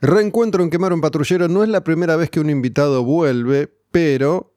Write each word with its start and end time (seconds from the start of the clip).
Reencuentro 0.00 0.62
en 0.62 0.70
Quemar 0.70 0.92
un 0.92 1.00
Patrullero 1.00 1.48
no 1.48 1.64
es 1.64 1.68
la 1.68 1.82
primera 1.82 2.14
vez 2.14 2.30
que 2.30 2.38
un 2.38 2.50
invitado 2.50 3.02
vuelve, 3.02 3.68
pero 3.90 4.54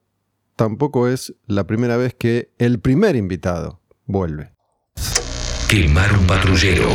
tampoco 0.56 1.08
es 1.08 1.34
la 1.48 1.66
primera 1.66 1.98
vez 1.98 2.14
que 2.14 2.52
el 2.60 2.80
primer 2.80 3.16
invitado 3.16 3.82
vuelve. 4.06 4.54
Quemar 5.68 6.16
un 6.16 6.28
patrullero. 6.28 6.90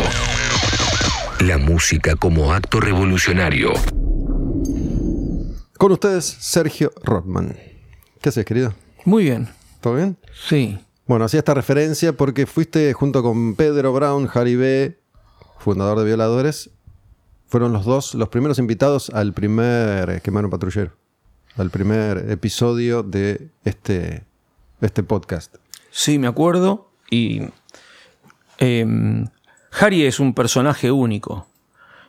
La 1.40 1.58
música 1.58 2.14
como 2.14 2.52
acto 2.52 2.78
revolucionario. 2.78 3.72
Con 5.76 5.90
ustedes, 5.90 6.24
Sergio 6.24 6.92
Rothman. 7.02 7.56
¿Qué 8.20 8.28
haces, 8.28 8.44
querido? 8.44 8.74
Muy 9.04 9.24
bien. 9.24 9.48
¿Todo 9.80 9.96
bien? 9.96 10.18
Sí. 10.48 10.78
Bueno, 11.08 11.24
hacía 11.24 11.38
esta 11.38 11.54
referencia 11.54 12.12
porque 12.12 12.46
fuiste 12.46 12.92
junto 12.92 13.24
con 13.24 13.56
Pedro 13.56 13.92
Brown, 13.92 14.30
Harry 14.32 14.54
B., 14.54 15.00
fundador 15.58 15.98
de 15.98 16.04
Violadores, 16.04 16.70
fueron 17.48 17.72
los 17.72 17.84
dos 17.84 18.14
los 18.14 18.28
primeros 18.28 18.58
invitados 18.58 19.10
al 19.10 19.32
primer 19.32 20.20
Quemar 20.22 20.44
un 20.44 20.50
Patrullero, 20.50 20.92
al 21.56 21.70
primer 21.70 22.30
episodio 22.30 23.02
de 23.02 23.48
este, 23.64 24.24
este 24.80 25.02
podcast. 25.02 25.54
Sí, 25.90 26.18
me 26.18 26.26
acuerdo. 26.26 26.90
Y 27.10 27.42
em, 28.58 29.26
Harry 29.80 30.04
es 30.04 30.20
un 30.20 30.34
personaje 30.34 30.90
único. 30.90 31.46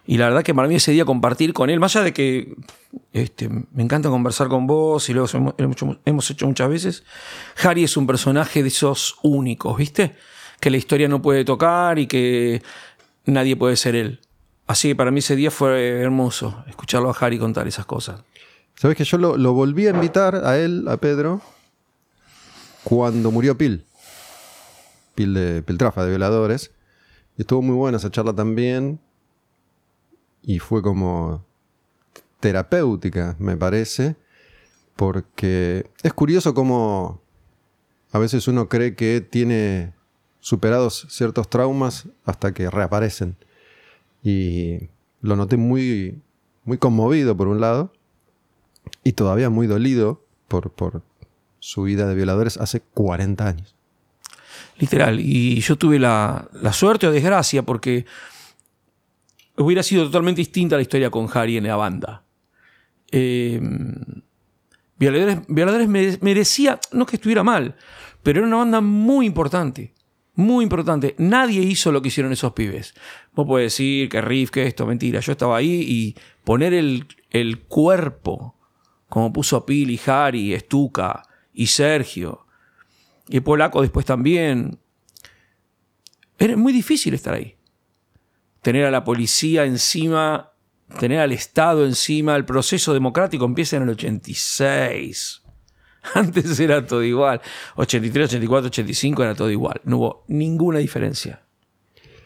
Y 0.09 0.17
la 0.17 0.25
verdad 0.29 0.43
que 0.43 0.53
para 0.55 0.69
mí 0.69 0.75
ese 0.75 0.93
día 0.93 1.03
compartir 1.03 1.51
con 1.53 1.69
él, 1.69 1.79
más 1.81 1.95
allá 1.95 2.05
de 2.05 2.13
que 2.13 2.55
este, 3.11 3.49
me 3.49 3.83
encanta 3.83 4.07
conversar 4.09 4.47
con 4.47 4.65
vos 4.65 5.09
y 5.09 5.11
hemos- 5.11 5.33
hemos 6.05 6.31
hecho 6.31 6.47
muchas 6.47 6.69
veces, 6.69 7.03
Harry 7.61 7.83
es 7.83 7.97
un 7.97 8.07
personaje 8.07 8.61
de 8.63 8.69
esos 8.69 9.17
únicos, 9.21 9.77
¿viste? 9.77 10.15
Que 10.61 10.69
la 10.69 10.77
historia 10.77 11.09
no 11.09 11.21
puede 11.21 11.43
tocar 11.43 11.99
y 11.99 12.07
que 12.07 12.61
nadie 13.25 13.57
puede 13.57 13.75
ser 13.75 13.95
él. 13.95 14.21
Así 14.67 14.89
que 14.89 14.95
para 14.95 15.11
mí 15.11 15.19
ese 15.19 15.37
día 15.37 15.49
fue 15.49 16.01
hermoso 16.01 16.63
escucharlo 16.67 17.09
a 17.09 17.15
Harry 17.19 17.39
contar 17.39 17.67
esas 17.67 17.85
cosas. 17.85 18.21
Sabes 18.75 18.97
que 18.97 19.05
yo 19.05 19.17
lo, 19.17 19.53
volví 19.53 19.87
a 19.87 19.91
invitar 19.91 20.35
a 20.45 20.59
él, 20.59 20.85
a 20.87 20.97
Pedro, 20.97 21.41
cuando 22.83 23.31
murió 23.31 23.57
Pil. 23.57 23.85
Pil 25.15 25.33
de 25.33 25.63
Piltrafa, 25.63 26.03
de 26.03 26.09
Violadores. 26.09 26.71
Y 27.37 27.41
estuvo 27.41 27.61
muy 27.61 27.75
buena 27.75 27.97
esa 27.97 28.11
charla 28.11 28.33
también. 28.33 28.99
Y 30.43 30.59
fue 30.59 30.83
como 30.83 31.43
terapéutica, 32.39 33.35
me 33.39 33.57
parece. 33.57 34.15
Porque 34.95 35.89
es 36.03 36.13
curioso 36.13 36.53
cómo 36.53 37.21
a 38.11 38.19
veces 38.19 38.47
uno 38.47 38.67
cree 38.67 38.95
que 38.95 39.21
tiene 39.21 39.93
superados 40.39 41.07
ciertos 41.09 41.49
traumas 41.49 42.09
hasta 42.25 42.53
que 42.53 42.69
reaparecen. 42.69 43.37
Y 44.29 44.89
lo 45.21 45.37
noté 45.37 45.55
muy, 45.55 46.19
muy 46.65 46.77
conmovido 46.77 47.37
por 47.37 47.47
un 47.47 47.61
lado 47.61 47.93
y 49.03 49.13
todavía 49.13 49.49
muy 49.49 49.67
dolido 49.67 50.21
por, 50.49 50.69
por 50.71 51.01
su 51.59 51.83
vida 51.83 52.07
de 52.07 52.15
violadores 52.15 52.57
hace 52.57 52.81
40 52.81 53.47
años. 53.47 53.75
Literal. 54.79 55.19
Y 55.21 55.61
yo 55.61 55.77
tuve 55.77 55.97
la, 55.97 56.49
la 56.61 56.73
suerte 56.73 57.07
o 57.07 57.11
desgracia 57.11 57.63
porque 57.63 58.05
hubiera 59.55 59.81
sido 59.81 60.03
totalmente 60.05 60.41
distinta 60.41 60.75
la 60.75 60.81
historia 60.81 61.09
con 61.09 61.29
Harry 61.33 61.55
en 61.55 61.63
la 61.67 61.75
banda. 61.77 62.23
Eh, 63.11 63.61
Violadores, 64.99 65.39
Violadores 65.47 65.87
mere- 65.87 66.17
merecía, 66.21 66.79
no 66.91 67.05
que 67.05 67.15
estuviera 67.15 67.43
mal, 67.43 67.75
pero 68.23 68.39
era 68.39 68.47
una 68.47 68.57
banda 68.57 68.81
muy 68.81 69.25
importante. 69.25 69.93
Muy 70.37 70.63
importante. 70.63 71.15
Nadie 71.17 71.61
hizo 71.61 71.91
lo 71.91 71.99
que 71.99 72.09
hicieron 72.09 72.31
esos 72.31 72.53
pibes. 72.53 72.93
Vos 73.33 73.47
podés 73.47 73.73
decir 73.73 74.07
que 74.07 74.21
Riff, 74.21 74.51
que 74.51 74.67
esto, 74.67 74.85
mentira. 74.85 75.19
Yo 75.19 75.31
estaba 75.31 75.57
ahí 75.57 75.81
y 75.81 76.15
poner 76.43 76.75
el, 76.75 77.07
el 77.31 77.61
cuerpo, 77.61 78.55
como 79.09 79.33
puso 79.33 79.65
Pili, 79.65 79.99
Harry, 80.05 80.55
Stuka 80.59 81.23
y 81.53 81.65
Sergio, 81.65 82.45
y 83.27 83.39
Polaco 83.39 83.81
después 83.81 84.05
también. 84.05 84.77
Era 86.37 86.55
muy 86.55 86.71
difícil 86.71 87.15
estar 87.15 87.33
ahí. 87.33 87.57
Tener 88.61 88.85
a 88.85 88.91
la 88.91 89.03
policía 89.03 89.65
encima, 89.65 90.51
tener 90.99 91.19
al 91.19 91.31
Estado 91.31 91.83
encima, 91.83 92.35
el 92.35 92.45
proceso 92.45 92.93
democrático 92.93 93.43
empieza 93.43 93.77
en 93.77 93.83
el 93.83 93.89
86. 93.89 95.46
Antes 96.15 96.59
era 96.59 96.85
todo 96.85 97.03
igual. 97.03 97.41
83, 97.75 98.25
84, 98.29 98.67
85 98.67 99.23
era 99.23 99.35
todo 99.35 99.49
igual. 99.51 99.81
No 99.83 99.97
hubo 99.97 100.23
ninguna 100.27 100.79
diferencia. 100.79 101.41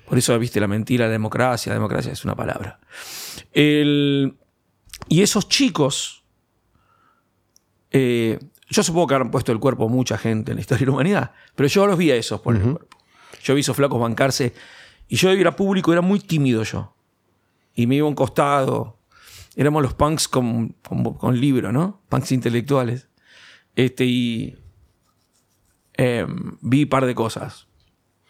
Por 0.08 0.18
eso 0.18 0.38
viste 0.38 0.60
la 0.60 0.68
mentira, 0.68 1.06
la 1.06 1.12
democracia. 1.12 1.70
La 1.72 1.76
democracia 1.76 2.12
es 2.12 2.24
una 2.26 2.36
palabra. 2.36 2.80
El- 3.54 4.38
y 5.08 5.22
esos 5.22 5.48
chicos, 5.50 6.24
eh, 7.92 8.40
yo 8.70 8.84
supongo 8.84 9.08
que 9.08 9.14
habrán 9.16 9.32
puesto 9.32 9.52
el 9.52 9.60
cuerpo 9.60 9.90
mucha 9.90 10.18
gente 10.18 10.52
en 10.52 10.58
la 10.58 10.62
historia 10.62 10.80
de 10.82 10.86
la 10.86 10.92
humanidad, 10.94 11.32
pero 11.56 11.68
yo 11.68 11.86
los 11.88 11.98
vi 11.98 12.12
a 12.12 12.16
esos 12.16 12.40
poner 12.42 12.62
el 12.62 12.72
cuerpo. 12.74 12.98
Yo 13.44 13.56
vi 13.56 13.62
esos 13.62 13.76
flacos 13.76 14.00
bancarse 14.00 14.54
y 15.08 15.16
yo 15.16 15.30
era 15.32 15.56
público, 15.56 15.92
era 15.92 16.02
muy 16.02 16.20
tímido 16.20 16.64
yo. 16.64 16.96
Y 17.74 17.88
me 17.88 17.96
iba 17.96 18.06
a 18.06 18.10
un 18.10 18.16
costado. 18.16 19.00
Éramos 19.56 19.82
los 19.82 19.94
punks 19.94 20.28
con, 20.28 20.70
con, 20.88 21.14
con 21.16 21.40
libro, 21.40 21.72
¿no? 21.72 22.02
Punks 22.10 22.32
intelectuales. 22.32 23.08
Este, 23.76 24.06
y 24.06 24.58
eh, 25.98 26.26
vi 26.62 26.84
un 26.84 26.90
par 26.90 27.06
de 27.06 27.16
cosas 27.16 27.68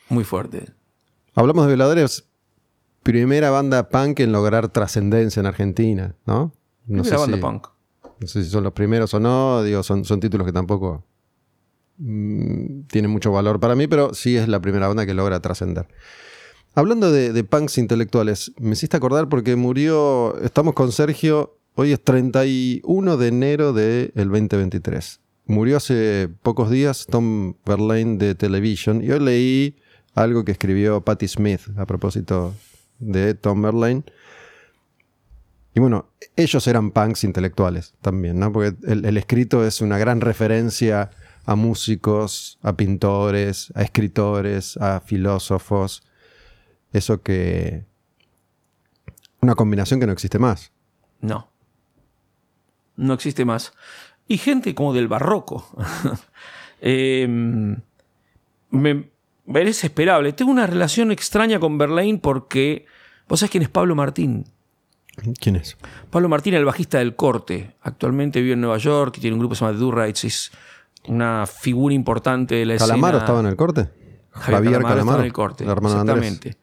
muy 0.09 0.23
fuertes. 0.23 0.71
Hablamos 1.33 1.65
de 1.65 1.69
violadores, 1.69 2.25
primera 3.03 3.49
banda 3.49 3.89
punk 3.89 4.19
en 4.19 4.31
lograr 4.31 4.67
trascendencia 4.69 5.39
en 5.39 5.45
Argentina, 5.45 6.15
¿no? 6.25 6.53
No 6.85 7.03
Primera 7.03 7.19
banda 7.19 7.37
si, 7.37 7.41
punk. 7.41 7.67
No 8.19 8.27
sé 8.27 8.43
si 8.43 8.49
son 8.49 8.63
los 8.63 8.73
primeros 8.73 9.13
o 9.13 9.19
no, 9.19 9.63
digo, 9.63 9.83
son, 9.83 10.03
son 10.03 10.19
títulos 10.19 10.45
que 10.45 10.51
tampoco 10.51 11.05
mm, 11.97 12.81
tienen 12.83 13.09
mucho 13.09 13.31
valor 13.31 13.59
para 13.59 13.75
mí, 13.75 13.87
pero 13.87 14.13
sí 14.13 14.35
es 14.35 14.47
la 14.47 14.59
primera 14.59 14.87
banda 14.87 15.05
que 15.05 15.13
logra 15.13 15.39
trascender. 15.39 15.87
Hablando 16.75 17.11
de, 17.11 17.33
de 17.33 17.43
punks 17.43 17.77
intelectuales, 17.77 18.53
me 18.59 18.71
hiciste 18.71 18.97
acordar 18.97 19.29
porque 19.29 19.55
murió, 19.55 20.37
estamos 20.41 20.73
con 20.73 20.91
Sergio, 20.91 21.57
hoy 21.75 21.93
es 21.93 22.03
31 22.03 23.17
de 23.17 23.27
enero 23.27 23.73
del 23.73 24.11
2023. 24.13 25.20
Murió 25.45 25.77
hace 25.77 26.29
pocos 26.43 26.69
días 26.69 27.07
Tom 27.09 27.55
Verlaine 27.65 28.17
de 28.17 28.35
Television 28.35 29.03
y 29.03 29.11
hoy 29.11 29.19
leí 29.19 29.75
algo 30.13 30.45
que 30.45 30.51
escribió 30.51 31.01
Patti 31.01 31.27
Smith 31.27 31.61
a 31.77 31.85
propósito 31.85 32.53
de 32.99 33.33
Tom 33.33 33.61
Verlaine. 33.61 34.03
Y 35.73 35.79
bueno, 35.79 36.09
ellos 36.35 36.67
eran 36.67 36.91
punks 36.91 37.23
intelectuales 37.23 37.93
también, 38.01 38.39
¿no? 38.39 38.51
Porque 38.51 38.75
el, 38.87 39.05
el 39.05 39.17
escrito 39.17 39.65
es 39.65 39.81
una 39.81 39.97
gran 39.97 40.21
referencia 40.21 41.11
a 41.45 41.55
músicos, 41.55 42.59
a 42.61 42.75
pintores, 42.75 43.71
a 43.75 43.83
escritores, 43.83 44.77
a 44.77 44.99
filósofos. 44.99 46.03
Eso 46.93 47.21
que... 47.21 47.85
Una 49.41 49.55
combinación 49.55 49.99
que 49.99 50.05
no 50.05 50.13
existe 50.13 50.37
más. 50.37 50.71
No. 51.19 51.51
No 52.95 53.13
existe 53.13 53.43
más. 53.45 53.73
Y 54.27 54.37
gente 54.37 54.73
como 54.75 54.93
del 54.93 55.07
barroco. 55.07 55.65
Eh, 56.83 57.27
me, 58.71 59.09
es 59.53 59.83
esperable. 59.83 60.33
Tengo 60.33 60.51
una 60.51 60.65
relación 60.65 61.11
extraña 61.11 61.59
con 61.59 61.77
Verlaine 61.77 62.17
porque. 62.19 62.85
¿Vos 63.27 63.39
sabés 63.39 63.51
quién 63.51 63.61
es 63.63 63.69
Pablo 63.69 63.93
Martín? 63.95 64.45
¿Quién 65.39 65.57
es? 65.57 65.77
Pablo 66.09 66.27
Martín, 66.27 66.53
el 66.55 66.65
bajista 66.65 66.97
del 66.97 67.15
corte. 67.15 67.75
Actualmente 67.81 68.41
vive 68.41 68.53
en 68.53 68.61
Nueva 68.61 68.77
York 68.79 69.15
y 69.17 69.21
tiene 69.21 69.35
un 69.35 69.39
grupo 69.39 69.53
que 69.53 69.59
se 69.59 69.65
llama 69.65 69.77
The 69.77 69.83
Do 69.83 69.91
Rights. 69.91 70.23
Es 70.23 70.51
una 71.07 71.45
figura 71.45 71.93
importante 71.93 72.55
de 72.55 72.65
la 72.65 72.77
¿Calamaro 72.77 73.17
escena. 73.17 73.25
estaba 73.25 73.39
en 73.41 73.45
el 73.45 73.55
corte? 73.55 73.89
Javier, 74.31 74.73
Calamaro, 74.81 74.99
estaba 75.01 75.19
en 75.19 75.25
el 75.25 75.33
corte. 75.33 75.65
Andrés. 75.65 75.91
exactamente. 75.91 76.57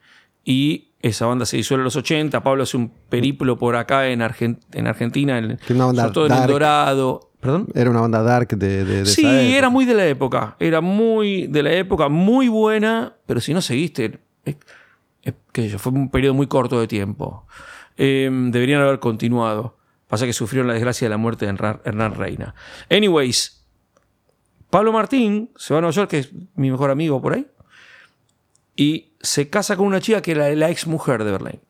Y 0.45 0.89
esa 1.01 1.27
banda 1.27 1.47
se 1.47 1.57
disuelve 1.59 1.83
en 1.83 1.85
los 1.85 1.97
80. 1.97 2.43
Pablo 2.43 2.65
hace 2.65 2.77
un 2.77 2.89
periplo 3.09 3.57
por 3.59 3.77
acá 3.77 4.09
en, 4.09 4.21
Argen- 4.21 4.59
en 4.73 4.87
Argentina, 4.89 5.39
en, 5.39 5.59
Que 5.59 5.75
una 5.75 5.87
banda 5.87 6.03
sobre 6.03 6.15
todo 6.15 6.27
en 6.27 6.33
El. 6.33 6.47
Dorado. 6.49 7.28
¿Perdón? 7.41 7.69
Era 7.75 7.91
una 7.91 8.01
banda 8.01 8.23
dark 8.23 8.49
de, 8.49 8.85
de, 8.85 8.99
de 9.01 9.07
Sí, 9.07 9.21
esa 9.23 9.41
época. 9.41 9.57
era 9.57 9.69
muy 9.71 9.85
de 9.85 9.95
la 9.95 10.07
época. 10.07 10.57
Era 10.59 10.81
muy 10.81 11.47
de 11.47 11.63
la 11.63 11.73
época, 11.73 12.09
muy 12.09 12.49
buena, 12.49 13.15
pero 13.27 13.41
si 13.41 13.55
no 13.55 13.61
seguiste, 13.63 14.19
es- 14.45 14.57
es- 15.23 15.35
qué 15.53 15.63
sé 15.63 15.69
yo, 15.71 15.79
fue 15.79 15.93
un 15.93 16.11
periodo 16.11 16.35
muy 16.35 16.47
corto 16.49 16.81
de 16.81 16.89
tiempo. 16.89 17.47
Eh, 17.97 18.29
deberían 18.51 18.81
haber 18.83 18.99
continuado. 18.99 19.77
Pasa 20.09 20.25
que 20.27 20.33
sufrieron 20.33 20.67
la 20.69 20.75
desgracia 20.75 21.05
de 21.07 21.11
la 21.11 21.17
muerte 21.19 21.45
de 21.47 21.53
Hernán, 21.53 21.81
Hernán 21.85 22.15
Reina. 22.15 22.55
Anyways, 22.91 23.63
Pablo 24.71 24.93
Martín 24.93 25.51
se 25.57 25.75
va 25.75 25.79
a 25.79 25.81
Nueva 25.83 25.93
York, 25.95 26.11
que 26.11 26.19
es 26.19 26.31
mi 26.57 26.71
mejor 26.71 26.91
amigo 26.91 27.21
por 27.23 27.35
ahí, 27.35 27.47
y 28.75 29.13
se 29.21 29.49
casa 29.51 29.77
con 29.77 29.87
una 29.87 30.01
chica 30.01 30.23
que 30.23 30.31
era 30.33 30.49
la 30.55 30.71
ex 30.71 30.87
mujer 30.87 31.25
de 31.25 31.33
Berlín. 31.33 31.61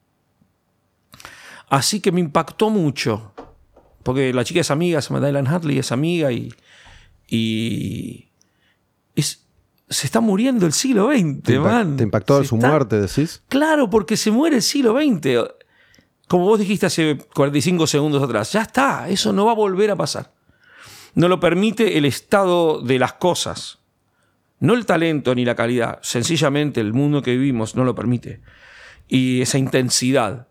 Así 1.69 2.01
que 2.01 2.13
me 2.13 2.21
impactó 2.21 2.71
mucho. 2.71 3.33
Porque 4.09 4.33
la 4.33 4.43
chica 4.43 4.61
es 4.63 4.71
amiga, 4.71 5.03
se 5.03 5.13
llama 5.13 5.27
Dylan 5.27 5.47
Hadley, 5.47 5.79
es 5.79 5.93
amiga 5.93 6.33
y. 6.33 6.51
y 7.29 8.29
es- 9.15 9.45
se 9.91 10.07
está 10.07 10.21
muriendo 10.21 10.65
el 10.65 10.73
siglo 10.73 11.11
XX, 11.13 11.43
¿Te, 11.43 11.59
man. 11.59 11.97
te 11.99 12.05
impactó 12.05 12.41
Se 12.43 12.49
su 12.49 12.55
está- 12.57 12.69
muerte, 12.69 12.99
decís? 13.01 13.43
Claro, 13.49 13.91
porque 13.91 14.17
se 14.17 14.31
muere 14.31 14.57
el 14.57 14.63
siglo 14.63 14.95
XX. 14.99 15.51
como 16.27 16.45
vos 16.45 16.59
dijiste 16.59 16.87
hace 16.87 17.19
45 17.35 17.87
segundos 17.87 18.23
atrás, 18.23 18.51
ya 18.53 18.63
está, 18.63 19.09
eso 19.11 19.33
no 19.35 19.45
va 19.47 19.53
a 19.53 19.55
volver 19.55 19.91
a 19.91 19.97
pasar. 19.97 20.33
No 21.15 21.29
lo 21.29 21.39
permite 21.41 21.99
el 21.99 22.05
estado 22.07 22.81
de 22.83 22.99
las 22.99 23.15
cosas. 23.15 23.79
No 24.61 24.73
el 24.75 24.85
talento 24.87 25.35
ni 25.35 25.45
la 25.45 25.55
calidad, 25.55 25.99
sencillamente 26.03 26.81
el 26.81 26.93
mundo 26.95 27.21
que 27.23 27.33
vivimos 27.33 27.77
no 27.77 27.85
lo 27.85 27.95
permite. 27.95 28.41
Y 29.07 29.41
esa 29.43 29.57
intensidad. 29.59 30.48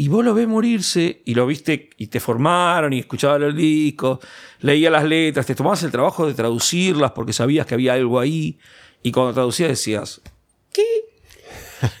Y 0.00 0.06
vos 0.06 0.24
lo 0.24 0.32
ves 0.32 0.46
morirse 0.46 1.22
y 1.24 1.34
lo 1.34 1.44
viste 1.44 1.90
y 1.96 2.06
te 2.06 2.20
formaron 2.20 2.92
y 2.92 3.00
escuchabas 3.00 3.40
los 3.40 3.56
discos, 3.56 4.20
leías 4.60 4.92
las 4.92 5.02
letras, 5.02 5.44
te 5.44 5.56
tomabas 5.56 5.82
el 5.82 5.90
trabajo 5.90 6.24
de 6.24 6.34
traducirlas 6.34 7.10
porque 7.10 7.32
sabías 7.32 7.66
que 7.66 7.74
había 7.74 7.94
algo 7.94 8.20
ahí. 8.20 8.60
Y 9.02 9.10
cuando 9.10 9.34
traducías 9.34 9.70
decías, 9.70 10.20
¿qué? 10.72 10.84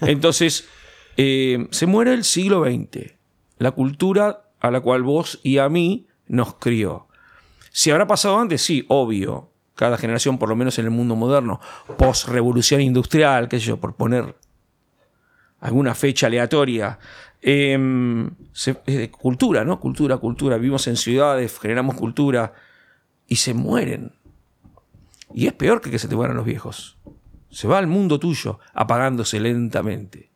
Entonces, 0.02 0.68
eh, 1.16 1.66
se 1.72 1.86
muere 1.86 2.14
el 2.14 2.22
siglo 2.22 2.64
XX, 2.64 3.14
la 3.58 3.72
cultura 3.72 4.48
a 4.60 4.70
la 4.70 4.80
cual 4.80 5.02
vos 5.02 5.40
y 5.42 5.58
a 5.58 5.68
mí 5.68 6.06
nos 6.28 6.54
crió. 6.54 7.08
Si 7.72 7.90
habrá 7.90 8.06
pasado 8.06 8.38
antes, 8.38 8.62
sí, 8.62 8.86
obvio. 8.86 9.50
Cada 9.74 9.98
generación, 9.98 10.38
por 10.38 10.48
lo 10.48 10.54
menos 10.54 10.78
en 10.78 10.84
el 10.84 10.92
mundo 10.92 11.16
moderno, 11.16 11.60
post-revolución 11.96 12.80
industrial, 12.80 13.48
qué 13.48 13.58
sé 13.58 13.66
yo, 13.66 13.78
por 13.78 13.96
poner 13.96 14.36
alguna 15.60 15.94
fecha 15.94 16.26
aleatoria. 16.26 16.98
Em, 17.40 18.30
cultura, 19.10 19.64
¿no? 19.64 19.78
Cultura, 19.80 20.16
cultura. 20.18 20.56
Vivimos 20.56 20.86
en 20.86 20.96
ciudades, 20.96 21.58
generamos 21.58 21.96
cultura 21.96 22.52
y 23.26 23.36
se 23.36 23.54
mueren. 23.54 24.12
Y 25.34 25.46
es 25.46 25.52
peor 25.52 25.80
que 25.80 25.90
que 25.90 25.98
se 25.98 26.08
te 26.08 26.16
mueran 26.16 26.36
los 26.36 26.46
viejos. 26.46 26.96
Se 27.50 27.68
va 27.68 27.78
al 27.78 27.86
mundo 27.86 28.18
tuyo 28.18 28.58
apagándose 28.74 29.40
lentamente. 29.40 30.28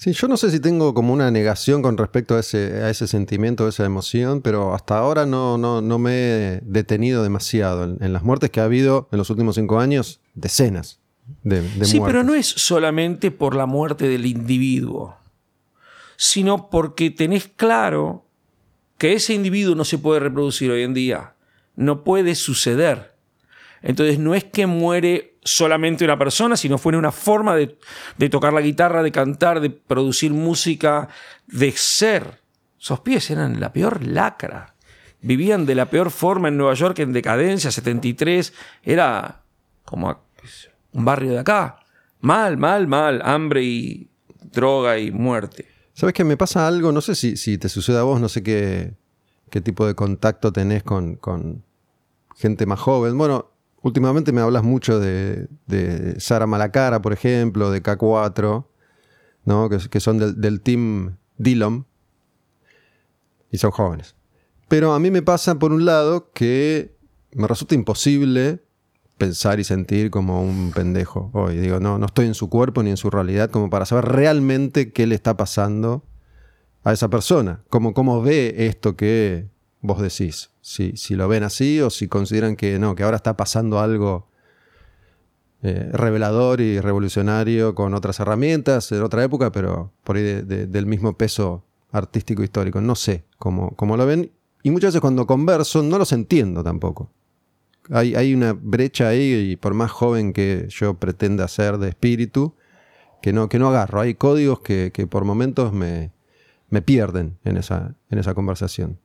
Sí, 0.00 0.14
yo 0.14 0.28
no 0.28 0.38
sé 0.38 0.50
si 0.50 0.60
tengo 0.60 0.94
como 0.94 1.12
una 1.12 1.30
negación 1.30 1.82
con 1.82 1.98
respecto 1.98 2.34
a 2.34 2.40
ese, 2.40 2.82
a 2.82 2.88
ese 2.88 3.06
sentimiento, 3.06 3.66
a 3.66 3.68
esa 3.68 3.84
emoción, 3.84 4.40
pero 4.40 4.74
hasta 4.74 4.96
ahora 4.96 5.26
no, 5.26 5.58
no, 5.58 5.82
no 5.82 5.98
me 5.98 6.12
he 6.14 6.60
detenido 6.64 7.22
demasiado. 7.22 7.84
En, 7.84 8.12
las 8.14 8.22
muertes 8.22 8.48
que 8.48 8.60
ha 8.60 8.64
habido 8.64 9.08
en 9.12 9.18
los 9.18 9.28
últimos 9.28 9.56
cinco 9.56 9.78
años, 9.78 10.20
decenas 10.32 10.99
de, 11.42 11.62
de 11.62 11.84
Sí, 11.84 12.00
pero 12.00 12.22
no 12.22 12.34
es 12.34 12.46
solamente 12.46 13.30
por 13.30 13.54
la 13.54 13.66
muerte 13.66 14.08
del 14.08 14.26
individuo, 14.26 15.16
sino 16.16 16.70
porque 16.70 17.10
tenés 17.10 17.48
claro 17.48 18.26
que 18.98 19.14
ese 19.14 19.32
individuo 19.32 19.74
no 19.74 19.84
se 19.84 19.96
puede 19.96 20.20
reproducir 20.20 20.70
hoy 20.70 20.82
en 20.82 20.92
día. 20.92 21.34
No 21.74 22.04
puede 22.04 22.34
suceder. 22.34 23.16
Entonces 23.82 24.18
no 24.18 24.34
es 24.34 24.44
que 24.44 24.66
muere 24.66 25.38
solamente 25.42 26.04
una 26.04 26.18
persona, 26.18 26.56
sino 26.56 26.78
fue 26.78 26.96
una 26.96 27.12
forma 27.12 27.56
de, 27.56 28.28
tocar 28.28 28.52
la 28.52 28.60
guitarra, 28.60 29.02
de 29.02 29.12
cantar, 29.12 29.60
de 29.60 29.70
producir 29.70 30.32
música, 30.32 31.08
de 31.46 31.72
ser. 31.72 32.40
Esos 32.78 33.00
pies 33.00 33.30
eran 33.30 33.58
la 33.60 33.72
peor 33.72 34.06
lacra. 34.06 34.74
Vivían 35.22 35.66
de 35.66 35.74
la 35.74 35.86
peor 35.86 36.10
forma 36.10 36.48
en 36.48 36.56
Nueva 36.56 36.74
York, 36.74 36.98
en 36.98 37.12
decadencia, 37.12 37.70
73. 37.70 38.52
Era 38.82 39.42
como 39.84 40.24
un 40.92 41.04
barrio 41.04 41.32
de 41.32 41.38
acá. 41.38 41.80
Mal, 42.20 42.56
mal, 42.56 42.86
mal. 42.86 43.22
Hambre 43.24 43.62
y 43.62 44.10
droga 44.52 44.98
y 44.98 45.10
muerte. 45.10 45.66
¿Sabes 45.92 46.14
que 46.14 46.24
me 46.24 46.36
pasa 46.36 46.66
algo? 46.66 46.92
No 46.92 47.00
sé 47.00 47.14
si, 47.14 47.36
si 47.36 47.58
te 47.58 47.68
sucede 47.68 47.98
a 47.98 48.02
vos, 48.02 48.20
no 48.20 48.28
sé 48.28 48.42
qué, 48.42 48.94
qué 49.50 49.60
tipo 49.60 49.86
de 49.86 49.94
contacto 49.94 50.52
tenés 50.52 50.82
con, 50.82 51.16
con 51.16 51.62
gente 52.36 52.66
más 52.66 52.80
joven. 52.80 53.16
Bueno, 53.18 53.50
Últimamente 53.82 54.32
me 54.32 54.42
hablas 54.42 54.62
mucho 54.62 55.00
de, 55.00 55.48
Sara 56.18 56.46
Malacara, 56.46 57.00
por 57.00 57.12
ejemplo, 57.12 57.70
de 57.70 57.82
K4, 57.82 58.66
¿no? 59.44 59.68
que, 59.70 60.00
son 60.00 60.18
del, 60.18 60.60
team 60.60 61.16
Dillon. 61.38 61.86
Y 63.50 63.58
son 63.58 63.70
jóvenes. 63.70 64.14
Pero 64.68 64.92
a 64.92 65.00
mí 65.00 65.10
me 65.10 65.22
pasa, 65.22 65.58
por 65.58 65.72
un 65.72 65.84
lado, 65.84 66.30
que 66.32 66.94
me 67.32 67.48
resulta 67.48 67.74
imposible 67.74 68.62
pensar 69.20 69.60
y 69.60 69.64
sentir 69.64 70.10
como 70.10 70.42
un 70.42 70.72
pendejo 70.72 71.30
hoy. 71.34 71.58
Digo, 71.58 71.78
no, 71.78 71.98
no 71.98 72.06
estoy 72.06 72.26
en 72.26 72.34
su 72.34 72.48
cuerpo 72.48 72.82
ni 72.82 72.90
en 72.90 72.96
su 72.96 73.10
realidad 73.10 73.50
como 73.50 73.68
para 73.70 73.84
saber 73.84 74.06
realmente 74.06 74.92
qué 74.92 75.06
le 75.06 75.14
está 75.14 75.36
pasando 75.36 76.02
a 76.82 76.92
esa 76.92 77.08
persona. 77.08 77.62
Cómo, 77.68 77.92
cómo 77.92 78.22
ve 78.22 78.54
esto 78.66 78.96
que 78.96 79.46
vos 79.82 80.00
decís 80.00 80.50
si, 80.62 80.96
si 80.96 81.14
lo 81.14 81.28
ven 81.28 81.42
así 81.42 81.80
o 81.80 81.90
si 81.90 82.08
consideran 82.08 82.56
que 82.56 82.78
no, 82.78 82.94
que 82.94 83.02
ahora 83.02 83.16
está 83.18 83.36
pasando 83.36 83.78
algo 83.78 84.30
eh, 85.62 85.90
revelador 85.92 86.62
y 86.62 86.80
revolucionario 86.80 87.74
con 87.74 87.92
otras 87.92 88.18
herramientas 88.20 88.90
en 88.92 89.02
otra 89.02 89.22
época, 89.22 89.52
pero 89.52 89.92
por 90.02 90.16
ahí 90.16 90.22
del 90.42 90.86
mismo 90.86 91.18
peso 91.18 91.62
artístico 91.92 92.42
histórico. 92.42 92.80
No 92.80 92.94
sé 92.94 93.26
cómo, 93.38 93.76
cómo, 93.76 93.98
lo 93.98 94.06
ven. 94.06 94.32
Y 94.62 94.70
muchas 94.70 94.88
veces 94.88 95.02
cuando 95.02 95.26
converso 95.26 95.82
no 95.82 95.98
los 95.98 96.12
entiendo 96.12 96.64
tampoco. 96.64 97.10
Hay, 97.90 98.14
hay, 98.14 98.34
una 98.34 98.52
brecha 98.52 99.08
ahí 99.08 99.50
y 99.50 99.56
por 99.56 99.74
más 99.74 99.90
joven 99.90 100.32
que 100.32 100.66
yo 100.68 100.94
pretenda 100.94 101.48
ser 101.48 101.78
de 101.78 101.88
espíritu, 101.88 102.54
que 103.20 103.32
no, 103.32 103.48
que 103.48 103.58
no 103.58 103.68
agarro. 103.68 104.00
Hay 104.00 104.14
códigos 104.14 104.60
que, 104.60 104.92
que 104.92 105.06
por 105.06 105.24
momentos 105.24 105.72
me, 105.72 106.12
me 106.70 106.82
pierden 106.82 107.38
en 107.44 107.56
esa, 107.56 107.94
en 108.10 108.18
esa 108.18 108.34
conversación. 108.34 108.98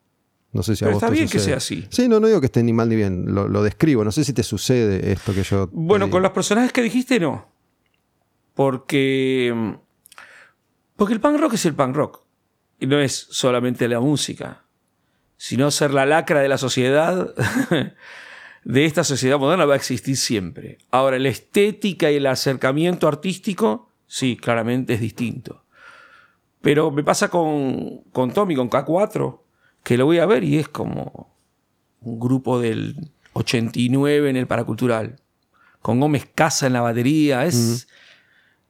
No 0.54 0.64
sé 0.64 0.76
si 0.76 0.86
a 0.86 0.88
Pero 0.88 0.96
vos 0.96 1.04
está 1.04 1.12
te 1.12 1.20
bien 1.20 1.28
que 1.28 1.40
sea 1.40 1.58
así. 1.58 1.86
Sí, 1.90 2.08
no, 2.08 2.20
no 2.22 2.28
digo 2.28 2.40
que 2.40 2.46
esté 2.46 2.64
ni 2.64 2.72
mal 2.72 2.88
ni 2.88 2.96
bien, 2.96 3.26
lo, 3.28 3.62
describo. 3.62 4.06
No 4.06 4.12
sé 4.14 4.24
si 4.24 4.32
te 4.32 4.42
sucede 4.42 5.12
esto 5.12 5.34
que 5.34 5.44
yo. 5.44 5.68
Bueno, 5.74 6.10
con 6.10 6.22
los 6.22 6.32
personajes 6.32 6.72
que 6.72 6.82
dijiste, 6.82 7.20
no. 7.20 7.46
Porque. 8.54 9.54
Porque 10.96 11.14
el 11.14 11.20
punk 11.20 11.42
rock 11.42 11.56
es 11.56 11.66
el 11.66 11.76
punk 11.76 11.94
rock. 11.94 12.22
Y 12.80 12.88
no 12.88 13.00
es 13.00 13.28
solamente 13.32 13.88
la 13.90 14.00
música, 14.00 14.64
sino 15.36 15.72
ser 15.72 15.92
la 15.92 16.06
lacra 16.06 16.40
de 16.40 16.48
la 16.48 16.58
sociedad. 16.58 17.34
de 18.66 18.86
esta 18.86 19.04
sociedad 19.04 19.40
moderna 19.40 19.66
va 19.66 19.76
a 19.76 19.78
existir 19.78 20.18
siempre. 20.18 20.80
Ahora, 20.92 21.18
la 21.20 21.30
estética 21.30 22.12
y 22.12 22.16
el 22.16 22.26
acercamiento 22.26 23.08
artístico, 23.08 23.92
sí, 24.08 24.36
claramente 24.36 24.96
es 24.96 25.00
distinto. 25.00 25.64
Pero 26.62 26.92
me 26.92 27.04
pasa 27.04 27.30
con, 27.30 28.02
con 28.12 28.34
Tommy, 28.34 28.56
con 28.56 28.70
K4 28.70 29.40
que 29.84 29.98
lo 29.98 30.06
voy 30.06 30.18
a 30.18 30.26
ver 30.26 30.44
y 30.44 30.58
es 30.58 30.68
como 30.68 31.30
un 32.02 32.20
grupo 32.20 32.60
del 32.60 33.12
89 33.34 34.32
en 34.32 34.36
el 34.36 34.48
Paracultural, 34.48 35.22
con 35.80 36.00
Gómez 36.00 36.28
Casa 36.34 36.66
en 36.66 36.74
la 36.74 36.82
batería, 36.82 37.46
es 37.46 37.88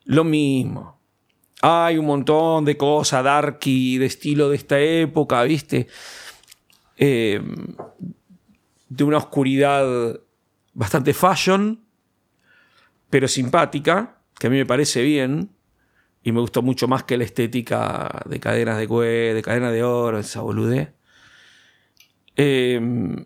lo 0.03 0.25
mismo. 0.25 1.00
Hay 1.62 1.98
un 1.98 2.06
montón 2.06 2.65
de 2.65 2.75
cosas 2.75 3.24
darky 3.24 3.98
de 3.98 4.07
estilo 4.07 4.50
de 4.50 4.57
esta 4.57 4.77
época, 4.77 5.41
¿viste? 5.44 5.88
Eh, 6.98 7.41
de 8.89 9.04
una 9.04 9.18
oscuridad 9.18 10.20
bastante 10.74 11.13
fashion, 11.13 11.82
pero 13.10 13.27
simpática, 13.27 14.18
que 14.38 14.48
a 14.48 14.50
mí 14.50 14.58
me 14.58 14.65
parece 14.65 15.01
bien 15.01 15.50
y 16.24 16.32
me 16.32 16.39
gustó 16.39 16.62
mucho 16.62 16.88
más 16.88 17.04
que 17.04 17.18
la 17.18 17.24
estética 17.24 18.24
de 18.25 18.39
cadenas 18.39 18.77
de 18.77 18.88
cue, 18.88 19.34
de 19.34 19.42
cadena 19.42 19.72
de 19.72 19.84
oro, 19.84 20.20
esa 20.20 20.42
boludez. 20.42 20.89
Em, 22.36 23.25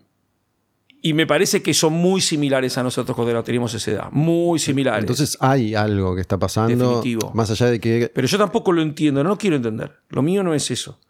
y 1.02 1.14
me 1.14 1.26
parece 1.26 1.62
que 1.62 1.72
son 1.72 1.94
muy 1.94 2.20
similares 2.20 2.76
a 2.76 2.82
nosotros 2.82 3.16
cuando 3.16 3.42
teníamos 3.42 3.72
esa 3.72 3.90
edad. 3.90 4.08
Muy 4.12 4.58
similares. 4.58 5.00
Entonces 5.00 5.38
hay 5.40 5.74
algo 5.74 6.14
que 6.14 6.20
está 6.20 6.38
pasando. 6.38 6.96
Definitivo. 6.98 7.32
Más 7.34 7.50
allá 7.50 7.66
de 7.70 7.80
que. 7.80 8.10
Pero 8.14 8.28
yo 8.28 8.36
tampoco 8.36 8.70
lo 8.70 8.82
entiendo, 8.82 9.24
no 9.24 9.30
lo 9.30 9.38
quiero 9.38 9.56
entender. 9.56 9.96
Lo 10.10 10.22
mío 10.22 10.42
no 10.42 10.52
es 10.52 10.70
eso. 10.70 11.00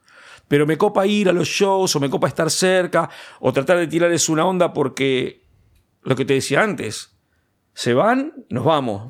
Pero 0.51 0.67
me 0.67 0.77
copa 0.77 1.07
ir 1.07 1.29
a 1.29 1.33
los 1.33 1.47
shows, 1.47 1.95
o 1.95 2.01
me 2.01 2.11
copa 2.11 2.27
estar 2.27 2.51
cerca, 2.51 3.09
o 3.39 3.53
tratar 3.53 3.79
de 3.79 3.87
tirarles 3.87 4.29
una 4.29 4.45
onda 4.45 4.73
porque 4.73 5.47
lo 6.03 6.17
que 6.17 6.25
te 6.25 6.35
decía 6.35 6.61
antes, 6.61 7.13
se 7.73 7.95
van, 7.95 8.33
nos 8.49 8.65
vamos. 8.65 9.07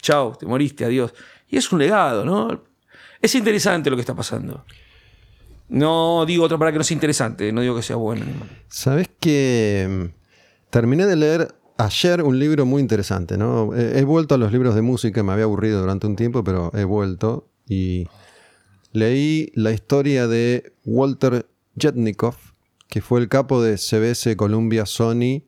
Chao, 0.00 0.34
te 0.34 0.46
moriste, 0.46 0.86
adiós. 0.86 1.12
Y 1.46 1.58
es 1.58 1.70
un 1.72 1.80
legado, 1.80 2.24
¿no? 2.24 2.64
Es 3.20 3.34
interesante 3.34 3.90
lo 3.90 3.96
que 3.96 4.00
está 4.00 4.14
pasando. 4.14 4.64
No 5.68 6.24
digo 6.24 6.44
otra 6.44 6.56
para 6.56 6.72
que 6.72 6.78
no 6.78 6.84
sea 6.84 6.94
interesante, 6.94 7.52
no 7.52 7.60
digo 7.60 7.76
que 7.76 7.82
sea 7.82 7.96
bueno. 7.96 8.24
Sabes 8.68 9.10
que 9.20 9.86
mm, 9.86 10.70
terminé 10.70 11.04
de 11.04 11.16
leer 11.16 11.54
ayer 11.76 12.22
un 12.22 12.38
libro 12.38 12.64
muy 12.64 12.80
interesante, 12.80 13.36
¿no? 13.36 13.74
He, 13.76 14.04
vuelto 14.04 14.36
a 14.36 14.38
los 14.38 14.52
libros 14.52 14.74
de 14.74 14.80
música, 14.80 15.22
me 15.22 15.34
había 15.34 15.44
aburrido 15.44 15.82
durante 15.82 16.06
un 16.06 16.16
tiempo, 16.16 16.42
pero 16.42 16.72
he 16.74 16.84
vuelto 16.84 17.50
y 17.68 18.08
leí 18.92 19.52
la 19.54 19.72
historia 19.72 20.26
de 20.26 20.72
Walter 20.84 21.48
Jetnikov, 21.76 22.36
que 22.88 23.00
fue 23.00 23.20
el 23.20 23.28
capo 23.28 23.62
de 23.62 23.76
CBS, 23.76 24.36
Columbia, 24.36 24.86
Sony 24.86 25.42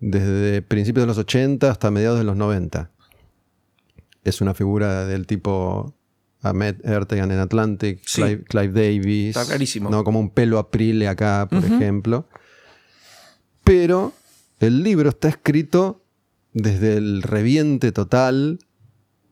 desde 0.00 0.60
principios 0.62 1.04
de 1.04 1.06
los 1.06 1.18
80 1.18 1.70
hasta 1.70 1.90
mediados 1.90 2.18
de 2.18 2.24
los 2.24 2.36
90. 2.36 2.90
Es 4.22 4.40
una 4.40 4.54
figura 4.54 5.06
del 5.06 5.26
tipo 5.26 5.94
Ahmed 6.40 6.84
Ertegan 6.84 7.30
en 7.30 7.38
Atlantic, 7.38 8.02
Clive, 8.04 8.44
Davis. 8.68 9.36
Está 9.36 9.46
clarísimo. 9.46 9.90
¿no? 9.90 10.04
Como 10.04 10.20
un 10.20 10.30
pelo 10.30 10.58
aprile 10.58 11.08
acá, 11.08 11.48
por 11.50 11.64
ejemplo. 11.64 12.28
Pero 13.64 14.12
el 14.60 14.82
libro 14.82 15.08
está 15.08 15.28
escrito 15.28 16.02
desde 16.52 16.96
el 16.96 17.22
reviente 17.22 17.92
total, 17.92 18.58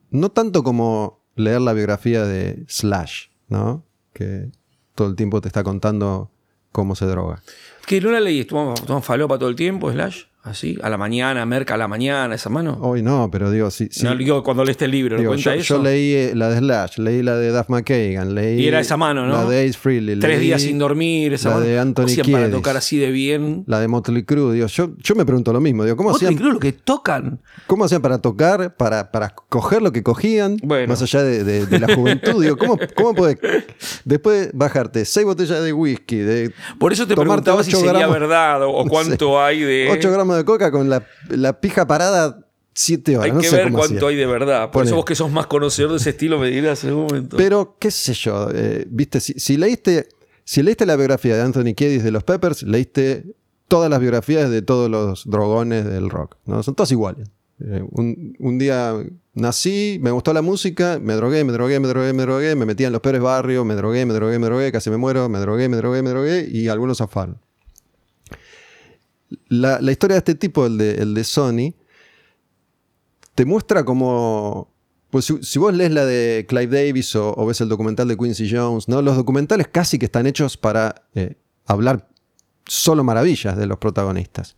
no 0.09 0.31
tanto 0.31 0.63
como 0.63 1.22
leer 1.35 1.61
la 1.61 1.73
biografía 1.73 2.23
de 2.25 2.63
Slash, 2.67 3.27
¿no? 3.47 3.83
que 4.13 4.51
todo 4.95 5.09
el 5.09 5.15
tiempo 5.15 5.41
te 5.41 5.47
está 5.47 5.63
contando 5.63 6.31
cómo 6.71 6.95
se 6.95 7.05
droga. 7.05 7.41
Que 7.85 7.99
no 7.99 8.11
la 8.11 8.19
leí, 8.19 8.45
tomamos 8.45 8.81
falopa 9.03 9.37
todo 9.37 9.49
el 9.49 9.55
tiempo, 9.55 9.91
Slash. 9.91 10.23
Así, 10.45 10.77
a 10.83 10.89
la 10.89 10.97
mañana, 10.97 11.45
merca 11.45 11.75
a 11.75 11.77
la 11.77 11.87
mañana, 11.87 12.35
esa 12.35 12.49
mano. 12.49 12.77
Hoy 12.81 13.01
no, 13.01 13.29
pero 13.31 13.49
digo, 13.49 13.71
sí. 13.71 13.87
No, 14.03 14.13
digo, 14.13 14.43
cuando 14.43 14.65
leíste 14.65 14.83
el 14.83 14.91
libro, 14.91 15.17
¿no 15.17 15.25
cuenta 15.29 15.55
yo, 15.55 15.61
eso? 15.61 15.77
Yo 15.77 15.81
leí 15.83 16.11
eh, 16.11 16.31
la 16.35 16.49
de 16.49 16.57
Slash, 16.57 16.97
leí 16.97 17.23
la 17.23 17.37
de 17.37 17.49
Duff 17.51 17.69
McKagan, 17.69 18.35
leí. 18.35 18.59
Y 18.61 18.67
era 18.67 18.81
esa 18.81 18.97
mano, 18.97 19.25
¿no? 19.25 19.31
La 19.35 19.45
de 19.45 19.61
Ace 19.69 19.77
Frehley. 19.79 20.19
Tres 20.19 20.41
días 20.41 20.61
sin 20.61 20.77
dormir, 20.77 21.31
esa 21.31 21.47
la 21.47 21.55
mano. 21.55 21.65
de 21.67 21.79
Anthony 21.79 21.93
¿Cómo 22.03 22.07
hacían 22.11 22.25
para 22.25 22.37
Kiedis. 22.43 22.55
tocar 22.57 22.75
así 22.75 22.97
de 22.97 23.11
bien. 23.11 23.63
La 23.67 23.79
de 23.79 23.87
Motley 23.87 24.23
Crue, 24.23 24.53
digo, 24.53 24.67
yo, 24.67 24.89
yo 24.97 25.15
me 25.15 25.25
pregunto 25.25 25.53
lo 25.53 25.61
mismo, 25.61 25.85
digo, 25.85 25.95
¿cómo 25.95 26.09
Motley 26.09 26.27
hacían, 26.27 26.41
Crue, 26.41 26.53
lo 26.53 26.59
que 26.59 26.73
tocan. 26.73 27.39
¿cómo 27.65 27.85
hacían 27.85 28.01
para 28.01 28.17
tocar, 28.17 28.75
para, 28.75 29.11
para 29.13 29.29
coger 29.29 29.81
lo 29.81 29.93
que 29.93 30.03
cogían, 30.03 30.57
Bueno. 30.61 30.89
más 30.89 31.01
allá 31.01 31.23
de, 31.23 31.45
de- 31.45 31.65
de 31.67 31.79
la 31.79 31.95
juventud? 31.95 32.43
digo, 32.43 32.57
¿cómo, 32.57 32.77
¿cómo 32.97 33.15
podés 33.15 33.37
después 34.03 34.49
bajarte 34.53 35.05
seis 35.05 35.25
botellas 35.25 35.63
de 35.63 35.71
whisky, 35.71 36.17
de 36.17 36.51
Por 36.79 36.91
eso 36.91 37.07
te 37.07 37.15
preguntaba 37.15 37.63
si 37.63 37.71
sería 37.71 37.93
gramos- 37.93 38.13
verdad 38.19 38.63
o, 38.63 38.71
o 38.71 38.83
no 38.83 38.89
cuánto 38.89 39.41
hay 39.41 39.61
de. 39.61 39.89
8 39.89 40.11
gramos 40.11 40.32
de 40.35 40.45
coca 40.45 40.71
con 40.71 40.89
la, 40.89 41.05
la 41.29 41.59
pija 41.59 41.87
parada 41.87 42.47
7 42.73 43.17
horas? 43.17 43.25
Hay 43.25 43.31
no 43.31 43.39
que 43.39 43.47
sé 43.47 43.55
ver 43.57 43.71
cuánto 43.71 44.07
hay 44.07 44.15
de 44.15 44.25
verdad. 44.25 44.71
Por 44.71 44.85
eso 44.85 44.95
vos 44.95 45.05
que 45.05 45.15
sos 45.15 45.31
más 45.31 45.47
conocedor 45.47 45.91
de 45.91 45.97
ese 45.97 46.11
estilo 46.11 46.39
me 46.39 46.49
dirás 46.49 46.83
en 46.83 46.91
algún 46.91 47.05
momento. 47.05 47.37
Pero, 47.37 47.77
qué 47.79 47.91
sé 47.91 48.13
yo, 48.13 48.49
eh, 48.53 48.85
viste, 48.89 49.19
si, 49.19 49.33
si 49.33 49.57
leíste, 49.57 50.09
si 50.43 50.63
leíste 50.63 50.85
la 50.85 50.95
biografía 50.95 51.35
de 51.35 51.41
Anthony 51.41 51.73
Kiedis 51.75 52.03
de 52.03 52.11
los 52.11 52.23
Peppers, 52.23 52.63
leíste 52.63 53.25
todas 53.67 53.89
las 53.89 53.99
biografías 53.99 54.49
de 54.49 54.61
todos 54.61 54.89
los 54.89 55.29
drogones 55.29 55.85
del 55.85 56.09
rock. 56.09 56.37
¿no? 56.45 56.63
Son 56.63 56.75
todas 56.75 56.91
iguales. 56.91 57.27
Eh, 57.59 57.83
un, 57.91 58.35
un 58.39 58.57
día 58.57 58.93
nací, 59.33 59.99
me 60.01 60.11
gustó 60.11 60.33
la 60.33 60.41
música, 60.41 60.99
me 61.01 61.13
drogué, 61.13 61.43
me 61.43 61.53
drogué, 61.53 61.79
me 61.79 61.87
drogué, 61.87 62.13
me 62.13 62.23
drogué, 62.23 62.55
me 62.55 62.65
metí 62.65 62.83
en 62.83 62.91
los 62.91 63.01
peores 63.01 63.21
barrios, 63.21 63.65
me 63.65 63.75
drogué, 63.75 64.05
me 64.05 64.13
drogué, 64.13 64.39
me 64.39 64.47
drogué, 64.47 64.71
casi 64.71 64.89
me 64.89 64.97
muero, 64.97 65.29
me 65.29 65.39
drogué, 65.39 65.69
me 65.69 65.77
drogué, 65.77 66.01
me 66.01 66.09
drogué, 66.09 66.47
y 66.51 66.67
algunos 66.67 66.97
zafaron. 66.97 67.39
La, 69.47 69.79
la 69.81 69.91
historia 69.91 70.15
de 70.15 70.19
este 70.19 70.35
tipo, 70.35 70.65
el 70.65 70.77
de, 70.77 70.95
el 70.95 71.13
de 71.13 71.23
Sony, 71.23 71.73
te 73.35 73.45
muestra 73.45 73.83
como. 73.83 74.71
Pues 75.09 75.25
si, 75.25 75.43
si 75.43 75.59
vos 75.59 75.73
lees 75.73 75.91
la 75.91 76.05
de 76.05 76.45
Clive 76.47 76.85
Davis 76.85 77.15
o, 77.15 77.33
o 77.37 77.45
ves 77.45 77.61
el 77.61 77.69
documental 77.69 78.07
de 78.07 78.17
Quincy 78.17 78.49
Jones, 78.49 78.87
¿no? 78.87 79.01
Los 79.01 79.15
documentales 79.15 79.67
casi 79.67 79.99
que 79.99 80.05
están 80.05 80.25
hechos 80.25 80.57
para 80.57 81.03
eh, 81.13 81.35
hablar 81.65 82.09
solo 82.65 83.03
maravillas 83.03 83.55
de 83.55 83.67
los 83.67 83.77
protagonistas. 83.77 84.55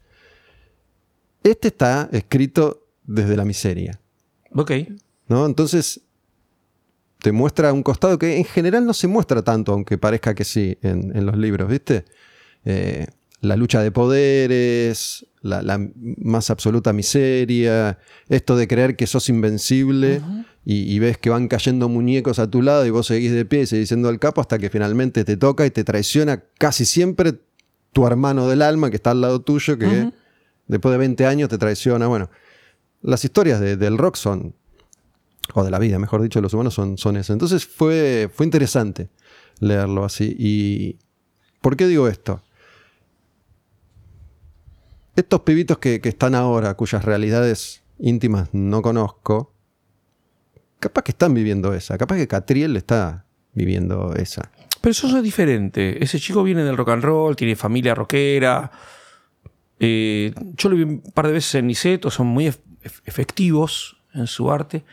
Este 1.43 1.67
está 1.67 2.09
escrito 2.11 2.87
desde 3.03 3.35
la 3.35 3.45
miseria. 3.45 3.99
ok. 4.53 4.71
¿no? 5.27 5.45
Entonces, 5.45 6.01
te 7.19 7.31
muestra 7.31 7.73
un 7.73 7.83
costado 7.83 8.17
que 8.17 8.37
en 8.37 8.45
general 8.45 8.85
no 8.85 8.93
se 8.93 9.07
muestra 9.07 9.41
tanto, 9.41 9.73
aunque 9.73 9.97
parezca 9.97 10.35
que 10.35 10.43
sí 10.43 10.77
en, 10.81 11.15
en 11.15 11.25
los 11.25 11.37
libros, 11.37 11.69
¿viste? 11.69 12.05
Eh, 12.63 13.07
la 13.41 13.55
lucha 13.55 13.81
de 13.81 13.91
poderes, 13.91 15.25
la, 15.41 15.61
la 15.61 15.79
más 16.17 16.49
absoluta 16.49 16.93
miseria, 16.93 17.99
esto 18.29 18.55
de 18.55 18.67
creer 18.67 18.95
que 18.95 19.07
sos 19.07 19.29
invencible 19.29 20.21
y, 20.65 20.91
y 20.93 20.99
ves 20.99 21.17
que 21.17 21.29
van 21.29 21.47
cayendo 21.47 21.87
muñecos 21.89 22.39
a 22.39 22.49
tu 22.49 22.61
lado 22.61 22.85
y 22.85 22.89
vos 22.89 23.07
seguís 23.07 23.31
de 23.31 23.45
pie 23.45 23.61
y 23.61 23.65
seguís 23.67 23.89
siendo 23.89 24.09
el 24.09 24.19
capo 24.19 24.41
hasta 24.41 24.57
que 24.57 24.69
finalmente 24.69 25.23
te 25.23 25.37
toca 25.37 25.65
y 25.65 25.71
te 25.71 25.83
traiciona 25.83 26.43
casi 26.57 26.85
siempre 26.85 27.33
tu 27.93 28.07
hermano 28.07 28.47
del 28.47 28.61
alma 28.61 28.89
que 28.89 28.95
está 28.95 29.11
al 29.11 29.21
lado 29.21 29.41
tuyo, 29.41 29.77
que 29.77 29.85
después 30.67 30.91
de 30.91 30.97
20 30.97 31.25
años 31.27 31.49
te 31.49 31.57
traiciona. 31.57 32.07
Bueno, 32.07 32.29
las 33.01 33.23
historias 33.23 33.59
de- 33.59 33.77
del 33.77 33.97
rock 33.97 34.15
son, 34.15 34.55
o 35.53 35.63
de 35.63 35.69
la 35.69 35.77
vida, 35.77 35.99
mejor 35.99 36.21
dicho, 36.23 36.39
de 36.39 36.43
los 36.43 36.53
humanos 36.55 36.73
son, 36.73 36.97
son 36.97 37.15
eso. 37.17 37.31
Entonces 37.33 37.65
fue, 37.65 38.29
fue 38.33 38.45
interesante 38.47 39.09
leerlo 39.59 40.03
así. 40.03 40.35
¿Y 40.39 40.97
por 41.61 41.77
qué 41.77 41.85
digo 41.87 42.07
esto? 42.07 42.41
Estos 45.15 45.41
pibitos 45.41 45.77
que, 45.77 45.99
están 46.03 46.35
ahora, 46.35 46.73
cuyas 46.75 47.05
realidades 47.05 47.83
íntimas 47.99 48.49
no 48.53 48.81
conozco, 48.81 49.53
capaz 50.79 51.03
que 51.03 51.11
están 51.11 51.33
viviendo 51.33 51.73
esa, 51.73 51.97
capaz 51.97 52.17
que 52.17 52.27
Catriel 52.27 52.75
está 52.75 53.25
viviendo 53.53 54.13
esa. 54.15 54.51
Pero 54.81 54.91
eso 54.91 55.07
es 55.17 55.23
diferente. 55.23 56.03
Ese 56.03 56.19
chico 56.19 56.43
viene 56.43 56.63
del 56.63 56.75
rock 56.77 56.89
and 56.89 57.03
roll, 57.03 57.35
tiene 57.35 57.55
familia 57.55 57.95
rockera. 57.95 58.69
Eh, 59.79 60.33
yo 60.55 60.69
lo 60.69 60.75
vi 60.75 60.83
un 60.83 61.01
par 61.13 61.27
de 61.27 61.33
veces 61.33 61.55
en 61.55 61.67
Niceto, 61.67 62.11
son 62.11 62.27
muy 62.27 62.47
ef- 62.47 62.59
ef- 62.83 63.01
efectivos 63.05 63.97
en 64.13 64.27
su 64.27 64.51
arte. 64.51 64.83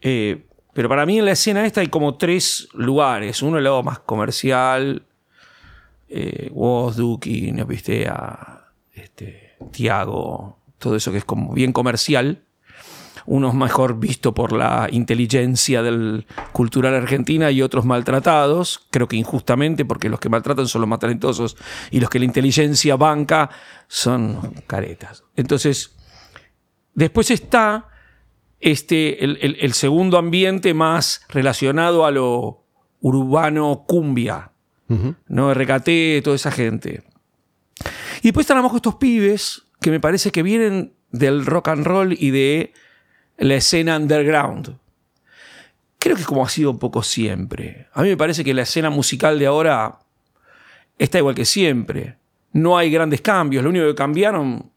Eh, 0.00 0.46
pero 0.72 0.88
para 0.88 1.04
mí 1.04 1.18
en 1.18 1.24
la 1.26 1.32
escena 1.32 1.66
esta 1.66 1.80
hay 1.82 1.88
como 1.88 2.16
tres 2.16 2.68
lugares. 2.72 3.42
Uno 3.42 3.58
el 3.58 3.64
lado 3.64 3.82
más 3.82 3.98
comercial, 3.98 5.04
eh, 6.08 6.48
Woz, 6.52 6.96
este, 8.92 9.52
Tiago, 9.70 10.58
todo 10.78 10.96
eso 10.96 11.12
que 11.12 11.18
es 11.18 11.24
como 11.24 11.52
bien 11.54 11.72
comercial. 11.72 12.44
Unos 13.24 13.54
mejor 13.54 14.00
visto 14.00 14.34
por 14.34 14.52
la 14.52 14.88
inteligencia 14.90 15.80
del 15.82 16.26
cultural 16.50 16.94
argentina 16.94 17.52
y 17.52 17.62
otros 17.62 17.84
maltratados, 17.84 18.88
creo 18.90 19.06
que 19.06 19.14
injustamente, 19.16 19.84
porque 19.84 20.08
los 20.08 20.18
que 20.18 20.28
maltratan 20.28 20.66
son 20.66 20.80
los 20.80 20.88
más 20.88 20.98
talentosos 20.98 21.56
y 21.92 22.00
los 22.00 22.10
que 22.10 22.18
la 22.18 22.24
inteligencia 22.24 22.96
banca 22.96 23.48
son 23.86 24.54
caretas. 24.66 25.22
Entonces, 25.36 25.94
después 26.94 27.30
está 27.30 27.86
este, 28.58 29.22
el, 29.24 29.38
el- 29.40 29.56
el 29.60 29.72
segundo 29.72 30.18
ambiente 30.18 30.74
más 30.74 31.24
relacionado 31.28 32.04
a 32.04 32.10
lo 32.10 32.64
urbano 33.00 33.84
cumbia, 33.86 34.50
¿no? 35.28 35.54
RKT, 35.54 36.22
toda 36.24 36.34
esa 36.36 36.50
gente. 36.50 37.04
Y 38.22 38.28
después 38.28 38.44
están 38.44 38.58
abajo 38.58 38.76
estos 38.76 38.94
pibes 38.94 39.62
que 39.80 39.90
me 39.90 40.00
parece 40.00 40.30
que 40.30 40.42
vienen 40.42 40.94
del 41.10 41.44
rock 41.44 41.68
and 41.68 41.84
roll 41.84 42.12
y 42.18 42.30
de 42.30 42.72
la 43.36 43.56
escena 43.56 43.96
underground. 43.96 44.76
Creo 45.98 46.16
que 46.16 46.24
como 46.24 46.44
ha 46.44 46.48
sido 46.48 46.70
un 46.70 46.78
poco 46.78 47.02
siempre. 47.02 47.88
A 47.92 48.02
mí 48.02 48.08
me 48.08 48.16
parece 48.16 48.42
que 48.44 48.54
la 48.54 48.62
escena 48.62 48.90
musical 48.90 49.38
de 49.38 49.46
ahora 49.46 49.98
está 50.98 51.18
igual 51.18 51.34
que 51.34 51.44
siempre. 51.44 52.16
No 52.52 52.76
hay 52.78 52.90
grandes 52.90 53.20
cambios. 53.20 53.62
Lo 53.64 53.70
único 53.70 53.86
que 53.86 53.94
cambiaron 53.94 54.70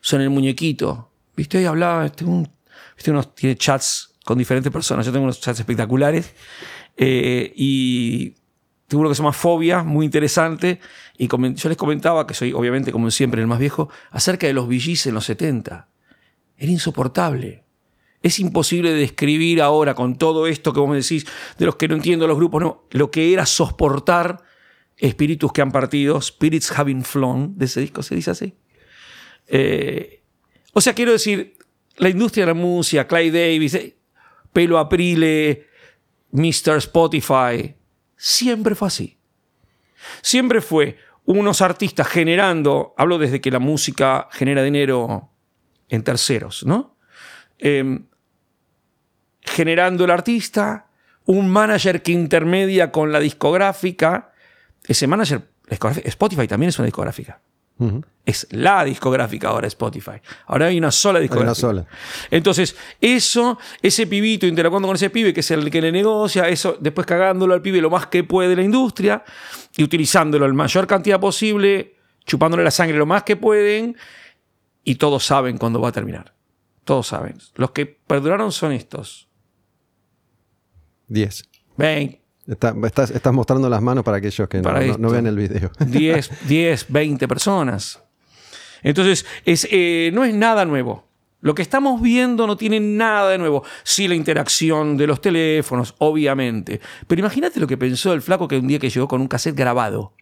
son 0.00 0.20
el 0.20 0.30
muñequito. 0.30 1.10
¿Viste? 1.36 1.58
Ahí 1.58 1.64
hablaba, 1.64 2.06
este, 2.06 2.24
un- 2.24 2.50
¿viste? 2.96 3.10
uno 3.10 3.22
tiene 3.24 3.56
chats 3.56 4.14
con 4.24 4.38
diferentes 4.38 4.72
personas. 4.72 5.06
Yo 5.06 5.12
tengo 5.12 5.24
unos 5.24 5.40
chats 5.40 5.60
espectaculares. 5.60 6.34
Eh, 6.96 7.52
y 7.56 8.34
tengo 8.90 9.02
uno 9.02 9.08
que 9.08 9.14
se 9.14 9.22
llama 9.22 9.32
Fobia, 9.32 9.84
muy 9.84 10.04
interesante. 10.04 10.80
Y 11.16 11.28
yo 11.28 11.68
les 11.68 11.78
comentaba, 11.78 12.26
que 12.26 12.34
soy 12.34 12.52
obviamente 12.52 12.90
como 12.90 13.08
siempre 13.12 13.40
el 13.40 13.46
más 13.46 13.60
viejo, 13.60 13.88
acerca 14.10 14.48
de 14.48 14.52
los 14.52 14.66
VGs 14.66 15.06
en 15.06 15.14
los 15.14 15.26
70. 15.26 15.88
Era 16.56 16.72
insoportable. 16.72 17.62
Es 18.20 18.40
imposible 18.40 18.92
describir 18.92 19.62
ahora 19.62 19.94
con 19.94 20.18
todo 20.18 20.48
esto 20.48 20.72
que 20.72 20.80
vos 20.80 20.90
me 20.90 20.96
decís, 20.96 21.24
de 21.56 21.66
los 21.66 21.76
que 21.76 21.86
no 21.86 21.94
entiendo 21.94 22.26
los 22.26 22.36
grupos, 22.36 22.62
no, 22.62 22.82
lo 22.90 23.12
que 23.12 23.32
era 23.32 23.46
soportar 23.46 24.42
espíritus 24.96 25.52
que 25.52 25.62
han 25.62 25.70
partido, 25.70 26.20
Spirits 26.20 26.76
Having 26.76 27.04
Flown, 27.04 27.56
de 27.56 27.66
ese 27.66 27.80
disco, 27.82 28.02
¿se 28.02 28.16
dice 28.16 28.32
así? 28.32 28.54
Eh, 29.46 30.24
o 30.72 30.80
sea, 30.80 30.94
quiero 30.94 31.12
decir, 31.12 31.58
la 31.96 32.08
industria 32.08 32.44
de 32.44 32.54
la 32.54 32.60
música, 32.60 33.06
Clay 33.06 33.30
Davis, 33.30 33.74
eh, 33.74 33.96
Pelo 34.52 34.78
Aprile, 34.78 35.68
Mr. 36.32 36.78
Spotify, 36.78 37.76
siempre 38.20 38.74
fue 38.74 38.88
así. 38.88 39.18
Siempre 40.20 40.60
fue 40.60 40.98
unos 41.24 41.62
artistas 41.62 42.06
generando, 42.06 42.94
hablo 42.98 43.18
desde 43.18 43.40
que 43.40 43.50
la 43.50 43.58
música 43.58 44.28
genera 44.30 44.62
dinero 44.62 45.30
en 45.88 46.04
terceros, 46.04 46.64
¿no? 46.66 46.98
Eh, 47.58 48.00
generando 49.40 50.04
el 50.04 50.10
artista, 50.10 50.90
un 51.24 51.50
manager 51.50 52.02
que 52.02 52.12
intermedia 52.12 52.92
con 52.92 53.10
la 53.10 53.20
discográfica. 53.20 54.32
Ese 54.86 55.06
manager, 55.06 55.48
Spotify 56.04 56.46
también 56.46 56.68
es 56.68 56.78
una 56.78 56.86
discográfica. 56.86 57.40
Es 58.24 58.46
la 58.50 58.84
discográfica 58.84 59.48
ahora 59.48 59.66
Spotify. 59.66 60.20
Ahora 60.46 60.66
hay 60.66 60.78
una 60.78 60.90
sola 60.90 61.18
discográfica. 61.18 61.68
una 61.68 61.84
sola. 61.84 61.86
Entonces, 62.30 62.76
eso, 63.00 63.58
ese 63.80 64.06
pibito 64.06 64.46
interactuando 64.46 64.86
con 64.86 64.96
ese 64.96 65.10
pibe, 65.10 65.32
que 65.32 65.40
es 65.40 65.50
el 65.50 65.70
que 65.70 65.80
le 65.80 65.90
negocia, 65.90 66.48
eso, 66.48 66.76
después 66.78 67.06
cagándolo 67.06 67.54
al 67.54 67.62
pibe 67.62 67.80
lo 67.80 67.90
más 67.90 68.06
que 68.06 68.22
puede 68.22 68.50
de 68.50 68.56
la 68.56 68.62
industria 68.62 69.24
y 69.76 69.82
utilizándolo 69.82 70.46
en 70.46 70.54
mayor 70.54 70.86
cantidad 70.86 71.18
posible, 71.18 71.96
chupándole 72.24 72.62
la 72.62 72.70
sangre 72.70 72.98
lo 72.98 73.06
más 73.06 73.22
que 73.22 73.36
pueden, 73.36 73.96
y 74.84 74.96
todos 74.96 75.24
saben 75.24 75.58
cuándo 75.58 75.80
va 75.80 75.88
a 75.88 75.92
terminar. 75.92 76.34
Todos 76.84 77.08
saben. 77.08 77.38
Los 77.54 77.70
que 77.70 77.86
perduraron 77.86 78.52
son 78.52 78.72
estos. 78.72 79.28
10. 81.08 81.48
Ven, 81.76 82.19
Está- 82.50 82.74
estás, 82.84 83.10
estás 83.12 83.32
mostrando 83.32 83.68
las 83.68 83.80
manos 83.80 84.02
para 84.04 84.16
aquellos 84.18 84.48
que 84.48 84.58
no- 84.58 84.64
Para 84.64 84.80
no, 84.84 84.98
no 84.98 85.10
vean 85.10 85.26
el 85.26 85.36
video. 85.36 85.70
10, 85.86 86.30
10, 86.48 86.86
20 86.88 87.28
personas. 87.28 88.02
Entonces, 88.82 89.24
es, 89.44 89.68
eh, 89.70 90.10
no 90.12 90.24
es 90.24 90.34
nada 90.34 90.64
nuevo. 90.64 91.06
Lo 91.42 91.54
que 91.54 91.62
estamos 91.62 92.02
viendo 92.02 92.46
no 92.46 92.56
tiene 92.56 92.80
nada 92.80 93.30
de 93.30 93.38
nuevo. 93.38 93.62
Sí, 93.82 94.08
la 94.08 94.14
interacción 94.14 94.96
de 94.96 95.06
los 95.06 95.20
teléfonos, 95.20 95.94
obviamente. 95.98 96.80
Pero 97.06 97.20
imagínate 97.20 97.60
lo 97.60 97.66
que 97.66 97.78
pensó 97.78 98.12
el 98.12 98.20
flaco 98.20 98.46
que 98.48 98.58
un 98.58 98.66
día 98.68 98.78
que 98.78 98.90
llegó 98.90 99.08
con 99.08 99.20
un 99.20 99.28
cassette 99.28 99.56
grabado. 99.56 100.12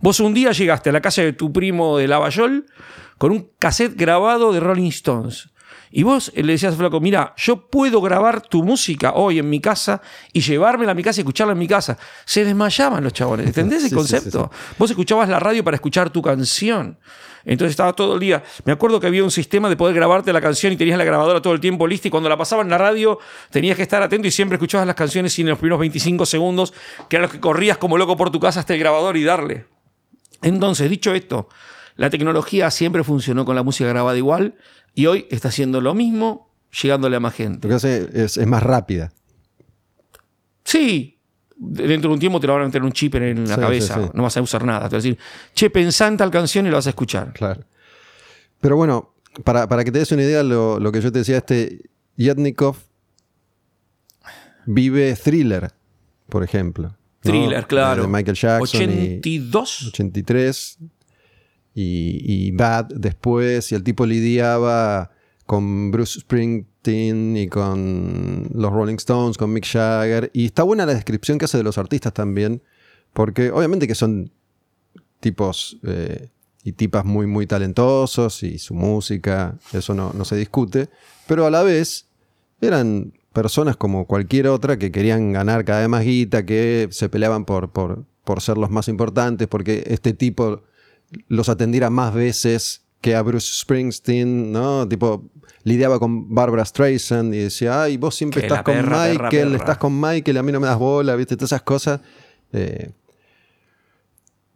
Vos 0.00 0.20
un 0.20 0.34
día 0.34 0.52
llegaste 0.52 0.90
a 0.90 0.92
la 0.92 1.00
casa 1.00 1.22
de 1.22 1.32
tu 1.32 1.52
primo 1.52 1.96
de 1.96 2.08
Lavallol 2.08 2.66
con 3.18 3.30
un 3.32 3.50
cassette 3.58 3.96
grabado 3.96 4.52
de 4.52 4.60
Rolling 4.60 4.88
Stones. 4.90 5.48
Y 5.92 6.02
vos 6.02 6.32
le 6.34 6.52
decías 6.52 6.72
al 6.72 6.78
flaco, 6.78 7.00
mira, 7.00 7.34
yo 7.36 7.68
puedo 7.68 8.00
grabar 8.00 8.40
tu 8.40 8.64
música 8.64 9.12
hoy 9.14 9.38
en 9.38 9.48
mi 9.48 9.60
casa 9.60 10.00
y 10.32 10.40
llevármela 10.40 10.92
a 10.92 10.94
mi 10.94 11.02
casa 11.02 11.20
y 11.20 11.22
escucharla 11.22 11.52
en 11.52 11.58
mi 11.58 11.68
casa. 11.68 11.98
Se 12.24 12.44
desmayaban 12.44 13.04
los 13.04 13.12
chabones. 13.12 13.46
¿Entendés 13.46 13.84
el 13.84 13.84
Sí, 13.90 13.90
sí, 13.90 13.94
concepto? 13.94 14.50
Vos 14.78 14.90
escuchabas 14.90 15.28
la 15.28 15.38
radio 15.38 15.62
para 15.62 15.74
escuchar 15.74 16.10
tu 16.10 16.22
canción. 16.22 16.98
Entonces 17.44 17.72
estaba 17.72 17.92
todo 17.92 18.14
el 18.14 18.20
día. 18.20 18.42
Me 18.64 18.72
acuerdo 18.72 19.00
que 19.00 19.06
había 19.06 19.22
un 19.24 19.30
sistema 19.30 19.68
de 19.68 19.76
poder 19.76 19.94
grabarte 19.94 20.32
la 20.32 20.40
canción 20.40 20.72
y 20.72 20.76
tenías 20.76 20.96
la 20.96 21.04
grabadora 21.04 21.42
todo 21.42 21.52
el 21.52 21.60
tiempo 21.60 21.86
lista 21.86 22.08
y 22.08 22.10
cuando 22.10 22.28
la 22.28 22.36
pasaban 22.36 22.66
en 22.66 22.70
la 22.70 22.78
radio 22.78 23.18
tenías 23.50 23.76
que 23.76 23.82
estar 23.82 24.02
atento 24.02 24.28
y 24.28 24.30
siempre 24.30 24.56
escuchabas 24.56 24.86
las 24.86 24.96
canciones 24.96 25.36
y 25.38 25.42
en 25.42 25.48
los 25.48 25.58
primeros 25.58 25.80
25 25.80 26.24
segundos, 26.24 26.72
que 27.08 27.16
eran 27.16 27.22
los 27.22 27.32
que 27.32 27.40
corrías 27.40 27.78
como 27.78 27.98
loco 27.98 28.16
por 28.16 28.30
tu 28.30 28.40
casa 28.40 28.60
hasta 28.60 28.74
el 28.74 28.80
grabador 28.80 29.16
y 29.16 29.24
darle. 29.24 29.66
Entonces, 30.40 30.88
dicho 30.88 31.14
esto, 31.14 31.48
la 31.96 32.10
tecnología 32.10 32.70
siempre 32.70 33.04
funcionó 33.04 33.44
con 33.44 33.54
la 33.56 33.62
música 33.62 33.88
grabada 33.88 34.16
igual 34.16 34.54
y 34.94 35.06
hoy 35.06 35.26
está 35.30 35.48
haciendo 35.48 35.80
lo 35.80 35.94
mismo, 35.94 36.50
llegándole 36.82 37.16
a 37.16 37.20
más 37.20 37.34
gente. 37.34 37.66
Lo 37.66 37.72
que 37.72 37.76
hace 37.76 38.08
es, 38.12 38.36
es 38.36 38.46
más 38.46 38.62
rápida. 38.62 39.12
Sí, 40.64 41.18
dentro 41.56 42.08
de 42.10 42.14
un 42.14 42.20
tiempo 42.20 42.40
te 42.40 42.46
lo 42.46 42.54
van 42.54 42.62
a 42.62 42.66
meter 42.66 42.82
un 42.82 42.92
chip 42.92 43.14
en 43.16 43.48
la 43.48 43.54
Sí, 43.56 43.60
cabeza, 43.60 43.94
sí, 43.96 44.00
sí. 44.04 44.10
no 44.14 44.22
vas 44.22 44.36
a 44.36 44.42
usar 44.42 44.64
nada. 44.64 44.88
Te 44.88 44.96
vas 44.96 45.04
a 45.04 45.08
decir, 45.08 45.18
che, 45.54 45.70
pensá 45.70 46.06
en 46.08 46.16
tal 46.16 46.30
canción 46.30 46.66
y 46.66 46.70
lo 46.70 46.76
vas 46.76 46.86
a 46.86 46.90
escuchar. 46.90 47.32
Claro. 47.32 47.62
Pero 48.60 48.76
bueno, 48.76 49.14
para, 49.44 49.68
para 49.68 49.84
que 49.84 49.90
te 49.92 49.98
des 49.98 50.12
una 50.12 50.22
idea, 50.22 50.42
lo, 50.42 50.78
lo 50.78 50.92
que 50.92 51.00
yo 51.00 51.10
te 51.12 51.18
decía, 51.20 51.38
este 51.38 51.82
Yetnikov 52.16 52.76
vive 54.66 55.14
thriller, 55.16 55.70
por 56.28 56.42
ejemplo. 56.44 56.88
¿no? 56.88 56.96
Thriller, 57.20 57.66
claro. 57.66 58.02
De 58.02 58.08
Michael 58.08 58.36
Jackson. 58.36 58.82
y- 58.90 59.18
82. 59.18 59.86
83 59.88 60.78
y, 61.74 62.20
y 62.24 62.50
Bad 62.52 62.86
después 62.94 63.72
y 63.72 63.74
el 63.74 63.82
tipo 63.82 64.06
lidiaba 64.06 65.10
con 65.46 65.90
Bruce 65.90 66.20
Springsteen 66.20 67.36
y 67.36 67.48
con 67.48 68.48
los 68.54 68.72
Rolling 68.72 68.96
Stones, 68.96 69.36
con 69.36 69.52
Mick 69.52 69.66
Jagger. 69.66 70.30
Y 70.32 70.46
está 70.46 70.62
buena 70.62 70.86
la 70.86 70.94
descripción 70.94 71.38
que 71.38 71.46
hace 71.46 71.58
de 71.58 71.64
los 71.64 71.78
artistas 71.78 72.12
también 72.12 72.62
porque 73.12 73.50
obviamente 73.50 73.86
que 73.86 73.94
son 73.94 74.30
tipos 75.20 75.78
eh, 75.84 76.28
y 76.64 76.72
tipas 76.72 77.04
muy 77.04 77.26
muy 77.26 77.46
talentosos 77.46 78.42
y 78.42 78.58
su 78.58 78.74
música, 78.74 79.58
eso 79.72 79.94
no, 79.94 80.12
no 80.12 80.24
se 80.24 80.36
discute, 80.36 80.88
pero 81.26 81.46
a 81.46 81.50
la 81.50 81.62
vez 81.62 82.08
eran 82.60 83.12
personas 83.32 83.76
como 83.76 84.06
cualquier 84.06 84.48
otra 84.48 84.78
que 84.78 84.92
querían 84.92 85.32
ganar 85.32 85.64
cada 85.64 85.80
vez 85.80 85.88
más 85.88 86.04
guita, 86.04 86.44
que 86.44 86.88
se 86.90 87.08
peleaban 87.08 87.44
por, 87.44 87.70
por, 87.70 88.04
por 88.24 88.40
ser 88.40 88.58
los 88.58 88.70
más 88.70 88.88
importantes, 88.88 89.48
porque 89.48 89.84
este 89.86 90.12
tipo 90.12 90.62
los 91.28 91.48
atendiera 91.48 91.90
más 91.90 92.14
veces 92.14 92.82
que 93.00 93.14
a 93.16 93.22
Bruce 93.22 93.48
Springsteen, 93.60 94.52
¿no? 94.52 94.86
Tipo, 94.88 95.28
lidiaba 95.64 95.98
con 95.98 96.32
Barbara 96.34 96.64
Streisand 96.64 97.34
y 97.34 97.38
decía, 97.38 97.82
ay, 97.82 97.96
vos 97.96 98.14
siempre 98.14 98.40
Que 98.40 98.46
estás 98.46 98.62
con 98.62 98.74
perra, 98.74 99.08
Michael, 99.10 99.30
perra". 99.48 99.56
estás 99.56 99.78
con 99.78 100.00
Michael, 100.00 100.36
a 100.38 100.42
mí 100.42 100.52
no 100.52 100.60
me 100.60 100.66
das 100.68 100.78
bola, 100.78 101.16
¿viste? 101.16 101.36
Todas 101.36 101.50
esas 101.52 101.62
cosas. 101.62 102.00
Eh, 102.52 102.90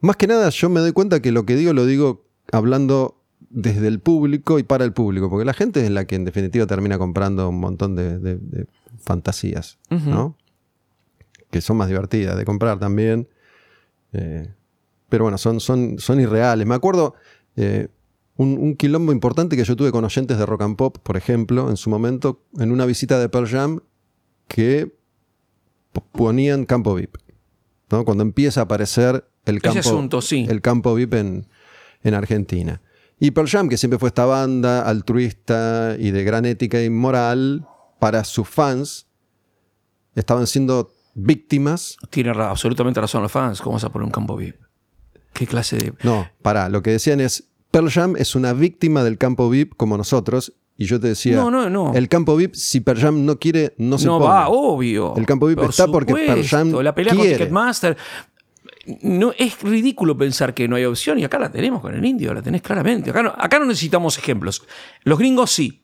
más 0.00 0.16
que 0.16 0.26
nada, 0.26 0.48
yo 0.50 0.68
me 0.68 0.80
doy 0.80 0.92
cuenta 0.92 1.20
que 1.20 1.32
lo 1.32 1.44
que 1.46 1.56
digo 1.56 1.72
lo 1.72 1.86
digo 1.86 2.24
hablando 2.52 3.20
desde 3.50 3.88
el 3.88 4.00
público 4.00 4.58
y 4.58 4.62
para 4.62 4.84
el 4.84 4.92
público, 4.92 5.28
porque 5.30 5.44
la 5.44 5.54
gente 5.54 5.84
es 5.84 5.90
la 5.90 6.04
que 6.06 6.14
en 6.16 6.24
definitiva 6.24 6.66
termina 6.66 6.98
comprando 6.98 7.48
un 7.48 7.58
montón 7.60 7.96
de, 7.96 8.18
de- 8.18 8.36
de 8.38 8.66
fantasías. 9.02 9.78
¿no? 9.90 10.36
Que 11.50 11.60
son 11.60 11.76
más 11.76 11.88
divertidas 11.88 12.36
de 12.36 12.44
comprar 12.44 12.78
también. 12.78 13.28
Eh, 14.12 14.52
pero 15.08 15.24
bueno, 15.24 15.38
son, 15.38 15.60
son, 15.60 15.98
son 15.98 16.20
irreales. 16.20 16.66
Me 16.66 16.74
acuerdo 16.74 17.14
eh, 17.56 17.88
un, 18.36 18.58
un 18.58 18.76
quilombo 18.76 19.12
importante 19.12 19.56
que 19.56 19.64
yo 19.64 19.76
tuve 19.76 19.92
con 19.92 20.04
oyentes 20.04 20.38
de 20.38 20.46
rock 20.46 20.62
and 20.62 20.76
pop, 20.76 20.98
por 21.02 21.16
ejemplo, 21.16 21.70
en 21.70 21.76
su 21.76 21.90
momento, 21.90 22.42
en 22.58 22.72
una 22.72 22.86
visita 22.86 23.18
de 23.18 23.28
Pearl 23.28 23.48
Jam, 23.48 23.80
que 24.48 24.92
ponían 26.12 26.64
campo 26.66 26.94
VIP. 26.94 27.16
¿no? 27.90 28.04
Cuando 28.04 28.22
empieza 28.22 28.60
a 28.60 28.64
aparecer 28.64 29.28
el 29.44 29.62
campo, 29.62 29.80
asunto, 29.80 30.20
sí. 30.20 30.46
el 30.48 30.60
campo 30.60 30.94
VIP 30.94 31.14
en, 31.14 31.46
en 32.02 32.14
Argentina. 32.14 32.82
Y 33.18 33.30
Pearl 33.30 33.48
Jam, 33.48 33.68
que 33.68 33.76
siempre 33.78 33.98
fue 33.98 34.08
esta 34.08 34.26
banda 34.26 34.82
altruista 34.82 35.96
y 35.98 36.10
de 36.10 36.24
gran 36.24 36.44
ética 36.44 36.82
y 36.82 36.90
moral, 36.90 37.66
para 37.98 38.24
sus 38.24 38.48
fans, 38.48 39.06
estaban 40.14 40.46
siendo 40.46 40.92
víctimas. 41.14 41.96
Tiene 42.10 42.30
absolutamente 42.30 43.00
razón 43.00 43.22
los 43.22 43.32
fans. 43.32 43.60
¿Cómo 43.60 43.74
vas 43.74 43.84
a 43.84 43.90
poner 43.90 44.04
un 44.04 44.12
campo 44.12 44.36
VIP? 44.36 44.65
¿Qué 45.36 45.46
clase 45.46 45.76
de.? 45.76 45.92
No, 46.02 46.28
para, 46.42 46.68
lo 46.68 46.82
que 46.82 46.90
decían 46.90 47.20
es, 47.20 47.48
Pearl 47.70 47.90
Jam 47.90 48.14
es 48.16 48.34
una 48.34 48.52
víctima 48.52 49.04
del 49.04 49.18
campo 49.18 49.48
VIP 49.50 49.74
como 49.76 49.96
nosotros. 49.96 50.54
Y 50.78 50.84
yo 50.84 51.00
te 51.00 51.08
decía, 51.08 51.36
No, 51.36 51.50
no, 51.50 51.70
no. 51.70 51.94
el 51.94 52.06
campo 52.08 52.36
VIP, 52.36 52.54
si 52.54 52.80
Pearl 52.80 53.00
Jam 53.00 53.24
no 53.24 53.38
quiere, 53.38 53.74
no 53.78 53.96
se 53.96 54.06
no 54.06 54.18
pone. 54.18 54.30
va, 54.30 54.48
obvio. 54.48 55.14
El 55.16 55.24
campo 55.24 55.46
VIP 55.46 55.58
Por 55.58 55.70
está 55.70 55.86
porque 55.86 56.12
Pearl 56.12 56.44
Jam 56.44 56.66
supuesto. 56.68 56.82
La 56.82 56.94
pelea 56.94 57.14
quiere. 57.14 57.28
con 57.30 57.38
Ticketmaster. 57.38 57.96
No, 59.02 59.32
es 59.36 59.60
ridículo 59.62 60.16
pensar 60.16 60.54
que 60.54 60.68
no 60.68 60.76
hay 60.76 60.84
opción 60.84 61.18
y 61.18 61.24
acá 61.24 61.38
la 61.38 61.50
tenemos 61.50 61.80
con 61.80 61.94
el 61.94 62.04
indio, 62.04 62.32
la 62.32 62.42
tenés 62.42 62.62
claramente. 62.62 63.10
Acá 63.10 63.22
no, 63.22 63.34
acá 63.36 63.58
no 63.58 63.64
necesitamos 63.64 64.16
ejemplos. 64.18 64.62
Los 65.02 65.18
gringos 65.18 65.50
sí, 65.50 65.82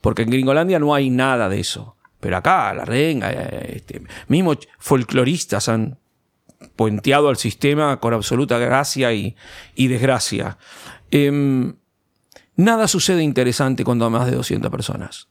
porque 0.00 0.22
en 0.22 0.30
Gringolandia 0.30 0.78
no 0.78 0.94
hay 0.94 1.10
nada 1.10 1.48
de 1.48 1.60
eso. 1.60 1.96
Pero 2.18 2.36
acá, 2.36 2.74
la 2.74 2.84
renga, 2.84 3.30
eh, 3.32 3.74
este, 3.76 4.02
mismo 4.28 4.54
folcloristas 4.78 5.68
han 5.68 5.99
puenteado 6.76 7.28
al 7.28 7.36
sistema 7.36 7.98
con 8.00 8.14
absoluta 8.14 8.58
gracia 8.58 9.12
y, 9.12 9.36
y 9.74 9.88
desgracia. 9.88 10.58
Em, 11.10 11.74
nada 12.56 12.88
sucede 12.88 13.22
interesante 13.22 13.84
cuando 13.84 14.06
hay 14.06 14.10
más 14.12 14.26
de 14.30 14.36
200 14.36 14.70
personas. 14.70 15.28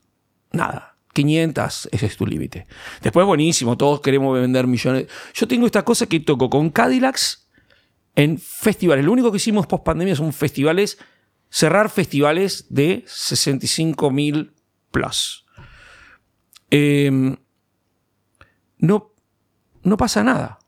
Nada. 0.52 0.96
500, 1.12 1.88
ese 1.90 2.06
es 2.06 2.16
tu 2.16 2.26
límite. 2.26 2.66
Después, 3.02 3.26
buenísimo, 3.26 3.76
todos 3.76 4.00
queremos 4.00 4.38
vender 4.38 4.66
millones. 4.66 5.08
Yo 5.34 5.48
tengo 5.48 5.66
esta 5.66 5.84
cosa 5.84 6.06
que 6.06 6.20
toco 6.20 6.48
con 6.48 6.70
Cadillacs 6.70 7.48
en 8.14 8.38
festivales. 8.38 9.04
Lo 9.04 9.12
único 9.12 9.30
que 9.30 9.38
hicimos 9.38 9.66
post 9.66 9.84
pandemia 9.84 10.14
son 10.14 10.32
festivales, 10.32 10.98
cerrar 11.48 11.90
festivales 11.90 12.66
de 12.68 13.04
65 13.06 14.10
mil 14.10 14.52
plus. 14.92 15.46
Em, 16.70 17.36
no, 18.78 19.12
no 19.82 19.96
pasa 19.96 20.22
nada. 20.22 20.59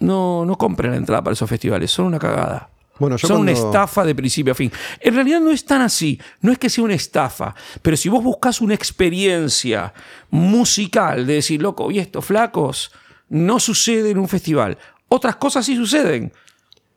No, 0.00 0.44
no 0.44 0.56
compren 0.56 0.90
la 0.92 0.96
entrada 0.96 1.22
para 1.22 1.34
esos 1.34 1.48
festivales, 1.48 1.90
son 1.90 2.06
una 2.06 2.18
cagada. 2.18 2.68
Bueno, 2.98 3.16
yo 3.16 3.28
son 3.28 3.40
una 3.40 3.52
estafa 3.52 4.04
de 4.04 4.14
principio 4.14 4.52
a 4.52 4.54
fin. 4.54 4.70
En 5.00 5.14
realidad 5.14 5.40
no 5.40 5.50
es 5.50 5.64
tan 5.64 5.80
así, 5.80 6.20
no 6.42 6.52
es 6.52 6.58
que 6.58 6.68
sea 6.68 6.84
una 6.84 6.92
estafa, 6.94 7.54
pero 7.80 7.96
si 7.96 8.08
vos 8.10 8.22
buscas 8.22 8.60
una 8.60 8.74
experiencia 8.74 9.92
musical 10.30 11.26
de 11.26 11.34
decir, 11.34 11.62
loco, 11.62 11.90
y 11.90 11.98
estos 11.98 12.24
flacos, 12.24 12.90
no 13.28 13.60
sucede 13.60 14.10
en 14.10 14.18
un 14.18 14.28
festival. 14.28 14.76
Otras 15.08 15.36
cosas 15.36 15.64
sí 15.64 15.76
suceden. 15.76 16.32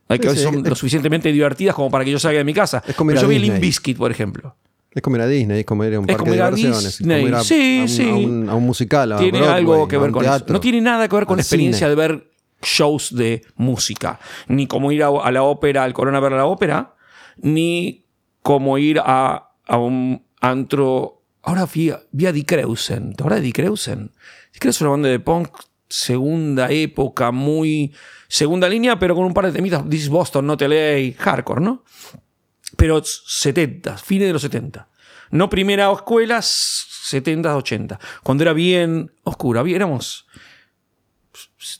Hay 0.09 0.19
que 0.19 0.23
Sí, 0.23 0.27
ver 0.29 0.37
si 0.37 0.43
sí, 0.43 0.49
son 0.51 0.55
es- 0.63 0.69
lo 0.69 0.75
suficientemente 0.75 1.31
divertidas 1.31 1.73
como 1.75 1.89
para 1.89 2.03
que 2.03 2.11
yo 2.11 2.19
salga 2.19 2.37
de 2.39 2.43
mi 2.43 2.53
casa. 2.53 2.83
Es 2.85 2.95
Pero 2.95 3.21
yo 3.21 3.27
vi. 3.27 3.39
Limp 3.39 3.59
Bizkit, 3.59 3.97
por 3.97 4.11
ejemplo. 4.11 4.55
Es 4.91 5.01
como 5.01 5.15
ir 5.15 5.21
a 5.23 5.27
Disney, 5.27 5.61
es 5.61 5.65
como 5.65 5.83
ir 5.85 5.95
a 5.95 5.99
un 5.99 6.09
Es 6.09 6.15
parque 6.15 6.29
de 6.31 6.35
diversiones. 6.35 6.97
Disney. 6.99 7.15
Es 7.17 7.21
como 7.23 7.27
ir 7.29 7.35
a, 7.35 7.43
Sí, 7.43 7.79
a 7.79 7.81
un, 7.83 7.89
sí. 7.89 8.09
a 8.09 8.13
un- 8.15 8.49
a 8.49 8.55
un 8.55 8.63
musical, 8.65 9.11
a 9.13 9.17
tiene 9.17 9.39
Broadway, 9.39 9.57
algo 9.57 9.87
que 9.87 9.97
ver 9.97 10.11
con 10.11 10.23
eso. 10.25 10.45
No 10.49 10.59
tiene 10.59 10.81
nada 10.81 11.07
que 11.07 11.15
ver 11.15 11.25
con 11.25 11.37
la 11.37 11.41
experiencia 11.41 11.87
cine. 11.87 11.89
de 11.89 11.95
ver 11.95 12.32
shows 12.63 13.15
de 13.15 13.43
música, 13.55 14.19
ni 14.47 14.67
como 14.67 14.91
ir 14.91 15.03
a, 15.03 15.31
la 15.31 15.43
ópera, 15.43 15.83
al 15.83 15.93
Corona 15.93 16.17
a 16.17 16.21
ver 16.21 16.31
la 16.33 16.45
ópera, 16.45 16.95
ni 17.37 18.05
como 18.41 18.77
ir 18.77 18.99
a, 18.99 19.51
a 19.65 19.77
un 19.77 20.25
antro. 20.41 21.21
Ahora 21.41 21.65
vi, 21.65 21.91
vi 22.11 22.25
a 22.25 22.31
Die 22.31 22.45
Kreuzen. 22.45 23.13
¿Te 23.13 23.23
acuerdas 23.23 23.41
de 23.41 23.45
Die 23.45 23.53
Kreuzen? 23.53 24.11
Die 24.53 24.59
Kreuzen 24.59 24.77
es 24.77 24.81
una 24.81 24.91
banda 24.91 25.09
de 25.09 25.19
punk 25.19 25.49
segunda 25.89 26.71
época, 26.71 27.31
muy 27.31 27.93
segunda 28.27 28.67
línea, 28.67 28.97
pero 28.97 29.15
con 29.15 29.25
un 29.25 29.33
par 29.33 29.45
de 29.45 29.51
temitas. 29.51 29.87
This 29.89 30.03
is 30.03 30.09
Boston, 30.09 30.47
no 30.47 30.57
te 30.57 30.67
LA, 30.67 31.13
hardcore, 31.17 31.61
¿no? 31.61 31.83
pero 32.75 33.01
70, 33.03 33.97
fines 33.97 34.27
de 34.27 34.33
los 34.33 34.41
70. 34.41 34.87
No 35.31 35.49
primera 35.49 35.91
escuela, 35.91 36.41
70, 36.41 37.55
80. 37.55 37.99
Cuando 38.23 38.43
era 38.43 38.53
bien 38.53 39.11
oscura, 39.23 39.63
éramos 39.67 40.27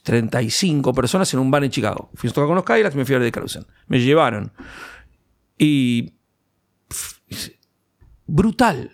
35 0.03 0.93
personas 0.93 1.33
en 1.33 1.39
un 1.39 1.51
bar 1.51 1.63
en 1.63 1.71
Chicago. 1.71 2.09
Fui 2.15 2.29
a 2.29 2.33
tocar 2.33 2.47
con 2.47 2.55
los 2.55 2.63
Cadillacs 2.65 2.95
y 2.95 2.97
me 2.97 3.05
fui 3.05 3.15
a 3.15 3.19
ver 3.19 3.31
de. 3.31 3.65
Me 3.87 3.99
llevaron. 3.99 4.51
Y. 5.57 6.13
brutal. 8.25 8.91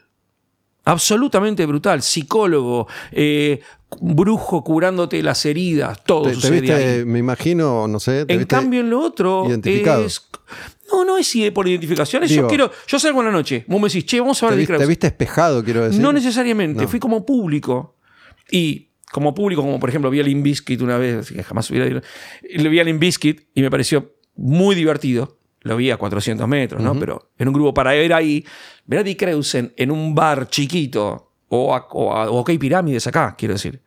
Absolutamente 0.86 1.66
brutal. 1.66 2.02
Psicólogo, 2.02 2.88
eh, 3.12 3.60
brujo 4.02 4.64
curándote 4.64 5.22
las 5.22 5.46
heridas, 5.46 6.04
todo 6.04 6.24
Te, 6.24 6.36
te 6.36 6.50
viste, 6.52 6.74
ahí. 6.74 7.06
me 7.06 7.20
imagino, 7.20 7.88
no 7.88 8.00
sé. 8.00 8.26
te 8.26 8.34
En 8.34 8.40
viste- 8.40 8.48
cambio, 8.56 8.80
en 8.80 8.90
lo 8.90 9.02
otro 9.02 9.46
identificado. 9.48 10.04
es. 10.06 10.28
No, 10.92 11.06
no 11.06 11.18
es 11.18 11.32
por 11.54 11.68
identificación. 11.68 12.24
es 12.24 12.32
yo 12.32 12.48
quiero. 12.48 12.72
Yo 12.88 12.98
salgo 12.98 13.20
en 13.20 13.28
la 13.28 13.32
noche. 13.32 13.66
Vos 13.68 13.80
me 13.80 13.88
decís, 13.88 14.06
che, 14.06 14.20
vamos 14.20 14.42
a 14.42 14.48
te, 14.48 14.52
ver 14.56 14.60
de 14.62 14.66
te 14.66 14.74
Krause. 14.74 14.88
viste 14.88 15.08
espejado, 15.08 15.64
quiero 15.64 15.84
decir. 15.84 16.02
No 16.02 16.12
necesariamente, 16.12 16.82
No. 16.82 16.88
fui 16.88 17.00
como 17.00 17.24
público. 17.24 17.96
Y 18.50 18.89
como 19.12 19.34
público, 19.34 19.62
como 19.62 19.80
por 19.80 19.90
ejemplo 19.90 20.10
vi 20.10 20.20
a 20.20 20.24
Limp 20.24 20.44
Bizkit 20.44 20.82
una 20.82 20.98
vez, 20.98 21.16
así 21.18 21.34
que 21.36 21.44
jamás 21.44 21.70
hubiera 21.70 21.88
ido. 21.88 22.02
Le 22.50 22.70
vi 22.70 22.80
a 22.80 22.84
Limp 22.84 23.00
Bizkit 23.00 23.48
y 23.56 23.62
me 23.62 23.70
pareció 23.72 24.14
muy 24.36 24.76
divertido. 24.76 25.38
Lo 25.62 25.76
vi 25.76 25.92
a 25.92 25.98
400 25.98 26.48
metros, 26.48 26.82
¿no? 26.82 26.98
Pero 27.00 27.32
en 27.38 27.48
un 27.50 27.54
grupo 27.54 27.74
para 27.74 27.92
ver 27.92 28.14
ahí, 28.14 28.46
ver 28.86 29.00
a 29.00 29.04
Dick 29.04 29.20
Kreusen 29.20 29.74
en 29.76 29.92
un 29.92 30.16
bar 30.16 30.48
chiquito 30.48 31.34
o 31.50 31.76
a, 31.76 31.86
o 31.92 32.14
a- 32.14 32.30
o 32.32 32.40
a 32.40 32.46
Pirámides 32.46 33.08
acá, 33.08 33.36
quiero 33.38 33.56
decir. 33.56 33.82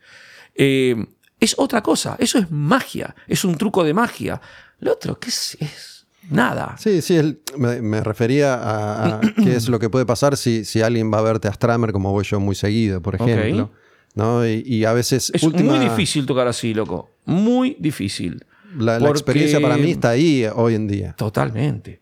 eh, 0.55 0.97
es 1.41 1.55
otra 1.59 1.83
cosa. 1.83 2.15
Eso 2.21 2.39
es 2.39 2.51
magia. 2.51 3.17
Es 3.27 3.45
un 3.45 3.57
truco 3.57 3.83
de 3.85 3.95
magia. 3.95 4.41
Lo 4.79 4.93
otro, 4.93 5.19
¿qué 5.19 5.29
es? 5.31 5.57
es 5.61 6.07
nada. 6.31 6.77
Sí, 6.79 7.01
sí, 7.03 7.17
el- 7.17 7.41
me, 7.57 7.81
me 7.83 8.01
refería 8.03 8.55
a, 8.55 9.17
a 9.17 9.21
qué 9.43 9.57
es 9.57 9.69
lo 9.69 9.79
que 9.81 9.89
puede 9.91 10.07
pasar 10.07 10.37
si, 10.37 10.65
si 10.65 10.83
alguien 10.83 11.13
va 11.13 11.19
a 11.19 11.23
verte 11.23 11.49
a 11.49 11.53
Stramer 11.53 11.91
como 11.93 12.13
voy 12.13 12.25
yo 12.25 12.39
muy 12.39 12.55
seguido, 12.55 13.01
por 13.03 13.15
ejemplo. 13.17 13.73
¿No? 14.15 14.47
Y, 14.47 14.63
y 14.67 14.85
a 14.85 14.93
veces 14.93 15.31
Es 15.35 15.43
última- 15.43 15.73
muy 15.77 15.79
difícil 15.89 16.27
tocar 16.27 16.47
así, 16.49 16.75
loco. 16.75 17.11
Muy 17.25 17.77
difícil. 17.79 18.45
La, 18.79 18.97
experiencia 19.11 19.61
para 19.61 19.77
mí 19.77 19.91
está 19.91 20.11
ahí 20.11 20.47
hoy 20.55 20.75
en 20.75 20.89
día. 20.89 21.15
Totalmente. 21.17 22.01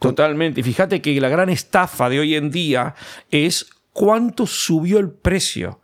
Totalmente. 0.00 0.60
Y 0.60 0.62
fíjate 0.62 1.00
que 1.02 1.20
la 1.20 1.28
gran 1.28 1.48
estafa 1.50 2.08
de 2.08 2.20
hoy 2.20 2.34
en 2.34 2.50
día 2.50 2.94
es 3.30 3.66
cuánto 3.92 4.46
subió 4.46 4.98
el 4.98 5.10
precio 5.10 5.80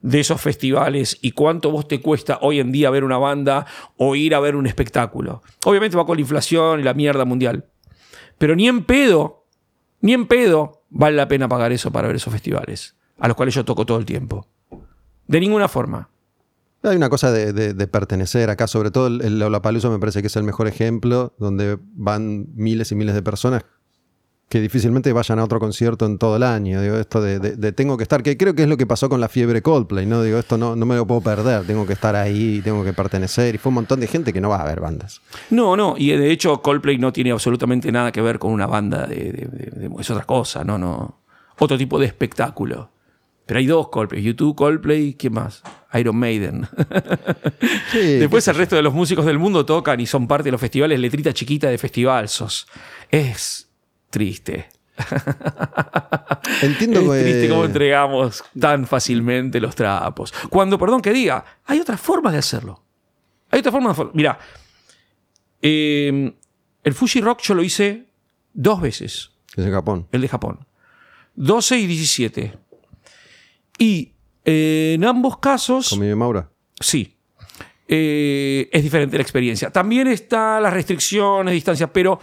de 0.00 0.20
esos 0.20 0.40
festivales 0.40 1.18
y 1.22 1.32
cuánto 1.32 1.70
vos 1.72 1.88
te 1.88 2.00
cuesta 2.00 2.38
hoy 2.40 2.60
en 2.60 2.70
día 2.70 2.90
ver 2.90 3.02
una 3.04 3.18
banda 3.18 3.66
o 3.96 4.14
ir 4.14 4.34
a 4.34 4.40
ver 4.40 4.54
un 4.56 4.66
espectáculo. 4.66 5.42
Obviamente 5.64 5.96
va 5.96 6.06
con 6.06 6.16
la 6.16 6.20
inflación 6.22 6.80
y 6.80 6.82
la 6.84 6.94
mierda 6.94 7.24
mundial. 7.24 7.66
Pero 8.38 8.54
ni 8.54 8.68
en 8.68 8.84
pedo, 8.84 9.44
ni 10.00 10.12
en 10.12 10.26
pedo 10.26 10.82
vale 10.90 11.16
la 11.16 11.26
pena 11.26 11.48
pagar 11.48 11.72
eso 11.72 11.90
para 11.90 12.06
ver 12.06 12.16
esos 12.16 12.32
festivales, 12.32 12.94
a 13.18 13.26
los 13.26 13.36
cuales 13.36 13.54
yo 13.54 13.64
toco 13.64 13.84
todo 13.86 13.98
el 13.98 14.04
tiempo. 14.04 14.46
De 15.28 15.38
ninguna 15.40 15.68
forma. 15.68 16.08
Hay 16.82 16.96
una 16.96 17.08
cosa 17.08 17.30
de, 17.32 17.52
de- 17.52 17.74
de 17.74 17.86
pertenecer 17.86 18.50
acá, 18.50 18.66
sobre 18.66 18.90
todo 18.90 19.06
el, 19.08 19.20
el 19.22 19.38
Lollapalooza 19.38 19.90
me 19.90 19.98
parece 19.98 20.20
que 20.20 20.28
es 20.28 20.36
el 20.36 20.44
mejor 20.44 20.68
ejemplo, 20.68 21.34
donde 21.38 21.78
van 21.94 22.46
miles 22.54 22.90
y 22.92 22.94
miles 22.94 23.14
de 23.14 23.22
personas 23.22 23.64
que 24.48 24.60
difícilmente 24.62 25.12
vayan 25.12 25.38
a 25.40 25.44
otro 25.44 25.60
concierto 25.60 26.06
en 26.06 26.16
todo 26.16 26.36
el 26.36 26.42
año. 26.42 26.80
Digo, 26.80 26.96
esto 26.96 27.20
de, 27.20 27.38
de- 27.40 27.56
de 27.56 27.72
tengo 27.72 27.98
que 27.98 28.04
estar, 28.04 28.22
que 28.22 28.38
creo 28.38 28.54
que 28.54 28.62
es 28.62 28.68
lo 28.68 28.78
que 28.78 28.86
pasó 28.86 29.08
con 29.10 29.20
la 29.20 29.28
fiebre 29.28 29.60
Coldplay, 29.60 30.06
¿no? 30.06 30.22
Digo, 30.22 30.38
esto 30.38 30.56
no, 30.56 30.74
no 30.76 30.86
me 30.86 30.96
lo 30.96 31.06
puedo 31.06 31.20
perder, 31.20 31.66
tengo 31.66 31.84
que 31.84 31.92
estar 31.92 32.16
ahí, 32.16 32.62
tengo 32.62 32.82
que 32.82 32.94
pertenecer. 32.94 33.54
Y 33.56 33.58
fue 33.58 33.68
un 33.68 33.74
montón 33.74 34.00
de 34.00 34.06
gente 34.06 34.32
que 34.32 34.40
no 34.40 34.48
va 34.48 34.62
a 34.62 34.64
ver 34.64 34.80
bandas. 34.80 35.20
No, 35.50 35.76
no, 35.76 35.96
y 35.98 36.12
de 36.12 36.30
hecho 36.30 36.62
Coldplay 36.62 36.96
no 36.96 37.12
tiene 37.12 37.32
absolutamente 37.32 37.92
nada 37.92 38.10
que 38.12 38.22
ver 38.22 38.38
con 38.38 38.52
una 38.52 38.66
banda 38.66 39.06
de- 39.06 39.90
es 39.98 40.10
otra 40.10 40.24
cosa, 40.24 40.64
no, 40.64 40.78
no. 40.78 41.18
Otro 41.58 41.76
tipo 41.76 41.98
de 41.98 42.06
espectáculo. 42.06 42.90
Pero 43.48 43.58
hay 43.58 43.66
dos 43.66 43.88
Coldplay, 43.88 44.22
YouTube, 44.22 44.54
Coldplay, 44.54 45.14
¿quién 45.14 45.32
más? 45.32 45.62
Iron 45.94 46.16
Maiden. 46.16 46.68
Sí, 47.90 47.98
Después 48.18 48.46
el 48.48 48.54
resto 48.56 48.76
de 48.76 48.82
los 48.82 48.92
músicos 48.92 49.24
del 49.24 49.38
mundo 49.38 49.64
tocan 49.64 49.98
y 50.00 50.06
son 50.06 50.28
parte 50.28 50.44
de 50.44 50.52
los 50.52 50.60
festivales, 50.60 51.00
letrita 51.00 51.32
chiquita 51.32 51.68
de 51.70 51.78
festival 51.78 52.28
sos. 52.28 52.66
Es 53.10 53.70
triste. 54.10 54.68
Entiendo 56.62 57.00
Es 57.14 57.22
que- 57.24 57.30
triste 57.30 57.48
cómo 57.48 57.64
entregamos 57.64 58.44
tan 58.58 58.86
fácilmente 58.86 59.60
los 59.60 59.74
trapos. 59.74 60.32
Cuando, 60.50 60.78
perdón 60.78 61.00
que 61.00 61.12
diga, 61.12 61.44
hay 61.64 61.80
otras 61.80 62.00
formas 62.00 62.32
de 62.34 62.38
hacerlo. 62.40 62.82
Hay 63.50 63.60
otras 63.60 63.72
formas 63.72 63.90
de 63.90 63.92
hacerlo. 63.92 64.12
Mira, 64.14 64.38
eh, 65.62 66.34
el 66.84 66.94
Fuji 66.94 67.20
Rock 67.20 67.40
yo 67.42 67.54
lo 67.54 67.62
hice 67.62 68.06
dos 68.52 68.80
veces, 68.80 69.30
es 69.56 69.64
en 69.64 69.72
Japón. 69.72 70.06
el 70.12 70.20
de 70.20 70.28
Japón. 70.28 70.66
12 71.34 71.78
y 71.78 71.86
17. 71.86 72.58
Y 73.78 74.14
eh, 74.44 74.94
en 74.96 75.04
ambos 75.04 75.38
casos... 75.38 75.90
Con 75.90 76.00
mi 76.00 76.14
Maura. 76.14 76.50
Sí. 76.80 77.16
Eh, 77.86 78.68
es 78.72 78.82
diferente 78.82 79.16
la 79.16 79.22
experiencia. 79.22 79.70
También 79.70 80.08
están 80.08 80.62
las 80.62 80.72
restricciones, 80.72 81.54
distancias, 81.54 81.88
pero 81.92 82.20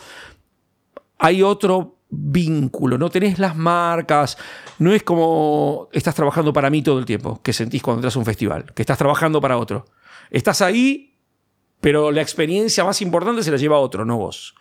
hay 1.17 1.41
otro 1.41 1.97
vínculo. 2.09 2.97
No 2.97 3.09
tenés 3.09 3.39
las 3.39 3.55
marcas. 3.55 4.37
No 4.79 4.93
es 4.93 5.03
como 5.03 5.89
estás 5.91 6.13
trabajando 6.13 6.53
para 6.53 6.69
mí 6.69 6.83
todo 6.83 6.99
el 6.99 7.05
tiempo, 7.05 7.41
que 7.41 7.53
sentís 7.53 7.81
cuando 7.81 7.99
entras 7.99 8.15
a 8.15 8.19
un 8.19 8.25
festival, 8.25 8.73
que 8.73 8.83
estás 8.83 8.97
trabajando 8.97 9.41
para 9.41 9.57
otro. 9.57 9.85
Estás 10.29 10.61
ahí, 10.61 11.17
pero 11.81 12.11
la 12.11 12.21
experiencia 12.21 12.83
más 12.83 13.01
importante 13.01 13.43
se 13.43 13.51
la 13.51 13.57
lleva 13.57 13.79
otro, 13.79 14.05
no 14.05 14.17
vos. 14.17 14.55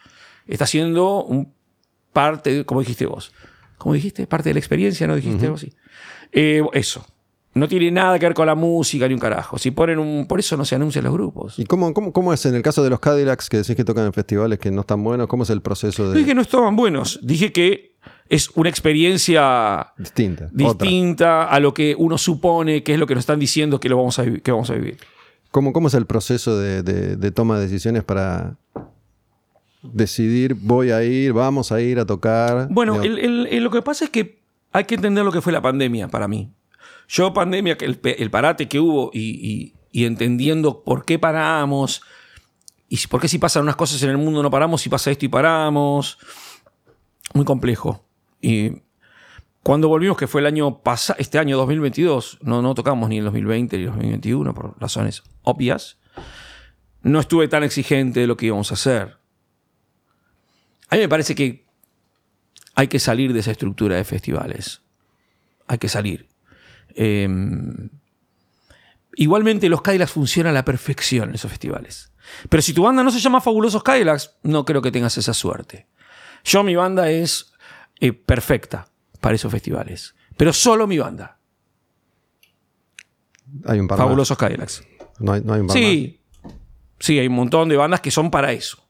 Estás 0.47 0.71
siendo 0.71 1.25
un 1.25 1.53
parte, 2.13 2.65
como 2.65 2.81
dijiste 2.81 3.07
vos. 3.07 3.33
¿Cómo 3.77 3.95
dijiste? 3.95 4.27
Parte 4.27 4.51
de 4.51 4.55
la 4.55 4.61
experiencia, 4.61 5.07
¿no 5.07 5.17
dijiste 5.17 5.45
algo 5.45 5.57
así? 5.57 5.75
Eh, 6.33 6.63
eso. 6.73 7.05
No 7.55 7.69
tiene 7.69 7.91
nada 7.93 8.19
que 8.19 8.27
ver 8.27 8.35
con 8.35 8.47
la 8.47 8.57
música 8.57 9.07
ni 9.07 9.15
un 9.15 9.21
carajo. 9.21 9.59
Si 9.59 9.71
ponen 9.71 10.01
un. 10.01 10.27
Por 10.27 10.41
eso 10.41 10.57
no 10.57 10.65
se 10.65 10.75
anuncian 10.75 11.05
los 11.05 11.13
grupos. 11.13 11.57
¿Y 11.59 11.65
cómo, 11.67 11.95
cómo, 11.95 12.13
cómo 12.13 12.33
es 12.33 12.45
en 12.47 12.57
el 12.57 12.63
caso 12.63 12.83
de 12.83 12.91
los 12.91 12.99
Cadillacs 12.99 13.49
que 13.49 13.59
decís 13.59 13.77
que 13.77 13.85
tocan 13.85 14.07
en 14.07 14.13
festivales 14.13 14.59
que 14.59 14.73
no 14.73 14.81
están 14.81 15.05
buenos? 15.05 15.29
¿Cómo 15.29 15.45
es 15.45 15.51
el 15.51 15.63
proceso 15.63 16.03
No 16.03 16.09
de 16.11 16.15
dije 16.17 16.31
que 16.31 16.35
no 16.35 16.41
estaban 16.43 16.75
buenos. 16.75 17.21
Dije 17.23 17.53
que 17.53 17.95
es 18.29 18.51
una 18.57 18.69
experiencia 18.71 19.93
distinta? 19.97 20.47
otra? 20.47 20.57
distinta 20.89 21.45
a 21.45 21.61
lo 21.61 21.73
que 21.73 21.95
uno 21.97 22.19
supone 22.19 22.83
que 22.83 22.95
es 22.95 22.99
lo 22.99 23.07
que 23.07 23.15
nos 23.15 23.23
están 23.23 23.39
diciendo 23.39 23.79
que, 23.79 23.89
lo 23.89 23.99
vamos, 23.99 24.19
a, 24.19 24.25
que 24.25 24.51
vamos 24.51 24.71
a 24.71 24.75
vivir. 24.75 24.97
¿Cómo, 25.53 25.73
cómo 25.73 25.87
es 25.87 25.95
el 25.95 26.07
proceso 26.07 26.59
de, 26.59 26.83
de- 26.83 27.15
de 27.17 27.31
toma 27.31 27.57
de 27.59 27.67
decisiones 27.67 28.03
para 28.03 28.57
decidir 29.83 30.55
voy 30.55 30.91
a 30.91 31.05
ir, 31.05 31.33
vamos 31.33 31.71
a 31.71 31.81
ir 31.81 31.99
a 32.01 32.07
tocar? 32.07 32.67
Bueno, 32.71 32.95
Digo, 33.01 33.05
el- 33.05 33.19
el- 33.21 33.47
el- 33.47 33.63
lo 33.65 33.71
que 33.71 33.83
pasa 33.83 34.05
es 34.07 34.11
que 34.11 34.43
hay 34.75 34.85
que 34.85 34.97
entender 34.97 35.25
lo 35.25 35.31
que 35.31 35.41
fue 35.41 35.53
la 35.53 35.63
pandemia 35.63 36.09
para 36.09 36.27
mí. 36.27 36.53
Yo, 37.07 37.33
pandemia, 37.33 37.79
el, 37.81 38.01
el 38.03 38.31
parate 38.31 38.67
que 38.69 38.81
hubo 38.81 39.11
y, 39.15 39.73
entendiendo 39.93 40.83
por 40.83 41.05
qué 41.05 41.17
paramos 41.21 42.03
y 42.89 42.99
por 43.07 43.21
qué 43.21 43.29
si 43.29 43.39
pasan 43.39 43.63
unas 43.63 43.77
cosas 43.77 44.03
en 44.03 44.11
el 44.11 44.19
mundo 44.19 44.43
no 44.43 44.51
paramos, 44.51 44.83
si 44.83 44.89
pasa 44.89 45.13
esto 45.13 45.25
y 45.25 45.29
paramos. 45.29 46.19
Muy 47.35 47.45
complejo. 47.45 48.05
Y 48.41 48.83
cuando 49.63 49.89
volvimos, 49.89 50.17
que 50.17 50.27
fue 50.27 50.41
el 50.41 50.49
año 50.49 50.83
pasado, 50.83 51.21
este 51.21 51.39
año 51.39 51.57
2022, 51.57 52.39
no, 52.43 52.61
no 52.61 52.75
tocamos 52.75 53.09
ni 53.09 53.19
en 53.19 53.25
2020 53.27 53.77
ni 53.77 53.85
en 53.85 53.91
2021 53.91 54.55
por 54.55 54.81
razones 54.81 55.23
obvias, 55.43 55.99
no 57.03 57.21
estuve 57.21 57.47
tan 57.47 57.63
exigente 57.63 58.19
de 58.19 58.27
lo 58.27 58.37
que 58.37 58.47
íbamos 58.47 58.73
a 58.73 58.75
hacer. 58.75 59.19
A 60.89 60.97
mí 60.97 61.03
me 61.03 61.09
parece 61.09 61.37
que 61.37 61.64
hay 62.75 62.89
que 62.89 62.99
salir 62.99 63.33
de 63.33 63.41
esa 63.41 63.51
estructura 63.51 63.97
de 63.97 64.05
festivales. 64.05 64.83
Hay 65.67 65.79
que 65.79 65.89
salir. 65.89 66.29
Eh, 66.95 67.29
igualmente 69.17 69.69
los 69.69 69.83
Cadillacs 69.83 70.13
funcionan 70.13 70.51
a 70.51 70.55
la 70.55 70.65
perfección 70.65 71.31
en 71.31 71.35
esos 71.37 71.51
festivales. 71.51 72.13
Pero 72.49 72.63
si 72.63 72.73
tu 72.73 72.83
banda 72.83 73.03
no 73.03 73.11
se 73.11 73.21
llama 73.21 73.41
Fabulosos 73.41 73.83
Cadillacs, 73.83 74.37
no 74.43 74.65
creo 74.65 74.83
que 74.83 74.91
tengas 74.91 75.17
esa 75.19 75.35
suerte. 75.35 75.87
Yo, 76.45 76.63
mi 76.63 76.75
banda 76.75 77.11
es 77.11 77.53
eh, 78.01 78.13
perfecta 78.13 78.89
para 79.21 79.37
esos 79.37 79.51
festivales. 79.51 80.15
Pero 80.37 80.53
solo 80.53 80.87
mi 80.87 80.99
banda. 80.99 81.39
hay 83.67 83.79
un 83.79 83.89
par 83.89 83.99
más. 83.99 84.07
Fabulosos 84.07 84.37
Cadillacs. 84.37 84.83
No 85.21 85.33
hay, 85.33 85.43
no 85.43 85.55
hay 85.55 85.61
un 85.61 85.67
par 85.69 85.77
más. 85.77 85.85
Sí, 85.85 86.21
sí, 86.99 87.19
hay 87.19 87.27
un 87.29 87.35
montón 87.35 87.69
de 87.69 87.77
bandas 87.77 88.01
que 88.01 88.11
son 88.11 88.31
para 88.31 88.53
eso. 88.53 88.84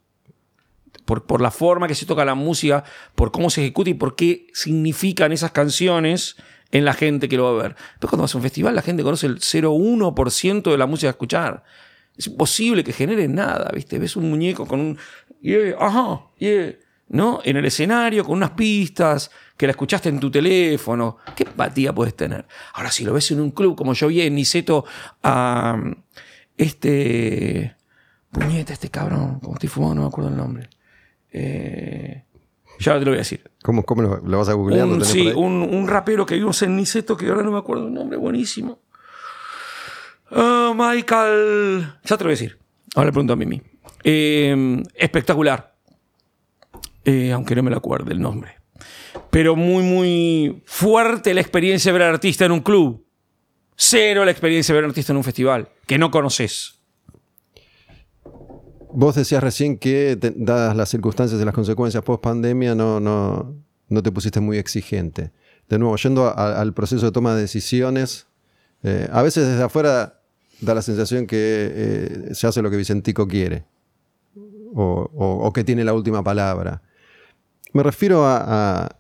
Por, 1.04 1.24
por 1.24 1.40
la 1.40 1.50
forma 1.50 1.86
que 1.86 1.94
se 1.94 2.06
toca 2.06 2.24
la 2.24 2.34
música, 2.34 2.84
por 3.14 3.30
cómo 3.30 3.50
se 3.50 3.60
ejecuta 3.60 3.90
y 3.90 3.94
por 3.94 4.16
qué 4.16 4.46
significan 4.54 5.32
esas 5.32 5.52
canciones 5.52 6.36
en 6.74 6.84
la 6.84 6.92
gente 6.92 7.28
que 7.28 7.36
lo 7.36 7.44
va 7.44 7.60
a 7.60 7.62
ver. 7.62 7.76
Pero 8.00 8.10
cuando 8.10 8.22
vas 8.22 8.34
a 8.34 8.38
un 8.38 8.42
festival, 8.42 8.74
la 8.74 8.82
gente 8.82 9.02
conoce 9.02 9.26
el 9.26 9.38
0,1% 9.38 10.70
de 10.70 10.78
la 10.78 10.86
música 10.86 11.08
a 11.08 11.10
escuchar. 11.10 11.64
Es 12.16 12.26
imposible 12.26 12.84
que 12.84 12.92
genere 12.92 13.28
nada, 13.28 13.70
¿viste? 13.72 13.98
Ves 13.98 14.16
un 14.16 14.28
muñeco 14.28 14.66
con 14.66 14.80
un. 14.80 14.98
Yeah, 15.40 15.76
ajá, 15.78 16.22
yeah, 16.38 16.74
¿no? 17.08 17.40
En 17.44 17.56
el 17.56 17.64
escenario, 17.64 18.24
con 18.24 18.36
unas 18.36 18.50
pistas, 18.50 19.30
que 19.56 19.66
la 19.66 19.70
escuchaste 19.70 20.08
en 20.08 20.18
tu 20.18 20.30
teléfono. 20.30 21.18
¿Qué 21.36 21.44
empatía 21.44 21.92
puedes 21.92 22.16
tener? 22.16 22.46
Ahora, 22.74 22.90
si 22.90 23.04
lo 23.04 23.12
ves 23.12 23.30
en 23.30 23.40
un 23.40 23.52
club, 23.52 23.76
como 23.76 23.94
yo 23.94 24.08
vi 24.08 24.22
en 24.22 24.34
Niceto 24.34 24.84
a. 25.22 25.80
Este. 26.56 27.76
Puñeta, 28.30 28.72
este 28.72 28.90
cabrón, 28.90 29.38
como 29.38 29.54
estoy 29.54 29.68
fumando, 29.68 29.94
no 29.96 30.00
me 30.02 30.08
acuerdo 30.08 30.30
el 30.30 30.36
nombre. 30.36 30.68
Eh, 31.37 32.23
ya 32.79 32.92
te 32.99 33.01
lo 33.05 33.11
voy 33.11 33.16
a 33.16 33.18
decir. 33.18 33.42
¿Cómo, 33.62 33.83
cómo 33.85 34.03
lo, 34.03 34.16
lo 34.18 34.38
vas 34.38 34.49
a 34.49 34.53
googlear? 34.53 34.87
¿Lo 34.87 34.92
Un, 34.94 34.99
tenés 35.01 35.12
sí, 35.12 35.27
un, 35.35 35.62
un 35.62 35.88
rapero 35.88 36.25
que 36.25 36.37
vimos 36.37 36.62
en 36.62 36.77
Niceto, 36.77 37.16
que 37.16 37.27
ahora 37.29 37.42
no 37.42 37.51
me 37.51 37.59
acuerdo 37.59 37.88
el 37.88 37.92
nombre, 37.94 38.16
buenísimo. 38.16 38.79
Ah, 40.31 40.73
Michael. 40.77 41.87
Ya 42.05 42.16
te 42.16 42.25
lo 42.25 42.29
voy 42.29 42.33
a 42.33 42.38
decir. 42.38 42.59
Ahora 42.94 43.07
le 43.07 43.12
pregunto 43.12 43.33
a 43.33 43.37
Mimi. 43.37 43.61
Eh, 44.05 44.83
espectacular. 44.94 45.75
Eh, 47.05 47.33
aunque 47.33 47.55
no 47.55 47.62
me 47.62 47.70
lo 47.70 47.77
acuerdo 47.77 48.11
el 48.12 48.20
nombre. 48.20 48.57
pero 49.31 49.57
muy, 49.57 49.83
muy 49.83 50.62
fuerte 50.64 51.35
la 51.35 51.40
experiencia 51.40 51.92
de 51.92 51.99
ver 51.99 52.09
al 52.09 52.14
artista 52.14 52.44
en 52.44 52.53
un 52.53 52.61
club. 52.61 53.05
Cero 53.77 54.25
la 54.25 54.31
experiencia 54.31 54.73
de 54.75 54.81
ver 54.81 54.88
artista 54.88 55.12
en 55.12 55.16
un 55.16 55.25
festival, 55.25 55.68
que 55.87 55.99
no 55.99 56.11
conoces. 56.11 56.81
Vos 58.96 59.16
decías 59.16 59.42
recién 59.42 59.76
que, 59.78 60.16
te- 60.20 60.33
dadas 60.37 60.76
las 60.76 60.88
circunstancias 60.88 61.40
y 61.40 61.44
las 61.44 61.54
consecuencias 61.54 62.02
post 62.04 62.22
pandemia, 62.22 62.74
no, 62.76 63.00
no, 63.00 63.54
no 63.88 64.02
te 64.02 64.12
pusiste 64.12 64.38
muy 64.40 64.57
exigente. 64.59 65.33
De 65.68 65.78
nuevo, 65.78 65.96
yendo 65.96 66.26
a- 66.26 66.61
al 66.61 66.72
proceso 66.74 67.04
de 67.07 67.11
toma 67.12 67.35
de 67.35 67.40
decisiones, 67.42 68.26
eh, 68.85 69.09
a 69.11 69.22
veces 69.22 69.48
desde 69.48 69.62
afuera 69.64 70.20
da 70.61 70.74
la 70.74 70.83
sensación 70.83 71.26
que 71.26 71.37
eh, 71.40 72.35
se 72.35 72.46
hace 72.46 72.62
lo 72.62 72.70
que 72.70 72.76
Vicentico 72.76 73.26
quiere 73.26 73.64
o, 74.74 75.11
o- 75.12 75.46
o 75.46 75.52
que 75.52 75.64
tiene 75.64 75.83
la 75.85 75.92
última 75.92 76.22
palabra. 76.22 76.83
Me 77.72 77.83
refiero 77.83 78.24
a, 78.24 78.37
a- 78.85 78.96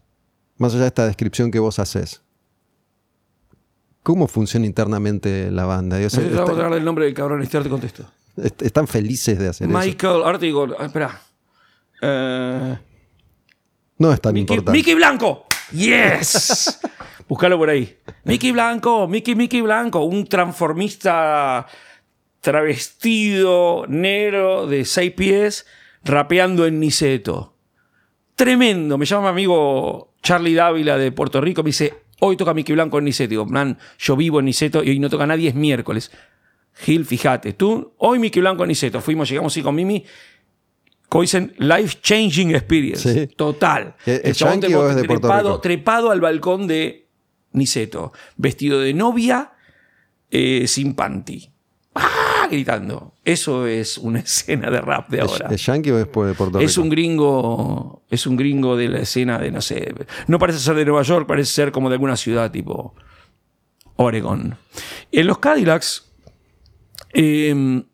más 0.58 0.72
allá 0.72 0.82
de 0.82 0.88
esta 0.88 1.06
descripción 1.06 1.50
que 1.52 1.58
vos 1.60 1.78
haces. 1.78 2.22
¿Cómo 4.02 4.26
funciona 4.26 4.66
internamente 4.66 5.50
la 5.50 5.64
banda? 5.66 5.98
Sé 5.98 6.10
si 6.10 6.16
te 6.28 6.40
voy 6.40 6.60
a 6.60 6.80
nombre 6.80 7.04
del 7.04 7.14
cabrón 7.14 7.42
este, 7.42 7.60
te 7.60 7.70
contesto. 7.70 8.04
Est- 8.36 8.62
¿Están 8.62 8.86
felices 8.88 9.38
de 9.38 9.48
hacer 9.48 9.68
eso? 9.68 9.78
Michael, 9.78 10.22
ahora 10.24 10.38
te 10.38 10.46
digo, 10.46 10.66
ah, 10.78 10.86
espera. 10.86 11.20
Eh, 12.02 12.78
No 13.98 14.12
es 14.12 14.20
tan 14.20 14.34
Mickey, 14.34 14.54
importante. 14.56 14.78
Mickey 14.78 14.94
Blanco. 14.94 15.46
Yes. 15.72 16.80
Búscalo 17.28 17.56
por 17.56 17.70
ahí. 17.70 17.96
Mickey 18.24 18.52
Blanco, 18.52 19.08
Mickey 19.08 19.34
Mickey 19.34 19.60
Blanco, 19.62 20.00
un 20.04 20.26
transformista 20.26 21.66
travestido, 22.40 23.86
negro, 23.88 24.66
de 24.66 24.84
seis 24.84 25.12
pies, 25.12 25.66
rapeando 26.04 26.66
en 26.66 26.80
Niceto. 26.80 27.54
Tremendo. 28.34 28.98
Me 28.98 29.06
llama 29.06 29.22
mi 29.24 29.28
amigo 29.42 30.12
Charlie 30.22 30.54
Dávila 30.54 30.98
de 30.98 31.12
Puerto 31.12 31.40
Rico. 31.40 31.62
Me 31.62 31.68
dice, 31.68 31.94
hoy 32.20 32.36
toca 32.36 32.52
Mickey 32.52 32.74
Blanco 32.74 32.98
en 32.98 33.04
Niceto. 33.04 33.30
Digo, 33.30 33.46
man, 33.46 33.78
yo 33.98 34.16
vivo 34.16 34.40
en 34.40 34.46
Niceto 34.46 34.82
y 34.82 34.90
hoy 34.90 34.98
no 34.98 35.08
toca 35.08 35.26
nadie, 35.26 35.48
es 35.48 35.54
miércoles. 35.54 36.10
Gil, 36.74 37.04
fíjate, 37.04 37.52
tú, 37.52 37.92
hoy 37.98 38.18
Mickey 38.18 38.40
Blanco 38.40 38.64
en 38.64 38.68
Niceto. 38.68 39.00
Fuimos, 39.00 39.28
llegamos 39.28 39.52
así 39.52 39.62
con 39.62 39.74
Mimi. 39.74 40.04
Como 41.08 41.22
dicen, 41.22 41.54
life 41.58 41.98
changing 42.02 42.50
experience. 42.54 43.12
Sí. 43.26 43.26
Total. 43.36 43.94
¿Es- 44.04 44.20
El 44.24 44.32
yankee 44.34 44.74
o 44.74 44.88
es 44.90 44.96
de 44.96 45.02
trepado, 45.04 45.60
trepado 45.60 46.10
al 46.10 46.20
balcón 46.20 46.66
de 46.66 47.06
Niceto, 47.52 48.12
vestido 48.36 48.80
de 48.80 48.92
novia, 48.94 49.52
eh, 50.30 50.66
sin 50.66 50.94
panty. 50.94 51.50
¡Ah! 51.94 52.48
Gritando. 52.50 53.14
Eso 53.24 53.66
es 53.68 53.96
una 53.96 54.18
escena 54.20 54.68
de 54.70 54.80
rap 54.80 55.08
de 55.08 55.18
¿Es, 55.18 55.22
ahora. 55.24 55.48
es 55.54 55.64
yankee 55.64 55.90
o 55.92 55.98
es 56.00 56.06
de 56.06 56.10
Puerto 56.10 56.44
Rico? 56.44 56.58
Es 56.58 56.76
un 56.76 56.88
gringo, 56.90 58.02
es 58.10 58.26
un 58.26 58.36
gringo 58.36 58.76
de 58.76 58.88
la 58.88 58.98
escena 58.98 59.38
de, 59.38 59.52
no 59.52 59.60
sé, 59.60 59.94
no 60.26 60.38
parece 60.40 60.58
ser 60.58 60.74
de 60.74 60.84
Nueva 60.84 61.02
York, 61.02 61.28
parece 61.28 61.52
ser 61.52 61.70
como 61.70 61.88
de 61.88 61.94
alguna 61.94 62.16
ciudad 62.16 62.50
tipo 62.50 62.94
Oregon. 63.96 64.56
En 65.12 65.26
los 65.26 65.38
Cadillacs, 65.38 66.12
eh, 67.14 67.84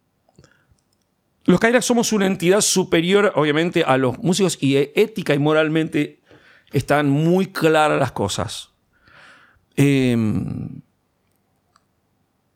los 1.44 1.59
Cadillacs 1.59 1.87
somos 1.87 2.12
una 2.12 2.26
entidad 2.26 2.61
superior, 2.61 3.33
obviamente, 3.35 3.83
a 3.85 3.96
los 3.96 4.18
músicos 4.18 4.59
y 4.61 4.76
ética 4.76 5.35
y 5.35 5.38
moralmente 5.38 6.20
están 6.72 7.11
muy 7.11 7.46
claras 7.46 7.98
las 7.98 8.12
cosas. 8.12 8.70
Eh, 9.76 10.16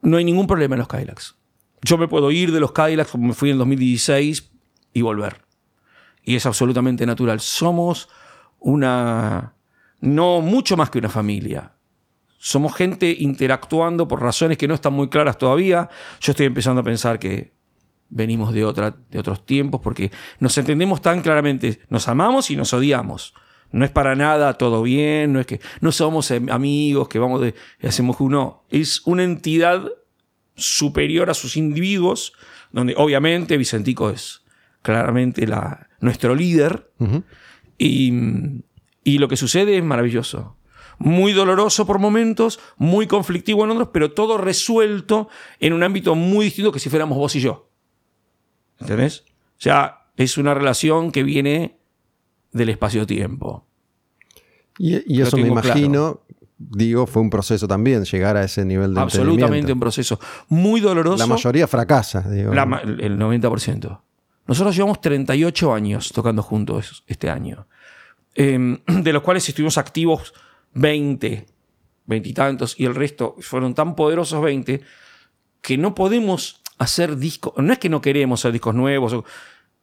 no 0.02 0.16
hay 0.16 0.24
ningún 0.24 0.46
problema 0.46 0.74
en 0.74 0.80
los 0.80 0.88
Cadillacs. 0.88 1.34
Yo 1.82 1.98
me 1.98 2.08
puedo 2.08 2.30
ir 2.30 2.52
de 2.52 2.60
los 2.60 2.72
Cadillacs 2.72 3.10
como 3.10 3.28
me 3.28 3.34
fui 3.34 3.50
en 3.50 3.58
2016 3.58 4.50
y 4.92 5.02
volver. 5.02 5.42
Y 6.22 6.36
es 6.36 6.46
absolutamente 6.46 7.06
natural. 7.06 7.40
Somos 7.40 8.08
una... 8.58 9.54
No 10.00 10.40
mucho 10.40 10.76
más 10.76 10.90
que 10.90 10.98
una 10.98 11.08
familia. 11.08 11.72
Somos 12.46 12.74
gente 12.76 13.16
interactuando 13.20 14.06
por 14.06 14.20
razones 14.20 14.58
que 14.58 14.68
no 14.68 14.74
están 14.74 14.92
muy 14.92 15.08
claras 15.08 15.38
todavía. 15.38 15.88
Yo 16.20 16.32
estoy 16.32 16.44
empezando 16.44 16.82
a 16.82 16.84
pensar 16.84 17.18
que 17.18 17.54
venimos 18.10 18.52
de, 18.52 18.66
otra, 18.66 18.94
de 19.10 19.18
otros 19.18 19.46
tiempos 19.46 19.80
porque 19.82 20.10
nos 20.40 20.58
entendemos 20.58 21.00
tan 21.00 21.22
claramente. 21.22 21.80
Nos 21.88 22.06
amamos 22.06 22.50
y 22.50 22.56
nos 22.56 22.74
odiamos. 22.74 23.32
No 23.72 23.86
es 23.86 23.90
para 23.90 24.14
nada 24.14 24.52
todo 24.58 24.82
bien, 24.82 25.32
no 25.32 25.40
es 25.40 25.46
que 25.46 25.58
no 25.80 25.90
somos 25.90 26.30
em- 26.32 26.50
amigos, 26.50 27.08
que 27.08 27.18
vamos 27.18 27.40
de 27.40 27.54
hacemos 27.82 28.20
uno. 28.20 28.64
Es 28.68 29.00
una 29.06 29.24
entidad 29.24 29.88
superior 30.54 31.30
a 31.30 31.34
sus 31.34 31.56
individuos, 31.56 32.34
donde 32.72 32.92
obviamente 32.98 33.56
Vicentico 33.56 34.10
es 34.10 34.42
claramente 34.82 35.46
la, 35.46 35.88
nuestro 36.00 36.34
líder. 36.34 36.90
y, 37.78 38.12
y 39.02 39.16
lo 39.16 39.28
que 39.28 39.38
sucede 39.38 39.78
es 39.78 39.82
maravilloso. 39.82 40.58
Muy 40.98 41.32
doloroso 41.32 41.86
por 41.86 41.98
momentos, 41.98 42.60
muy 42.76 43.06
conflictivo 43.06 43.64
en 43.64 43.70
otros, 43.70 43.88
pero 43.92 44.12
todo 44.12 44.38
resuelto 44.38 45.28
en 45.60 45.72
un 45.72 45.82
ámbito 45.82 46.14
muy 46.14 46.46
distinto 46.46 46.72
que 46.72 46.78
si 46.78 46.90
fuéramos 46.90 47.18
vos 47.18 47.34
y 47.36 47.40
yo. 47.40 47.68
¿Entendés? 48.80 49.24
O 49.58 49.60
sea, 49.60 50.08
es 50.16 50.38
una 50.38 50.54
relación 50.54 51.10
que 51.10 51.22
viene 51.22 51.78
del 52.52 52.68
espacio-tiempo. 52.68 53.66
Y, 54.78 55.14
y 55.14 55.22
eso 55.22 55.36
me 55.36 55.48
imagino, 55.48 56.22
digo, 56.58 57.06
fue 57.06 57.22
un 57.22 57.30
proceso 57.30 57.68
también, 57.68 58.04
llegar 58.04 58.36
a 58.36 58.44
ese 58.44 58.64
nivel 58.64 58.94
de 58.94 59.00
Absolutamente 59.00 59.72
un 59.72 59.80
proceso 59.80 60.18
muy 60.48 60.80
doloroso. 60.80 61.18
La 61.18 61.26
mayoría 61.26 61.66
fracasa, 61.66 62.22
digo. 62.22 62.52
La 62.54 62.62
el 62.84 63.18
90%. 63.18 64.00
Nosotros 64.46 64.74
llevamos 64.74 65.00
38 65.00 65.72
años 65.74 66.12
tocando 66.12 66.42
juntos 66.42 67.04
este 67.06 67.30
año, 67.30 67.66
Eh, 68.36 68.80
de 68.88 69.12
los 69.12 69.22
cuales 69.22 69.48
estuvimos 69.48 69.78
activos 69.78 70.34
20, 70.74 71.46
20 72.06 72.28
y 72.28 72.32
tantos, 72.32 72.74
y 72.78 72.84
el 72.84 72.94
resto 72.94 73.36
fueron 73.40 73.74
tan 73.74 73.94
poderosos 73.96 74.42
20 74.42 74.80
que 75.60 75.78
no 75.78 75.94
podemos 75.94 76.60
hacer 76.78 77.16
discos. 77.16 77.54
No 77.56 77.72
es 77.72 77.78
que 77.78 77.88
no 77.88 78.00
queremos 78.00 78.40
hacer 78.40 78.52
discos 78.52 78.74
nuevos, 78.74 79.24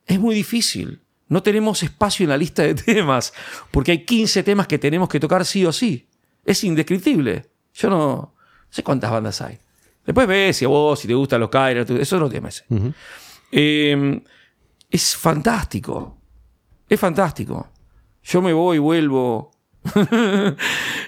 es 0.06 0.20
muy 0.20 0.36
difícil. 0.36 1.02
No 1.28 1.42
tenemos 1.42 1.82
espacio 1.82 2.26
en 2.26 2.30
la 2.30 2.38
lista 2.38 2.64
de 2.64 2.74
temas, 2.76 3.34
porque 3.72 3.92
hay 3.92 4.06
15 4.06 4.44
temas 4.44 4.68
que 4.68 4.78
tenemos 4.78 5.10
que 5.10 5.20
tocar 5.20 5.46
sí 5.46 5.66
o 5.66 5.72
sí. 5.72 6.08
Es 6.44 6.64
indescriptible. 6.64 7.50
Yo 7.74 7.90
no, 7.90 7.98
no 7.98 8.34
sé 8.70 8.84
cuántas 8.84 9.12
bandas 9.12 9.42
hay. 9.42 9.58
Después 10.06 10.28
ves 10.28 10.58
si 10.58 10.66
a 10.66 10.68
vos, 10.68 11.00
si 11.00 11.08
te 11.08 11.14
gustan 11.14 11.40
los 11.40 11.50
Kairos, 11.50 11.90
eso 11.90 12.00
es 12.00 12.14
otro 12.14 12.30
tema 12.30 12.50
ese. 12.50 12.66
Eh, 13.52 14.22
es 14.90 15.16
fantástico. 15.16 16.18
Es 16.90 17.00
fantástico. 17.00 17.70
Yo 18.24 18.42
me 18.42 18.54
voy 18.54 18.78
y 18.78 18.80
vuelvo. 18.80 19.51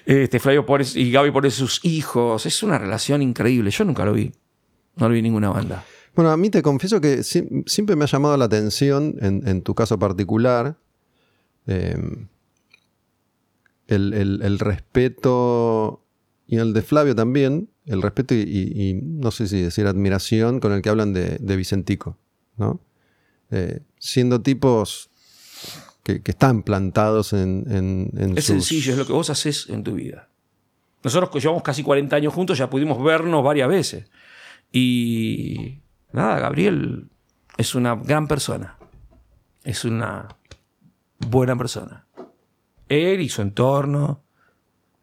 este, 0.05 0.39
Flavio 0.39 0.65
y 0.95 1.11
Gaby 1.11 1.31
pone 1.31 1.51
sus 1.51 1.83
hijos. 1.83 2.45
Es 2.45 2.63
una 2.63 2.77
relación 2.77 3.21
increíble. 3.21 3.69
Yo 3.71 3.85
nunca 3.85 4.05
lo 4.05 4.13
vi. 4.13 4.31
No 4.95 5.07
lo 5.07 5.13
vi 5.13 5.19
en 5.19 5.23
ninguna 5.23 5.49
banda. 5.49 5.83
Bueno, 6.15 6.31
a 6.31 6.37
mí 6.37 6.49
te 6.49 6.61
confieso 6.61 7.01
que 7.01 7.23
si- 7.23 7.47
siempre 7.65 7.95
me 7.95 8.03
ha 8.03 8.07
llamado 8.07 8.37
la 8.37 8.45
atención, 8.45 9.15
en, 9.21 9.61
tu 9.63 9.73
caso 9.73 9.97
particular, 9.97 10.77
eh, 11.65 11.97
el, 13.87 14.13
el- 14.13 14.59
respeto, 14.59 16.05
y 16.47 16.57
el 16.57 16.73
de 16.73 16.81
Flavio 16.83 17.15
también, 17.15 17.69
el 17.85 18.01
respeto 18.01 18.35
y, 18.35 18.99
no 19.03 19.31
sé 19.31 19.47
si 19.47 19.61
decir 19.61 19.87
admiración 19.87 20.59
con 20.59 20.71
el 20.71 20.81
que 20.81 20.89
hablan 20.89 21.13
de, 21.13 21.37
de 21.39 21.55
Vicentico, 21.55 22.17
¿no? 22.57 22.79
Eh, 23.49 23.79
siendo 23.99 24.41
tipos 24.41 25.09
que, 26.03 26.21
que 26.21 26.31
están 26.31 26.63
plantados 26.63 27.33
en, 27.33 27.65
en, 27.69 28.09
en 28.17 28.37
Es 28.37 28.45
sus- 28.45 28.53
sencillo, 28.55 28.91
es 28.93 28.97
lo 28.97 29.05
que 29.07 29.13
vos 29.13 29.29
haces 29.29 29.69
en 29.69 29.83
tu 29.83 29.93
vida. 29.93 30.29
Nosotros 31.03 31.29
que 31.31 31.39
llevamos 31.39 31.63
casi 31.63 31.83
40 31.83 32.15
años 32.15 32.33
juntos 32.33 32.57
ya 32.57 32.69
pudimos 32.69 33.01
vernos 33.03 33.43
varias 33.43 33.67
veces. 33.69 34.09
Y 34.71 35.79
nada, 36.11 36.39
Gabriel 36.39 37.09
es 37.57 37.75
una 37.75 37.95
gran 37.95 38.27
persona. 38.27 38.77
Es 39.63 39.85
una 39.85 40.27
buena 41.19 41.55
persona. 41.57 42.05
Él 42.89 43.21
y 43.21 43.29
su 43.29 43.41
entorno. 43.41 44.21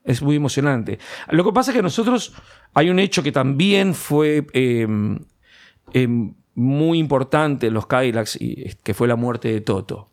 Es 0.03 0.23
muy 0.23 0.37
emocionante. 0.37 0.99
Lo 1.31 1.45
que 1.45 1.53
pasa 1.53 1.71
es 1.71 1.77
que 1.77 1.83
nosotros 1.83 2.33
hay 2.73 2.89
un 2.89 2.99
hecho 2.99 3.23
que 3.23 3.33
también 3.33 3.95
fue 3.95 4.47
eh, 4.55 4.89
eh, 5.93 6.09
muy 6.55 6.99
importante 6.99 7.67
en 7.67 7.75
los 7.75 7.87
Cadillacs, 7.87 8.39
y, 8.41 8.75
que 8.83 8.95
fue 8.95 9.07
la 9.07 9.17
muerte 9.17 9.53
de 9.53 9.61
Toto. 9.61 10.11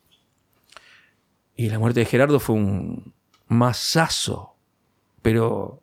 Y 1.58 1.70
la 1.70 1.80
muerte 1.80 2.02
de 2.02 2.06
Gerardo 2.06 2.39
fue 2.39 2.56
un 2.56 3.13
masazo, 3.48 4.56
pero 5.24 5.82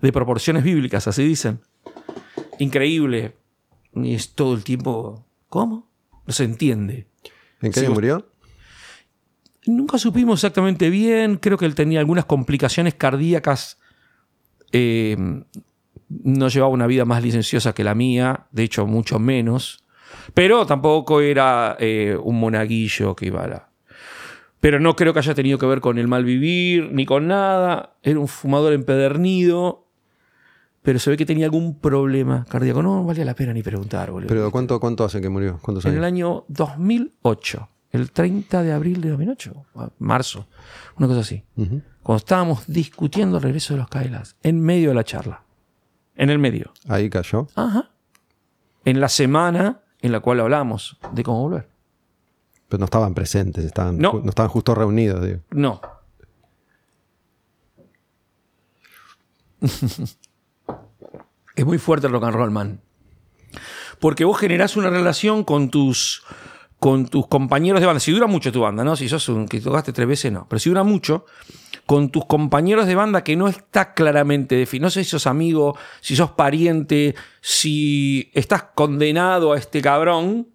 de 0.00 0.12
proporciones 0.12 0.64
bíblicas, 0.64 1.06
así 1.06 1.24
dicen. 1.24 1.60
Increíble. 2.58 3.36
Y 3.94 4.14
es 4.14 4.34
todo 4.34 4.54
el 4.54 4.64
tiempo. 4.64 5.24
¿Cómo? 5.48 5.88
No 6.26 6.32
se 6.32 6.44
entiende. 6.44 7.06
¿En 7.60 7.70
qué 7.70 7.80
año 7.80 7.92
murió? 7.92 8.28
Nunca 9.66 9.98
supimos 9.98 10.40
exactamente 10.40 10.90
bien. 10.90 11.36
Creo 11.36 11.56
que 11.56 11.66
él 11.66 11.76
tenía 11.76 12.00
algunas 12.00 12.24
complicaciones 12.24 12.94
cardíacas. 12.94 13.78
Eh, 14.72 15.16
no 16.08 16.48
llevaba 16.48 16.72
una 16.72 16.88
vida 16.88 17.04
más 17.04 17.22
licenciosa 17.22 17.72
que 17.72 17.84
la 17.84 17.94
mía, 17.94 18.48
de 18.50 18.64
hecho, 18.64 18.86
mucho 18.86 19.20
menos. 19.20 19.84
Pero 20.34 20.66
tampoco 20.66 21.20
era 21.20 21.76
eh, 21.78 22.18
un 22.20 22.40
monaguillo 22.40 23.14
que 23.14 23.26
iba 23.26 23.44
a 23.44 23.46
la. 23.46 23.71
Pero 24.62 24.78
no 24.78 24.94
creo 24.94 25.12
que 25.12 25.18
haya 25.18 25.34
tenido 25.34 25.58
que 25.58 25.66
ver 25.66 25.80
con 25.80 25.98
el 25.98 26.06
mal 26.06 26.24
vivir 26.24 26.92
ni 26.92 27.04
con 27.04 27.26
nada. 27.26 27.96
Era 28.00 28.20
un 28.20 28.28
fumador 28.28 28.72
empedernido, 28.72 29.88
pero 30.82 31.00
se 31.00 31.10
ve 31.10 31.16
que 31.16 31.26
tenía 31.26 31.46
algún 31.46 31.80
problema 31.80 32.46
cardíaco. 32.48 32.80
No 32.80 33.02
valía 33.04 33.24
la 33.24 33.34
pena 33.34 33.52
ni 33.52 33.60
preguntar, 33.64 34.12
boludo. 34.12 34.28
Pero 34.28 34.52
¿cuánto, 34.52 34.78
cuánto 34.78 35.02
hace 35.04 35.20
que 35.20 35.28
murió? 35.28 35.58
¿Cuántos 35.60 35.84
en 35.86 35.96
el 35.96 36.04
año 36.04 36.44
2008, 36.46 37.68
el 37.90 38.12
30 38.12 38.62
de 38.62 38.72
abril 38.72 39.00
de 39.00 39.10
2008, 39.10 39.64
a- 39.74 39.90
marzo, 39.98 40.46
una 40.96 41.08
cosa 41.08 41.20
así. 41.20 41.42
Cuando 41.56 42.18
estábamos 42.18 42.64
discutiendo 42.68 43.38
el 43.38 43.42
regreso 43.42 43.74
de 43.74 43.78
los 43.80 43.88
Kailas, 43.88 44.36
en 44.44 44.60
medio 44.60 44.90
de 44.90 44.94
la 44.94 45.02
charla. 45.04 45.42
En 46.14 46.30
el 46.30 46.38
medio. 46.38 46.72
Ahí 46.88 47.10
cayó. 47.10 47.48
Ajá. 47.56 47.90
En 48.84 49.00
la 49.00 49.08
semana 49.08 49.80
en 50.00 50.12
la 50.12 50.20
cual 50.20 50.38
hablamos 50.38 50.98
de 51.12 51.22
cómo 51.24 51.42
volver. 51.42 51.68
Pero 52.72 52.80
no 52.80 52.84
estaban 52.86 53.12
presentes, 53.12 53.66
estaban, 53.66 53.98
No. 53.98 54.22
estaban 54.26 54.48
justo 54.48 54.74
reunidos. 54.74 55.22
Digo. 55.22 55.40
No. 55.50 55.78
es 61.54 61.66
muy 61.66 61.76
fuerte 61.76 62.06
el 62.06 62.14
rock 62.14 62.24
and 62.24 62.34
roll, 62.34 62.50
man. 62.50 62.80
Porque 64.00 64.24
vos 64.24 64.38
generás 64.38 64.78
una 64.78 64.88
relación 64.88 65.44
con 65.44 65.68
tus, 65.68 66.24
con 66.78 67.08
tus 67.08 67.26
compañeros 67.26 67.82
de 67.82 67.86
banda. 67.86 68.00
Si 68.00 68.10
dura 68.10 68.26
mucho 68.26 68.50
tu 68.50 68.62
banda, 68.62 68.84
¿no? 68.84 68.96
Si 68.96 69.06
sos 69.06 69.28
un 69.28 69.46
que 69.46 69.60
tocaste 69.60 69.92
tres 69.92 70.08
veces, 70.08 70.32
no. 70.32 70.46
Pero 70.48 70.58
si 70.58 70.70
dura 70.70 70.82
mucho, 70.82 71.26
con 71.84 72.08
tus 72.08 72.24
compañeros 72.24 72.86
de 72.86 72.94
banda 72.94 73.22
que 73.22 73.36
no 73.36 73.48
está 73.48 73.92
claramente 73.92 74.54
definido. 74.54 74.86
No 74.86 74.90
sé 74.90 75.04
si 75.04 75.10
sos 75.10 75.26
amigo, 75.26 75.76
si 76.00 76.16
sos 76.16 76.30
pariente, 76.30 77.14
si 77.42 78.30
estás 78.32 78.62
condenado 78.74 79.52
a 79.52 79.58
este 79.58 79.82
cabrón, 79.82 80.48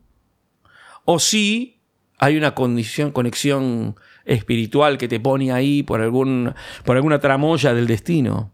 o 1.05 1.19
si 1.19 1.76
hay 2.17 2.37
una 2.37 2.55
condición, 2.55 3.11
conexión 3.11 3.95
espiritual 4.25 4.97
que 4.97 5.07
te 5.07 5.19
pone 5.19 5.51
ahí 5.51 5.83
por, 5.83 6.01
algún, 6.01 6.53
por 6.83 6.95
alguna 6.95 7.19
tramoya 7.19 7.73
del 7.73 7.87
destino. 7.87 8.51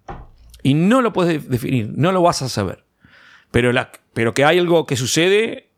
Y 0.62 0.74
no 0.74 1.02
lo 1.02 1.14
puedes 1.14 1.50
definir, 1.50 1.92
no 1.96 2.12
lo 2.12 2.22
vas 2.22 2.42
a 2.42 2.50
saber. 2.50 2.86
Pero, 3.52 3.72
la, 3.72 3.92
pero 4.14 4.34
que 4.34 4.46
hay 4.46 4.60
algo 4.60 4.86
que 4.86 4.96
sucede, 4.96 5.70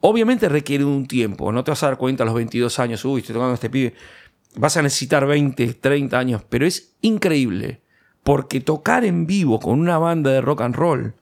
obviamente 0.00 0.48
requiere 0.48 0.84
un 0.84 1.06
tiempo. 1.06 1.52
No 1.52 1.64
te 1.64 1.70
vas 1.70 1.82
a 1.82 1.86
dar 1.86 1.98
cuenta 1.98 2.22
a 2.22 2.26
los 2.26 2.34
22 2.34 2.78
años, 2.78 3.04
uy, 3.04 3.20
estoy 3.20 3.34
tocando 3.34 3.54
este 3.54 3.70
pibe. 3.70 3.94
Vas 4.56 4.76
a 4.76 4.82
necesitar 4.82 5.26
20, 5.26 5.74
30 5.74 6.18
años, 6.18 6.42
pero 6.48 6.66
es 6.66 6.96
increíble. 7.00 7.82
Porque 8.22 8.60
tocar 8.60 9.04
en 9.04 9.26
vivo 9.26 9.60
con 9.60 9.78
una 9.78 9.98
banda 9.98 10.30
de 10.30 10.40
rock 10.40 10.62
and 10.62 10.74
roll 10.74 11.14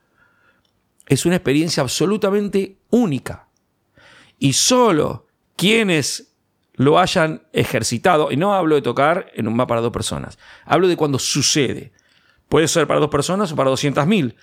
es 1.07 1.25
una 1.25 1.35
experiencia 1.35 1.81
absolutamente 1.81 2.77
única. 2.89 3.47
Y 4.39 4.53
solo 4.53 5.27
quienes 5.55 6.33
lo 6.75 6.99
hayan 6.99 7.43
ejercitado, 7.53 8.31
y 8.31 8.37
no 8.37 8.53
hablo 8.53 8.75
de 8.75 8.81
tocar 8.81 9.31
en 9.35 9.47
un 9.47 9.55
bar 9.55 9.67
para 9.67 9.81
dos 9.81 9.91
personas, 9.91 10.39
hablo 10.65 10.87
de 10.87 10.97
cuando 10.97 11.19
sucede. 11.19 11.91
Puede 12.49 12.67
ser 12.67 12.87
para 12.87 12.99
dos 12.99 13.09
personas 13.09 13.51
o 13.51 13.55
para 13.55 13.71
200.000, 13.71 14.35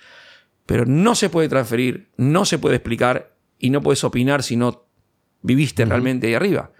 pero 0.65 0.85
no 0.85 1.15
se 1.15 1.29
puede 1.29 1.49
transferir, 1.49 2.09
no 2.17 2.45
se 2.45 2.57
puede 2.57 2.75
explicar 2.77 3.35
y 3.59 3.69
no 3.69 3.81
puedes 3.81 4.03
opinar 4.03 4.43
si 4.43 4.55
no 4.55 4.85
viviste 5.41 5.85
realmente 5.85 6.27
ahí 6.27 6.33
arriba. 6.33 6.71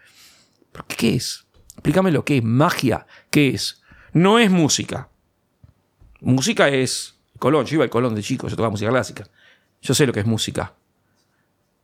¿Pero 0.71 0.85
qué 0.87 1.15
es? 1.15 1.45
Explícame 1.73 2.11
lo 2.11 2.25
que 2.25 2.37
es 2.37 2.43
magia. 2.43 3.05
¿Qué 3.29 3.49
es? 3.49 3.81
No 4.13 4.39
es 4.39 4.49
música. 4.49 5.09
Música 6.19 6.69
es 6.69 7.19
Colón. 7.39 7.65
Yo 7.65 7.75
iba 7.75 7.83
al 7.83 7.89
Colón 7.89 8.15
de 8.15 8.23
chico, 8.23 8.47
yo 8.47 8.55
tocaba 8.55 8.69
música 8.69 8.91
clásica. 8.91 9.27
Yo 9.81 9.93
sé 9.93 10.05
lo 10.05 10.13
que 10.13 10.19
es 10.19 10.25
música. 10.25 10.75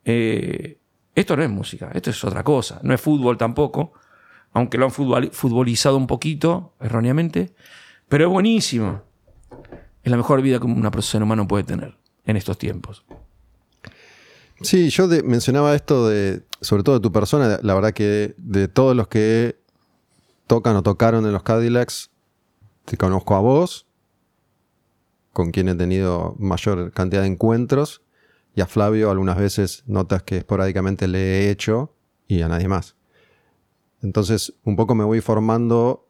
Eh, 0.06 0.78
esto 1.20 1.36
no 1.36 1.44
es 1.44 1.50
música, 1.50 1.90
esto 1.94 2.10
es 2.12 2.24
otra 2.24 2.44
cosa. 2.44 2.80
No 2.84 2.94
es 2.94 3.02
fútbol 3.02 3.38
tampoco, 3.38 3.94
aunque 4.54 4.78
lo 4.78 4.86
han 4.86 4.92
futbol- 4.92 5.32
futbolizado 5.32 5.98
un 5.98 6.08
poquito, 6.08 6.74
erróneamente. 6.80 7.54
Pero 8.08 8.26
es 8.26 8.30
buenísimo. 8.30 9.02
Es 10.04 10.12
la 10.12 10.18
mejor 10.18 10.42
vida 10.42 10.60
que 10.60 10.66
una 10.66 10.92
persona 10.92 11.26
humano 11.26 11.48
puede 11.48 11.64
tener 11.64 11.98
en 12.26 12.38
estos 12.38 12.58
tiempos. 12.58 13.04
Sí, 14.62 14.90
yo 14.90 15.08
mencionaba 15.24 15.76
esto 15.76 16.08
de, 16.08 16.44
sobre 16.62 16.84
todo 16.84 16.96
de 16.96 17.02
tu 17.02 17.12
persona, 17.12 17.60
la 17.62 17.74
verdad 17.74 17.94
que 17.94 18.34
de 18.38 18.68
todos 18.68 18.96
los 18.96 19.08
que 19.08 19.60
tocan 20.48 20.76
o 20.76 20.84
tocaron 20.84 21.26
en 21.26 21.34
los 21.34 21.44
Cadillacs, 21.44 22.10
te 22.86 22.96
conozco 22.98 23.36
a 23.36 23.40
vos, 23.40 23.86
con 25.34 25.52
quien 25.52 25.68
he 25.68 25.76
tenido 25.76 26.36
mayor 26.40 26.92
cantidad 26.92 27.22
de 27.22 27.28
encuentros, 27.28 28.02
y 28.58 28.62
a 28.62 28.66
Flavio 28.66 29.12
algunas 29.12 29.38
veces 29.38 29.84
notas 29.86 30.24
que 30.24 30.38
esporádicamente 30.38 31.08
le 31.08 31.20
he 31.20 31.52
hecho, 31.52 31.94
y 32.28 32.42
a 32.42 32.48
nadie 32.48 32.68
más. 32.68 32.96
Entonces, 34.02 34.56
un 34.64 34.76
poco 34.76 34.96
me 34.96 35.04
voy 35.04 35.22
formando 35.22 36.10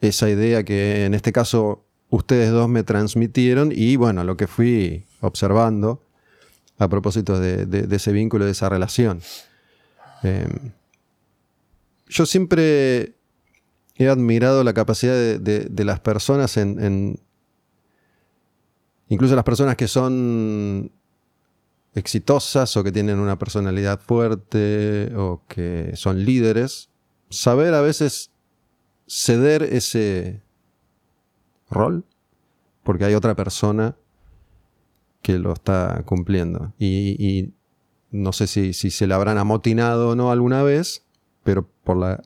esa 0.00 0.28
idea 0.28 0.64
que 0.64 1.04
en 1.04 1.14
este 1.14 1.30
caso 1.30 1.86
ustedes 2.10 2.50
dos 2.50 2.68
me 2.68 2.82
transmitieron, 2.82 3.70
y 3.72 3.94
bueno, 3.94 4.24
lo 4.24 4.36
que 4.36 4.48
fui 4.48 5.06
observando 5.20 6.02
a 6.78 6.88
propósito 6.88 7.38
de, 7.38 7.86
ese 7.88 8.10
vínculo, 8.10 8.46
de 8.46 8.50
esa 8.50 8.68
relación. 8.68 9.20
Eh, 10.24 10.48
yo 12.08 12.26
siempre 12.26 13.14
he 13.94 14.08
admirado 14.08 14.64
la 14.64 14.72
capacidad 14.74 15.38
de, 15.38 15.84
las 15.84 16.00
personas 16.00 16.56
en- 16.56 17.20
incluso 19.06 19.36
las 19.36 19.44
personas 19.44 19.76
que 19.76 19.86
son 19.86 20.90
exitosas 21.94 22.76
o 22.76 22.84
que 22.84 22.92
tienen 22.92 23.18
una 23.18 23.38
personalidad 23.38 24.00
fuerte 24.00 25.12
o 25.16 25.42
que 25.48 25.92
son 25.94 26.24
líderes, 26.24 26.90
saber 27.30 27.74
a 27.74 27.80
veces 27.80 28.30
ceder 29.06 29.62
ese 29.62 30.42
rol 31.70 32.04
porque 32.82 33.04
hay 33.04 33.14
otra 33.14 33.34
persona 33.34 33.96
que 35.22 35.38
lo 35.38 35.52
está 35.52 36.02
cumpliendo. 36.04 36.74
Y, 36.78 37.52
no 38.10 38.32
sé 38.32 38.46
si, 38.46 38.74
si 38.74 38.90
se 38.90 39.08
le 39.08 39.14
habrán 39.14 39.38
amotinado 39.38 40.10
o 40.10 40.14
no 40.14 40.30
alguna 40.30 40.62
vez, 40.62 41.04
pero 41.42 41.68
por 41.82 41.96
la 41.96 42.22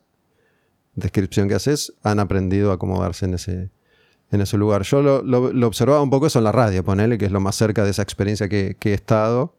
descripción 0.97 1.49
que 1.49 1.55
haces, 1.55 1.95
han 2.03 2.21
aprendido 2.21 2.71
a 2.71 2.75
acomodarse 2.75 3.25
en 3.25 3.35
ese, 3.35 3.71
en 4.31 4.41
ese 4.41 4.59
lugar. 4.59 4.83
Yo 4.83 5.01
lo, 5.01 5.67
observaba 5.67 6.03
un 6.03 6.11
poco 6.11 6.27
eso 6.27 6.41
en 6.41 6.45
la 6.45 6.53
radio, 6.53 6.85
ponele, 6.85 7.17
que 7.17 7.25
es 7.25 7.33
lo 7.33 7.41
más 7.41 7.55
cerca 7.55 7.85
de 7.85 7.91
esa 7.91 8.03
experiencia 8.03 8.49
que 8.49 8.77
he 8.83 8.93
estado. 8.93 9.58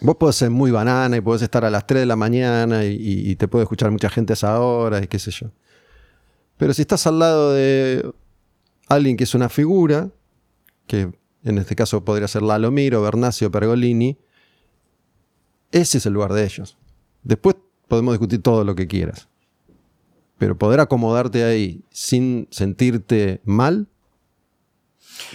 Vos 0.00 0.16
podés 0.16 0.36
ser 0.36 0.50
muy 0.50 0.70
banana 0.70 1.16
y 1.16 1.20
podés 1.20 1.42
estar 1.42 1.64
a 1.64 1.70
las 1.70 1.86
3 1.86 2.00
de 2.02 2.06
la 2.06 2.16
mañana 2.16 2.84
y, 2.84 3.34
te 3.36 3.48
puede 3.48 3.64
escuchar 3.64 3.90
mucha 3.90 4.08
gente 4.08 4.32
a 4.32 4.34
esa 4.34 4.60
hora 4.60 5.02
y 5.02 5.08
qué 5.08 5.18
sé 5.18 5.30
yo. 5.30 5.50
Pero 6.56 6.72
si 6.74 6.82
estás 6.82 7.06
al 7.06 7.18
lado 7.18 7.52
de 7.52 8.08
alguien 8.88 9.16
que 9.16 9.24
es 9.24 9.34
una 9.34 9.48
figura, 9.48 10.10
que 10.86 11.12
en 11.44 11.58
este 11.58 11.74
caso 11.74 12.04
podría 12.04 12.28
ser 12.28 12.42
Lalomiro, 12.42 13.02
Bernasio, 13.02 13.50
Pergolini, 13.50 14.18
ese 15.72 15.98
es 15.98 16.06
el 16.06 16.12
lugar 16.12 16.32
de 16.32 16.44
ellos. 16.44 16.78
Después 17.22 17.56
podemos 17.88 18.14
discutir 18.14 18.42
todo 18.42 18.64
lo 18.64 18.74
que 18.74 18.86
quieras. 18.86 19.28
Pero 20.38 20.56
poder 20.56 20.80
acomodarte 20.80 21.44
ahí 21.44 21.82
sin 21.90 22.46
sentirte 22.50 23.40
mal, 23.44 23.88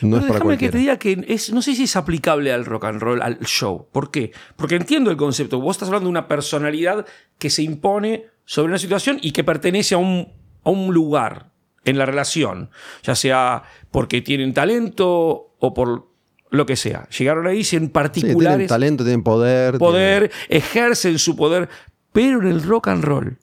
no 0.01 0.17
Pero 0.17 0.17
es 0.17 0.23
para 0.23 0.33
déjame 0.39 0.57
que 0.57 0.69
te 0.69 0.77
diga 0.77 0.97
que 0.97 1.25
es, 1.27 1.51
no 1.51 1.61
sé 1.61 1.75
si 1.75 1.83
es 1.83 1.95
aplicable 1.95 2.51
al 2.51 2.65
rock 2.65 2.85
and 2.85 3.01
roll, 3.01 3.21
al 3.21 3.39
show. 3.41 3.87
¿Por 3.91 4.11
qué? 4.11 4.31
Porque 4.55 4.75
entiendo 4.75 5.11
el 5.11 5.17
concepto. 5.17 5.59
Vos 5.59 5.75
estás 5.75 5.89
hablando 5.89 6.07
de 6.07 6.11
una 6.11 6.27
personalidad 6.27 7.05
que 7.37 7.49
se 7.49 7.63
impone 7.63 8.27
sobre 8.45 8.69
una 8.69 8.77
situación 8.79 9.19
y 9.21 9.31
que 9.31 9.43
pertenece 9.43 9.95
a 9.95 9.97
un, 9.97 10.31
a 10.63 10.69
un 10.69 10.93
lugar 10.93 11.51
en 11.85 11.97
la 11.97 12.05
relación. 12.05 12.69
Ya 13.03 13.15
sea 13.15 13.63
porque 13.91 14.21
tienen 14.21 14.53
talento 14.53 15.55
o 15.59 15.73
por 15.73 16.07
lo 16.49 16.65
que 16.65 16.75
sea. 16.75 17.07
Llegaron 17.09 17.47
ahí 17.47 17.63
Sí, 17.63 17.79
particulares 17.79 18.55
tienen 18.55 18.67
talento, 18.67 19.03
tienen 19.03 19.23
poder. 19.23 19.77
poder, 19.79 20.31
ejercen 20.49 21.17
su 21.19 21.35
poder. 21.35 21.67
Pero 22.11 22.41
en 22.41 22.47
el 22.47 22.61
rock 22.61 22.89
and 22.89 23.03
roll, 23.03 23.37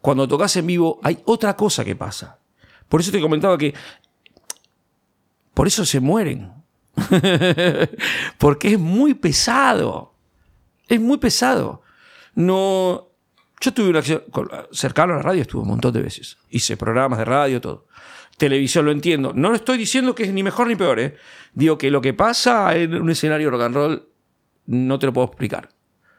cuando 0.00 0.28
tocas 0.28 0.56
en 0.56 0.66
vivo, 0.66 1.00
hay 1.02 1.18
otra 1.24 1.56
cosa 1.56 1.84
que 1.84 1.96
pasa. 1.96 2.38
Por 2.88 3.00
eso 3.00 3.10
te 3.10 3.20
comentaba 3.20 3.58
que. 3.58 3.74
Por 5.60 5.66
eso 5.66 5.84
se 5.84 6.00
mueren. 6.00 6.54
Porque 8.38 8.72
es 8.72 8.78
muy 8.78 9.12
pesado. 9.12 10.14
Es 10.88 10.98
muy 10.98 11.18
pesado. 11.18 11.82
No. 12.34 13.08
Yo 13.60 13.74
tuve 13.74 13.90
una 13.90 13.98
acción. 13.98 14.22
Cercano 14.72 15.12
a 15.12 15.16
la 15.16 15.22
radio 15.22 15.42
estuve 15.42 15.60
un 15.60 15.68
montón 15.68 15.92
de 15.92 16.00
veces. 16.00 16.38
Hice 16.48 16.78
programas 16.78 17.18
de 17.18 17.26
radio, 17.26 17.60
todo. 17.60 17.86
Televisión 18.38 18.86
lo 18.86 18.90
entiendo. 18.90 19.34
No 19.34 19.50
lo 19.50 19.56
estoy 19.56 19.76
diciendo 19.76 20.14
que 20.14 20.22
es 20.22 20.32
ni 20.32 20.42
mejor 20.42 20.66
ni 20.66 20.76
peor, 20.76 20.98
¿eh? 20.98 21.16
Digo 21.52 21.76
que 21.76 21.90
lo 21.90 22.00
que 22.00 22.14
pasa 22.14 22.74
en 22.74 22.94
un 22.94 23.10
escenario 23.10 23.50
rock 23.50 23.60
and 23.60 23.74
roll 23.74 24.08
no 24.64 24.98
te 24.98 25.04
lo 25.04 25.12
puedo 25.12 25.26
explicar. 25.26 25.68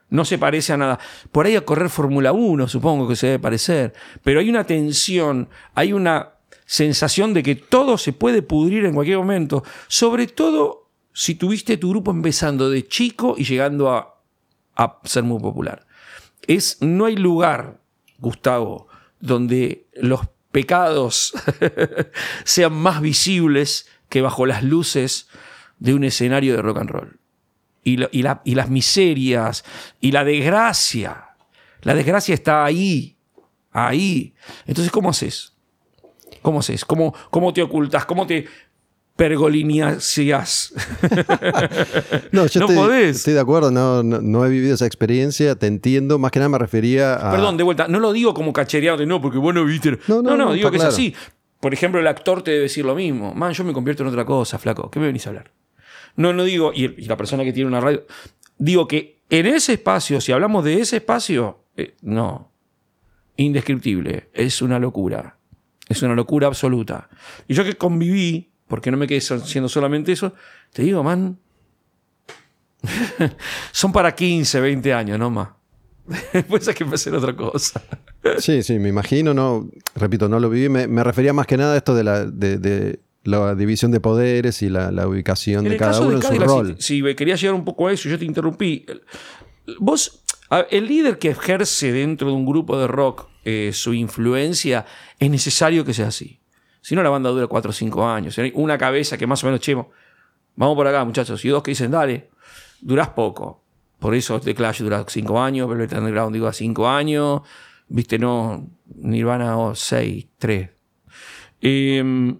No 0.10 0.24
se 0.24 0.38
parece 0.38 0.74
a 0.74 0.78
nada. 0.78 1.00
Por 1.32 1.48
ahí 1.48 1.56
a 1.56 1.66
correr 1.66 1.90
Fórmula 1.90 2.32
1, 2.32 2.68
supongo 2.68 3.08
que 3.08 3.16
se 3.16 3.26
debe 3.26 3.40
parecer. 3.40 3.94
Pero 4.24 4.40
hay 4.40 4.52
una 4.52 4.66
tensión, 4.66 5.50
hay 5.74 5.94
una 5.94 6.34
sensación 6.72 7.34
de 7.34 7.44
que 7.44 7.56
todo 7.56 7.98
se 7.98 8.14
puede 8.14 8.42
pudrir 8.42 8.86
en 8.86 8.94
cualquier 8.94 9.18
momento. 9.18 9.62
Sobre 9.90 10.26
todo 10.26 10.90
si 11.12 11.36
tuviste 11.36 11.76
tu 11.76 11.90
grupo 11.90 12.12
empezando 12.12 12.70
de 12.70 12.88
chico 12.88 13.36
y 13.38 13.44
llegando 13.44 13.92
a, 13.92 14.22
a 14.78 15.00
ser 15.04 15.24
muy 15.24 15.42
popular. 15.42 15.86
Es, 16.48 16.78
no 16.80 17.08
hay 17.08 17.18
lugar 17.18 17.82
Gustavo, 18.20 18.88
donde 19.20 19.90
los 19.96 20.22
pecados 20.54 21.34
sean 22.46 22.72
más 22.72 23.02
visibles 23.02 23.90
que 24.08 24.22
bajo 24.22 24.46
las 24.46 24.64
luces 24.64 25.28
de 25.80 25.94
un 25.94 26.06
escenario 26.06 26.56
de 26.56 26.62
rock 26.62 26.78
and 26.78 26.90
roll. 26.90 27.20
Y, 27.84 27.98
y 28.14 28.56
las 28.56 28.70
miserias 28.70 29.66
y 30.00 30.14
la 30.14 30.24
desgracia. 30.24 31.32
La 31.82 31.96
desgracia 31.96 32.34
está 32.34 32.64
ahí, 32.64 33.18
ahí. 33.74 34.36
Entonces, 34.66 34.90
¿cómo 34.90 35.10
haces? 35.10 35.52
¿Cómo 36.42 36.60
haces? 36.60 36.86
¿Cómo, 36.86 37.14
cómo 37.30 37.54
te 37.54 37.62
ocultas? 37.62 38.06
¿Cómo 38.06 38.26
te 38.26 38.48
pergolineas? 39.16 40.18
no, 42.32 42.48
yo 42.48 42.62
estoy, 42.68 43.02
estoy, 43.04 43.34
de 43.34 43.40
acuerdo, 43.40 43.72
no, 43.72 44.04
no, 44.04 44.46
he 44.46 44.50
vivido 44.50 44.74
esa 44.74 44.86
experiencia, 44.86 45.56
te 45.56 45.68
entiendo. 45.68 46.18
Más 46.18 46.32
que 46.32 46.40
nada 46.40 46.50
me 46.50 46.58
refería 46.58 47.16
a. 47.16 47.32
Perdón, 47.32 47.58
de 47.58 47.64
vuelta, 47.64 47.88
no 47.88 48.00
lo 48.00 48.12
digo 48.12 48.34
como 48.34 48.54
cachereado 48.54 49.06
no, 49.06 49.22
porque 49.22 49.38
bueno, 49.38 49.64
viste. 49.66 50.00
No, 50.08 50.22
no, 50.22 50.36
no, 50.36 50.54
digo 50.54 50.72
que 50.72 50.78
es 50.78 50.84
así. 50.84 51.14
Por 51.60 51.74
ejemplo, 51.74 52.00
el 52.00 52.08
actor 52.08 52.42
te 52.42 52.52
debe 52.52 52.64
decir 52.64 52.84
lo 52.84 52.96
mismo. 52.96 53.36
Man, 53.36 53.54
yo 53.54 53.64
me 53.64 53.74
convierto 53.74 54.02
en 54.02 54.10
otra 54.10 54.26
cosa, 54.26 54.58
flaco. 54.58 54.90
¿Qué 54.90 55.00
me 55.00 55.06
venís 55.06 55.28
a 55.28 55.30
hablar? 55.30 55.52
No, 56.16 56.34
no 56.34 56.44
digo, 56.44 56.72
y, 56.74 56.88
la 57.06 57.16
persona 57.16 57.44
que 57.44 57.54
tiene 57.54 57.68
una 57.68 57.80
radio, 57.80 58.04
digo 58.58 58.88
que 58.88 59.22
en 59.30 59.46
ese 59.46 59.74
espacio, 59.74 60.20
si 60.20 60.32
hablamos 60.32 60.66
de 60.66 60.82
ese 60.82 60.98
espacio, 60.98 61.66
eh, 61.78 61.96
no, 62.02 62.52
indescriptible, 63.38 64.30
es 64.34 64.62
una 64.62 64.80
locura, 64.80 65.38
es 65.92 66.02
una 66.02 66.16
locura 66.16 66.48
absoluta. 66.48 67.10
Y 67.48 67.54
yo 67.54 67.64
que 67.64 67.76
conviví, 67.76 68.50
porque 68.68 68.92
no 68.92 68.98
me 68.98 69.08
quedé 69.08 69.20
haciendo 69.20 69.70
solamente 69.70 70.12
eso, 70.12 70.34
te 70.74 70.84
digo, 70.84 71.04
man, 71.04 71.38
son 73.72 73.92
para 73.92 74.16
15, 74.16 74.60
20 74.60 74.94
años, 74.94 75.20
no 75.20 75.30
más. 75.30 75.50
Después 76.34 76.68
hay 76.68 76.74
que 76.74 76.84
hacer 76.84 77.14
otra 77.14 77.36
cosa. 77.36 77.82
Sí, 78.40 78.64
sí, 78.64 78.80
me 78.80 78.90
imagino, 78.90 79.34
no, 79.34 79.70
repito, 79.96 80.28
no 80.28 80.40
lo 80.40 80.50
viví, 80.50 80.70
me, 80.70 81.04
refería 81.04 81.34
más 81.34 81.48
que 81.48 81.58
nada 81.58 81.74
a 81.74 81.78
esto 81.78 81.96
de 81.96 82.04
la, 82.04 82.26
de 82.26 83.00
la 83.24 83.56
división 83.56 83.92
de 83.92 84.00
poderes 84.00 84.62
y 84.62 84.70
la, 84.70 85.08
ubicación 85.08 85.64
de 85.64 85.78
cada 85.78 86.00
uno 86.02 86.18
en 86.18 86.22
su 86.22 86.36
rol. 86.36 86.76
Si, 86.80 87.02
si, 87.02 87.16
quería 87.16 87.36
llegar 87.36 87.56
un 87.56 87.66
poco 87.66 87.88
a 87.88 87.94
eso, 87.94 88.10
yo 88.10 88.18
te 88.18 88.26
interrumpí. 88.26 88.86
Vos, 89.80 90.24
el 90.70 90.88
líder 90.88 91.20
que 91.20 91.30
ejerce 91.30 91.92
dentro 91.92 92.30
de 92.30 92.34
un 92.34 92.46
grupo 92.46 92.80
de 92.80 92.88
rock 92.88 93.28
eh, 93.44 93.72
su 93.74 93.94
influencia, 93.94 94.86
es 95.20 95.30
necesario 95.30 95.84
que 95.84 95.94
sea 95.94 96.08
así. 96.08 96.40
Si 96.82 96.96
no, 96.96 97.04
la 97.04 97.10
banda 97.10 97.30
dura 97.30 97.48
4 97.48 97.70
o 97.70 97.74
5 97.74 98.08
años. 98.08 98.40
Una 98.54 98.78
cabeza 98.78 99.18
que 99.18 99.28
más 99.28 99.44
o 99.44 99.48
menos, 99.48 99.62
chemo, 99.62 99.92
vamos 100.56 100.76
por 100.76 100.88
acá, 100.88 101.04
muchachos, 101.06 101.44
y 101.46 101.50
dos 101.50 101.62
que 101.64 101.72
dicen, 101.72 101.92
dale, 101.92 102.30
durás 102.82 103.10
poco. 103.10 103.64
Por 104.00 104.16
eso 104.16 104.40
The 104.40 104.56
Clash 104.56 104.82
dura 104.82 105.06
5 105.08 105.40
años, 105.42 105.70
Velvet 105.70 105.94
Underground 105.94 106.34
digo 106.34 106.48
a 106.48 106.54
5 106.54 106.88
años, 106.88 107.42
viste, 107.88 108.18
no, 108.18 108.68
Nirvana 108.96 109.56
6, 109.76 110.28
3. 110.38 110.70
Eh, 111.62 112.36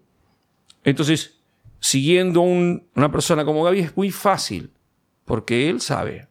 entonces, 0.84 1.40
siguiendo 1.80 2.42
una 2.42 3.12
persona 3.12 3.46
como 3.46 3.64
Gaby 3.64 3.80
es 3.80 3.98
muy 3.98 4.12
fácil, 4.12 4.72
porque 5.26 5.70
él 5.70 5.82
sabe. 5.82 6.28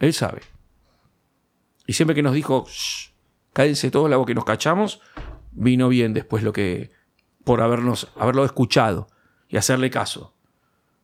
Él 0.00 0.12
sabe. 0.12 0.53
Y 1.86 1.92
siempre 1.92 2.14
que 2.14 2.22
nos 2.22 2.34
dijo, 2.34 2.66
cállense 3.52 3.90
todos, 3.90 4.10
la 4.10 4.22
que 4.24 4.34
nos 4.34 4.44
cachamos, 4.44 5.00
vino 5.52 5.88
bien 5.88 6.14
después 6.14 6.42
lo 6.42 6.52
que, 6.52 6.90
por 7.44 7.60
habernos, 7.60 8.08
haberlo 8.16 8.44
escuchado 8.44 9.08
y 9.48 9.56
hacerle 9.56 9.90
caso. 9.90 10.34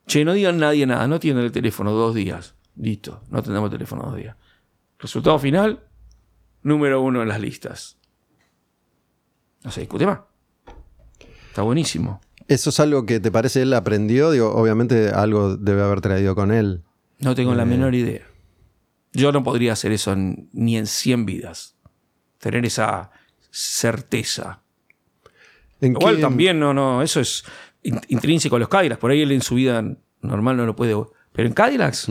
Che, 0.07 0.25
no 0.25 0.33
digan 0.33 0.59
nadie 0.59 0.87
nada, 0.87 1.07
no 1.07 1.21
tienen 1.21 1.45
el 1.45 1.53
teléfono 1.53 1.93
dos 1.93 2.15
días. 2.15 2.55
Listo, 2.77 3.23
no 3.31 3.43
tenemos 3.43 3.67
el 3.67 3.79
teléfono 3.79 4.03
dos 4.03 4.17
días. 4.17 4.37
Resultado 4.99 5.39
final, 5.39 5.85
número 6.63 7.01
uno 7.01 7.23
en 7.23 7.29
las 7.29 7.41
listas. 7.41 7.99
No 9.63 9.71
se 9.71 9.81
discute 9.81 10.07
más. 10.07 10.21
Está 11.49 11.63
buenísimo. 11.63 12.21
¿Eso 12.49 12.71
es 12.71 12.81
algo 12.81 13.07
que 13.07 13.21
te 13.21 13.31
parece 13.31 13.63
él 13.63 13.73
aprendió? 13.75 14.31
Digo, 14.31 14.53
obviamente 14.53 15.11
algo 15.11 15.57
debe 15.57 15.83
haber 15.83 16.01
traído 16.01 16.35
con 16.35 16.51
él. 16.51 16.83
No 17.19 17.35
tengo 17.35 17.55
la 17.55 17.63
eh, 17.63 17.67
menor 17.67 17.95
idea. 17.95 18.23
Yo 19.13 19.33
no 19.33 19.43
podría 19.43 19.73
hacer 19.73 19.93
eso 19.93 20.15
ni 20.17 20.77
en 20.77 20.87
100 20.87 21.27
vidas. 21.27 21.77
Tener 22.39 22.65
esa 22.65 23.11
certeza. 23.51 24.63
Igual 25.81 26.21
también, 26.21 26.61
no, 26.61 26.73
no, 26.75 27.03
eso 27.03 27.21
es 27.21 27.45
intrínseco 27.83 28.57
a 28.57 28.59
los 28.59 28.69
Cadillacs. 28.69 29.01
Por 29.01 29.11
ahí 29.11 29.23
él 29.23 29.33
en 29.33 29.43
su 29.43 29.55
vida 29.55 29.83
normal 30.21 30.57
no 30.57 30.67
lo 30.67 30.77
puede. 30.77 30.95
Pero 31.33 31.49
en 31.49 31.55
Cadillacs. 31.55 32.09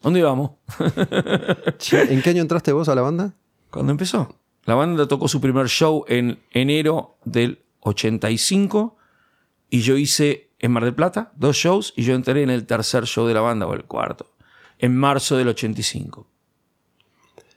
¿Dónde 0.00 0.20
íbamos? 0.20 0.52
¿En 1.92 2.22
qué 2.22 2.30
año 2.30 2.42
entraste 2.42 2.72
vos 2.72 2.88
a 2.88 2.94
la 2.94 3.02
banda? 3.02 3.34
Cuando 3.70 3.92
empezó. 3.92 4.36
La 4.64 4.74
banda 4.74 5.08
tocó 5.08 5.28
su 5.28 5.40
primer 5.40 5.68
show 5.68 6.04
en 6.08 6.40
enero 6.50 7.16
del 7.24 7.64
85 7.80 8.96
y 9.70 9.80
yo 9.80 9.96
hice 9.96 10.50
en 10.58 10.70
Mar 10.70 10.84
del 10.84 10.94
Plata 10.94 11.32
dos 11.36 11.56
shows 11.56 11.92
y 11.96 12.04
yo 12.04 12.14
entré 12.14 12.42
en 12.42 12.50
el 12.50 12.66
tercer 12.66 13.04
show 13.06 13.26
de 13.26 13.34
la 13.34 13.40
banda 13.40 13.66
o 13.66 13.74
el 13.74 13.84
cuarto, 13.84 14.31
en 14.82 14.94
marzo 14.96 15.38
del 15.38 15.48
85. 15.48 16.26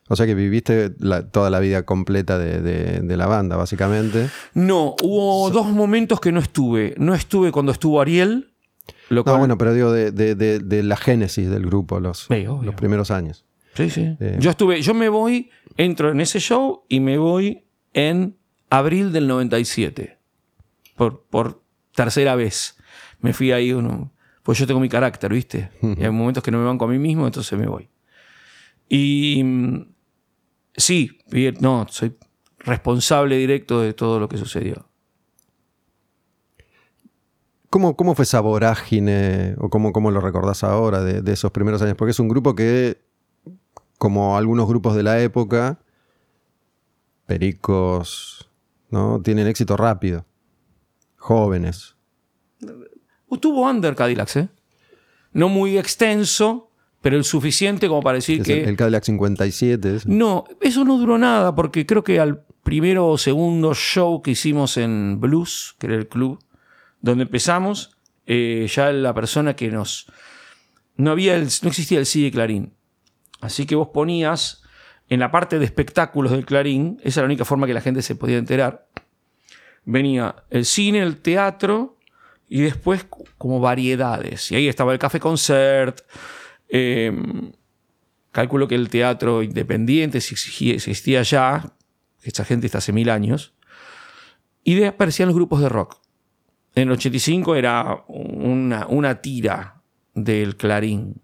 O 0.07 0.15
sea 0.15 0.27
que 0.27 0.35
viviste 0.35 0.91
toda 1.31 1.49
la 1.49 1.59
vida 1.59 1.83
completa 1.83 2.37
de, 2.37 3.17
la 3.17 3.25
banda, 3.25 3.57
básicamente. 3.57 4.29
No, 4.53 4.95
hubo 5.01 5.49
dos 5.49 5.67
momentos 5.67 6.21
que 6.21 6.31
no 6.31 6.39
estuve. 6.39 6.93
No 6.97 7.15
estuve 7.15 7.51
cuando 7.51 7.71
estuvo 7.71 7.99
Ariel. 7.99 8.53
no, 9.09 9.23
bueno, 9.23 9.57
pero 9.57 9.73
digo 9.73 9.91
de, 9.91 10.83
la 10.83 10.95
génesis 10.95 11.49
del 11.49 11.65
grupo, 11.65 11.99
los, 11.99 12.29
los 12.29 12.75
primeros 12.75 13.09
años. 13.09 13.43
Sí, 13.73 13.89
sí. 13.89 14.15
Eh, 14.19 14.37
yo 14.39 14.51
estuve, 14.51 14.81
yo 14.81 14.93
me 14.93 15.09
voy, 15.09 15.49
entro 15.75 16.11
en 16.11 16.21
ese 16.21 16.39
show 16.39 16.83
y 16.87 17.01
me 17.01 17.17
voy 17.17 17.65
en 17.93 18.37
abril 18.69 19.11
del 19.11 19.27
97. 19.27 20.19
Por, 20.95 21.25
por 21.29 21.63
tercera 21.93 22.35
vez. 22.35 22.77
Me 23.19 23.33
fui 23.33 23.51
ahí 23.51 23.73
uno. 23.73 24.13
Pues 24.45 24.59
yo 24.59 24.67
tengo 24.67 24.79
mi 24.79 24.89
carácter, 24.89 25.33
¿viste? 25.33 25.71
Y 25.81 26.03
hay 26.03 26.11
momentos 26.11 26.43
que 26.43 26.51
no 26.51 26.59
me 26.59 26.65
banco 26.65 26.85
a 26.85 26.87
mí 26.87 26.99
mismo, 26.99 27.25
entonces 27.25 27.57
me 27.57 27.65
voy. 27.65 27.89
Y 28.87 29.41
mm, 29.43 29.87
sí, 30.77 31.17
no, 31.59 31.87
soy 31.89 32.15
responsable 32.59 33.37
directo 33.37 33.81
de 33.81 33.93
todo 33.93 34.19
lo 34.19 34.29
que 34.29 34.37
sucedió. 34.37 34.87
¿Cómo, 37.71 37.95
cómo 37.95 38.13
fue 38.13 38.21
esa 38.21 38.39
vorágine 38.39 39.55
o 39.57 39.71
cómo, 39.71 39.91
cómo 39.91 40.11
lo 40.11 40.21
recordás 40.21 40.63
ahora 40.63 41.01
de, 41.01 41.23
de, 41.23 41.33
esos 41.33 41.49
primeros 41.49 41.81
años? 41.81 41.95
Porque 41.95 42.11
es 42.11 42.19
un 42.19 42.27
grupo 42.27 42.53
que 42.53 43.01
como 43.97 44.37
algunos 44.37 44.67
grupos 44.67 44.95
de 44.95 45.01
la 45.01 45.19
época, 45.23 45.79
pericos, 47.25 48.47
¿no? 48.91 49.19
Tienen 49.23 49.47
éxito 49.47 49.75
rápido. 49.75 50.23
Jóvenes. 51.15 51.94
Tuvo 53.39 53.69
under 53.69 53.95
Cadillacs, 53.95 54.35
¿eh? 54.37 54.49
No 55.33 55.49
muy 55.49 55.77
extenso, 55.77 56.71
pero 57.01 57.17
el 57.17 57.23
suficiente 57.23 57.87
como 57.87 58.01
para 58.01 58.15
decir 58.15 58.41
que. 58.41 58.63
El, 58.63 58.77
Cadillac 58.77 59.03
57. 59.03 59.99
No, 60.05 60.45
eso 60.61 60.85
no 60.85 60.97
duró 60.97 61.17
nada, 61.17 61.53
porque 61.53 61.85
creo 61.85 62.03
que 62.03 62.19
al 62.19 62.43
primero 62.63 63.07
o 63.07 63.17
segundo 63.17 63.73
show 63.75 64.21
que 64.21 64.31
hicimos 64.31 64.77
en 64.77 65.19
Blues, 65.19 65.75
que 65.77 65.87
era 65.87 65.95
el 65.95 66.07
club 66.07 66.39
donde 67.01 67.23
empezamos, 67.23 67.97
eh, 68.25 68.67
ya 68.73 68.91
la 68.91 69.13
persona 69.13 69.55
que 69.55 69.69
nos. 69.69 70.07
No, 70.97 71.11
había 71.11 71.37
no 71.37 71.69
existía 71.69 71.99
el 71.99 72.05
CD 72.05 72.31
Clarín. 72.31 72.73
Así 73.41 73.65
que 73.65 73.75
vos 73.75 73.89
ponías 73.89 74.63
en 75.09 75.19
la 75.19 75.29
parte 75.29 75.59
de 75.59 75.65
espectáculos 75.65 76.31
del 76.31 76.45
Clarín, 76.45 76.99
esa 77.03 77.19
era 77.19 77.27
la 77.27 77.33
única 77.33 77.45
forma 77.45 77.67
que 77.67 77.73
la 77.73 77.81
gente 77.81 78.01
se 78.01 78.15
podía 78.15 78.37
enterar. 78.37 78.87
Venía 79.83 80.35
el 80.49 80.65
cine, 80.65 81.03
el 81.03 81.17
teatro 81.17 81.94
y 82.55 82.61
después 82.61 83.05
como 83.37 83.59
variedades. 83.59 84.49
Y 84.49 84.55
ahí 84.55 84.69
estaba 84.69 84.93
el 84.93 84.97
café 84.97 85.19
concert. 85.19 85.99
Em, 86.69 87.51
cálculo 88.31 88.65
que 88.69 88.75
el 88.75 88.87
teatro 88.87 89.43
independiente 89.43 90.19
existía 90.19 91.21
ya, 91.23 91.73
esta 92.23 92.45
gente 92.45 92.67
está 92.67 92.77
hace 92.77 92.93
mil 92.93 93.09
años. 93.09 93.53
Y 94.63 94.75
de 94.75 94.87
aparecían 94.87 95.27
los 95.27 95.35
grupos 95.35 95.59
de 95.59 95.67
rock. 95.67 95.97
En 96.75 96.83
el 96.83 96.91
85 96.91 97.57
era 97.57 98.05
una, 98.07 98.87
una 98.87 99.21
tira 99.21 99.81
del 100.13 100.55
Clarín 100.55 101.21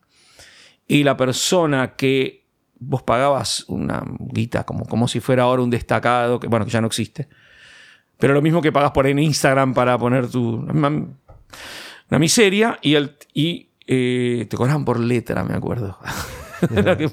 y 0.85 1.05
la 1.05 1.15
persona 1.15 1.95
que 1.95 2.45
vos 2.77 3.03
pagabas 3.03 3.63
una 3.69 4.03
guita 4.19 4.65
como, 4.65 4.83
como 4.83 5.07
si 5.07 5.21
fuera 5.21 5.43
ahora 5.43 5.63
un 5.63 5.69
destacado, 5.69 6.41
que 6.41 6.47
bueno, 6.47 6.65
que 6.65 6.71
ya 6.71 6.81
no 6.81 6.87
existe. 6.87 7.29
Pero 8.21 8.35
lo 8.35 8.41
mismo 8.43 8.61
que 8.61 8.71
pagas 8.71 8.91
por 8.91 9.07
en 9.07 9.17
Instagram 9.17 9.73
para 9.73 9.97
poner 9.97 10.29
tu. 10.29 10.57
Una 10.57 12.19
miseria 12.19 12.77
y, 12.83 12.93
el, 12.93 13.17
y 13.33 13.71
eh, 13.87 14.45
te 14.47 14.55
cobraban 14.55 14.85
por 14.85 14.99
letra, 14.99 15.43
me 15.43 15.55
acuerdo. 15.55 15.97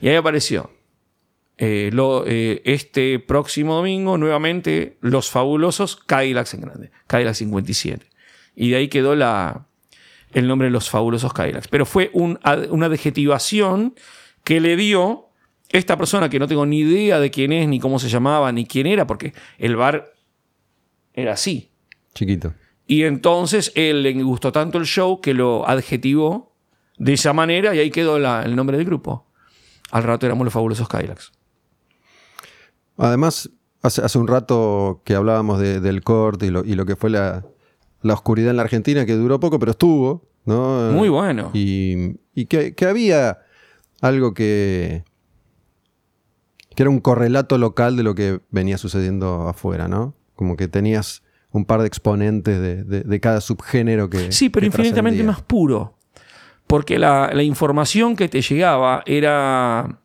y 0.00 0.08
ahí 0.08 0.14
apareció. 0.14 0.70
Eh, 1.58 1.90
eh, 2.26 2.62
este 2.64 3.18
próximo 3.18 3.74
domingo, 3.74 4.18
nuevamente, 4.18 4.98
los 5.00 5.30
fabulosos 5.30 5.96
Cadillacs 5.96 6.54
en 6.54 6.60
grande. 6.60 6.90
Cadillac 7.08 7.34
57. 7.34 8.06
Y 8.54 8.70
de 8.70 8.76
ahí 8.76 8.86
quedó 8.86 9.16
la, 9.16 9.66
el 10.32 10.46
nombre 10.46 10.66
de 10.68 10.72
los 10.72 10.88
fabulosos 10.88 11.32
Cadillacs. 11.32 11.66
Pero 11.66 11.86
fue 11.86 12.12
una 12.12 12.86
adjetivación 12.86 13.96
que 14.44 14.60
le 14.60 14.76
dio 14.76 15.30
esta 15.70 15.96
persona 15.96 16.28
que 16.28 16.38
no 16.38 16.46
tengo 16.46 16.64
ni 16.66 16.78
idea 16.80 17.18
de 17.18 17.32
quién 17.32 17.52
es, 17.52 17.66
ni 17.66 17.80
cómo 17.80 17.98
se 17.98 18.08
llamaba, 18.08 18.52
ni 18.52 18.64
quién 18.64 18.86
era, 18.86 19.08
porque 19.08 19.32
el 19.58 19.74
bar 19.74 20.12
era 21.16 21.32
así. 21.32 21.70
Chiquito. 22.14 22.54
Y 22.86 23.02
entonces 23.02 23.72
él 23.74 24.04
le 24.04 24.12
gustó 24.22 24.52
tanto 24.52 24.78
el 24.78 24.84
show 24.84 25.20
que 25.20 25.34
lo 25.34 25.68
adjetivó 25.68 26.54
de 26.98 27.14
esa 27.14 27.32
manera 27.32 27.74
y 27.74 27.80
ahí 27.80 27.90
quedó 27.90 28.18
la- 28.20 28.42
el 28.44 28.54
nombre 28.54 28.76
del 28.76 28.86
grupo. 28.86 29.26
Al 29.90 30.04
rato 30.04 30.24
éramos 30.26 30.44
los 30.44 30.54
fabulosos 30.54 30.88
Kylax. 30.88 31.32
Además, 32.96 33.50
hace, 33.82 34.02
hace 34.02 34.18
un 34.18 34.28
rato 34.28 35.02
que 35.04 35.14
hablábamos 35.14 35.58
de- 35.58 35.80
del 35.80 36.02
corte 36.02 36.46
y 36.46 36.50
lo, 36.50 36.64
y 36.64 36.74
lo 36.74 36.86
que 36.86 36.96
fue 36.96 37.10
la, 37.10 37.44
la 38.02 38.14
oscuridad 38.14 38.50
en 38.50 38.56
la 38.56 38.62
Argentina, 38.62 39.04
que 39.04 39.14
duró 39.14 39.38
poco, 39.40 39.58
pero 39.58 39.72
estuvo, 39.72 40.28
¿no? 40.44 40.92
Muy 40.92 41.08
bueno. 41.08 41.50
Y, 41.54 42.16
y 42.34 42.46
que, 42.46 42.74
que 42.74 42.86
había 42.86 43.38
algo 44.00 44.32
que, 44.32 45.04
que 46.74 46.82
era 46.82 46.90
un 46.90 47.00
correlato 47.00 47.58
local 47.58 47.96
de 47.96 48.02
lo 48.02 48.14
que 48.14 48.40
venía 48.50 48.78
sucediendo 48.78 49.48
afuera, 49.48 49.88
¿no? 49.88 50.14
Como 50.36 50.56
que 50.56 50.68
tenías 50.68 51.22
un 51.50 51.64
par 51.64 51.80
de 51.80 51.86
exponentes 51.88 52.60
de, 52.60 52.84
de- 52.84 53.00
de 53.02 53.20
cada 53.20 53.40
subgénero 53.40 54.08
que. 54.08 54.30
Sí, 54.30 54.48
pero 54.50 54.62
que 54.62 54.66
infinitamente 54.68 55.22
más 55.24 55.42
puro. 55.42 55.98
Porque 56.66 56.98
la, 56.98 57.30
la 57.32 57.42
información 57.42 58.14
que 58.16 58.28
te 58.28 58.42
llegaba 58.42 59.02
era 59.06 59.98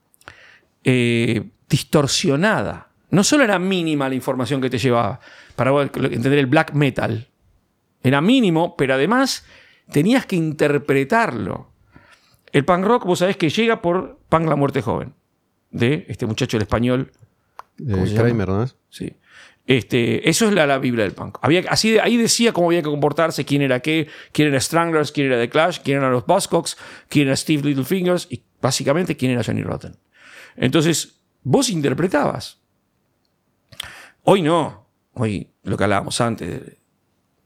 eh, 0.83 1.49
distorsionada. 1.69 2.89
No 3.09 3.23
solo 3.23 3.43
era 3.43 3.59
mínima 3.59 4.07
la 4.07 4.15
información 4.15 4.61
que 4.61 4.69
te 4.69 4.77
llevaba, 4.77 5.19
para 5.55 5.71
entender 5.81 6.39
el 6.39 6.45
black 6.45 6.73
metal. 6.73 7.27
Era 8.03 8.21
mínimo, 8.21 8.75
pero 8.77 8.93
además 8.93 9.45
tenías 9.91 10.25
que 10.25 10.35
interpretarlo. 10.37 11.69
El 12.53 12.63
punk 12.65 12.85
rock, 12.85 13.05
vos 13.05 13.19
sabés 13.19 13.37
que 13.37 13.49
llega 13.49 13.81
por 13.81 14.19
Punk 14.29 14.47
la 14.47 14.55
muerte 14.55 14.81
joven, 14.81 15.13
de 15.71 16.05
este 16.09 16.25
muchacho 16.25 16.57
el 16.57 16.63
español 16.63 17.11
¿Cómo 17.77 18.05
Eh? 18.05 18.13
Kramer, 18.13 18.47
¿no? 18.49 18.65
Sí. 18.89 19.13
Este, 19.67 20.27
eso 20.29 20.47
es 20.47 20.53
la, 20.53 20.65
la 20.65 20.79
Biblia 20.79 21.03
del 21.03 21.13
punk. 21.13 21.37
Así 21.69 21.97
ahí 21.99 22.17
decía 22.17 22.51
cómo 22.51 22.67
había 22.67 22.81
que 22.81 22.89
comportarse, 22.89 23.45
quién 23.45 23.61
era 23.61 23.79
qué, 23.79 24.07
quién 24.31 24.49
era 24.49 24.59
Stranglers, 24.59 25.11
quién 25.11 25.27
era 25.27 25.39
The 25.39 25.49
Clash, 25.49 25.79
quién 25.83 25.97
eran 25.97 26.11
los 26.11 26.25
Buzzcocks, 26.25 26.77
quién 27.07 27.27
era 27.27 27.35
Steve 27.35 27.63
Littlefingers 27.63 28.27
y 28.29 28.43
básicamente 28.61 29.15
quién 29.15 29.31
era 29.31 29.43
Johnny 29.43 29.63
Rotten. 29.63 29.97
Entonces, 30.55 31.21
vos 31.43 31.69
interpretabas. 31.69 32.59
Hoy 34.23 34.41
no. 34.41 34.89
Hoy 35.13 35.49
lo 35.63 35.77
que 35.77 35.83
hablábamos 35.83 36.19
antes 36.21 36.49
de, 36.49 36.77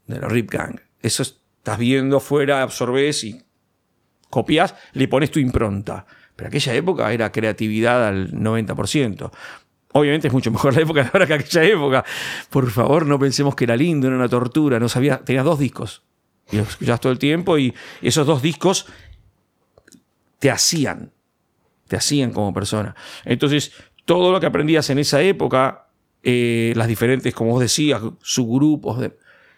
de 0.08 0.20
la 0.20 0.28
Rip 0.28 0.50
Gang. 0.52 0.80
Eso 1.02 1.24
estás 1.24 1.78
viendo 1.78 2.18
afuera, 2.18 2.62
absorbes 2.62 3.24
y 3.24 3.42
copias, 4.30 4.76
le 4.94 5.08
pones 5.08 5.32
tu 5.32 5.40
impronta. 5.40 6.06
Pero 6.36 6.50
aquella 6.50 6.74
época 6.74 7.14
era 7.14 7.32
creatividad 7.32 8.08
al 8.08 8.32
90%. 8.32 9.32
Obviamente 9.98 10.28
es 10.28 10.34
mucho 10.34 10.52
mejor 10.52 10.76
la 10.76 10.82
época 10.82 11.04
de 11.04 11.10
ahora 11.14 11.26
que 11.26 11.34
aquella 11.36 11.64
época. 11.64 12.06
Por 12.50 12.70
favor, 12.70 13.06
no 13.06 13.18
pensemos 13.18 13.56
que 13.56 13.64
era 13.64 13.78
lindo, 13.78 14.08
era 14.08 14.18
una 14.18 14.28
tortura. 14.28 14.78
No 14.78 14.90
sabía, 14.90 15.20
tenías 15.24 15.46
dos 15.46 15.58
discos. 15.58 16.04
Y 16.52 16.58
los 16.58 16.68
escuchabas 16.68 17.00
todo 17.00 17.14
el 17.14 17.18
tiempo 17.18 17.58
y 17.58 17.74
esos 18.02 18.28
dos 18.28 18.42
discos 18.42 18.88
te 20.40 20.52
hacían. 20.52 21.14
Te 21.88 21.96
hacían 21.96 22.34
como 22.34 22.54
persona. 22.54 22.94
Entonces, 23.24 23.72
todo 24.04 24.34
lo 24.34 24.42
que 24.42 24.48
aprendías 24.48 24.90
en 24.90 25.00
esa 25.00 25.22
época, 25.22 25.88
eh, 26.24 26.74
las 26.76 26.90
diferentes, 26.90 27.34
como 27.34 27.52
vos 27.52 27.62
decías, 27.62 28.02
subgrupos, 28.22 29.00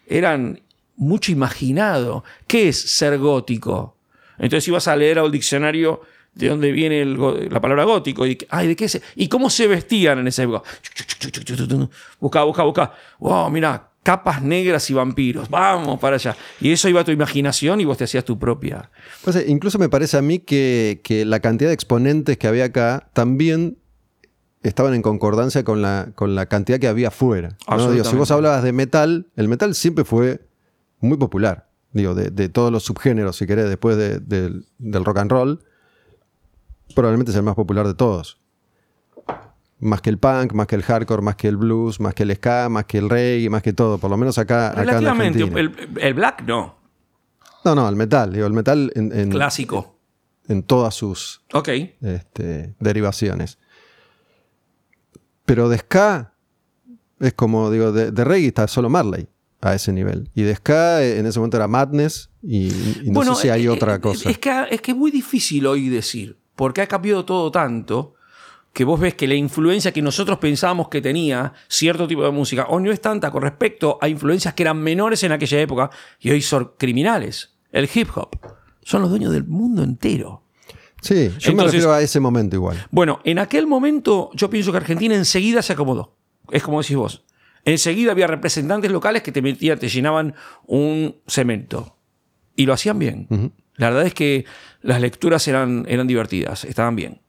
eran 0.06 0.62
mucho 0.98 1.32
imaginado. 1.32 2.24
¿Qué 2.46 2.70
es 2.70 2.80
ser 2.80 3.18
gótico? 3.18 3.98
Entonces 4.38 4.68
ibas 4.68 4.88
a 4.88 4.96
leer 4.96 5.18
al 5.18 5.32
diccionario 5.32 6.02
de 6.38 6.50
dónde 6.50 6.72
viene 6.72 7.02
el 7.02 7.18
la 7.52 7.60
palabra 7.60 7.84
gótico 7.86 8.26
y, 8.28 8.38
ay, 8.50 8.68
¿de 8.70 8.76
qué 8.76 8.88
se, 8.88 9.02
y 9.16 9.28
cómo 9.28 9.50
se 9.50 9.68
vestían 9.68 10.20
en 10.20 10.28
esa 10.28 10.44
época. 10.44 10.64
Busca, 12.20 12.44
busca, 12.44 12.64
busca. 12.64 12.94
Wow, 13.20 13.50
mira, 13.50 13.90
capas 14.04 14.42
negras 14.42 14.90
y 14.90 14.94
vampiros. 14.94 15.50
Vamos 15.50 16.00
para 16.00 16.16
allá. 16.16 16.36
Y 16.62 16.72
eso 16.72 16.88
iba 16.90 17.02
a 17.02 17.04
tu 17.04 17.12
imaginación 17.12 17.82
y 17.82 17.86
vos 17.86 17.98
te 17.98 18.04
hacías 18.06 18.24
tu 18.26 18.38
propia. 18.40 18.90
Sea, 19.30 19.44
incluso 19.46 19.80
me 19.80 19.90
parece 19.90 20.18
a 20.18 20.22
mí 20.22 20.40
que, 20.40 21.02
que 21.04 21.26
la 21.26 21.40
cantidad 21.40 21.70
de 21.70 21.74
exponentes 21.74 22.38
que 22.38 22.48
había 22.48 22.66
acá 22.66 23.10
también 23.14 23.78
estaban 24.64 24.94
en 24.94 25.02
concordancia 25.02 25.64
con 25.64 25.82
la, 25.82 26.10
con 26.16 26.36
la 26.36 26.46
cantidad 26.48 26.80
que 26.80 26.88
había 26.88 27.10
afuera. 27.10 27.58
¿no? 27.78 27.92
Digo, 27.92 28.04
si 28.06 28.16
vos 28.16 28.32
hablabas 28.32 28.64
de 28.64 28.74
metal, 28.74 29.28
el 29.36 29.48
metal 29.48 29.76
siempre 29.76 30.04
fue 30.04 30.42
muy 31.00 31.18
popular. 31.18 31.68
Digo, 31.94 32.14
de, 32.16 32.30
de 32.32 32.50
todos 32.50 32.72
los 32.72 32.84
subgéneros, 32.84 33.38
si 33.38 33.48
querés, 33.48 33.70
después 33.70 33.98
de- 33.98 34.20
del- 34.20 34.66
del 34.78 35.06
rock 35.06 35.18
and 35.20 35.32
roll, 35.32 35.60
probablemente 36.96 37.32
es 37.32 37.38
el 37.38 37.44
más 37.44 37.56
popular 37.56 37.88
de 37.88 37.94
todos. 37.94 38.40
Más 39.80 40.02
que 40.02 40.10
el 40.10 40.18
punk, 40.18 40.54
más 40.54 40.66
que 40.66 40.76
el 40.76 40.82
hardcore, 40.84 41.22
más 41.22 41.36
que 41.36 41.48
el 41.48 41.58
blues, 41.58 42.00
más 42.00 42.14
que 42.16 42.24
el 42.24 42.36
ska, 42.36 42.68
más 42.70 42.86
que 42.86 42.98
el 42.98 43.10
reggae, 43.10 43.50
más 43.50 43.62
que 43.62 43.74
todo. 43.74 44.00
Por 44.00 44.10
lo 44.10 44.18
menos 44.18 44.38
acá, 44.40 44.70
acá 44.72 44.82
en 44.82 44.88
Relativamente. 44.88 45.44
El, 45.44 45.90
el 46.02 46.14
black 46.16 46.42
no. 46.48 46.78
No, 47.64 47.76
no, 47.76 47.88
el 47.88 47.96
metal. 47.96 48.34
Digo, 48.34 48.48
el 48.48 48.54
metal 48.54 48.92
en, 48.96 49.12
en- 49.12 49.30
Clásico. 49.30 50.00
en 50.48 50.64
todas 50.64 50.96
sus 50.96 51.42
Ok. 51.54 51.70
este, 52.02 52.74
derivaciones. 52.80 53.60
Pero 55.46 55.70
de 55.70 55.78
ska 55.78 56.34
es 57.20 57.34
como, 57.34 57.70
digo, 57.72 57.92
de, 57.92 58.12
de 58.12 58.24
reggae 58.24 58.48
está 58.48 58.68
solo 58.68 58.90
Marley 58.90 59.28
a 59.62 59.76
ese 59.76 59.92
nivel. 59.94 60.30
Y 60.34 60.42
de 60.44 60.56
ska 60.56 61.04
eh, 61.04 61.20
en 61.20 61.26
ese 61.26 61.40
momento 61.40 61.58
era 61.58 61.68
Madness 61.68 62.30
y, 62.42 62.68
y 63.04 63.12
no 63.12 63.24
sé 63.36 63.44
si 63.44 63.50
hay 63.50 63.68
otra 63.68 63.96
eh, 63.96 64.00
cosa. 64.02 64.30
Es 64.30 64.38
que, 64.40 64.66
es 64.72 64.82
que 64.82 64.92
es 64.92 64.98
muy 64.98 65.12
difícil 65.12 65.66
hoy 65.68 65.90
decir, 65.90 66.38
porque 66.58 66.82
ha 66.82 66.88
cambiado 66.88 67.24
todo 67.24 67.50
tanto 67.52 68.16
que 68.74 68.84
vos 68.84 69.00
ves 69.00 69.16
que 69.16 69.28
la 69.28 69.36
influencia 69.36 69.94
que 69.94 70.02
nosotros 70.02 70.40
pensábamos 70.40 70.90
que 70.90 71.02
tenía 71.02 71.54
cierto 71.68 72.08
tipo 72.08 72.24
de 72.24 72.32
música 72.32 72.66
hoy 72.70 72.84
no 72.84 72.92
es 72.92 73.00
tanta 73.00 73.32
con 73.32 73.44
respecto 73.44 73.98
a 74.02 74.10
influencias 74.10 74.54
que 74.54 74.64
eran 74.64 74.78
menores 74.78 75.24
en 75.24 75.32
aquella 75.32 75.62
época 75.62 75.90
y 76.20 76.32
hoy 76.32 76.42
son 76.42 76.74
criminales. 76.78 77.56
El 77.72 77.90
hip 77.94 78.10
hop. 78.16 78.38
Son 78.84 79.02
los 79.02 79.10
dueños 79.10 79.32
del 79.32 79.46
mundo 79.46 79.84
entero. 79.84 80.44
Sí, 81.02 81.32
yo 81.40 81.54
me 81.54 81.64
refiero 81.64 81.94
a 81.94 82.02
ese 82.02 82.20
momento 82.20 82.56
igual. 82.56 82.86
Bueno, 82.90 83.20
en 83.24 83.40
aquel 83.40 83.68
momento 83.68 84.32
yo 84.34 84.50
pienso 84.50 84.72
que 84.72 84.78
Argentina 84.78 85.16
enseguida 85.16 85.62
se 85.62 85.74
acomodó. 85.74 86.16
Es 86.52 86.64
como 86.64 86.82
decís 86.82 86.98
vos. 86.98 87.24
Enseguida 87.66 88.12
había 88.12 88.28
representantes 88.28 88.92
locales 88.92 89.22
que 89.22 89.32
te 89.32 89.42
metían, 89.42 89.78
te 89.78 89.90
llenaban 89.90 90.36
un 90.66 91.18
cemento. 91.28 91.98
Y 92.56 92.66
lo 92.66 92.74
hacían 92.74 92.98
bien. 92.98 93.54
La 93.76 93.90
verdad 93.90 94.08
es 94.08 94.14
que 94.14 94.46
las 94.88 95.02
lecturas 95.02 95.48
eran, 95.48 95.86
eran 95.88 96.08
divertidas, 96.08 96.64
estaban 96.66 96.96
bien. 96.96 97.20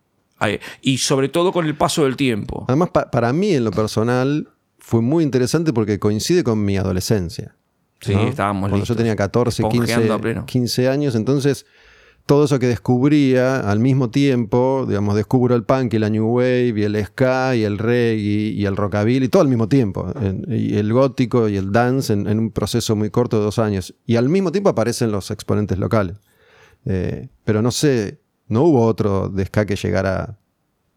Y 0.80 0.98
sobre 0.98 1.28
todo 1.28 1.52
con 1.52 1.66
el 1.66 1.74
paso 1.74 2.04
del 2.04 2.16
tiempo. 2.16 2.64
Además, 2.68 2.90
pa- 2.90 3.11
para 3.11 3.32
mí 3.32 3.52
en 3.54 3.64
lo 3.64 3.72
personal 3.72 4.48
fue 4.78 5.02
muy 5.02 5.24
interesante 5.24 5.72
porque 5.72 5.98
coincide 5.98 6.44
con 6.44 6.64
mi 6.64 6.76
adolescencia. 6.76 7.54
Sí, 8.00 8.14
¿no? 8.14 8.28
estábamos 8.28 8.62
Cuando 8.62 8.76
listos. 8.76 8.88
yo 8.88 8.96
tenía 8.96 9.16
14, 9.16 9.62
15, 9.64 9.76
Esponjeando 9.76 10.14
a 10.14 10.18
pleno. 10.20 10.46
15 10.46 10.88
años, 10.88 11.16
entonces 11.16 11.66
todo 12.26 12.44
eso 12.44 12.61
que 12.61 12.68
descubría 12.68 13.68
al 13.68 13.80
mismo 13.80 14.11
tiempo, 14.11 14.84
digamos, 14.86 15.16
descubro 15.16 15.56
el 15.56 15.64
punk 15.64 15.94
y 15.94 15.98
la 15.98 16.09
new 16.11 16.26
wave 16.28 16.74
y 16.76 16.82
el 16.84 17.04
ska 17.04 17.56
y 17.56 17.64
el 17.64 17.76
reggae 17.78 18.52
y 18.54 18.64
el 18.66 18.76
rockabilly, 18.76 19.28
todo 19.28 19.42
al 19.42 19.48
mismo 19.48 19.68
tiempo, 19.68 20.12
y 20.46 20.76
el 20.76 20.92
gótico 20.92 21.48
y 21.48 21.56
el 21.56 21.72
dance 21.72 22.12
en, 22.12 22.28
en 22.28 22.38
un 22.38 22.50
proceso 22.52 22.94
muy 22.94 23.11
corto 23.11 23.38
de 23.38 23.44
dos 23.46 23.59
años. 23.59 23.94
Y 24.06 24.14
al 24.16 24.28
mismo 24.28 24.52
tiempo 24.52 24.70
aparecen 24.70 25.11
los 25.11 25.30
exponentes 25.32 25.78
locales. 25.78 26.16
Eh, 26.91 27.28
pero 27.45 27.61
no 27.61 27.70
sé, 27.70 28.22
no 28.47 28.62
hubo 28.62 28.86
otro 28.86 29.28
de 29.28 29.45
ska 29.45 29.66
que 29.66 29.76
llegara 29.76 30.39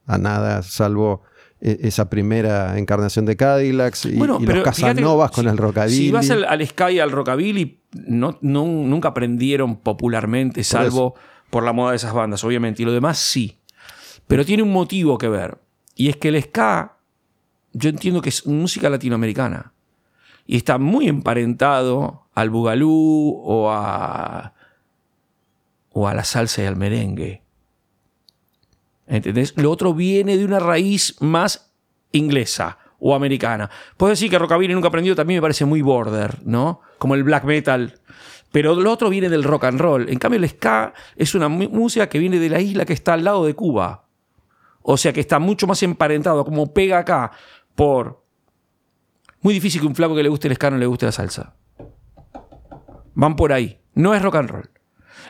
a 0.05 0.17
nada, 0.17 0.63
salvo 0.63 1.23
e- 1.59 1.79
esa 1.81 2.09
primera 2.09 2.77
encarnación 2.79 3.25
de 3.25 3.35
Cadillacs 3.35 4.05
y, 4.05 4.09
y 4.11 4.15
los 4.17 4.39
fíjate 4.39 4.63
Casanovas 4.63 5.31
con 5.31 5.43
si- 5.43 5.49
el 5.49 5.57
rockabilly. 5.57 5.97
Si 5.97 6.11
vas 6.11 6.29
al, 6.29 6.45
al 6.45 6.65
Sky 6.65 6.93
y 6.93 6.99
al 6.99 7.11
Rockabilly, 7.11 7.81
no, 8.07 8.37
no- 8.41 8.65
nunca 8.65 9.09
aprendieron 9.09 9.75
popularmente, 9.77 10.63
salvo 10.63 11.15
por 11.49 11.63
la 11.63 11.73
moda 11.73 11.91
de 11.91 11.97
esas 11.97 12.13
bandas, 12.13 12.41
obviamente. 12.45 12.81
Y 12.83 12.85
lo 12.85 12.93
demás 12.93 13.17
sí. 13.17 13.59
Pero 14.27 14.45
tiene 14.45 14.63
un 14.63 14.71
motivo 14.71 15.17
que 15.17 15.27
ver. 15.27 15.57
Y 15.95 16.07
es 16.07 16.15
que 16.15 16.29
el 16.29 16.41
ska, 16.41 16.97
yo 17.73 17.89
entiendo 17.89 18.21
que 18.21 18.29
es 18.29 18.47
música 18.47 18.89
latinoamericana. 18.89 19.73
Y 20.47 20.55
está 20.55 20.77
muy 20.77 21.09
emparentado 21.09 22.27
al 22.33 22.49
bugalú 22.49 23.41
o 23.43 23.69
a, 23.71 24.53
o 25.93 26.07
a 26.07 26.13
la 26.13 26.23
salsa 26.23 26.63
y 26.63 26.65
al 26.65 26.75
merengue. 26.75 27.43
¿Entendés? 29.07 29.53
Lo 29.57 29.71
otro 29.71 29.93
viene 29.93 30.37
de 30.37 30.45
una 30.45 30.59
raíz 30.59 31.15
más 31.19 31.73
inglesa 32.11 32.77
o 32.99 33.15
americana. 33.15 33.69
Puedo 33.97 34.11
decir 34.11 34.29
que 34.29 34.39
Rockabilly 34.39 34.73
nunca 34.73 34.87
aprendido 34.87 35.15
también 35.15 35.39
me 35.39 35.41
parece 35.41 35.65
muy 35.65 35.81
border, 35.81 36.39
¿no? 36.45 36.81
Como 36.97 37.15
el 37.15 37.23
black 37.23 37.43
metal. 37.43 37.99
Pero 38.51 38.75
lo 38.75 38.91
otro 38.91 39.09
viene 39.09 39.29
del 39.29 39.43
rock 39.43 39.65
and 39.65 39.79
roll. 39.79 40.09
En 40.09 40.19
cambio, 40.19 40.39
el 40.39 40.47
ska 40.47 40.93
es 41.15 41.35
una 41.35 41.49
música 41.49 42.07
que 42.07 42.19
viene 42.19 42.37
de 42.37 42.49
la 42.49 42.61
isla 42.61 42.85
que 42.85 42.93
está 42.93 43.13
al 43.13 43.23
lado 43.23 43.45
de 43.45 43.53
Cuba. 43.53 44.05
O 44.81 44.97
sea 44.97 45.13
que 45.13 45.19
está 45.19 45.39
mucho 45.39 45.67
más 45.67 45.81
emparentado, 45.83 46.43
como 46.43 46.73
pega 46.73 46.99
acá, 46.99 47.31
por. 47.75 48.23
Muy 49.41 49.53
difícil 49.53 49.81
que 49.81 49.87
un 49.87 49.95
flaco 49.95 50.15
que 50.15 50.23
le 50.23 50.29
guste 50.29 50.47
el 50.47 50.55
ska 50.55 50.69
no 50.69 50.77
le 50.77 50.85
guste 50.85 51.05
la 51.05 51.11
salsa. 51.11 51.55
Van 53.13 53.35
por 53.35 53.51
ahí. 53.51 53.79
No 53.93 54.13
es 54.13 54.21
rock 54.21 54.35
and 54.35 54.49
roll. 54.49 54.70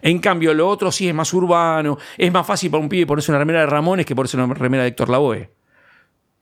En 0.01 0.19
cambio, 0.19 0.53
lo 0.53 0.67
otro 0.67 0.91
sí 0.91 1.07
es 1.07 1.13
más 1.13 1.33
urbano, 1.33 1.97
es 2.17 2.31
más 2.31 2.45
fácil 2.45 2.71
para 2.71 2.81
un 2.83 2.89
pibe 2.89 3.05
ponerse 3.05 3.31
una 3.31 3.39
remera 3.39 3.59
de 3.61 3.65
Ramones 3.67 4.05
que 4.05 4.15
ponerse 4.15 4.37
una 4.37 4.53
remera 4.53 4.83
de 4.83 4.89
Héctor 4.89 5.09
Lavoe. 5.09 5.49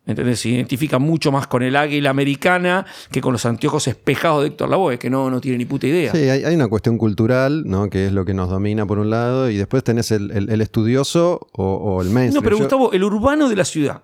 ¿Entendés? 0.06 0.40
Se 0.40 0.50
identifica 0.50 0.98
mucho 0.98 1.32
más 1.32 1.46
con 1.46 1.62
el 1.62 1.76
águila 1.76 2.10
americana 2.10 2.84
que 3.12 3.22
con 3.22 3.32
los 3.32 3.46
anteojos 3.46 3.88
espejados 3.88 4.42
de 4.42 4.48
Héctor 4.48 4.70
Lavoe, 4.70 4.98
que 4.98 5.08
no, 5.10 5.30
no 5.30 5.40
tiene 5.40 5.60
ni 5.60 5.66
puta 5.66 5.86
idea. 5.86 6.12
Sí, 6.14 6.18
hay, 6.30 6.44
hay 6.46 6.56
una 6.56 6.68
cuestión 6.68 6.98
cultural, 6.98 7.64
¿no? 7.68 7.90
Que 7.92 8.08
es 8.08 8.12
lo 8.12 8.26
que 8.26 8.34
nos 8.34 8.50
domina 8.50 8.88
por 8.88 8.98
un 8.98 9.12
lado, 9.12 9.52
y 9.52 9.58
después 9.58 9.84
tenés 9.84 10.10
el, 10.12 10.32
el- 10.32 10.50
el 10.50 10.62
estudioso 10.62 11.48
o, 11.52 11.64
o 11.76 12.02
el 12.02 12.10
mainstream. 12.10 12.34
No, 12.34 12.42
pero 12.42 12.58
Gustavo, 12.58 12.92
el 12.92 13.04
urbano 13.04 13.50
de 13.50 13.56
la 13.56 13.66
ciudad. 13.66 14.04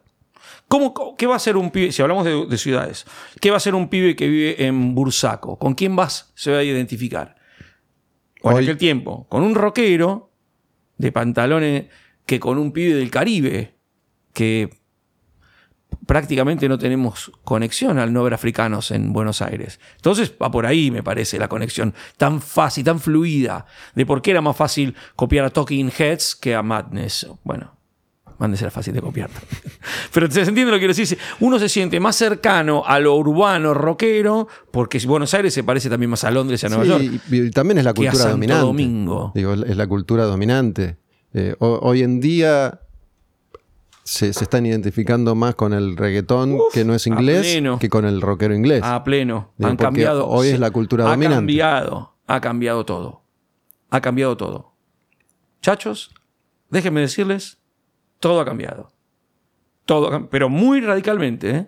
¿Cómo, 0.67 1.15
¿Qué 1.17 1.25
va 1.27 1.33
a 1.33 1.37
hacer 1.37 1.57
un 1.57 1.71
pibe? 1.71 1.91
Si 1.91 2.01
hablamos 2.03 2.23
de, 2.25 2.45
de 2.45 2.57
ciudades, 2.57 3.05
¿qué 3.39 3.49
va 3.49 3.55
a 3.55 3.57
hacer 3.57 3.73
un 3.73 3.87
pibe 3.87 4.15
que 4.15 4.27
vive 4.27 4.65
en 4.65 4.93
Bursaco? 4.93 5.57
¿Con 5.57 5.73
quién 5.73 5.95
vas? 5.95 6.31
Se 6.35 6.51
va 6.51 6.57
a 6.59 6.63
identificar. 6.63 7.35
O 8.45 8.51
en 8.51 8.57
Hoy- 8.57 8.63
aquel 8.63 8.77
tiempo, 8.77 9.25
con 9.27 9.41
un 9.43 9.55
rockero 9.55 10.29
de 10.97 11.11
pantalones 11.11 11.85
que 12.27 12.39
con 12.39 12.57
un 12.59 12.71
pibe 12.71 12.93
del 12.93 13.09
Caribe, 13.09 13.75
que 14.33 14.69
prácticamente 16.05 16.69
no 16.69 16.77
tenemos 16.77 17.31
conexión 17.43 17.97
al 17.97 18.13
no 18.13 18.23
ver 18.23 18.33
africanos 18.35 18.91
en 18.91 19.13
Buenos 19.13 19.41
Aires. 19.41 19.79
Entonces 19.95 20.33
va 20.41 20.51
por 20.51 20.65
ahí, 20.67 20.91
me 20.91 21.01
parece, 21.01 21.39
la 21.39 21.47
conexión 21.47 21.93
tan 22.17 22.41
fácil, 22.41 22.83
tan 22.83 22.99
fluida, 22.99 23.65
de 23.95 24.05
por 24.05 24.21
qué 24.21 24.31
era 24.31 24.41
más 24.41 24.55
fácil 24.55 24.95
copiar 25.15 25.45
a 25.45 25.49
Talking 25.49 25.91
Heads 25.97 26.35
que 26.35 26.53
a 26.53 26.61
Madness. 26.61 27.27
Bueno, 27.43 27.74
Madness 28.37 28.61
era 28.61 28.71
fácil 28.71 28.93
de 28.93 29.01
copiar. 29.01 29.29
Pero 30.13 30.29
se 30.29 30.41
entiende 30.41 30.65
lo 30.65 30.73
que 30.73 30.79
quiero 30.87 30.93
decir. 30.93 31.17
Uno 31.39 31.57
se 31.59 31.69
siente 31.69 31.99
más 31.99 32.15
cercano 32.15 32.83
a 32.85 32.99
lo 32.99 33.15
urbano 33.15 33.73
rockero, 33.73 34.47
porque 34.71 34.99
Buenos 35.07 35.33
Aires 35.33 35.53
se 35.53 35.63
parece 35.63 35.89
también 35.89 36.09
más 36.09 36.23
a 36.23 36.31
Londres 36.31 36.61
y 36.63 36.65
a 36.65 36.69
Nueva 36.69 36.83
Sí, 36.83 36.89
York. 36.89 37.21
y, 37.31 37.35
y 37.41 37.51
también 37.51 37.77
es 37.77 37.85
la 37.85 37.93
que 37.93 38.07
a 38.07 38.11
cultura 38.11 38.23
Santo 38.23 38.31
dominante. 38.37 38.61
Domingo. 38.65 39.31
Digo, 39.35 39.53
es 39.53 39.77
la 39.77 39.87
cultura 39.87 40.23
dominante. 40.25 40.97
Eh, 41.33 41.55
ho- 41.59 41.79
hoy 41.81 42.01
en 42.03 42.19
día 42.21 42.81
se, 44.03 44.33
se 44.33 44.43
están 44.43 44.65
identificando 44.65 45.33
más 45.35 45.55
con 45.55 45.73
el 45.73 45.97
reggaetón 45.97 46.57
que 46.73 46.85
no 46.85 46.93
es 46.93 47.05
a 47.07 47.09
inglés 47.09 47.57
que 47.79 47.89
con 47.89 48.05
el 48.05 48.21
rockero 48.21 48.53
inglés. 48.55 48.81
A 48.83 49.03
pleno. 49.03 49.53
Digo, 49.57 49.69
Han 49.71 49.77
cambiado. 49.77 50.27
hoy 50.27 50.49
es 50.49 50.59
la 50.59 50.71
cultura 50.71 51.05
ha 51.05 51.09
dominante. 51.11 51.35
cambiado. 51.37 52.15
Ha 52.27 52.41
cambiado 52.41 52.85
todo. 52.85 53.23
Ha 53.89 54.01
cambiado 54.01 54.37
todo. 54.37 54.73
Chachos, 55.61 56.11
déjenme 56.69 57.01
decirles, 57.01 57.57
todo 58.19 58.41
ha 58.41 58.45
cambiado. 58.45 58.91
Todo, 59.85 60.29
pero 60.29 60.49
muy 60.49 60.81
radicalmente. 60.81 61.49
¿eh? 61.49 61.67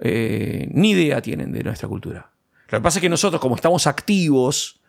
Eh, 0.00 0.68
ni 0.72 0.90
idea 0.90 1.22
tienen 1.22 1.52
de 1.52 1.62
nuestra 1.62 1.88
cultura. 1.88 2.32
Lo 2.68 2.78
que 2.78 2.82
pasa 2.82 2.98
es 2.98 3.02
que 3.02 3.08
nosotros, 3.08 3.40
como 3.40 3.54
estamos 3.54 3.86
activos 3.86 4.80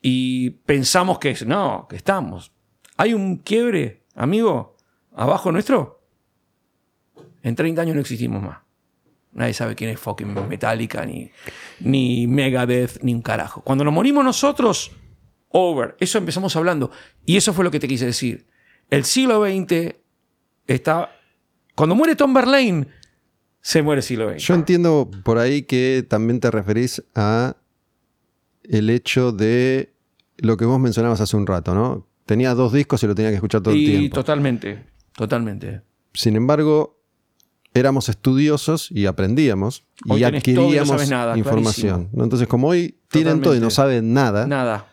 y 0.00 0.50
pensamos 0.50 1.18
que 1.18 1.30
es, 1.30 1.46
no, 1.46 1.86
que 1.88 1.96
estamos. 1.96 2.52
Hay 2.96 3.12
un 3.12 3.38
quiebre, 3.38 4.04
amigo, 4.14 4.76
abajo 5.14 5.52
nuestro. 5.52 6.02
En 7.42 7.54
30 7.54 7.82
años 7.82 7.94
no 7.94 8.00
existimos 8.00 8.42
más. 8.42 8.58
Nadie 9.32 9.52
sabe 9.52 9.74
quién 9.74 9.90
es 9.90 10.00
fucking 10.00 10.48
Metallica, 10.48 11.04
ni, 11.04 11.30
ni 11.80 12.26
Megadeth, 12.26 13.02
ni 13.02 13.12
un 13.12 13.20
carajo. 13.20 13.60
Cuando 13.60 13.84
nos 13.84 13.92
morimos 13.92 14.24
nosotros, 14.24 14.92
over. 15.50 15.94
Eso 16.00 16.16
empezamos 16.16 16.56
hablando. 16.56 16.90
Y 17.26 17.36
eso 17.36 17.52
fue 17.52 17.64
lo 17.64 17.70
que 17.70 17.78
te 17.78 17.88
quise 17.88 18.06
decir. 18.06 18.46
El 18.88 19.04
siglo 19.04 19.44
XX 19.44 19.94
está. 20.66 21.10
Cuando 21.74 21.94
muere 21.94 22.16
Tom 22.16 22.32
Verlaine, 22.32 22.86
se 23.60 23.82
muere 23.82 23.98
el 24.00 24.02
siglo 24.04 24.30
XX. 24.30 24.42
Yo 24.42 24.54
entiendo 24.54 25.10
por 25.24 25.38
ahí 25.38 25.62
que 25.62 26.04
también 26.08 26.40
te 26.40 26.50
referís 26.50 27.02
a 27.14 27.56
el 28.62 28.90
hecho 28.90 29.32
de 29.32 29.92
lo 30.38 30.56
que 30.56 30.64
vos 30.64 30.78
mencionabas 30.80 31.20
hace 31.20 31.36
un 31.36 31.46
rato, 31.46 31.74
¿no? 31.74 32.06
Tenía 32.24 32.54
dos 32.54 32.72
discos 32.72 33.02
y 33.02 33.06
lo 33.06 33.14
tenía 33.14 33.30
que 33.30 33.36
escuchar 33.36 33.60
todo 33.62 33.74
el 33.74 33.84
tiempo. 33.84 34.14
totalmente, 34.14 34.84
totalmente. 35.16 35.82
Sin 36.14 36.34
embargo, 36.34 36.98
éramos 37.74 38.08
estudiosos 38.08 38.90
y 38.90 39.06
aprendíamos 39.06 39.84
Hoy 40.08 40.18
y 40.18 40.22
no 40.22 40.28
adquiríamos 40.36 41.08
nada, 41.10 41.36
información. 41.38 42.08
Entonces, 42.16 42.48
como 42.48 42.68
hoy 42.68 42.98
tienen 43.08 43.40
todo 43.42 43.54
y 43.54 43.60
no 43.60 43.70
saben 43.70 44.12
nada, 44.14 44.46
Nada. 44.46 44.88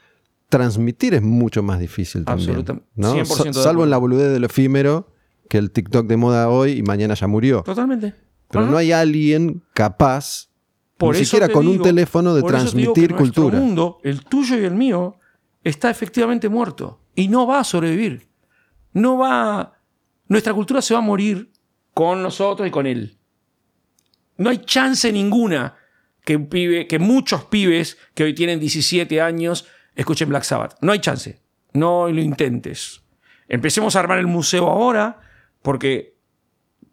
transmitir 0.50 1.14
es 1.16 1.22
mucho 1.22 1.64
más 1.64 1.80
difícil 1.80 2.26
también. 2.26 2.50
Absoluta- 2.52 2.82
¿no? 2.96 3.16
100% 3.16 3.26
Sa- 3.26 3.44
de 3.46 3.54
salvo 3.54 3.84
en 3.84 3.90
la 3.90 3.98
boludez 3.98 4.32
del 4.32 4.44
efímero, 4.44 5.08
que 5.54 5.60
el 5.60 5.70
TikTok 5.70 6.08
de 6.08 6.18
moda 6.18 6.50
hoy 6.50 6.80
y 6.80 6.82
mañana 6.82 7.14
ya 7.14 7.28
murió. 7.28 7.62
Totalmente. 7.62 8.16
Pero 8.50 8.64
Ajá. 8.64 8.72
no 8.72 8.78
hay 8.78 8.92
alguien 8.92 9.62
capaz, 9.76 10.50
Por 10.98 11.16
ni 11.16 11.26
siquiera 11.26 11.48
con 11.48 11.68
un 11.68 11.80
teléfono, 11.80 12.34
de 12.34 12.42
que 12.42 12.48
transmitir 12.48 13.14
cultura. 13.14 13.60
mundo, 13.60 14.00
el 14.04 14.26
tuyo 14.26 14.60
y 14.60 14.66
el 14.66 14.74
mío, 14.74 15.20
está 15.64 15.92
efectivamente 15.92 16.50
muerto. 16.50 17.02
Y 17.14 17.28
no 17.28 17.46
va 17.46 17.60
a 17.60 17.64
sobrevivir. 17.64 18.28
No 18.94 19.20
va. 19.20 19.74
Nuestra 20.28 20.56
cultura 20.56 20.82
se 20.82 20.96
va 20.96 21.02
a 21.02 21.04
morir 21.04 21.52
con 21.94 22.24
nosotros 22.24 22.68
y 22.68 22.72
con 22.72 22.88
él. 22.88 23.20
No 24.38 24.50
hay 24.50 24.58
chance 24.58 25.12
ninguna 25.12 25.76
que, 26.26 26.36
un 26.36 26.48
pibe, 26.48 26.88
que 26.88 26.98
muchos 26.98 27.44
pibes 27.44 28.00
que 28.16 28.24
hoy 28.24 28.34
tienen 28.34 28.60
17 28.60 29.22
años 29.22 29.68
escuchen 29.94 30.30
Black 30.30 30.46
Sabbath. 30.46 30.78
No 30.82 30.94
hay 30.94 31.00
chance. 31.00 31.44
No 31.74 32.08
lo 32.10 32.22
intentes. 32.22 33.04
Empecemos 33.48 33.96
a 33.96 34.00
armar 34.00 34.18
el 34.18 34.26
museo 34.26 34.68
ahora 34.68 35.20
porque 35.64 36.14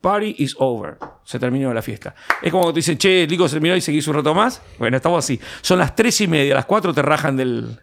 party 0.00 0.36
is 0.38 0.56
over. 0.58 0.96
Se 1.24 1.38
terminó 1.38 1.74
la 1.74 1.82
fiesta. 1.82 2.14
Es 2.40 2.50
como 2.50 2.68
que 2.68 2.72
te 2.72 2.76
dicen, 2.78 2.96
che, 2.96 3.26
Lico 3.26 3.46
se 3.46 3.56
terminó 3.56 3.76
y 3.76 3.82
seguís 3.82 4.08
un 4.08 4.14
rato 4.14 4.34
más. 4.34 4.62
Bueno, 4.78 4.96
estamos 4.96 5.22
así. 5.22 5.38
Son 5.60 5.78
las 5.78 5.94
tres 5.94 6.18
y 6.22 6.26
media, 6.26 6.54
las 6.54 6.64
cuatro 6.64 6.94
te 6.94 7.02
rajan 7.02 7.36
del 7.36 7.78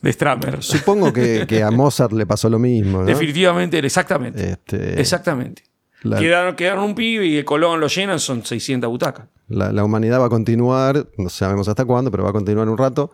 de 0.00 0.12
Stramer. 0.12 0.62
Supongo 0.62 1.12
que, 1.12 1.44
que 1.48 1.62
a 1.62 1.70
Mozart 1.70 2.12
le 2.12 2.26
pasó 2.26 2.48
lo 2.48 2.58
mismo. 2.60 2.98
¿no? 3.00 3.04
Definitivamente, 3.04 3.78
exactamente. 3.78 4.50
Este, 4.52 5.00
Exactamente. 5.00 5.64
la- 6.02 6.18
Quedaron, 6.18 6.54
quedaron 6.56 6.84
un 6.84 6.94
pibe 6.94 7.26
y 7.26 7.36
el 7.38 7.44
Colón 7.44 7.80
lo 7.80 7.86
llenan, 7.88 8.18
son 8.20 8.44
600 8.44 8.88
butacas. 8.90 9.26
La, 9.48 9.70
la 9.72 9.84
humanidad 9.84 10.20
va 10.20 10.26
a 10.26 10.30
continuar, 10.30 11.06
no 11.18 11.28
sabemos 11.28 11.68
hasta 11.68 11.84
cuándo, 11.84 12.10
pero 12.10 12.22
va 12.24 12.30
a 12.30 12.32
continuar 12.32 12.68
un 12.68 12.78
rato. 12.78 13.10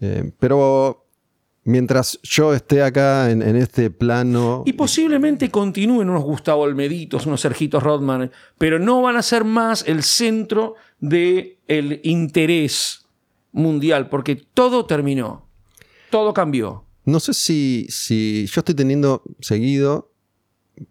Eh, 0.00 0.32
pero 0.38 1.03
mientras 1.64 2.18
yo 2.22 2.54
esté 2.54 2.82
acá 2.82 3.30
en, 3.30 3.42
en 3.42 3.56
este 3.56 3.90
plano, 3.90 4.62
Y 4.66 4.74
posiblemente 4.74 5.50
continúen 5.50 6.08
unos 6.10 6.22
Gustavo 6.22 6.62
Olmeditos, 6.62 7.26
unos 7.26 7.40
Sergitos 7.40 7.82
Rodman, 7.82 8.30
pero 8.58 8.78
no 8.78 9.02
van 9.02 9.16
a 9.16 9.22
ser 9.22 9.44
más 9.44 9.84
el 9.88 10.02
centro 10.02 10.74
del 11.00 12.00
interés 12.02 13.06
mundial, 13.52 14.08
porque 14.08 14.36
todo 14.36 14.84
terminó. 14.86 15.46
Todo 16.10 16.32
cambió. 16.32 16.84
no 17.04 17.18
sé 17.20 17.34
si, 17.34 17.86
si 17.90 18.46
yo 18.46 18.60
estoy 18.60 18.74
teniendo 18.74 19.22
seguido 19.40 20.10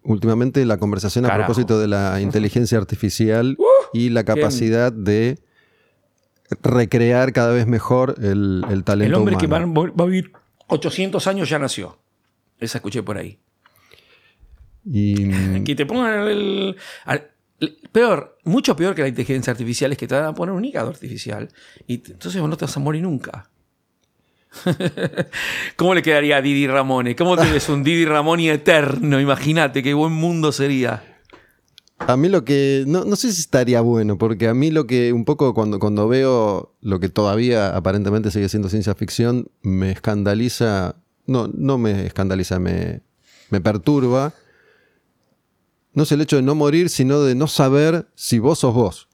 últimamente 0.03 0.65
la 0.65 0.77
conversación 0.77 1.25
a 1.25 1.29
Carajo. 1.29 1.47
propósito 1.47 1.79
de 1.79 1.87
la 1.87 2.19
inteligencia 2.21 2.77
artificial 2.77 3.57
y 3.93 4.09
la 4.09 4.23
capacidad 4.23 4.91
de 4.91 5.39
recrear 6.61 7.33
cada 7.33 7.51
vez 7.53 7.67
mejor 7.67 8.15
el, 8.21 8.63
el 8.69 8.83
talento 8.83 9.15
El 9.15 9.15
hombre 9.15 9.37
que 9.37 9.47
va, 9.47 9.63
humano. 9.65 9.93
va 9.97 10.03
a 10.03 10.07
vivir 10.07 10.31
800 10.67 11.25
años 11.27 11.49
ya 11.49 11.59
nació. 11.59 11.97
Esa 12.59 12.77
escuché 12.77 13.03
por 13.03 13.17
ahí. 13.17 13.39
Y, 14.85 15.29
Que 15.63 15.75
te 15.75 15.85
pongan 15.85 16.27
el, 16.27 16.77
Peor, 17.91 18.37
mucho 18.43 18.75
peor 18.75 18.93
que 18.93 19.03
la 19.03 19.07
inteligencia 19.07 19.51
artificial 19.51 19.91
es 19.93 19.97
que 19.97 20.07
te 20.07 20.15
van 20.15 20.25
a 20.25 20.33
poner 20.33 20.53
un 20.53 20.65
hígado 20.65 20.89
artificial. 20.89 21.49
Y 21.87 21.95
entonces 21.95 22.41
vos 22.41 22.49
no 22.49 22.57
te 22.57 22.65
vas 22.65 22.75
a 22.75 22.79
morir 22.79 23.03
nunca. 23.03 23.49
¿Cómo 25.77 25.95
le 25.95 26.01
quedaría 26.01 26.37
a 26.37 26.41
Didi 26.41 26.67
Ramone? 26.67 27.15
¿Cómo 27.15 27.37
tienes 27.37 27.69
un 27.69 27.83
Didi 27.83 28.05
Ramone 28.05 28.51
eterno? 28.51 29.19
Imagínate 29.19 29.81
qué 29.81 29.93
buen 29.93 30.11
mundo 30.11 30.51
sería. 30.51 31.12
A 32.07 32.17
mí 32.17 32.27
lo 32.29 32.43
que. 32.43 32.83
No, 32.87 33.05
no 33.05 33.15
sé 33.15 33.31
si 33.31 33.39
estaría 33.41 33.81
bueno, 33.81 34.17
porque 34.17 34.47
a 34.49 34.53
mí 34.53 34.71
lo 34.71 34.85
que 34.87 35.13
un 35.13 35.23
poco 35.25 35.53
cuando, 35.53 35.79
cuando 35.79 36.07
veo 36.07 36.75
lo 36.81 36.99
que 36.99 37.09
todavía 37.09 37.75
aparentemente 37.75 38.29
sigue 38.29 38.49
siendo 38.49 38.69
ciencia 38.69 38.93
ficción, 38.93 39.47
me 39.61 39.91
escandaliza. 39.91 40.95
No, 41.25 41.47
no 41.53 41.77
me 41.77 42.05
escandaliza, 42.05 42.59
me, 42.59 43.01
me 43.49 43.61
perturba. 43.61 44.33
No 45.93 46.03
es 46.03 46.11
el 46.11 46.21
hecho 46.21 46.35
de 46.35 46.41
no 46.41 46.55
morir, 46.55 46.89
sino 46.89 47.21
de 47.21 47.35
no 47.35 47.47
saber 47.47 48.07
si 48.15 48.39
vos 48.39 48.59
sos 48.59 48.73
vos. 48.73 49.07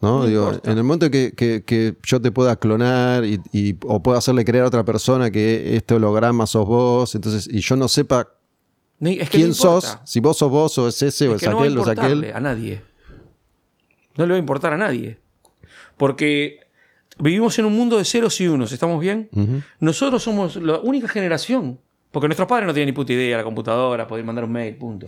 ¿No? 0.00 0.20
No 0.20 0.26
Digo, 0.26 0.52
en 0.64 0.78
el 0.78 0.82
momento 0.82 1.10
que, 1.10 1.34
que- 1.36 1.62
que 1.64 1.96
yo 2.02 2.20
te 2.20 2.32
pueda 2.32 2.56
clonar 2.56 3.24
y, 3.24 3.40
y- 3.52 3.76
o 3.84 4.02
pueda 4.02 4.18
hacerle 4.18 4.44
creer 4.46 4.64
a 4.64 4.68
otra 4.68 4.84
persona 4.84 5.30
que 5.30 5.76
este 5.76 5.94
holograma 5.94 6.46
sos 6.46 6.66
vos, 6.66 7.14
entonces, 7.14 7.46
y 7.52 7.60
yo 7.60 7.76
no 7.76 7.86
sepa 7.86 8.28
Ni- 9.00 9.18
Es 9.18 9.28
que 9.30 9.38
quién 9.38 9.48
no 9.48 9.54
sos, 9.54 9.98
si 10.04 10.20
vos 10.20 10.36
sos 10.38 10.50
vos 10.50 10.78
o 10.78 10.88
es 10.88 11.02
ese 11.02 11.28
o 11.28 11.34
Es 11.34 11.42
es, 11.42 11.48
que 11.48 11.50
no 11.50 11.56
va 11.56 11.62
a 11.62 11.64
aquel 11.64 11.78
o 11.78 11.82
es 11.82 11.88
aquel. 11.88 12.32
a 12.34 12.40
nadie. 12.40 12.82
No 14.16 14.26
le 14.26 14.32
va 14.32 14.36
a 14.36 14.38
importar 14.38 14.72
a 14.72 14.76
nadie. 14.76 15.18
Porque 15.96 16.60
vivimos 17.18 17.58
en 17.58 17.64
un 17.66 17.76
mundo 17.76 17.98
de 17.98 18.04
ceros 18.04 18.40
y 18.40 18.48
unos, 18.48 18.72
¿estamos 18.72 19.00
bien? 19.00 19.28
Nosotros 19.78 20.22
somos 20.22 20.56
la 20.56 20.78
única 20.80 21.08
generación, 21.08 21.80
porque 22.10 22.28
nuestros 22.28 22.48
padres 22.48 22.66
no 22.66 22.74
tienen 22.74 22.86
ni 22.86 22.92
puta 22.92 23.12
idea, 23.12 23.36
la 23.38 23.44
computadora, 23.44 24.06
poder 24.06 24.24
mandar 24.24 24.44
un 24.44 24.52
mail, 24.52 24.76
punto, 24.76 25.06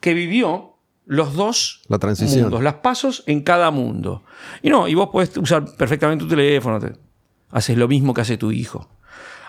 que 0.00 0.14
vivió 0.14 0.76
los 1.06 1.34
dos 1.34 1.82
La 1.88 1.98
transición. 1.98 2.42
mundos, 2.42 2.62
las 2.62 2.74
pasos 2.74 3.24
en 3.26 3.42
cada 3.42 3.70
mundo. 3.70 4.22
Y 4.62 4.70
no, 4.70 4.86
y 4.86 4.94
vos 4.94 5.08
podés 5.10 5.36
usar 5.36 5.64
perfectamente 5.76 6.24
tu 6.24 6.28
teléfono, 6.30 6.78
te- 6.78 6.92
haces 7.50 7.76
lo 7.76 7.88
mismo 7.88 8.14
que 8.14 8.20
hace 8.20 8.36
tu 8.36 8.52
hijo. 8.52 8.88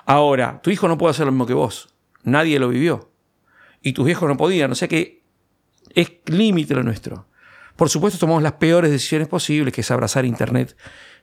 Ahora, 0.05 0.59
tu 0.61 0.69
hijo 0.71 0.87
no 0.87 0.97
puede 0.97 1.11
hacer 1.11 1.25
lo 1.25 1.31
mismo 1.31 1.45
que 1.45 1.53
vos. 1.53 1.89
Nadie 2.23 2.59
lo 2.59 2.69
vivió. 2.69 3.09
Y 3.83 3.93
tus 3.93 4.05
viejos 4.05 4.27
no 4.27 4.35
podían. 4.37 4.71
O 4.71 4.75
sea 4.75 4.87
que 4.87 5.21
es 5.93 6.11
límite 6.25 6.73
lo 6.73 6.81
nuestro. 6.83 7.27
Por 7.75 7.89
supuesto, 7.89 8.17
tomamos 8.19 8.41
las 8.41 8.53
peores 8.53 8.89
decisiones 8.89 9.27
posibles, 9.27 9.73
que 9.73 9.81
es 9.81 9.91
abrazar 9.91 10.25
Internet 10.25 10.75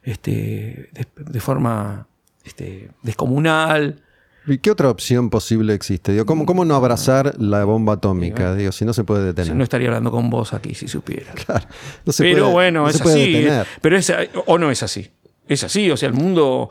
este, 0.03 0.91
de, 0.93 1.07
de 1.17 1.41
forma 1.41 2.07
este, 2.45 2.91
descomunal. 3.03 4.03
¿Y 4.47 4.59
qué 4.59 4.71
otra 4.71 4.89
opción 4.91 5.31
posible 5.31 5.75
existe? 5.75 6.13
Digo, 6.13 6.27
¿cómo, 6.27 6.47
¿Cómo 6.47 6.65
no 6.65 6.75
abrazar 6.75 7.35
la 7.39 7.65
bomba 7.65 7.95
atómica? 7.95 8.55
Digo, 8.55 8.73
si 8.73 8.85
no 8.85 8.93
se 8.93 9.05
puede 9.05 9.25
detener. 9.27 9.55
No 9.55 9.63
estaría 9.63 9.89
hablando 9.89 10.11
con 10.11 10.29
vos 10.31 10.53
aquí 10.55 10.75
si 10.75 10.89
supiera. 10.89 11.33
Claro, 11.35 11.67
no 12.05 12.13
se 12.13 12.23
pero 12.25 12.43
puede- 12.45 12.53
bueno, 12.53 12.83
no 12.83 12.89
es 12.89 12.97
se 12.97 13.03
puede 13.03 13.23
así. 13.23 13.33
detener. 13.33 13.67
Pero 13.81 13.97
es, 13.97 14.13
o 14.47 14.59
no 14.59 14.71
es 14.71 14.83
así. 14.83 15.11
Es 15.49 15.63
así, 15.65 15.91
o 15.91 15.97
sea, 15.97 16.09
el 16.09 16.15
mundo. 16.15 16.69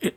eh, 0.00 0.16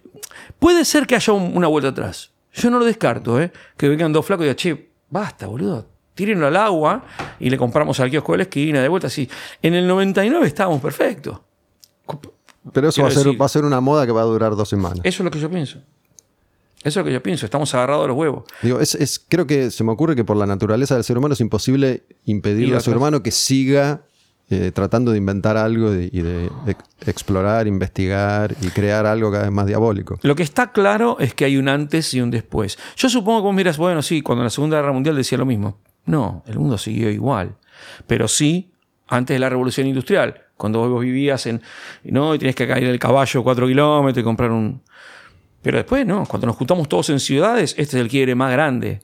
Puede 0.60 0.86
ser 0.86 1.08
que 1.08 1.16
haya 1.16 1.34
un- 1.34 1.56
una 1.58 1.68
vuelta 1.68 1.90
atrás. 1.90 2.32
Yo 2.54 2.70
no 2.70 2.80
lo 2.80 2.86
descarto, 2.86 3.42
¿eh? 3.42 3.52
Que 3.78 3.90
vengan 3.90 4.14
dos 4.14 4.26
flacos 4.26 4.44
y 4.46 4.50
digan, 4.50 4.56
che, 4.58 4.90
basta, 5.10 5.48
boludo. 5.48 5.88
Tírenlo 6.14 6.46
al 6.48 6.56
agua 6.56 7.04
y 7.40 7.50
le 7.50 7.58
compramos 7.58 8.00
al 8.00 8.10
kiosco 8.12 8.34
de 8.34 8.38
la 8.40 8.44
esquina 8.44 8.82
de 8.82 8.88
vuelta. 8.88 9.08
Así. 9.08 9.28
En 9.62 9.74
el 9.74 9.88
99 9.88 10.46
estábamos 10.46 10.80
perfectos. 10.82 11.40
Pero 12.72 12.90
eso 12.90 13.02
va 13.02 13.08
a, 13.08 13.12
ser, 13.12 13.24
decir- 13.26 13.42
va 13.42 13.46
a 13.46 13.50
ser 13.50 13.66
una 13.66 13.82
moda 13.82 14.06
que 14.06 14.12
va 14.12 14.22
a 14.22 14.26
durar 14.26 14.56
dos 14.56 14.70
semanas. 14.70 15.00
Eso 15.04 15.24
es 15.24 15.26
lo 15.26 15.32
que 15.32 15.40
yo 15.40 15.50
pienso. 15.50 15.80
Eso 16.84 16.90
es 16.90 16.96
lo 16.98 17.04
que 17.06 17.14
yo 17.14 17.24
pienso. 17.24 17.46
Estamos 17.46 17.74
agarrados 17.74 18.06
a 18.06 18.08
los 18.10 18.18
huevos. 18.18 18.44
Digo, 18.62 18.80
es, 18.80 18.94
es- 18.96 19.20
creo 19.28 19.48
que 19.48 19.72
se 19.72 19.84
me 19.84 19.92
ocurre 19.92 20.16
que 20.16 20.24
por 20.24 20.38
la 20.38 20.46
naturaleza 20.46 20.96
del 20.96 21.04
ser 21.04 21.18
humano 21.18 21.34
es 21.34 21.42
imposible 21.42 22.04
impedirle 22.26 22.68
Ir 22.70 22.76
al 22.76 22.82
ser 22.82 22.96
humano 22.98 23.24
que 23.24 23.32
siga 23.32 24.04
eh, 24.50 24.72
tratando 24.74 25.12
de 25.12 25.18
inventar 25.18 25.58
algo 25.58 25.94
y 25.94 26.10
de 26.10 26.50
ex- 26.68 26.84
explorar, 27.08 27.66
investigar 27.68 28.56
y 28.62 28.68
crear 28.68 29.06
algo 29.06 29.32
cada 29.32 29.44
vez 29.44 29.52
más 29.52 29.66
diabólico. 29.66 30.20
Lo 30.22 30.36
que 30.36 30.44
está 30.44 30.72
claro 30.72 31.18
es 31.20 31.34
que 31.34 31.46
hay 31.46 31.58
un 31.58 31.68
antes 31.70 32.14
y 32.14 32.22
un 32.22 32.30
después. 32.32 32.78
Yo 32.96 33.10
supongo 33.10 33.40
que 33.40 33.46
vos 33.46 33.56
miras, 33.56 33.78
bueno, 33.78 34.02
sí, 34.02 34.22
cuando 34.22 34.42
en 34.42 34.46
la 34.46 34.50
Segunda 34.50 34.78
Guerra 34.78 34.92
Mundial 34.92 35.16
decía 35.16 35.38
lo 35.38 35.46
mismo. 35.46 35.80
No, 36.06 36.44
el 36.48 36.60
mundo 36.60 36.78
siguió 36.78 37.10
igual. 37.10 37.56
Pero 38.08 38.28
sí, 38.28 38.72
antes 39.08 39.36
de 39.36 39.40
la 39.40 39.50
Revolución 39.50 39.88
Industrial, 39.88 40.42
cuando 40.58 40.88
vos 40.88 41.02
vivías 41.02 41.46
en. 41.48 41.62
No, 42.04 42.36
y 42.36 42.40
tenías 42.40 42.56
que 42.56 42.68
caer 42.68 42.84
el 42.84 43.00
caballo 43.00 43.44
cuatro 43.44 43.66
kilómetros 43.68 44.22
y 44.22 44.24
comprar 44.24 44.52
un. 44.52 44.82
Pero 45.62 45.78
después, 45.78 46.06
no, 46.06 46.26
cuando 46.26 46.48
nos 46.48 46.58
juntamos 46.58 46.90
todos 46.90 47.10
en 47.10 47.20
ciudades, 47.20 47.72
este 47.78 47.98
es 47.98 48.02
el 48.04 48.10
quiebre 48.10 48.36
más 48.36 48.52
grande. 48.52 49.00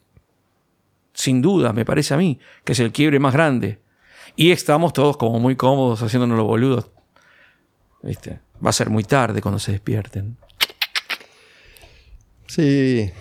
Sin 1.13 1.41
duda, 1.41 1.73
me 1.73 1.85
parece 1.85 2.13
a 2.13 2.17
mí, 2.17 2.39
que 2.63 2.73
es 2.73 2.79
el 2.79 2.91
quiebre 2.91 3.19
más 3.19 3.33
grande. 3.33 3.79
Y 4.35 4.51
estamos 4.51 4.93
todos 4.93 5.17
como 5.17 5.39
muy 5.39 5.55
cómodos 5.55 6.01
haciéndonos 6.01 6.37
los 6.37 6.47
boludos. 6.47 6.89
Va 8.65 8.69
a 8.69 8.73
ser 8.73 8.89
muy 8.89 9.03
tarde 9.03 9.41
cuando 9.41 9.59
se 9.59 9.71
despierten. 9.73 10.37
Sí. 12.47 13.11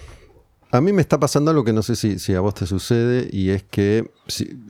A 0.70 0.80
mí 0.80 0.92
me 0.92 1.00
está 1.00 1.18
pasando 1.18 1.50
algo 1.50 1.64
que 1.64 1.72
no 1.72 1.82
sé 1.82 1.96
si, 1.96 2.18
si 2.18 2.34
a 2.34 2.40
vos 2.40 2.54
te 2.54 2.66
sucede 2.66 3.28
y 3.32 3.50
es 3.50 3.62
que, 3.62 4.10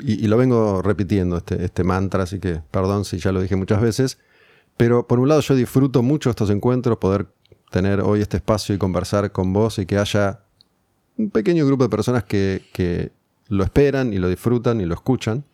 y, 0.00 0.24
y 0.24 0.28
lo 0.28 0.36
vengo 0.36 0.80
repitiendo 0.80 1.36
este, 1.36 1.64
este 1.64 1.82
mantra, 1.82 2.22
así 2.22 2.38
que 2.38 2.60
perdón 2.70 3.04
si 3.04 3.18
ya 3.18 3.32
lo 3.32 3.40
dije 3.40 3.56
muchas 3.56 3.80
veces, 3.80 4.18
pero 4.76 5.08
por 5.08 5.18
un 5.18 5.28
lado 5.28 5.40
yo 5.40 5.56
disfruto 5.56 6.02
mucho 6.04 6.30
estos 6.30 6.50
encuentros, 6.50 6.98
poder 6.98 7.26
tener 7.70 8.00
hoy 8.00 8.20
este 8.20 8.36
espacio 8.36 8.74
y 8.74 8.78
conversar 8.78 9.32
con 9.32 9.52
vos 9.52 9.80
y 9.80 9.86
que 9.86 9.98
haya 9.98 10.40
un 11.16 11.30
pequeño 11.30 11.66
grupo 11.66 11.82
de 11.82 11.90
personas 11.90 12.22
que, 12.22 12.62
que 12.72 13.10
lo 13.48 13.64
esperan 13.64 14.12
y 14.12 14.18
lo 14.18 14.28
disfrutan 14.28 14.80
y 14.80 14.86
lo 14.86 14.94
escuchan. 14.94 15.44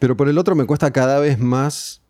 Pero 0.00 0.16
por 0.16 0.28
el 0.28 0.38
otro 0.38 0.56
me 0.56 0.64
cuesta 0.64 0.90
cada 0.90 1.20
vez 1.20 1.38
más 1.38 2.00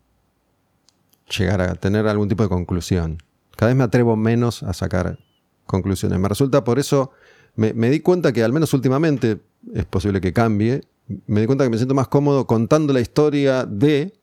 llegar 1.37 1.61
a 1.61 1.75
tener 1.75 2.07
algún 2.07 2.29
tipo 2.29 2.41
de 2.41 2.49
conclusión. 2.49 3.21
Cada 3.55 3.69
vez 3.69 3.77
me 3.77 3.83
atrevo 3.83 4.15
menos 4.15 4.63
a 4.63 4.73
sacar 4.73 5.19
conclusiones. 5.65 6.17
Me 6.17 6.29
resulta 6.29 6.63
por 6.63 6.79
eso, 6.79 7.11
me, 7.55 7.73
me 7.73 7.89
di 7.89 7.99
cuenta 7.99 8.31
que 8.31 8.43
al 8.43 8.53
menos 8.53 8.73
últimamente, 8.73 9.39
es 9.75 9.85
posible 9.85 10.21
que 10.21 10.31
cambie, 10.31 10.81
me 11.27 11.41
di 11.41 11.45
cuenta 11.45 11.65
que 11.65 11.69
me 11.69 11.77
siento 11.77 11.93
más 11.93 12.07
cómodo 12.07 12.47
contando 12.47 12.93
la 12.93 13.01
historia 13.01 13.65
de... 13.65 14.13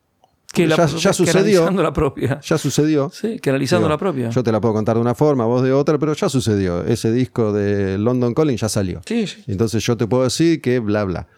Que, 0.51 0.67
la, 0.67 0.77
ya, 0.77 0.87
ya 0.87 1.11
que 1.11 1.15
sucedió, 1.15 1.41
analizando 1.41 1.83
la 1.83 1.93
propia. 1.93 2.41
ya 2.41 2.57
sucedió. 2.57 3.11
Sí, 3.13 3.39
que 3.39 3.51
analizando 3.51 3.87
Digo, 3.87 3.91
la 3.91 3.99
propia. 3.99 4.31
Yo 4.31 4.43
te 4.43 4.51
la 4.51 4.63
puedo 4.63 4.73
contar 4.73 4.97
de 4.97 5.03
una 5.03 5.15
forma, 5.15 5.45
vos 5.45 5.63
de 5.63 5.75
otra, 5.75 5.99
pero 5.99 6.15
ya 6.15 6.31
sucedió. 6.31 6.85
Ese 6.85 7.13
disco 7.13 7.53
de 7.53 7.99
London 7.99 8.33
Calling 8.33 8.57
ya 8.57 8.71
salió. 8.71 9.03
Sí, 9.05 9.27
sí. 9.27 9.45
Entonces 9.47 9.85
yo 9.85 9.99
te 9.99 10.07
puedo 10.07 10.25
decir 10.25 10.63
que 10.63 10.79
bla, 10.79 11.05
bla. 11.05 11.29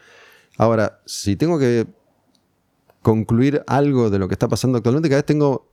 Ahora, 0.57 1.01
si 1.05 1.35
tengo 1.35 1.59
que 1.59 1.87
concluir 3.01 3.63
algo 3.67 4.09
de 4.09 4.19
lo 4.19 4.27
que 4.27 4.35
está 4.35 4.47
pasando 4.47 4.77
actualmente, 4.77 5.09
cada 5.09 5.19
vez 5.19 5.25
tengo 5.25 5.67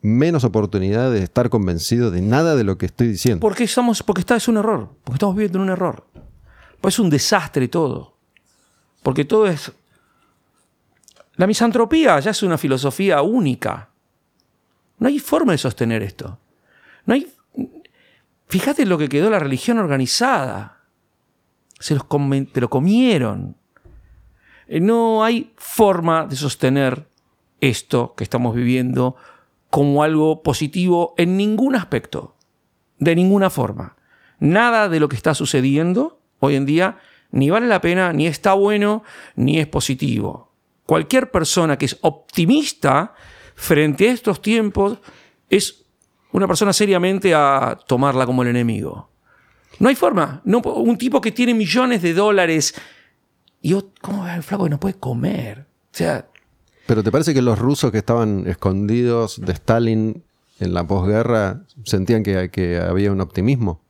menos 0.00 0.44
oportunidad 0.44 1.10
de 1.10 1.22
estar 1.22 1.50
convencido 1.50 2.10
de 2.10 2.22
nada 2.22 2.54
de 2.56 2.64
lo 2.64 2.78
que 2.78 2.86
estoy 2.86 3.08
diciendo. 3.08 3.40
Porque 3.40 3.64
estamos, 3.64 4.02
porque 4.02 4.20
está, 4.20 4.36
es 4.36 4.48
un 4.48 4.56
error. 4.56 4.90
Porque 5.04 5.16
estamos 5.16 5.34
viviendo 5.34 5.58
en 5.58 5.64
un 5.64 5.70
error. 5.70 6.06
Pues 6.80 6.94
es 6.94 6.98
un 6.98 7.10
desastre 7.10 7.68
todo. 7.68 8.16
Porque 9.02 9.24
todo 9.24 9.46
es. 9.46 9.72
La 11.36 11.46
misantropía 11.46 12.18
ya 12.20 12.30
es 12.30 12.42
una 12.42 12.58
filosofía 12.58 13.20
única. 13.22 13.90
No 14.98 15.08
hay 15.08 15.18
forma 15.18 15.52
de 15.52 15.58
sostener 15.58 16.02
esto. 16.02 16.38
No 17.04 17.14
hay. 17.14 17.30
Fíjate 18.48 18.86
lo 18.86 18.96
que 18.96 19.08
quedó 19.08 19.28
la 19.28 19.38
religión 19.38 19.78
organizada. 19.78 20.80
Se 21.78 21.94
los 21.94 22.06
te 22.52 22.60
lo 22.60 22.70
comieron. 22.70 23.56
Eh, 24.68 24.80
No 24.80 25.24
hay 25.24 25.52
forma 25.56 26.26
de 26.26 26.36
sostener 26.36 27.08
esto 27.60 28.14
que 28.16 28.24
estamos 28.24 28.54
viviendo 28.54 29.16
como 29.70 30.02
algo 30.02 30.42
positivo 30.42 31.14
en 31.16 31.36
ningún 31.36 31.74
aspecto. 31.74 32.36
De 32.98 33.14
ninguna 33.14 33.50
forma. 33.50 33.96
Nada 34.38 34.88
de 34.88 35.00
lo 35.00 35.08
que 35.08 35.16
está 35.16 35.34
sucediendo 35.34 36.20
hoy 36.40 36.54
en 36.56 36.66
día 36.66 36.98
ni 37.30 37.50
vale 37.50 37.66
la 37.66 37.80
pena, 37.80 38.12
ni 38.12 38.26
está 38.26 38.54
bueno, 38.54 39.02
ni 39.34 39.58
es 39.58 39.66
positivo. 39.66 40.52
Cualquier 40.84 41.30
persona 41.30 41.76
que 41.76 41.86
es 41.86 41.98
optimista 42.02 43.14
frente 43.54 44.08
a 44.08 44.12
estos 44.12 44.40
tiempos 44.40 44.98
es 45.50 45.84
una 46.32 46.46
persona 46.46 46.72
seriamente 46.72 47.34
a 47.34 47.78
tomarla 47.86 48.26
como 48.26 48.42
el 48.42 48.48
enemigo. 48.48 49.10
No 49.78 49.88
hay 49.88 49.94
forma. 49.94 50.40
Un 50.44 50.96
tipo 50.96 51.20
que 51.20 51.32
tiene 51.32 51.54
millones 51.54 52.02
de 52.02 52.14
dólares 52.14 52.74
y 53.68 53.72
ot- 53.72 53.92
¿cómo 54.00 54.22
va 54.22 54.34
el 54.36 54.42
flaco 54.42 54.64
que 54.64 54.70
no 54.70 54.80
puede 54.80 54.94
comer? 54.94 55.66
O 55.92 55.96
sea, 55.96 56.26
Pero 56.86 57.02
¿te 57.02 57.10
parece 57.10 57.34
que 57.34 57.42
los 57.42 57.58
rusos 57.58 57.90
que 57.90 57.98
estaban 57.98 58.46
escondidos 58.46 59.40
de 59.40 59.52
Stalin 59.52 60.22
en 60.60 60.72
la 60.74 60.86
posguerra 60.86 61.62
sentían 61.84 62.22
que, 62.22 62.50
que 62.50 62.78
había 62.78 63.10
un 63.12 63.20
optimismo? 63.20 63.80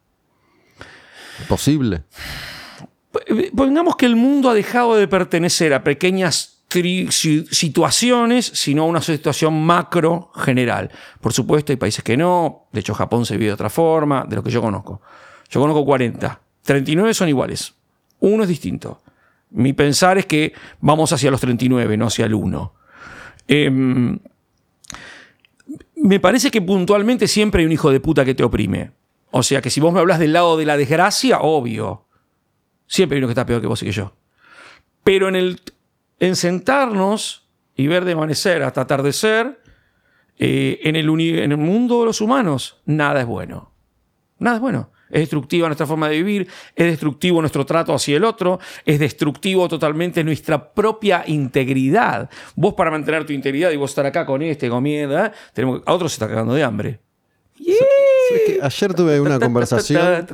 Posible. 1.49 2.05
Pongamos 3.55 3.97
que 3.97 4.07
el 4.07 4.17
mundo 4.17 4.49
ha 4.51 4.55
dejado 4.55 4.95
de 4.97 5.09
pertenecer 5.09 5.75
a 5.75 5.85
pequeñas 5.85 6.65
situaciones, 7.51 8.47
sino 8.55 8.83
a 8.83 8.87
una 8.87 9.01
situación 9.01 9.63
macro 9.65 10.31
general. 10.35 10.91
Por 11.21 11.33
supuesto, 11.33 11.73
hay 11.73 11.77
países 11.77 12.03
que 12.05 12.17
no. 12.17 12.67
De 12.73 12.81
hecho, 12.81 12.95
Japón 12.95 13.25
se 13.27 13.35
vive 13.37 13.47
de 13.49 13.53
otra 13.55 13.71
forma, 13.71 14.25
de 14.29 14.37
lo 14.37 14.43
que 14.43 14.51
yo 14.51 14.61
conozco. 14.61 15.01
Yo 15.49 15.61
conozco 15.61 15.85
40. 15.85 16.41
39 16.63 17.15
son 17.15 17.29
iguales. 17.29 17.75
Uno 18.21 18.43
es 18.43 18.49
distinto. 18.49 19.01
Mi 19.51 19.73
pensar 19.73 20.19
es 20.19 20.27
que 20.27 20.53
vamos 20.81 21.13
hacia 21.13 21.31
los 21.31 21.41
39, 21.41 21.97
no 21.97 22.07
hacia 22.07 22.27
el 22.27 22.35
1. 22.35 22.75
Em, 23.49 24.19
me 25.97 26.21
parece 26.21 26.51
que 26.51 26.61
puntualmente 26.61 27.29
siempre 27.29 27.61
hay 27.61 27.67
un 27.67 27.73
hijo 27.73 27.91
de 27.91 28.01
puta 28.01 28.25
que 28.25 28.35
te 28.35 28.45
oprime. 28.45 28.93
O 29.31 29.43
sea 29.43 29.61
que 29.61 29.71
si 29.71 29.81
vos 29.81 29.93
me 29.93 30.01
hablas 30.01 30.19
del 30.19 30.33
lado 30.33 30.57
de 30.57 30.65
la 30.65 30.77
desgracia, 30.77 31.41
obvio. 31.41 32.07
Siempre 32.87 33.17
hay 33.17 33.21
uno 33.21 33.29
que 33.29 33.33
está 33.33 33.47
peor 33.47 33.61
que 33.61 33.67
vos 33.67 33.83
y 33.83 33.87
que 33.87 33.93
yo. 33.93 34.15
Pero 35.03 35.29
en 35.29 35.37
el 35.37 35.61
en 36.19 36.37
sentarnos 36.37 37.49
y 37.75 37.87
ver 37.87 38.05
de 38.05 38.13
amanecer 38.13 38.63
hasta 38.63 38.83
atardecer, 38.83 39.61
eh, 40.39 40.81
en, 40.85 40.97
el 40.97 41.09
en 41.21 41.53
el 41.53 41.59
mundo 41.59 42.01
de 42.01 42.07
los 42.07 42.21
humanos, 42.21 42.81
nada 42.87 43.21
es 43.21 43.27
bueno. 43.27 43.73
Nada 44.39 44.57
es 44.57 44.63
bueno. 44.63 44.91
Es 45.09 45.21
destructiva 45.21 45.69
nuestra 45.69 45.87
forma 45.87 46.09
de 46.09 46.17
vivir, 46.17 46.49
es 46.75 46.87
destructivo 46.87 47.41
nuestro 47.41 47.65
trato 47.65 47.95
hacia 47.95 48.17
el 48.17 48.25
otro, 48.25 48.59
es 48.85 48.99
destructivo 48.99 49.69
totalmente 49.69 50.25
nuestra 50.25 50.73
propia 50.73 51.23
integridad. 51.27 52.29
Vos 52.57 52.75
para 52.75 52.91
mantener 52.91 53.25
tu 53.25 53.33
integridad 53.33 53.71
y 53.71 53.77
vos 53.77 53.91
estar 53.91 54.05
acá 54.07 54.27
con 54.27 54.43
este 54.43 54.69
comiendo, 54.69 55.17
¿eh? 55.25 55.31
tenemos, 55.53 55.83
a 55.87 55.93
otros 55.95 56.13
se 56.13 56.17
está 56.17 56.29
cagando 56.29 56.55
de 56.55 56.63
hambre. 56.65 57.01
Ayer 58.61 58.93
tuve 58.95 59.21
una 59.21 59.39
conversación. 59.41 60.27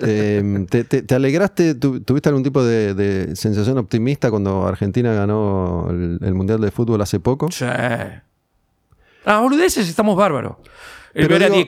Eh, 0.00 0.66
¿te, 0.68 0.84
te- 0.84 1.02
te 1.02 1.14
alegraste? 1.14 1.74
tu- 1.74 2.00
¿Tuviste 2.00 2.28
algún 2.28 2.42
tipo 2.42 2.64
de, 2.64 2.94
de 2.94 3.36
sensación 3.36 3.78
optimista 3.78 4.30
cuando 4.30 4.66
Argentina 4.66 5.12
ganó 5.12 5.86
el, 5.90 6.18
el 6.22 6.34
Mundial 6.34 6.60
de 6.60 6.70
Fútbol 6.70 7.00
hace 7.02 7.20
poco? 7.20 7.50
Sí. 7.52 7.66
Ah, 9.24 9.40
boludeces, 9.40 9.88
estamos 9.88 10.16
bárbaros. 10.16 10.56
El 11.14 11.28
ver 11.28 11.44
a 11.44 11.48
Die 11.50 11.66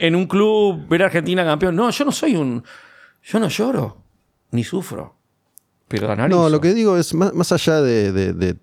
en 0.00 0.16
un 0.16 0.26
club, 0.26 0.86
ver 0.88 1.02
a 1.02 1.06
Argentina 1.06 1.44
campeón. 1.44 1.76
No, 1.76 1.90
yo 1.90 2.04
no 2.04 2.12
soy 2.12 2.36
un. 2.36 2.62
Yo 3.22 3.38
no 3.38 3.48
lloro, 3.48 4.02
ni 4.50 4.64
sufro. 4.64 5.16
Pero 5.88 6.10
analizo. 6.10 6.40
No, 6.42 6.48
lo 6.48 6.60
que 6.60 6.72
digo 6.74 6.96
es, 6.96 7.14
más, 7.14 7.32
más 7.34 7.52
allá 7.52 7.80
de, 7.82 8.12
de- 8.12 8.32
de 8.32 8.56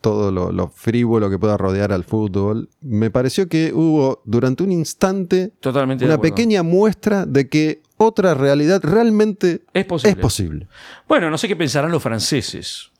todo 0.00 0.32
lo, 0.32 0.50
lo 0.52 0.68
frívolo 0.68 1.28
que 1.30 1.38
pueda 1.38 1.56
rodear 1.56 1.92
al 1.92 2.02
fútbol, 2.04 2.68
me 2.80 3.10
pareció 3.10 3.48
que 3.48 3.72
hubo 3.72 4.22
durante 4.24 4.62
un 4.64 4.72
instante 4.72 5.52
Totalmente 5.60 6.04
una 6.04 6.18
pequeña 6.20 6.62
muestra 6.62 7.24
de 7.26 7.48
que 7.48 7.82
otra 7.96 8.34
realidad 8.34 8.80
realmente 8.82 9.62
Es 9.74 9.84
posible. 9.84 10.10
es 10.12 10.16
posible. 10.18 10.68
Bueno, 11.06 11.30
no 11.30 11.38
sé 11.38 11.46
qué 11.46 11.54
pensarán 11.56 11.92
los 11.92 12.02
franceses, 12.02 12.90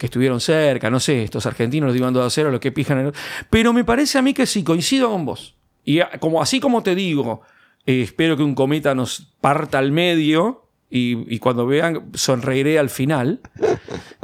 que 0.00 0.06
estuvieron 0.06 0.40
cerca, 0.40 0.90
no 0.90 0.98
sé, 0.98 1.22
estos 1.22 1.46
argentinos 1.46 1.88
los 1.88 1.94
divan 1.94 2.12
2 2.12 2.26
a 2.26 2.30
0, 2.30 2.50
lo 2.50 2.58
que 2.58 2.72
pijan. 2.72 2.98
el- 2.98 3.12
Pero 3.50 3.72
me 3.72 3.84
parece 3.84 4.18
a 4.18 4.22
mí 4.22 4.34
que 4.34 4.46
sí, 4.46 4.64
coincido 4.64 5.10
con 5.10 5.24
vos. 5.26 5.54
Y 5.84 6.00
como, 6.18 6.42
así 6.42 6.58
como 6.58 6.82
te 6.82 6.94
digo, 6.94 7.42
eh, 7.86 8.02
espero 8.02 8.36
que 8.36 8.42
un 8.42 8.54
cometa 8.54 8.94
nos 8.94 9.32
parta 9.40 9.78
al 9.78 9.92
medio 9.92 10.66
y, 10.90 11.32
y 11.34 11.38
cuando 11.38 11.66
vean 11.66 12.10
sonreiré 12.14 12.78
al 12.78 12.90
final. 12.90 13.40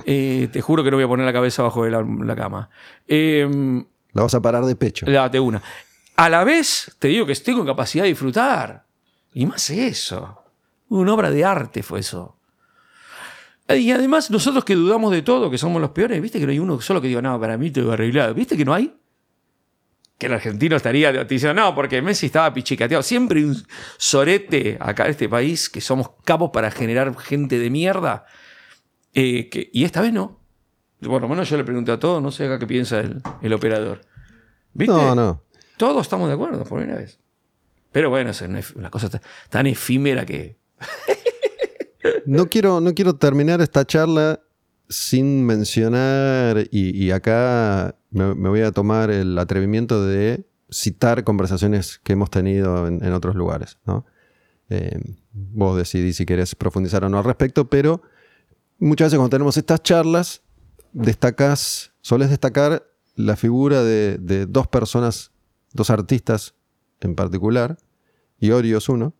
Eh, 0.08 0.48
te 0.52 0.60
juro 0.60 0.84
que 0.84 0.90
no 0.92 0.96
voy 0.98 1.04
a 1.04 1.08
poner 1.08 1.26
la 1.26 1.32
cabeza 1.32 1.62
abajo 1.62 1.82
de 1.84 1.90
la, 1.90 2.00
la 2.22 2.36
cama. 2.36 2.70
Eh, 3.08 3.48
La 4.12 4.22
vas 4.22 4.34
a 4.34 4.40
parar 4.40 4.64
de 4.64 4.76
pecho. 4.76 5.04
Date 5.10 5.40
una. 5.40 5.60
A 6.14 6.28
la 6.28 6.44
vez, 6.44 6.94
te 7.00 7.08
digo 7.08 7.26
que 7.26 7.34
tengo 7.34 7.64
capacidad 7.66 8.04
de 8.04 8.10
disfrutar. 8.10 8.84
Y 9.34 9.46
más 9.46 9.68
eso. 9.70 10.42
Una 10.90 11.12
obra 11.12 11.30
de 11.32 11.44
arte 11.44 11.82
fue 11.82 12.00
eso. 12.00 12.35
Y 13.68 13.90
además, 13.90 14.30
nosotros 14.30 14.64
que 14.64 14.74
dudamos 14.76 15.10
de 15.12 15.22
todo, 15.22 15.50
que 15.50 15.58
somos 15.58 15.80
los 15.80 15.90
peores, 15.90 16.20
¿viste 16.22 16.38
que 16.38 16.46
no 16.46 16.52
hay 16.52 16.58
uno 16.60 16.80
solo 16.80 17.00
que 17.00 17.08
diga, 17.08 17.20
no, 17.22 17.38
para 17.40 17.56
mí 17.58 17.70
tengo 17.70 17.90
arreglado? 17.92 18.32
¿Viste 18.34 18.56
que 18.56 18.64
no 18.64 18.72
hay? 18.72 18.94
Que 20.18 20.26
el 20.26 20.34
argentino 20.34 20.76
estaría 20.76 21.12
diciendo, 21.24 21.60
no, 21.60 21.74
porque 21.74 22.00
Messi 22.00 22.26
estaba 22.26 22.54
pichicateado. 22.54 23.02
Siempre 23.02 23.40
hay 23.40 23.44
un 23.46 23.56
sorete 23.98 24.78
acá 24.80 25.04
en 25.04 25.10
este 25.10 25.28
país 25.28 25.68
que 25.68 25.80
somos 25.80 26.10
capos 26.24 26.50
para 26.52 26.70
generar 26.70 27.14
gente 27.18 27.58
de 27.58 27.68
mierda. 27.70 28.24
eh, 29.18 29.48
que- 29.50 29.68
y 29.72 29.84
esta 29.84 30.00
vez 30.02 30.12
no. 30.12 30.40
Por 31.00 31.20
lo 31.22 31.28
menos 31.28 31.48
yo 31.50 31.56
le 31.56 31.64
pregunté 31.64 31.90
a 31.92 31.98
todos, 31.98 32.22
no 32.22 32.30
sé 32.30 32.44
acá 32.46 32.58
qué 32.58 32.66
piensa 32.66 33.00
el, 33.00 33.20
el 33.42 33.52
operador. 33.52 34.02
¿Viste? 34.74 34.92
No, 34.94 35.14
no. 35.14 35.42
Todos 35.76 36.02
estamos 36.02 36.28
de 36.28 36.34
acuerdo, 36.34 36.64
por 36.64 36.78
primera 36.78 36.98
vez. 37.00 37.18
Pero 37.92 38.10
bueno, 38.10 38.30
es 38.30 38.40
una, 38.42 38.60
una 38.74 38.90
cosa 38.90 39.08
tan 39.50 39.66
efímera 39.66 40.24
que. 40.26 40.58
No 42.26 42.48
quiero, 42.48 42.80
no 42.80 42.94
quiero 42.94 43.14
terminar 43.16 43.60
esta 43.60 43.84
charla 43.84 44.40
sin 44.88 45.44
mencionar, 45.44 46.68
y, 46.70 47.10
acá 47.10 47.96
me, 48.10 48.32
voy 48.34 48.60
a 48.60 48.72
tomar 48.72 49.10
el 49.10 49.36
atrevimiento 49.38 50.04
de 50.04 50.46
citar 50.70 51.24
conversaciones 51.24 52.00
que 52.02 52.12
hemos 52.12 52.30
tenido 52.30 52.86
en, 52.86 53.12
otros 53.12 53.34
lugares. 53.34 53.78
¿no? 53.84 54.06
Eh, 54.68 55.00
vos 55.32 55.76
decidís 55.76 56.16
si 56.16 56.26
querés 56.26 56.54
profundizar 56.54 57.04
o 57.04 57.08
no 57.08 57.18
al 57.18 57.24
respecto, 57.24 57.68
pero 57.68 58.02
muchas 58.78 59.06
veces 59.06 59.18
cuando 59.18 59.30
tenemos 59.30 59.56
estas 59.56 59.82
charlas, 59.82 60.42
destacás, 60.92 61.92
solés 62.00 62.30
destacar 62.30 62.86
la 63.16 63.36
figura 63.36 63.82
de, 63.82 64.18
de 64.18 64.46
dos 64.46 64.68
personas, 64.68 65.32
dos 65.72 65.90
artistas 65.90 66.54
en 67.00 67.14
particular, 67.16 67.76
Iorio 68.38 68.78
es 68.78 68.88
uno, 68.88 69.14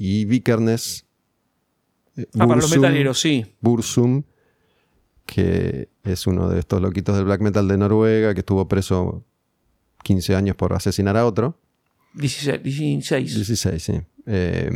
y 0.00 0.24
Vikernes. 0.24 1.06
Ah, 2.38 2.46
para 2.46 2.56
los 2.60 2.70
metaleros, 2.70 3.20
sí. 3.20 3.44
Burzum, 3.60 4.22
que 5.26 5.88
es 6.02 6.26
uno 6.26 6.48
de 6.48 6.58
estos 6.60 6.80
loquitos 6.80 7.16
del 7.16 7.24
black 7.24 7.40
metal 7.40 7.68
de 7.68 7.76
Noruega, 7.78 8.34
que 8.34 8.40
estuvo 8.40 8.66
preso 8.68 9.24
15 10.02 10.34
años 10.34 10.56
por 10.56 10.72
asesinar 10.72 11.16
a 11.16 11.26
otro. 11.26 11.58
16. 12.14 12.62
16. 12.62 13.34
16, 13.36 13.82
sí. 13.82 14.00
Eh, 14.26 14.70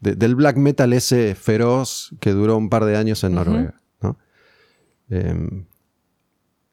de- 0.00 0.16
del 0.16 0.34
black 0.34 0.56
metal 0.56 0.92
ese 0.92 1.34
feroz 1.34 2.14
que 2.20 2.32
duró 2.32 2.56
un 2.56 2.68
par 2.68 2.84
de 2.84 2.96
años 2.96 3.22
en. 3.24 3.34
Noruega. 3.34 3.80
¿no? 4.02 4.18
Eh, 5.10 5.64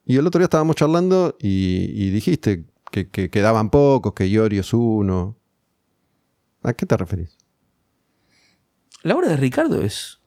y 0.05 0.17
el 0.17 0.25
otro 0.25 0.39
día 0.39 0.45
estábamos 0.45 0.75
charlando 0.75 1.37
y, 1.39 1.91
y 1.93 2.09
dijiste 2.09 2.65
que, 2.91 3.07
que 3.09 3.29
quedaban 3.29 3.69
pocos, 3.69 4.13
que 4.13 4.27
Iorio 4.27 4.61
es 4.61 4.73
uno. 4.73 5.37
¿A 6.63 6.73
qué 6.73 6.85
te 6.85 6.97
referís? 6.97 7.37
La 9.03 9.15
obra 9.15 9.29
de 9.29 9.37
Ricardo 9.37 9.81
es 9.81 10.19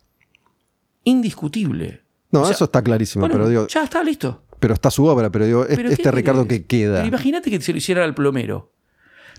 indiscutible. 1.05 2.03
No, 2.31 2.41
O 2.43 2.45
sea, 2.45 2.55
eso 2.55 2.65
está 2.65 2.83
clarísimo, 2.83 3.23
Bueno, 3.23 3.35
pero 3.35 3.49
digo, 3.49 3.67
ya 3.69 3.85
está 3.85 4.03
listo. 4.03 4.45
pero 4.59 4.75
está 4.75 4.91
su 4.91 5.05
obra, 5.07 5.31
pero 5.31 5.45
digo, 5.47 5.65
Pero 5.69 5.89
este 5.91 6.03
¿qué 6.05 6.11
Ricardo 6.11 6.47
querés? 6.47 6.61
que 6.61 6.67
queda. 6.67 7.07
Imagínate 7.07 7.51
que 7.51 7.61
se 7.61 7.73
lo 7.73 7.79
hiciera 7.79 8.05
al 8.05 8.15
plomero. 8.15 8.73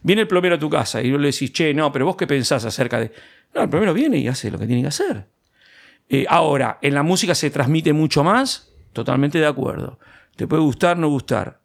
Viene 0.04 0.22
el 0.24 0.28
plomero 0.28 0.56
a 0.56 0.60
tu 0.60 0.70
casa 0.70 1.02
y 1.02 1.10
le 1.12 1.28
decís, 1.32 1.52
che, 1.54 1.74
no, 1.74 1.92
pero 1.92 2.06
vos 2.06 2.16
qué 2.18 2.28
pensás 2.28 2.66
acerca 2.66 3.00
de. 3.00 3.12
No, 3.56 3.62
el 3.64 3.70
plomero 3.70 3.94
viene 3.94 4.18
y 4.18 4.28
hace 4.28 4.52
lo 4.52 4.60
que 4.60 4.68
tiene 4.68 4.82
que 4.82 4.90
hacer. 4.90 5.28
Eh, 6.10 6.26
ahora, 6.30 6.78
en 6.82 6.94
la 6.94 7.04
música 7.04 7.34
se 7.34 7.50
transmite 7.50 7.94
mucho 7.94 8.24
más, 8.24 8.74
totalmente 8.92 9.40
de 9.40 9.46
acuerdo. 9.48 9.98
Te 10.36 10.46
puede 10.46 10.62
gustar, 10.62 10.98
no 10.98 11.08
gustar. 11.10 11.62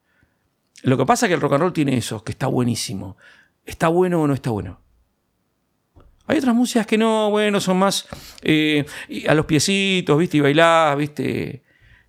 Lo 0.84 0.96
que 0.96 1.04
pasa 1.04 1.26
es 1.26 1.30
que 1.30 1.34
el 1.34 1.40
rock 1.40 1.54
and 1.54 1.62
roll 1.62 1.72
tiene 1.72 1.96
eso, 1.96 2.22
que 2.22 2.30
está 2.32 2.46
buenísimo. 2.46 3.16
¿Está 3.66 3.88
bueno 3.88 4.22
o 4.22 4.26
no 4.28 4.34
está 4.34 4.50
bueno? 4.50 4.80
Hay 6.28 6.38
otras 6.38 6.54
músicas 6.54 6.86
que 6.86 6.96
no, 6.98 7.30
bueno, 7.30 7.58
son 7.60 7.78
más 7.78 8.06
eh, 8.42 8.84
a 9.26 9.34
los 9.34 9.46
piecitos, 9.46 10.16
¿viste? 10.18 10.36
Y 10.36 10.40
bailás, 10.40 10.96
¿viste? 10.96 11.62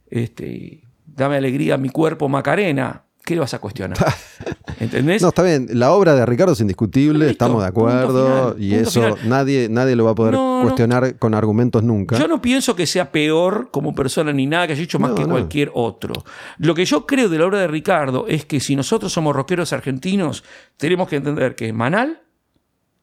Este, 0.09 0.47
y 0.47 0.83
dame 1.05 1.37
alegría 1.37 1.75
a 1.75 1.77
mi 1.77 1.89
cuerpo, 1.89 2.29
Macarena. 2.29 3.03
¿Qué 3.25 3.35
le 3.35 3.41
vas 3.41 3.53
a 3.53 3.59
cuestionar? 3.59 3.97
¿Entendés? 4.79 5.21
No, 5.21 5.27
está 5.29 5.43
bien. 5.43 5.67
La 5.73 5.91
obra 5.91 6.15
de 6.15 6.25
Ricardo 6.25 6.53
es 6.53 6.61
indiscutible, 6.61 7.19
Listo, 7.19 7.31
estamos 7.31 7.61
de 7.61 7.67
acuerdo. 7.67 8.53
final, 8.55 8.63
y 8.63 8.73
eso 8.73 9.01
final. 9.15 9.29
nadie, 9.29 9.67
nadie 9.69 9.95
lo 9.95 10.05
va 10.05 10.11
a 10.11 10.15
poder 10.15 10.33
No, 10.33 10.57
no. 10.59 10.63
cuestionar 10.63 11.17
con 11.17 11.35
argumentos 11.35 11.83
nunca. 11.83 12.17
Yo 12.17 12.27
no 12.27 12.41
pienso 12.41 12.75
que 12.75 12.87
sea 12.87 13.11
peor 13.11 13.69
como 13.71 13.93
persona 13.93 14.33
ni 14.33 14.47
nada 14.47 14.65
que 14.65 14.73
haya 14.73 14.81
hecho 14.81 14.97
más 14.99 15.11
No, 15.11 15.15
que 15.15 15.25
cualquier 15.25 15.69
otro. 15.75 16.13
Lo 16.57 16.73
que 16.73 16.85
yo 16.85 17.05
creo 17.05 17.29
de 17.29 17.37
la 17.37 17.45
obra 17.45 17.59
de 17.59 17.67
Ricardo 17.67 18.25
es 18.27 18.45
que 18.45 18.59
si 18.59 18.75
nosotros 18.75 19.13
somos 19.13 19.35
rockeros 19.35 19.73
argentinos, 19.73 20.43
tenemos 20.77 21.07
que 21.07 21.17
entender 21.17 21.55
que 21.55 21.67
es 21.67 21.73
Manal, 21.73 22.23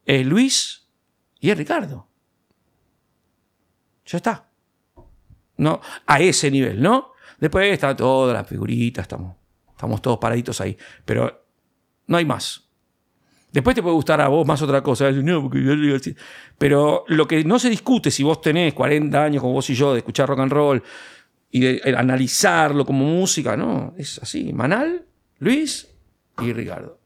es 0.06 0.26
Luis 0.26 0.85
y 1.40 1.50
es 1.50 1.58
Ricardo. 1.58 2.08
Ya 4.06 4.18
está. 4.18 4.48
No, 5.58 5.80
a 6.06 6.20
ese 6.20 6.50
nivel, 6.50 6.80
¿no? 6.80 7.12
Después 7.38 7.72
están 7.72 7.96
todas 7.96 8.34
las 8.34 8.46
figuritas, 8.46 9.02
estamos, 9.02 9.36
estamos 9.70 10.00
todos 10.00 10.18
paraditos 10.18 10.60
ahí. 10.60 10.76
Pero 11.04 11.46
no 12.06 12.16
hay 12.16 12.24
más. 12.24 12.66
Después 13.52 13.74
te 13.74 13.82
puede 13.82 13.94
gustar 13.94 14.20
a 14.20 14.28
vos 14.28 14.46
más 14.46 14.60
otra 14.62 14.82
cosa. 14.82 15.10
Pero 16.58 17.04
lo 17.08 17.26
que 17.26 17.44
no 17.44 17.58
se 17.58 17.70
discute 17.70 18.10
si 18.10 18.22
vos 18.22 18.40
tenés 18.40 18.74
40 18.74 19.22
años 19.22 19.40
como 19.40 19.54
vos 19.54 19.68
y 19.70 19.74
yo 19.74 19.92
de 19.92 19.98
escuchar 20.00 20.28
rock 20.28 20.40
and 20.40 20.52
roll 20.52 20.82
y 21.50 21.60
de 21.60 21.80
eh, 21.84 21.94
analizarlo 21.96 22.84
como 22.84 23.04
música, 23.04 23.56
no, 23.56 23.94
es 23.96 24.18
así. 24.18 24.52
Manal, 24.52 25.06
Luis 25.38 25.88
y 26.42 26.52
Ricardo. 26.52 27.00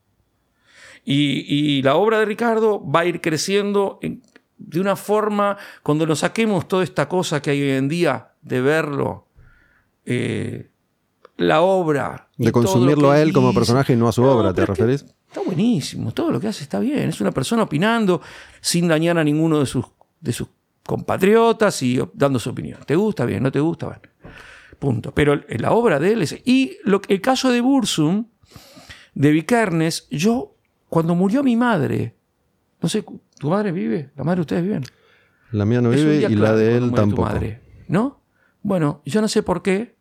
Y, 1.05 1.45
y 1.79 1.83
la 1.83 1.97
obra 1.97 2.19
de 2.19 2.25
Ricardo 2.27 2.83
va 2.89 3.01
a 3.01 3.05
ir 3.07 3.21
creciendo 3.21 3.99
en- 4.03 4.23
de 4.59 4.79
una 4.81 4.95
forma, 4.95 5.57
cuando 5.83 6.07
nos 6.07 6.19
saquemos 6.19 6.69
toda 6.69 6.85
esta 6.85 7.09
cosa 7.09 7.41
que 7.41 7.51
hay 7.51 7.63
hoy 7.63 7.71
en 7.71 7.89
día 7.89 8.33
de 8.43 8.61
verlo, 8.61 9.27
eh, 10.05 10.71
la 11.37 11.63
obra. 11.63 12.29
de 12.37 12.53
consumirlo 12.53 13.11
a 13.11 13.21
él 13.23 13.33
como 13.33 13.55
personaje 13.55 13.95
y 13.95 13.97
no 13.97 14.09
a 14.09 14.13
su 14.13 14.23
No, 14.23 14.33
obra, 14.33 14.53
¿te 14.53 14.67
referís? 14.67 15.05
Está 15.29 15.41
buenísimo, 15.41 16.13
todo 16.13 16.31
lo 16.31 16.41
que 16.41 16.49
hace 16.49 16.63
está 16.63 16.79
bien. 16.81 17.09
Es 17.09 17.21
una 17.21 17.31
persona 17.31 17.63
opinando 17.63 18.21
sin 18.61 18.89
dañar 18.89 19.17
a 19.19 19.25
ninguno 19.25 19.61
de 19.61 19.67
sus, 19.67 19.87
de 20.21 20.33
sus 20.33 20.49
compatriotas 20.85 21.83
y 21.83 21.99
dando 22.15 22.39
su 22.39 22.51
opinión. 22.51 22.81
¿Te 22.85 22.97
gusta? 22.97 23.25
Bien, 23.25 23.43
no 23.43 23.51
te 23.53 23.61
gusta, 23.61 23.87
bueno. 23.87 24.03
Punto. 24.79 25.13
Pero 25.15 25.41
la 25.49 25.73
obra 25.73 25.99
de 25.99 26.13
él 26.13 26.23
es. 26.23 26.37
Y 26.45 26.77
lo, 26.85 27.01
el 27.09 27.21
caso 27.21 27.51
de 27.51 27.61
Bursum, 27.61 28.27
de 29.15 29.31
Vikernes, 29.31 30.09
yo, 30.11 30.57
cuando 30.91 31.15
murió 31.15 31.43
mi 31.43 31.57
madre, 31.57 32.15
no 32.83 32.89
sé, 32.91 33.03
¿tu 33.39 33.49
madre 33.49 33.73
vive? 33.73 34.11
¿La 34.17 34.25
madre 34.25 34.37
de 34.37 34.41
ustedes 34.43 34.63
viven? 34.63 34.85
La 35.53 35.65
mía 35.65 35.81
no 35.81 35.91
Es 35.93 36.05
vive 36.05 36.27
y 36.31 36.35
la 36.35 36.55
de 36.55 36.75
él 36.75 36.81
muere 36.83 36.91
tu 36.91 36.97
tampoco. 36.97 37.23
madre, 37.23 37.61
¿No? 37.89 38.21
Bueno, 38.63 39.01
yo 39.07 39.23
no 39.23 39.29
sé 39.29 39.43
por 39.43 39.63
qué 39.63 39.97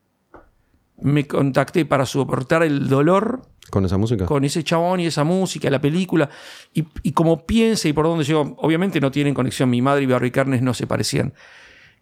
me 1.02 1.26
contacté 1.26 1.86
para 1.86 2.06
soportar 2.06 2.62
el 2.64 2.90
dolor 2.90 3.44
¿Con 3.70 3.86
esa 3.86 3.98
música? 3.98 4.26
con 4.26 4.44
ese 4.44 4.64
chabón 4.64 5.00
y 5.00 5.06
esa 5.06 5.24
música, 5.24 5.70
la 5.70 5.80
película, 5.80 6.30
y, 6.74 6.86
y 7.04 7.14
como 7.14 7.46
piensa 7.46 7.88
y 7.88 7.94
por 7.94 8.06
dónde 8.06 8.26
llegó. 8.26 8.56
Obviamente 8.58 9.00
no 9.00 9.12
tienen 9.12 9.34
conexión. 9.34 9.70
Mi 9.70 9.82
madre 9.82 10.04
y 10.04 10.08
Barry 10.08 10.32
Carnes 10.32 10.62
no 10.62 10.74
se 10.74 10.88
parecían 10.88 11.34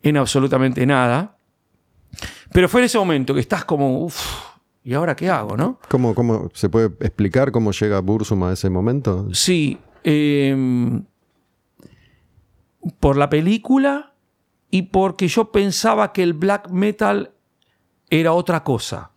en 0.02 0.18
absolutamente 0.18 0.86
nada. 0.86 1.38
Pero 2.54 2.70
fue 2.70 2.82
en 2.82 2.86
ese 2.86 2.98
momento 2.98 3.34
que 3.34 3.42
estás 3.42 3.66
como, 3.66 4.10
¿y 4.88 4.94
ahora 4.94 5.18
qué 5.18 5.30
hago, 5.30 5.58
no? 5.58 5.80
¿Cómo, 5.90 6.16
cómo 6.16 6.50
se 6.54 6.70
puede 6.70 6.86
explicar 7.02 7.52
cómo 7.52 7.74
llega 7.74 8.00
Bursum 8.00 8.42
a 8.44 8.54
ese 8.54 8.70
momento? 8.70 9.28
Sí. 9.34 9.78
eh, 10.06 11.02
por 13.02 13.18
la 13.18 13.30
película 13.30 14.14
y 14.72 14.84
porque 14.84 15.28
yo 15.28 15.52
pensaba 15.52 16.14
que 16.14 16.24
el 16.24 16.32
black 16.34 16.70
metal 16.70 17.34
era 18.10 18.32
otra 18.32 18.64
cosa. 18.64 19.12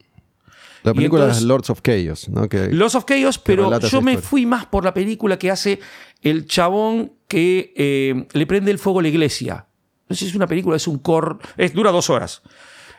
La 0.83 0.93
película 0.93 1.23
entonces- 1.23 1.43
es 1.43 1.49
Lords 1.49 1.71
of 1.71 1.83
Chaos, 1.83 2.29
¿no? 2.29 2.49
Que, 2.49 2.73
Los 2.73 2.97
of 2.97 3.05
Chaos, 3.05 3.39
pero 3.39 3.79
yo 3.79 4.03
me 4.03 4.18
fui 4.18 4.47
más 4.47 4.66
por 4.66 4.85
la 4.85 4.93
película 4.93 5.39
que 5.39 5.53
hace 5.53 5.79
el 6.21 6.47
chabón 6.47 7.12
que 7.29 7.73
eh, 7.77 8.27
le 8.33 8.47
prende 8.47 8.73
el 8.73 8.81
fuego 8.81 8.99
a 8.99 9.03
la 9.03 9.09
iglesia. 9.09 9.66
No 10.09 10.16
sé 10.16 10.25
si 10.25 10.31
es 10.31 10.35
una 10.35 10.49
película, 10.49 10.77
es 10.77 10.89
un 10.89 10.99
cor. 10.99 11.39
Es, 11.57 11.73
dura 11.75 11.93
dos 11.93 12.11
horas. 12.11 12.43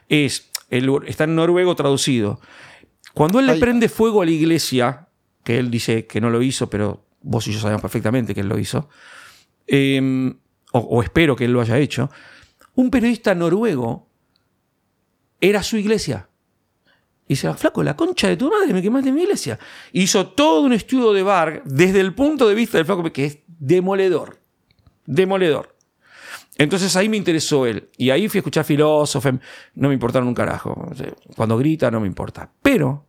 Es 0.08 0.51
Está 0.72 1.26
en 1.26 1.36
noruego 1.36 1.76
traducido. 1.76 2.40
Cuando 3.14 3.40
él 3.40 3.46
le 3.46 3.54
Ay. 3.54 3.60
prende 3.60 3.90
fuego 3.90 4.22
a 4.22 4.26
la 4.26 4.32
iglesia, 4.32 5.08
que 5.44 5.60
él 5.60 5.70
dice 5.70 6.08
que 6.08 6.22
no 6.22 6.30
lo 6.30 6.42
hizo, 6.42 6.70
pero 6.70 7.06
vos 7.22 7.46
y 7.48 7.52
yo 7.52 7.60
sabemos 7.60 7.82
perfectamente 7.82 8.34
que 8.34 8.42
él 8.42 8.48
lo 8.48 8.58
hizo, 8.58 8.90
eh, 9.68 10.34
o, 10.72 10.80
o 10.80 11.04
espero 11.04 11.36
que 11.36 11.46
él 11.46 11.54
lo 11.54 11.62
haya 11.62 11.78
hecho, 11.78 12.10
un 12.76 12.90
periodista 12.90 13.36
noruego 13.36 14.08
era 15.42 15.62
su 15.64 15.78
iglesia. 15.78 16.30
Y 17.28 17.34
dice, 17.34 17.54
flaco, 17.54 17.84
la 17.84 17.96
concha 17.96 18.28
de 18.28 18.38
tu 18.38 18.50
madre, 18.50 18.74
me 18.74 18.82
quemaste 18.82 19.12
mi 19.12 19.24
iglesia. 19.24 19.58
Hizo 19.94 20.28
todo 20.28 20.62
un 20.62 20.74
estudio 20.74 21.14
de 21.14 21.24
Varg 21.24 21.64
desde 21.66 22.02
el 22.02 22.14
punto 22.14 22.48
de 22.48 22.56
vista 22.56 22.78
del 22.78 22.86
flaco, 22.86 23.04
que 23.12 23.26
es 23.26 23.40
demoledor. 23.48 24.40
Demoledor. 25.06 25.76
Entonces 26.64 26.96
ahí 26.96 27.10
me 27.10 27.18
interesó 27.18 27.66
él. 27.66 27.90
Y 27.98 28.10
ahí 28.12 28.28
fui 28.30 28.38
a 28.38 28.42
escuchar 28.42 28.64
filósofos. 28.66 29.34
No 29.74 29.88
me 29.88 29.94
importaron 29.94 30.28
un 30.28 30.34
carajo. 30.36 30.90
Cuando 31.36 31.58
grita, 31.58 31.90
no 31.90 32.00
me 32.00 32.08
importa. 32.08 32.52
Pero 32.62 33.06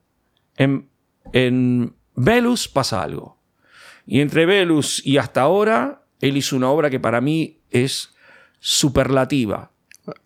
en, 0.57 0.89
en 1.33 1.95
Velus 2.15 2.69
pasa 2.69 3.03
algo. 3.03 3.39
Y 4.07 4.21
entre 4.21 4.47
Velus 4.47 5.05
y 5.07 5.19
hasta 5.19 5.43
ahora, 5.43 6.05
él 6.21 6.37
hizo 6.37 6.57
una 6.57 6.71
obra 6.71 6.89
que 6.91 6.99
para 7.01 7.21
mí 7.21 7.61
es 7.71 8.15
superlativa. 8.59 9.71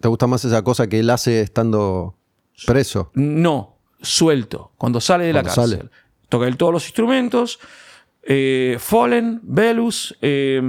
¿Te 0.00 0.08
gusta 0.08 0.26
más 0.26 0.44
esa 0.44 0.62
cosa 0.62 0.86
que 0.88 1.00
él 1.00 1.10
hace 1.10 1.40
estando 1.40 2.16
preso? 2.66 3.10
No, 3.14 3.78
suelto, 4.00 4.72
cuando 4.78 5.00
sale 5.00 5.24
de 5.24 5.32
la 5.32 5.42
cárcel. 5.42 5.70
sale. 5.78 5.90
Toca 6.28 6.46
él 6.46 6.56
todos 6.56 6.72
los 6.72 6.84
instrumentos. 6.86 7.58
eh, 8.22 8.76
Fallen, 8.80 9.40
Velus, 9.42 10.16
eh, 10.22 10.60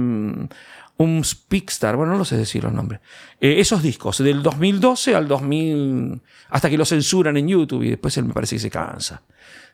un 0.98 1.24
Speakstar, 1.24 1.96
bueno, 1.96 2.12
no 2.12 2.18
lo 2.18 2.24
sé 2.24 2.36
decir 2.36 2.62
los 2.64 2.72
nombres. 2.72 3.00
Eh, 3.40 3.56
esos 3.58 3.82
discos, 3.82 4.18
del 4.18 4.42
2012 4.42 5.14
al 5.14 5.28
2000, 5.28 6.20
hasta 6.50 6.68
que 6.68 6.76
lo 6.76 6.84
censuran 6.84 7.36
en 7.36 7.48
YouTube 7.48 7.84
y 7.84 7.90
después 7.90 8.16
él 8.16 8.24
me 8.24 8.34
parece 8.34 8.56
que 8.56 8.60
se 8.60 8.70
cansa 8.70 9.22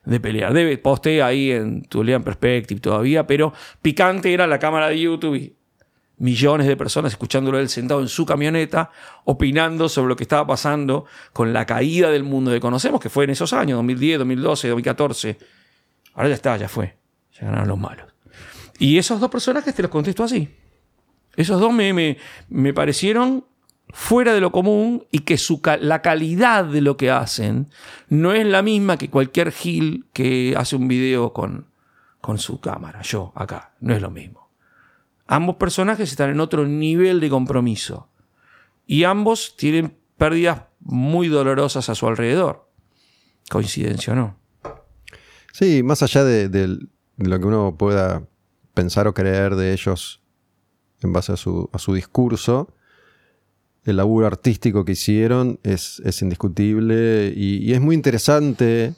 de 0.04 0.20
pelear. 0.20 0.52
Debe, 0.52 0.76
postea 0.76 1.26
ahí 1.26 1.50
en 1.50 1.82
Tulian 1.82 2.22
Perspective 2.22 2.80
todavía, 2.80 3.26
pero 3.26 3.54
picante 3.80 4.32
era 4.32 4.46
la 4.46 4.58
cámara 4.58 4.88
de 4.88 5.00
YouTube 5.00 5.34
y 5.36 5.56
millones 6.18 6.66
de 6.66 6.76
personas 6.76 7.12
escuchándolo 7.12 7.58
él 7.58 7.70
sentado 7.70 8.00
en 8.02 8.08
su 8.08 8.26
camioneta, 8.26 8.90
opinando 9.24 9.88
sobre 9.88 10.08
lo 10.08 10.16
que 10.16 10.24
estaba 10.24 10.46
pasando 10.46 11.06
con 11.32 11.54
la 11.54 11.64
caída 11.64 12.10
del 12.10 12.22
mundo 12.22 12.50
que 12.50 12.60
conocemos, 12.60 13.00
que 13.00 13.08
fue 13.08 13.24
en 13.24 13.30
esos 13.30 13.54
años, 13.54 13.78
2010, 13.78 14.18
2012, 14.18 14.68
2014. 14.68 15.38
Ahora 16.14 16.28
ya 16.28 16.34
está, 16.34 16.56
ya 16.58 16.68
fue. 16.68 16.96
Ya 17.32 17.46
ganaron 17.46 17.68
los 17.68 17.78
malos. 17.78 18.06
Y 18.78 18.98
esos 18.98 19.18
dos 19.20 19.30
personajes 19.30 19.74
te 19.74 19.82
los 19.82 19.90
contesto 19.90 20.22
así. 20.22 20.48
Esos 21.36 21.60
dos 21.60 21.72
me, 21.72 22.16
me- 22.48 22.74
parecieron 22.74 23.44
fuera 23.90 24.32
de 24.34 24.40
lo 24.40 24.50
común 24.52 25.06
y 25.10 25.20
que 25.20 25.36
la 25.80 26.02
calidad 26.02 26.64
de 26.64 26.80
lo 26.80 26.96
que 26.96 27.10
hacen 27.10 27.68
no 28.08 28.32
es 28.32 28.44
la 28.46 28.62
misma 28.62 28.96
que 28.96 29.10
cualquier 29.10 29.52
Gil 29.52 30.06
que 30.12 30.54
hace 30.56 30.74
un 30.76 30.88
video 30.88 31.32
con, 31.32 31.66
con 32.20 32.38
su 32.38 32.60
cámara. 32.60 33.02
Yo, 33.02 33.32
acá, 33.36 33.74
no 33.80 33.94
es 33.94 34.02
lo 34.02 34.10
mismo. 34.10 34.50
Ambos 35.26 35.56
personajes 35.56 36.10
están 36.10 36.30
en 36.30 36.40
otro 36.40 36.66
nivel 36.66 37.20
de 37.20 37.30
compromiso. 37.30 38.08
Y 38.86 39.04
ambos 39.04 39.56
tienen 39.56 39.96
pérdidas 40.18 40.62
muy 40.80 41.28
dolorosas 41.28 41.88
a 41.88 41.94
su 41.94 42.06
alrededor. 42.06 42.68
Coincidencia 43.48 44.12
o 44.12 44.16
no. 44.16 44.36
Sí, 45.52 45.82
más 45.82 46.02
allá 46.02 46.24
de 46.24 46.78
lo 47.16 47.38
que 47.38 47.46
uno 47.46 47.76
pueda 47.78 48.26
pensar 48.74 49.06
o 49.06 49.14
creer 49.14 49.54
de 49.54 49.72
ellos 49.72 50.20
en 51.04 51.12
base 51.12 51.32
a 51.32 51.36
su, 51.36 51.68
a 51.72 51.78
su 51.78 51.94
discurso, 51.94 52.74
el 53.84 53.96
laburo 53.98 54.26
artístico 54.26 54.84
que 54.84 54.92
hicieron 54.92 55.60
es, 55.62 56.00
es 56.04 56.22
indiscutible 56.22 57.32
y, 57.36 57.58
y 57.58 57.72
es 57.74 57.80
muy 57.80 57.94
interesante. 57.94 58.94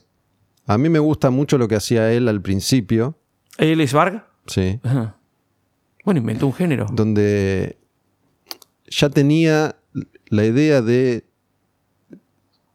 A 0.67 0.79
mí 0.79 0.89
me 0.89 0.99
gusta 1.01 1.31
mucho 1.31 1.59
lo 1.59 1.69
que 1.69 1.77
hacía 1.77 2.13
él 2.13 2.29
al 2.29 2.41
principio, 2.41 3.19
¿Él 3.59 3.81
es 3.81 3.93
Varga? 3.93 4.29
sí, 4.47 4.79
Ajá. 4.83 5.17
Bueno, 6.05 6.21
inventó 6.21 6.47
un 6.47 6.53
género. 6.55 6.87
donde 6.93 7.79
ya 8.89 9.09
tenía 9.11 9.77
la 10.29 10.45
idea 10.45 10.81
de 10.83 11.25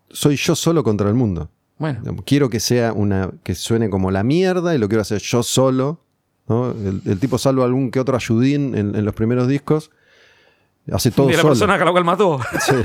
soy 0.09 0.35
yo 0.35 0.55
solo 0.55 0.83
contra 0.83 1.07
el 1.07 1.15
mundo. 1.15 1.49
Bueno, 1.77 2.01
Quiero 2.25 2.49
que 2.49 2.59
sea 2.59 2.91
una. 2.93 3.31
que 3.43 3.55
suene 3.55 3.89
como 3.89 4.11
la 4.11 4.23
mierda 4.23 4.75
y 4.75 4.77
lo 4.77 4.87
quiero 4.89 5.01
hacer 5.01 5.21
yo 5.21 5.43
solo. 5.43 6.03
¿No? 6.51 6.71
El, 6.71 7.01
el 7.05 7.19
tipo 7.19 7.37
salvo 7.37 7.63
algún 7.63 7.89
que 7.91 7.99
otro 7.99 8.15
ayudín 8.15 8.75
en, 8.75 8.95
en 8.95 9.05
los 9.05 9.13
primeros 9.15 9.47
discos. 9.47 9.89
Hace 10.91 11.11
todo 11.11 11.27
de 11.27 11.33
la 11.33 11.39
solo. 11.41 11.51
persona 11.53 11.77
que 11.77 11.85
la 11.85 11.91
cual 11.91 12.03
mató. 12.03 12.39
Sí. 12.59 12.75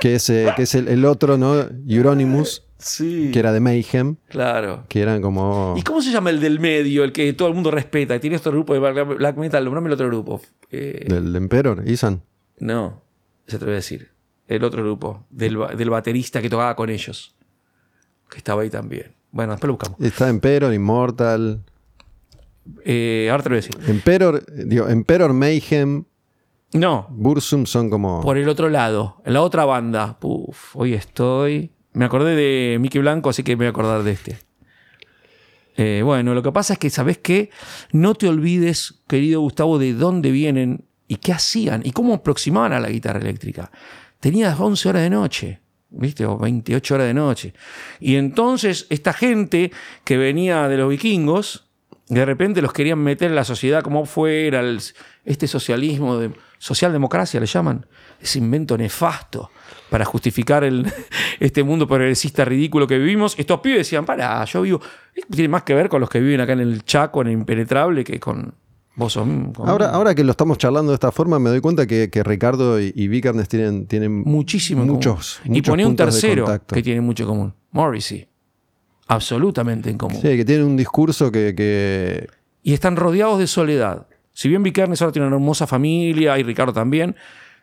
que 0.00 0.14
es, 0.16 0.28
eh, 0.30 0.52
que 0.56 0.62
es 0.62 0.74
el, 0.74 0.88
el 0.88 1.04
otro, 1.04 1.36
¿no? 1.38 1.54
Euronymous, 1.88 2.62
Sí. 2.78 3.30
que 3.32 3.38
era 3.38 3.52
de 3.52 3.60
Mayhem, 3.60 4.16
Claro. 4.28 4.84
que 4.88 5.00
eran 5.00 5.20
como. 5.22 5.74
¿Y 5.76 5.82
cómo 5.82 6.00
se 6.02 6.10
llama 6.10 6.30
el 6.30 6.40
del 6.40 6.60
medio, 6.60 7.04
el 7.04 7.12
que 7.12 7.32
todo 7.32 7.48
el 7.48 7.54
mundo 7.54 7.70
respeta? 7.70 8.18
Tiene 8.20 8.36
otro 8.36 8.52
grupo 8.52 8.74
de 8.74 8.80
black 8.80 9.36
metal, 9.36 9.64
nombrame 9.64 9.88
el 9.88 9.92
otro 9.94 10.06
grupo. 10.08 10.40
Eh, 10.70 11.06
Del 11.08 11.34
Emperor, 11.36 11.82
Isan. 11.86 12.22
No, 12.58 13.02
se 13.46 13.58
te 13.58 13.64
voy 13.64 13.72
a 13.72 13.76
decir. 13.76 14.10
El 14.46 14.62
otro 14.64 14.82
grupo, 14.82 15.24
del, 15.30 15.56
del 15.76 15.88
baterista 15.90 16.42
que 16.42 16.50
tocaba 16.50 16.76
con 16.76 16.90
ellos. 16.90 17.34
Que 18.30 18.36
estaba 18.38 18.60
ahí 18.62 18.68
también. 18.70 19.14
Bueno, 19.32 19.52
después 19.52 19.68
lo 19.68 19.74
buscamos. 19.74 20.00
Está 20.00 20.28
Emperor, 20.28 20.72
Immortal. 20.72 21.62
Eh, 22.84 23.28
ahora 23.30 23.42
te 23.42 23.48
lo 23.50 23.54
voy 23.56 23.58
a 23.58 23.66
decir. 23.66 23.76
Emperor, 23.90 24.44
digo, 24.66 24.88
Emperor, 24.88 25.32
Mayhem, 25.32 26.04
No, 26.72 27.06
Bursum 27.10 27.66
son 27.66 27.90
como. 27.90 28.20
por 28.20 28.36
el 28.38 28.48
otro 28.48 28.68
lado, 28.68 29.20
en 29.24 29.34
la 29.34 29.42
otra 29.42 29.64
banda. 29.64 30.18
Uf, 30.22 30.74
hoy 30.76 30.94
estoy. 30.94 31.70
Me 31.92 32.04
acordé 32.04 32.34
de 32.34 32.78
Mickey 32.80 33.00
Blanco, 33.00 33.30
así 33.30 33.42
que 33.42 33.52
me 33.56 33.58
voy 33.64 33.66
a 33.66 33.70
acordar 33.70 34.02
de 34.02 34.10
este. 34.12 34.38
Eh, 35.76 36.02
bueno, 36.04 36.34
lo 36.34 36.42
que 36.42 36.52
pasa 36.52 36.74
es 36.74 36.78
que, 36.78 36.90
¿sabes 36.90 37.18
qué? 37.18 37.50
No 37.92 38.14
te 38.14 38.28
olvides, 38.28 39.02
querido 39.08 39.40
Gustavo, 39.40 39.78
de 39.78 39.92
dónde 39.92 40.30
vienen 40.30 40.84
y 41.08 41.16
qué 41.16 41.32
hacían 41.32 41.82
y 41.84 41.90
cómo 41.92 42.14
aproximaban 42.14 42.72
a 42.72 42.80
la 42.80 42.88
guitarra 42.88 43.20
eléctrica. 43.20 43.70
Tenías 44.20 44.58
11 44.58 44.88
horas 44.88 45.02
de 45.02 45.10
noche, 45.10 45.60
¿viste? 45.90 46.24
O 46.26 46.38
28 46.38 46.94
horas 46.94 47.06
de 47.08 47.14
noche. 47.14 47.54
Y 48.00 48.14
entonces, 48.16 48.86
esta 48.88 49.12
gente 49.12 49.70
que 50.04 50.16
venía 50.16 50.68
de 50.68 50.76
los 50.76 50.88
vikingos, 50.88 51.68
de 52.08 52.24
repente 52.24 52.60
los 52.62 52.72
querían 52.72 52.98
meter 52.98 53.30
en 53.30 53.34
la 53.36 53.44
sociedad 53.44 53.82
como 53.82 54.04
fuera, 54.06 54.60
el- 54.60 54.80
este 55.24 55.46
socialismo, 55.46 56.18
de, 56.18 56.30
socialdemocracia 56.58 57.40
le 57.40 57.46
llaman, 57.46 57.86
ese 58.20 58.38
invento 58.38 58.76
nefasto 58.78 59.50
para 59.90 60.04
justificar 60.04 60.64
el, 60.64 60.90
este 61.40 61.62
mundo 61.62 61.86
progresista 61.86 62.44
ridículo 62.44 62.86
que 62.86 62.98
vivimos. 62.98 63.34
Estos 63.38 63.60
pibes 63.60 63.78
decían, 63.78 64.04
para, 64.06 64.44
yo 64.44 64.62
vivo, 64.62 64.80
tiene 65.30 65.48
más 65.48 65.62
que 65.62 65.74
ver 65.74 65.88
con 65.88 66.00
los 66.00 66.08
que 66.10 66.20
viven 66.20 66.40
acá 66.40 66.52
en 66.54 66.60
el 66.60 66.84
Chaco, 66.84 67.20
en 67.22 67.28
el 67.28 67.32
Impenetrable, 67.34 68.02
que 68.04 68.18
con 68.20 68.54
vos 68.96 69.12
son- 69.12 69.52
con- 69.52 69.68
Ahora, 69.68 69.90
ahora 69.90 70.14
que 70.14 70.24
lo 70.24 70.30
estamos 70.30 70.56
charlando 70.58 70.92
de 70.92 70.94
esta 70.96 71.12
forma, 71.12 71.38
me 71.38 71.50
doy 71.50 71.60
cuenta 71.60 71.86
que, 71.86 72.10
que 72.10 72.22
Ricardo 72.22 72.80
y, 72.80 72.92
y 72.94 73.08
tienen, 73.48 73.86
tienen 73.86 74.22
muchísimo 74.24 74.84
muchos, 74.84 75.40
común. 75.42 75.56
Y 75.56 75.58
muchos 75.58 75.72
ponía 75.72 75.86
un 75.86 75.96
tercero 75.96 76.46
que 76.66 76.82
tiene 76.82 77.00
mucho 77.00 77.24
en 77.24 77.28
común, 77.28 77.54
Morrissey. 77.72 78.28
Absolutamente 79.08 79.90
en 79.90 79.98
común. 79.98 80.20
Sí, 80.20 80.36
que 80.36 80.44
tienen 80.44 80.66
un 80.66 80.76
discurso 80.76 81.30
que, 81.30 81.54
que- 81.54 82.26
y 82.62 82.72
están 82.72 82.96
rodeados 82.96 83.38
de 83.38 83.46
soledad. 83.46 84.06
Si 84.32 84.48
bien 84.48 84.62
Vikernes 84.62 85.02
ahora 85.02 85.12
tiene 85.12 85.28
una 85.28 85.36
hermosa 85.36 85.66
familia 85.66 86.38
y 86.38 86.42
Ricardo 86.42 86.72
también, 86.72 87.14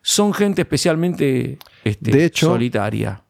son 0.03 0.33
gente 0.33 0.61
especialmente 0.61 1.57
este, 1.83 2.11
De 2.11 2.25
hecho- 2.25 2.47
solitaria. 2.47 3.23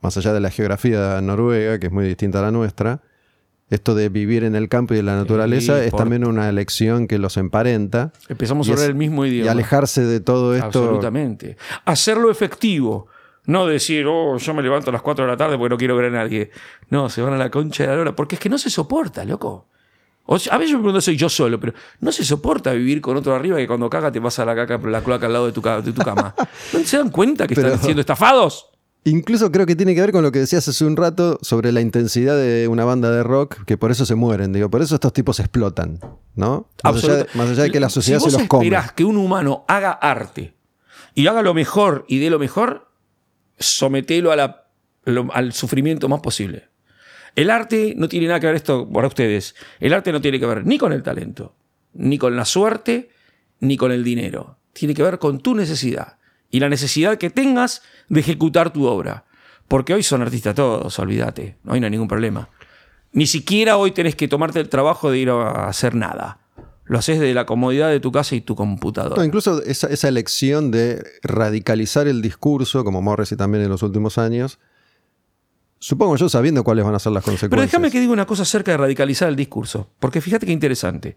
más 0.00 0.16
allá 0.16 0.32
de 0.32 0.40
la 0.40 0.50
geografía 0.50 1.20
noruega, 1.20 1.78
que 1.78 1.86
es 1.88 1.92
muy 1.92 2.06
distinta 2.06 2.38
a 2.38 2.42
la 2.42 2.50
nuestra, 2.50 3.02
esto 3.68 3.94
de 3.94 4.08
vivir 4.08 4.44
en 4.44 4.54
el 4.54 4.68
campo 4.70 4.94
y 4.94 4.98
en 4.98 5.06
la 5.06 5.16
naturaleza 5.16 5.84
es 5.84 5.92
también 5.92 6.24
una 6.26 6.48
elección 6.48 7.06
que 7.06 7.18
los 7.18 7.36
emparenta. 7.36 8.12
Empezamos 8.28 8.66
Y 8.66 8.70
a 8.70 8.74
hablar 8.74 8.88
el 8.90 8.94
mismo 8.96 9.26
Y 9.26 9.30
idioma. 9.30 9.50
alejarse 9.50 10.04
de 10.06 10.20
todo 10.20 10.54
esto. 10.54 10.66
Absolutamente. 10.66 11.56
Hacerlo 11.84 12.30
efectivo. 12.30 13.08
No 13.48 13.66
decir, 13.66 14.04
oh, 14.06 14.36
yo 14.36 14.54
me 14.54 14.62
levanto 14.62 14.90
a 14.90 14.92
las 14.92 15.00
4 15.02 15.24
de 15.24 15.30
la 15.30 15.36
tarde 15.36 15.56
porque 15.56 15.70
no 15.70 15.78
quiero 15.78 15.96
ver 15.96 16.06
a 16.06 16.10
nadie. 16.10 16.50
No, 16.90 17.08
se 17.08 17.22
van 17.22 17.32
a 17.32 17.38
la 17.38 17.50
concha 17.50 17.82
de 17.84 17.88
la 17.88 17.96
lora. 17.96 18.14
Porque 18.14 18.34
es 18.36 18.40
que 18.40 18.48
no 18.48 18.58
se 18.58 18.68
soporta, 18.70 19.24
loco. 19.24 19.66
O 20.26 20.38
sea, 20.38 20.54
a 20.54 20.58
veces 20.58 20.74
me 20.74 20.80
pregunto, 20.80 21.00
soy 21.00 21.16
yo 21.16 21.30
solo, 21.30 21.58
pero 21.58 21.72
no 22.00 22.12
se 22.12 22.22
soporta 22.24 22.72
vivir 22.72 23.00
con 23.00 23.16
otro 23.16 23.34
arriba 23.34 23.56
que 23.56 23.66
cuando 23.66 23.88
caga 23.88 24.12
te 24.12 24.20
vas 24.20 24.38
a 24.38 24.44
la 24.44 24.54
caca 24.54 24.78
la 24.86 25.00
cloaca 25.02 25.24
al 25.26 25.32
lado 25.32 25.46
de 25.46 25.52
tu, 25.52 25.62
de 25.62 25.92
tu 25.92 26.02
cama. 26.02 26.34
¿No 26.74 26.78
se 26.84 26.98
dan 26.98 27.08
cuenta 27.10 27.46
que 27.46 27.54
Pero- 27.54 27.68
están 27.68 27.82
siendo 27.82 28.00
estafados? 28.02 28.66
Incluso 29.04 29.50
creo 29.50 29.64
que 29.64 29.74
tiene 29.76 29.94
que 29.94 30.02
ver 30.02 30.12
con 30.12 30.22
lo 30.22 30.30
que 30.30 30.40
decías 30.40 30.68
hace 30.68 30.84
un 30.84 30.96
rato 30.96 31.38
sobre 31.40 31.72
la 31.72 31.80
intensidad 31.80 32.36
de 32.36 32.68
una 32.68 32.84
banda 32.84 33.10
de 33.10 33.22
rock, 33.22 33.64
que 33.64 33.78
por 33.78 33.90
eso 33.90 34.04
se 34.04 34.14
mueren, 34.16 34.52
digo, 34.52 34.68
por 34.68 34.82
eso 34.82 34.96
estos 34.96 35.14
tipos 35.14 35.40
explotan, 35.40 35.98
¿no? 36.34 36.66
Más 36.84 36.96
allá, 37.02 37.14
de, 37.14 37.20
Absoluta- 37.22 37.38
más 37.38 37.48
allá 37.50 37.62
de 37.62 37.70
que 37.70 37.80
la 37.80 37.88
sociedad 37.88 38.18
si 38.18 38.24
vos 38.26 38.32
se 38.34 38.38
los 38.40 38.48
come. 38.48 38.64
esperás 38.66 38.92
que 38.92 39.04
un 39.04 39.16
humano 39.16 39.64
haga 39.68 39.92
arte 39.92 40.52
y 41.14 41.26
haga 41.28 41.40
lo 41.40 41.54
mejor 41.54 42.04
y 42.06 42.18
dé 42.18 42.28
lo 42.28 42.38
mejor, 42.38 42.87
sometelo 43.58 44.32
al 44.32 45.52
sufrimiento 45.52 46.08
más 46.08 46.20
posible. 46.20 46.68
El 47.34 47.50
arte 47.50 47.94
no 47.96 48.08
tiene 48.08 48.26
nada 48.26 48.40
que 48.40 48.46
ver 48.46 48.56
esto 48.56 48.90
para 48.90 49.06
ustedes. 49.06 49.54
El 49.80 49.92
arte 49.92 50.10
no 50.12 50.20
tiene 50.20 50.40
que 50.40 50.46
ver 50.46 50.66
ni 50.66 50.76
con 50.76 50.92
el 50.92 51.02
talento, 51.02 51.54
ni 51.92 52.18
con 52.18 52.34
la 52.36 52.44
suerte, 52.44 53.10
ni 53.60 53.76
con 53.76 53.92
el 53.92 54.02
dinero. 54.02 54.58
Tiene 54.72 54.94
que 54.94 55.02
ver 55.02 55.18
con 55.18 55.40
tu 55.40 55.54
necesidad. 55.54 56.18
y 56.50 56.60
la 56.60 56.70
necesidad 56.70 57.18
que 57.18 57.28
tengas 57.28 57.82
de 58.08 58.20
ejecutar 58.20 58.72
tu 58.72 58.86
obra. 58.86 59.26
Porque 59.68 59.92
hoy 59.92 60.02
son 60.02 60.22
artistas 60.22 60.54
todos, 60.54 60.98
olvídate, 60.98 61.58
no 61.62 61.74
hay 61.74 61.80
ningún 61.80 62.08
problema. 62.08 62.48
Ni 63.12 63.26
siquiera 63.26 63.76
hoy 63.76 63.90
tenés 63.90 64.16
que 64.16 64.28
tomarte 64.28 64.58
el 64.58 64.70
trabajo 64.70 65.10
de 65.10 65.18
ir 65.18 65.30
a 65.30 65.68
hacer 65.68 65.94
nada. 65.94 66.40
Lo 66.88 66.98
haces 66.98 67.20
de 67.20 67.32
la 67.34 67.46
comodidad 67.46 67.90
de 67.90 68.00
tu 68.00 68.10
casa 68.10 68.34
y 68.34 68.40
tu 68.40 68.56
computadora. 68.56 69.16
No, 69.16 69.24
incluso 69.24 69.62
esa, 69.62 69.86
esa 69.88 70.08
elección 70.08 70.70
de 70.70 71.04
radicalizar 71.22 72.08
el 72.08 72.22
discurso, 72.22 72.82
como 72.84 73.02
Morrissey 73.02 73.36
también 73.36 73.62
en 73.64 73.70
los 73.70 73.82
últimos 73.82 74.18
años, 74.18 74.58
supongo 75.78 76.16
yo 76.16 76.28
sabiendo 76.28 76.64
cuáles 76.64 76.84
van 76.84 76.94
a 76.94 76.98
ser 76.98 77.12
las 77.12 77.22
consecuencias. 77.22 77.50
Pero 77.50 77.62
déjame 77.62 77.90
que 77.90 78.00
diga 78.00 78.12
una 78.12 78.26
cosa 78.26 78.42
acerca 78.42 78.72
de 78.72 78.78
radicalizar 78.78 79.28
el 79.28 79.36
discurso, 79.36 79.90
porque 79.98 80.20
fíjate 80.20 80.46
qué 80.46 80.52
interesante. 80.52 81.16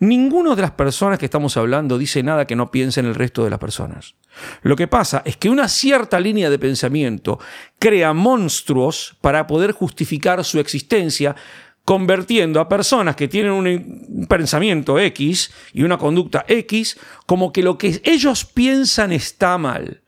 Ninguno 0.00 0.56
de 0.56 0.62
las 0.62 0.72
personas 0.72 1.18
que 1.18 1.26
estamos 1.26 1.56
hablando 1.56 1.98
dice 1.98 2.22
nada 2.22 2.46
que 2.46 2.56
no 2.56 2.70
piense 2.70 3.00
en 3.00 3.06
el 3.06 3.14
resto 3.14 3.44
de 3.44 3.50
las 3.50 3.58
personas. 3.58 4.16
Lo 4.62 4.76
que 4.76 4.88
pasa 4.88 5.22
es 5.24 5.36
que 5.36 5.50
una 5.50 5.68
cierta 5.68 6.18
línea 6.18 6.50
de 6.50 6.58
pensamiento 6.58 7.38
crea 7.78 8.12
monstruos 8.12 9.16
para 9.20 9.46
poder 9.46 9.72
justificar 9.72 10.44
su 10.44 10.58
existencia, 10.58 11.36
convirtiendo 11.84 12.60
a 12.60 12.68
personas 12.68 13.16
que 13.16 13.28
tienen 13.28 13.52
un 13.52 14.26
pensamiento 14.28 14.98
X 14.98 15.50
y 15.72 15.82
una 15.82 15.98
conducta 15.98 16.44
X 16.46 16.98
como 17.26 17.52
que 17.52 17.62
lo 17.62 17.76
que 17.78 18.00
ellos 18.04 18.44
piensan 18.44 19.12
está 19.12 19.58
mal. 19.58 20.02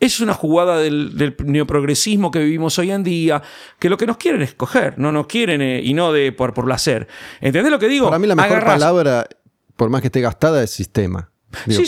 Es 0.00 0.20
una 0.20 0.34
jugada 0.34 0.78
del, 0.78 1.36
neoprogresismo 1.44 2.32
que 2.32 2.40
vivimos 2.40 2.76
hoy 2.78 2.90
en 2.90 3.04
día, 3.04 3.40
que 3.78 3.88
lo 3.88 3.96
que 3.96 4.06
nos 4.06 4.16
quieren 4.16 4.42
es 4.42 4.54
coger, 4.54 4.98
no 4.98 5.12
nos 5.12 5.26
quieren 5.26 5.62
eh, 5.62 5.80
y 5.82 5.94
no 5.94 6.12
de 6.12 6.32
por, 6.32 6.52
por 6.52 6.64
placer. 6.64 7.06
¿Entendés 7.40 7.70
lo 7.70 7.78
que 7.78 7.86
digo? 7.86 8.06
Para 8.06 8.18
mí 8.18 8.26
la 8.26 8.34
mejor 8.34 8.64
palabra, 8.64 9.28
por 9.76 9.88
más 9.88 10.00
que 10.00 10.08
esté 10.08 10.20
gastada, 10.20 10.62
es 10.64 10.70
sistema. 10.70 11.30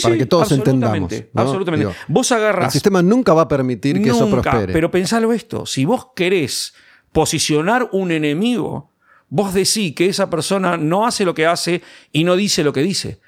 para 0.01 0.17
que 0.17 0.25
todos 0.25 0.51
entendamos. 0.53 1.13
Absolutamente. 1.33 1.93
vos 2.07 2.31
agarras. 2.31 2.67
El 2.67 2.71
sistema 2.71 3.01
nunca 3.01 3.33
va 3.33 3.43
a 3.43 3.47
permitir 3.49 4.01
que 4.01 4.09
eso 4.09 4.29
prospere. 4.29 4.71
Pero 4.71 4.89
pensalo 4.89 5.33
esto: 5.33 5.65
si 5.65 5.83
vos 5.83 6.07
querés 6.15 6.73
posicionar 7.11 7.89
un 7.91 8.11
enemigo, 8.11 8.92
vos 9.33 9.51
decís 9.51 9.95
que 9.95 10.05
esa 10.05 10.29
persona 10.29 10.77
no 10.77 11.07
hace 11.07 11.25
lo 11.25 11.33
que 11.33 11.47
hace 11.47 11.81
y 12.11 12.23
no 12.23 12.35
dice 12.35 12.63
lo 12.63 12.71
que 12.71 12.81
dice. 12.81 13.19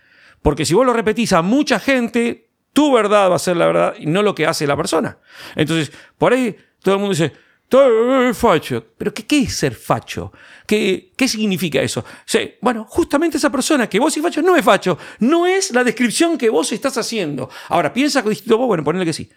Porque 0.43 0.63
si 0.63 0.75
vos 0.75 0.85
lo 0.85 0.93
repetís 0.93 1.33
a 1.33 1.41
mucha 1.41 1.79
gente, 1.79 2.51
tu 2.73 2.93
verdad 2.93 3.31
va 3.31 3.37
a 3.37 3.39
ser 3.39 3.57
la 3.57 3.65
verdad 3.65 3.95
y 3.97 4.05
no 4.05 4.21
lo 4.21 4.35
que 4.35 4.45
hace 4.45 4.67
la 4.67 4.77
persona. 4.77 5.17
Entonces, 5.55 5.91
por 6.19 6.31
ahí 6.31 6.55
todo 6.79 6.93
el 6.93 7.01
mundo 7.01 7.15
dice, 7.15 7.33
facho. 8.35 8.85
¿Pero 8.95 9.15
qué, 9.15 9.25
qué, 9.25 9.39
es 9.39 9.55
ser 9.55 9.73
facho? 9.73 10.31
¿Qué, 10.67 11.11
qué 11.17 11.27
significa 11.27 11.81
eso? 11.81 12.05
Sí, 12.23 12.53
bueno, 12.61 12.85
justamente 12.87 13.37
esa 13.37 13.51
persona 13.51 13.89
que 13.89 13.99
vos 13.99 14.15
y 14.15 14.21
facho 14.21 14.43
no 14.43 14.55
es 14.55 14.63
facho. 14.63 14.99
No 15.21 15.47
es 15.47 15.71
la 15.71 15.83
descripción 15.83 16.37
que 16.37 16.51
vos 16.51 16.71
estás 16.71 16.99
haciendo. 16.99 17.49
Ahora, 17.69 17.91
piensa 17.91 18.21
que 18.21 18.29
distinto 18.29 18.59
vos, 18.59 18.67
bueno, 18.67 18.83
ponele 18.83 19.05
que 19.05 19.13
sí. 19.13 19.27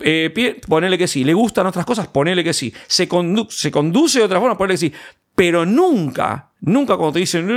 Eh, 0.00 0.60
ponele 0.66 0.98
que 0.98 1.06
sí. 1.06 1.24
¿Le 1.24 1.34
gustan 1.34 1.66
otras 1.66 1.86
cosas? 1.86 2.08
Ponele 2.08 2.42
que 2.42 2.52
sí. 2.52 2.72
¿Se, 2.86 3.08
se 3.48 3.70
conduce 3.70 4.18
de 4.18 4.24
otra 4.24 4.40
forma? 4.40 4.58
Ponele 4.58 4.74
que 4.74 4.78
sí. 4.78 4.92
Pero 5.34 5.66
nunca, 5.66 6.52
nunca 6.60 6.96
cuando 6.96 7.14
te 7.14 7.20
dicen 7.20 7.50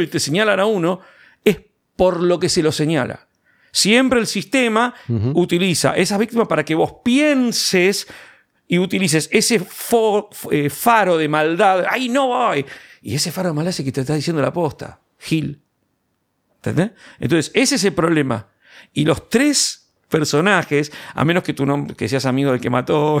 y 0.00 0.06
te 0.06 0.20
señalan 0.20 0.60
a 0.60 0.66
uno, 0.66 1.00
es 1.44 1.58
por 1.96 2.22
lo 2.22 2.38
que 2.38 2.48
se 2.48 2.62
lo 2.62 2.72
señala. 2.72 3.28
Siempre 3.72 4.20
el 4.20 4.28
sistema 4.28 4.94
utiliza 5.34 5.96
esas 5.96 6.18
víctimas 6.20 6.46
para 6.46 6.64
que 6.64 6.76
vos 6.76 6.96
pienses 7.04 8.06
y 8.68 8.78
utilices 8.78 9.28
ese 9.32 9.60
eh, 10.52 10.70
faro 10.70 11.18
de 11.18 11.28
maldad. 11.28 11.84
¡Ay, 11.90 12.08
no 12.08 12.28
voy! 12.28 12.64
Y 13.02 13.16
ese 13.16 13.32
faro 13.32 13.48
de 13.48 13.54
maldad 13.54 13.70
es 13.70 13.80
el 13.80 13.84
que 13.84 13.92
te 13.92 14.02
está 14.02 14.14
diciendo 14.14 14.40
la 14.40 14.52
posta. 14.52 15.00
Gil. 15.18 15.60
¿Entendés? 16.56 16.92
Entonces, 17.18 17.50
ese 17.52 17.74
es 17.74 17.84
el 17.84 17.94
problema. 17.94 18.48
Y 18.92 19.04
los 19.04 19.28
tres 19.28 19.83
personajes, 20.14 20.92
a 21.12 21.24
menos 21.24 21.42
que 21.42 21.52
tu 21.52 21.66
nombre, 21.66 21.96
que 21.96 22.08
seas 22.08 22.24
amigo 22.24 22.52
del 22.52 22.60
que 22.60 22.70
mató. 22.70 23.20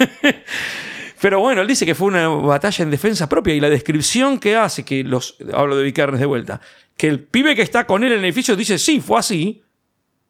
Pero 1.20 1.38
bueno, 1.38 1.62
él 1.62 1.68
dice 1.68 1.86
que 1.86 1.94
fue 1.94 2.08
una 2.08 2.26
batalla 2.26 2.82
en 2.82 2.90
defensa 2.90 3.28
propia 3.28 3.54
y 3.54 3.60
la 3.60 3.70
descripción 3.70 4.40
que 4.40 4.56
hace, 4.56 4.84
que 4.84 5.04
los. 5.04 5.36
Hablo 5.52 5.76
de 5.76 5.84
Vicarnes 5.84 6.18
de 6.18 6.26
vuelta. 6.26 6.60
Que 6.96 7.06
el 7.06 7.20
pibe 7.20 7.54
que 7.54 7.62
está 7.62 7.86
con 7.86 8.02
él 8.02 8.10
en 8.10 8.18
el 8.18 8.24
edificio 8.24 8.56
dice, 8.56 8.76
sí, 8.76 9.00
fue 9.00 9.20
así. 9.20 9.62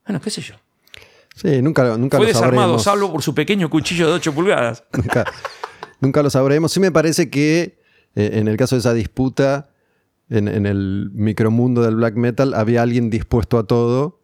Bueno, 0.06 0.20
qué 0.20 0.28
sé 0.28 0.42
yo. 0.42 0.54
Sí, 1.34 1.62
nunca, 1.62 1.96
nunca 1.96 2.18
Fue 2.18 2.26
lo 2.26 2.32
desarmado, 2.32 2.78
salvo 2.78 3.10
por 3.10 3.22
su 3.22 3.34
pequeño 3.34 3.70
cuchillo 3.70 4.08
de 4.08 4.12
8 4.12 4.34
pulgadas. 4.34 4.84
nunca, 4.92 5.24
nunca 5.98 6.22
lo 6.22 6.28
sabremos. 6.28 6.72
Sí 6.72 6.78
me 6.78 6.92
parece 6.92 7.30
que 7.30 7.78
eh, 8.16 8.30
en 8.34 8.48
el 8.48 8.58
caso 8.58 8.76
de 8.76 8.80
esa 8.80 8.92
disputa, 8.92 9.70
en, 10.28 10.46
en, 10.46 10.66
el 10.66 11.08
micromundo 11.14 11.80
del 11.80 11.96
black 11.96 12.16
metal, 12.16 12.52
había 12.52 12.82
alguien 12.82 13.08
dispuesto 13.08 13.58
a 13.58 13.66
todo 13.66 14.20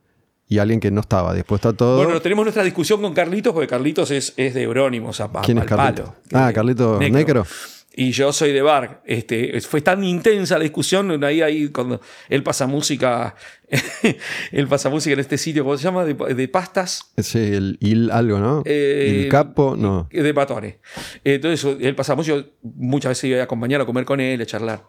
y 0.50 0.58
alguien 0.58 0.80
que 0.80 0.90
no 0.90 1.00
estaba 1.00 1.32
dispuesto 1.32 1.68
a 1.68 1.72
todo. 1.72 2.04
Bueno, 2.04 2.20
tenemos 2.20 2.44
nuestra 2.44 2.64
discusión 2.64 3.00
con 3.00 3.14
Carlitos, 3.14 3.54
porque 3.54 3.68
Carlitos 3.68 4.10
es, 4.10 4.34
es 4.36 4.52
de 4.52 4.64
Eurónimos, 4.64 5.20
a, 5.20 5.30
¿Quién 5.42 5.58
es 5.58 5.64
Carlitos? 5.64 6.10
Ah, 6.32 6.50
Carlitos 6.52 6.98
Necro. 6.98 7.46
Y 7.94 8.10
yo 8.10 8.32
soy 8.32 8.52
de 8.52 8.60
Bar. 8.60 9.00
Este, 9.04 9.60
fue 9.60 9.80
tan 9.80 10.02
intensa 10.02 10.58
la 10.58 10.64
discusión, 10.64 11.22
ahí, 11.22 11.40
ahí 11.40 11.68
cuando 11.68 12.00
él 12.28 12.42
pasa 12.42 12.66
música, 12.66 13.36
él 14.52 14.66
pasa 14.66 14.90
música 14.90 15.14
en 15.14 15.20
este 15.20 15.38
sitio, 15.38 15.62
¿cómo 15.62 15.76
se 15.76 15.84
llama? 15.84 16.04
De, 16.04 16.48
pastas. 16.48 17.12
Sí, 17.16 17.38
el 17.38 17.78
il 17.80 18.10
algo, 18.10 18.40
¿no? 18.40 18.62
el 18.64 19.28
capo, 19.28 19.76
no. 19.76 20.08
De 20.10 20.34
patones. 20.34 20.78
Entonces 21.22 21.76
él 21.80 21.94
pasa 21.94 22.16
música, 22.16 22.44
muchas 22.62 23.10
veces 23.10 23.24
iba 23.24 23.40
a 23.40 23.44
acompañar 23.44 23.80
a 23.82 23.86
comer 23.86 24.04
con 24.04 24.18
él, 24.18 24.40
a 24.40 24.46
charlar. 24.46 24.82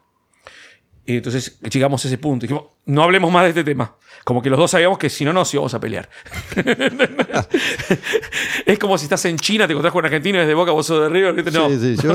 Y 1.06 1.18
entonces 1.18 1.60
llegamos 1.62 2.04
a 2.06 2.08
ese 2.08 2.18
punto. 2.18 2.44
Dijimos, 2.44 2.66
no 2.86 3.04
hablemos 3.04 3.32
más 3.32 3.44
de 3.44 3.50
este 3.50 3.64
tema. 3.64 3.96
Como 4.24 4.42
que 4.42 4.50
los 4.50 4.60
dos 4.60 4.72
sabíamos 4.72 4.98
que 4.98 5.10
si 5.10 5.26
no, 5.26 5.34
nos 5.34 5.54
íbamos 5.54 5.74
a 5.74 5.80
pelear. 5.80 6.10
es 8.66 8.80
como 8.80 8.98
si 8.98 9.06
estás 9.06 9.26
en 9.26 9.38
China, 9.38 9.68
te 9.68 9.74
encontrás 9.74 9.92
con 9.92 10.00
un 10.00 10.06
argentino 10.06 10.40
desde 10.40 10.54
Boca, 10.54 10.72
vos 10.72 10.86
sos 10.86 11.02
de 11.02 11.10
River. 11.10 11.54
No, 11.54 11.70
sí, 11.70 11.98
sí. 11.98 12.08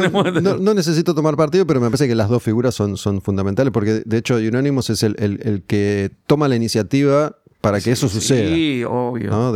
no, 0.60 0.74
necesito 0.74 1.14
tomar 1.14 1.36
partido, 1.36 1.66
pero 1.66 1.80
me 1.80 1.88
parece 1.88 2.06
que 2.06 2.14
las 2.14 2.28
dos 2.28 2.42
figuras 2.42 2.74
son, 2.74 2.96
son 2.96 3.20
fundamentales, 3.22 3.72
porque 3.72 4.02
de 4.04 4.18
hecho 4.18 4.36
Unanimous 4.36 4.90
es 4.90 5.02
el, 5.02 5.16
el, 5.18 5.62
que 5.66 6.10
toma 6.26 6.48
la 6.48 6.56
iniciativa 6.56 7.36
para 7.60 7.80
que 7.80 7.90
eso 7.90 8.08
suceda. 8.08 8.54
Sí, 8.54 8.84
obvio. 8.84 9.52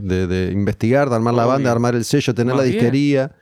De, 0.00 0.50
investigar, 0.52 1.08
de 1.08 1.16
armar 1.16 1.34
la 1.34 1.46
banda, 1.46 1.70
armar 1.70 1.94
el 1.94 2.04
sello, 2.04 2.34
tener 2.34 2.56
la 2.56 2.64
disquería. 2.64 3.32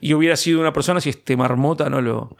Y 0.00 0.14
hubiera 0.14 0.36
sido 0.36 0.60
una 0.60 0.72
persona 0.72 1.00
si 1.00 1.10
este 1.10 1.36
marmota 1.36 1.90
no 1.90 2.00
lo 2.00 2.36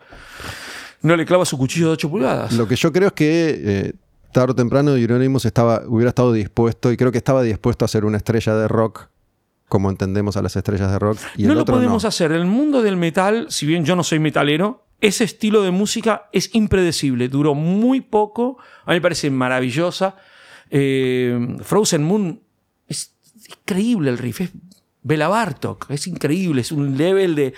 no 1.02 1.16
le 1.16 1.26
clava 1.26 1.44
su 1.44 1.58
cuchillo 1.58 1.88
de 1.88 1.92
8 1.92 2.10
pulgadas. 2.10 2.52
Lo 2.52 2.66
que 2.66 2.76
yo 2.76 2.92
creo 2.92 3.08
es 3.08 3.14
que 3.14 3.60
eh, 3.64 3.92
tarde 4.38 4.52
o 4.52 4.54
temprano 4.54 4.94
Euronymous 4.94 5.44
estaba, 5.46 5.82
hubiera 5.88 6.10
estado 6.10 6.32
dispuesto, 6.32 6.92
y 6.92 6.96
creo 6.96 7.10
que 7.10 7.18
estaba 7.18 7.42
dispuesto 7.42 7.84
a 7.84 7.88
ser 7.88 8.04
una 8.04 8.18
estrella 8.18 8.54
de 8.54 8.68
rock, 8.68 9.08
como 9.68 9.90
entendemos 9.90 10.36
a 10.36 10.42
las 10.42 10.54
estrellas 10.54 10.92
de 10.92 10.98
rock. 11.00 11.18
Y 11.36 11.42
no 11.42 11.54
lo 11.54 11.64
podemos 11.64 12.04
hacer. 12.04 12.30
En 12.30 12.38
el 12.38 12.46
mundo 12.46 12.80
del 12.82 12.96
metal, 12.96 13.46
si 13.50 13.66
bien 13.66 13.84
yo 13.84 13.96
no 13.96 14.04
soy 14.04 14.20
metalero, 14.20 14.86
ese 15.00 15.24
estilo 15.24 15.62
de 15.62 15.72
música 15.72 16.28
es 16.32 16.54
impredecible. 16.54 17.28
Duró 17.28 17.54
muy 17.54 18.00
poco. 18.00 18.58
A 18.84 18.90
mí 18.90 18.98
me 18.98 19.00
parece 19.00 19.28
maravillosa. 19.28 20.14
Eh, 20.70 21.56
Frozen 21.62 22.04
Moon 22.04 22.40
es 22.86 23.16
increíble 23.48 24.10
el 24.10 24.18
riff. 24.18 24.40
Es 24.40 24.50
Bela 25.02 25.26
Bartok. 25.26 25.90
Es 25.90 26.06
increíble. 26.06 26.60
Es 26.60 26.70
un 26.70 26.96
level 26.96 27.34
de 27.34 27.54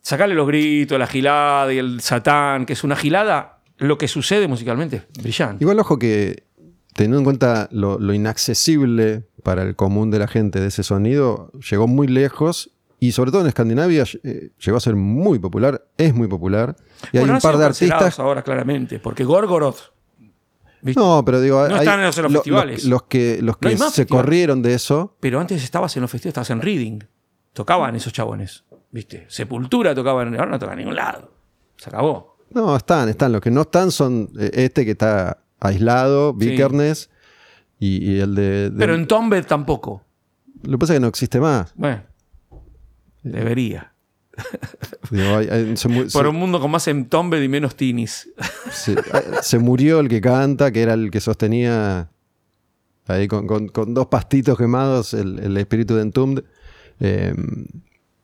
sacarle 0.00 0.34
los 0.34 0.46
gritos, 0.46 0.98
la 0.98 1.06
gilada 1.06 1.72
y 1.72 1.78
el 1.78 2.00
satán, 2.00 2.66
que 2.66 2.72
es 2.72 2.84
una 2.84 2.96
gilada, 2.96 3.53
lo 3.88 3.98
que 3.98 4.08
sucede 4.08 4.48
musicalmente, 4.48 5.02
brillante. 5.20 5.62
Igual 5.62 5.78
ojo 5.80 5.98
que 5.98 6.44
teniendo 6.94 7.18
en 7.18 7.24
cuenta 7.24 7.68
lo, 7.70 8.14
inaccesible 8.14 9.24
para 9.42 9.62
el 9.62 9.76
común 9.76 10.10
de 10.10 10.18
la 10.18 10.28
gente 10.28 10.60
de 10.60 10.68
ese 10.68 10.82
sonido, 10.82 11.50
llegó 11.70 11.86
muy 11.86 12.06
lejos 12.06 12.70
y 13.00 13.12
sobre 13.12 13.30
todo 13.30 13.42
en 13.42 13.48
Escandinavia 13.48 14.04
eh, 14.22 14.50
llegó 14.58 14.76
a 14.78 14.80
ser 14.80 14.94
muy 14.94 15.38
popular, 15.38 15.84
es 15.98 16.14
muy 16.14 16.28
popular. 16.28 16.76
Y 17.12 17.18
hay 17.18 17.28
un 17.28 17.38
par 17.38 17.58
de 17.58 17.66
artistas. 17.66 18.18
ahora 18.18 18.42
claramente, 18.42 18.98
porque 18.98 19.24
Gorgoroth. 19.24 19.92
No, 20.96 21.24
pero 21.24 21.40
digo, 21.40 21.66
no 21.66 21.76
están 21.76 22.00
en 22.00 22.06
los, 22.06 22.14
festivales. 22.14 22.84
Los, 22.84 23.04
que, 23.04 23.40
los 23.40 23.56
que 23.56 23.76
se 23.76 24.06
corrieron 24.06 24.62
de 24.62 24.74
eso. 24.74 25.16
Pero 25.20 25.40
antes 25.40 25.62
estabas 25.64 25.96
en 25.96 26.02
los 26.02 26.10
festivales, 26.10 26.32
estabas 26.32 26.50
en 26.50 26.60
Reading. 26.60 27.00
Tocaban 27.54 27.96
esos 27.96 28.12
chabones. 28.12 28.64
¿Viste? 28.90 29.24
Sepultura 29.28 29.94
tocaba, 29.94 30.22
ahora 30.22 30.46
no 30.46 30.58
toca 30.58 30.72
en 30.72 30.78
ningún 30.78 30.94
lado. 30.94 31.32
Se 31.76 31.88
acabó. 31.88 32.33
No, 32.54 32.76
están, 32.76 33.08
están. 33.08 33.32
Los 33.32 33.40
que 33.40 33.50
no 33.50 33.62
están 33.62 33.90
son 33.90 34.30
eh, 34.38 34.50
este 34.54 34.84
que 34.84 34.92
está 34.92 35.38
aislado, 35.60 36.34
Vikernes, 36.34 37.10
y, 37.78 38.18
el 38.18 38.34
de, 38.34 38.72
Pero 38.76 38.94
en 38.94 39.06
Tombe 39.06 39.42
tampoco. 39.42 40.02
Lo 40.62 40.72
que 40.72 40.78
pasa 40.78 40.94
es 40.94 40.96
que 40.96 41.00
no 41.00 41.08
existe 41.08 41.40
más. 41.40 41.72
Bueno, 41.74 42.02
debería. 43.22 43.92
Por 46.12 46.26
un 46.26 46.36
mundo 46.36 46.60
con 46.60 46.70
más 46.70 46.88
entombe 46.88 47.42
y 47.42 47.48
menos 47.48 47.76
tinis. 47.76 48.28
Se, 49.42 49.58
murió 49.58 50.00
el 50.00 50.08
que 50.08 50.20
canta, 50.20 50.72
que 50.72 50.82
era 50.82 50.94
el 50.94 51.10
que 51.10 51.20
sostenía 51.20 52.10
ahí 53.06 53.28
con, 53.28 53.70
dos 53.94 54.06
pastitos 54.06 54.56
quemados 54.56 55.14
el, 55.14 55.56
espíritu 55.56 55.94
de 55.94 56.02
Entombed. 56.02 56.44
Eh, 57.00 57.34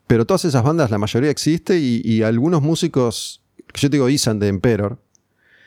pero 0.06 0.26
todas 0.26 0.44
esas 0.44 0.64
bandas, 0.64 0.90
la 0.90 0.98
mayoría 0.98 1.30
existe 1.30 1.78
y, 1.78 2.22
algunos 2.22 2.62
músicos, 2.62 3.39
yo 3.74 3.90
te 3.90 3.96
digo 3.96 4.08
Isan 4.08 4.38
de 4.38 4.48
Emperor, 4.48 4.98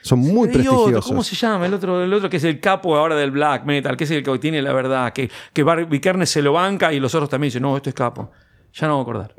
Son 0.02 0.20
muy 0.20 0.48
Pero 0.48 0.60
hay 0.60 0.68
otro, 0.68 0.78
prestigiosos. 0.78 1.11
¿Cómo 1.11 1.24
se 1.24 1.36
llama? 1.36 1.65
El 1.65 1.74
otro, 1.74 2.03
el 2.03 2.14
otro 2.14 2.30
que 2.30 2.38
es 2.38 2.44
el 2.44 2.60
capo 2.60 2.95
ahora 2.95 3.15
del 3.15 3.32
black 3.32 3.65
metal, 3.65 3.95
que 3.95 4.03
es 4.03 4.11
el 4.11 4.24
que 4.24 4.38
tiene 4.40 4.61
la 4.61 4.74
verdad, 4.74 5.14
que, 5.14 5.30
que 5.53 6.26
se 6.26 6.41
lo 6.41 6.53
banca 6.53 6.91
y 6.91 6.99
los 6.99 7.15
otros 7.15 7.30
también 7.30 7.49
dicen, 7.49 7.61
no, 7.61 7.76
esto 7.78 7.90
es 7.90 7.95
capo. 7.95 8.32
Ya 8.74 8.88
no 8.88 8.95
voy 8.95 9.02
a 9.02 9.03
acordar. 9.03 9.36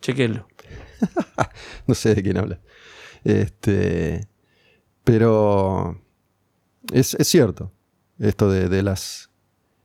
Chequenlo. 0.00 0.48
No 1.86 1.94
sé 1.94 2.14
de 2.14 2.22
quién 2.22 2.38
habla. 2.38 2.60
Este, 3.24 4.26
pero 5.02 6.00
es, 6.92 7.14
es 7.14 7.28
cierto 7.28 7.72
esto 8.18 8.50
de, 8.50 8.68
de 8.68 8.82
las 8.82 9.30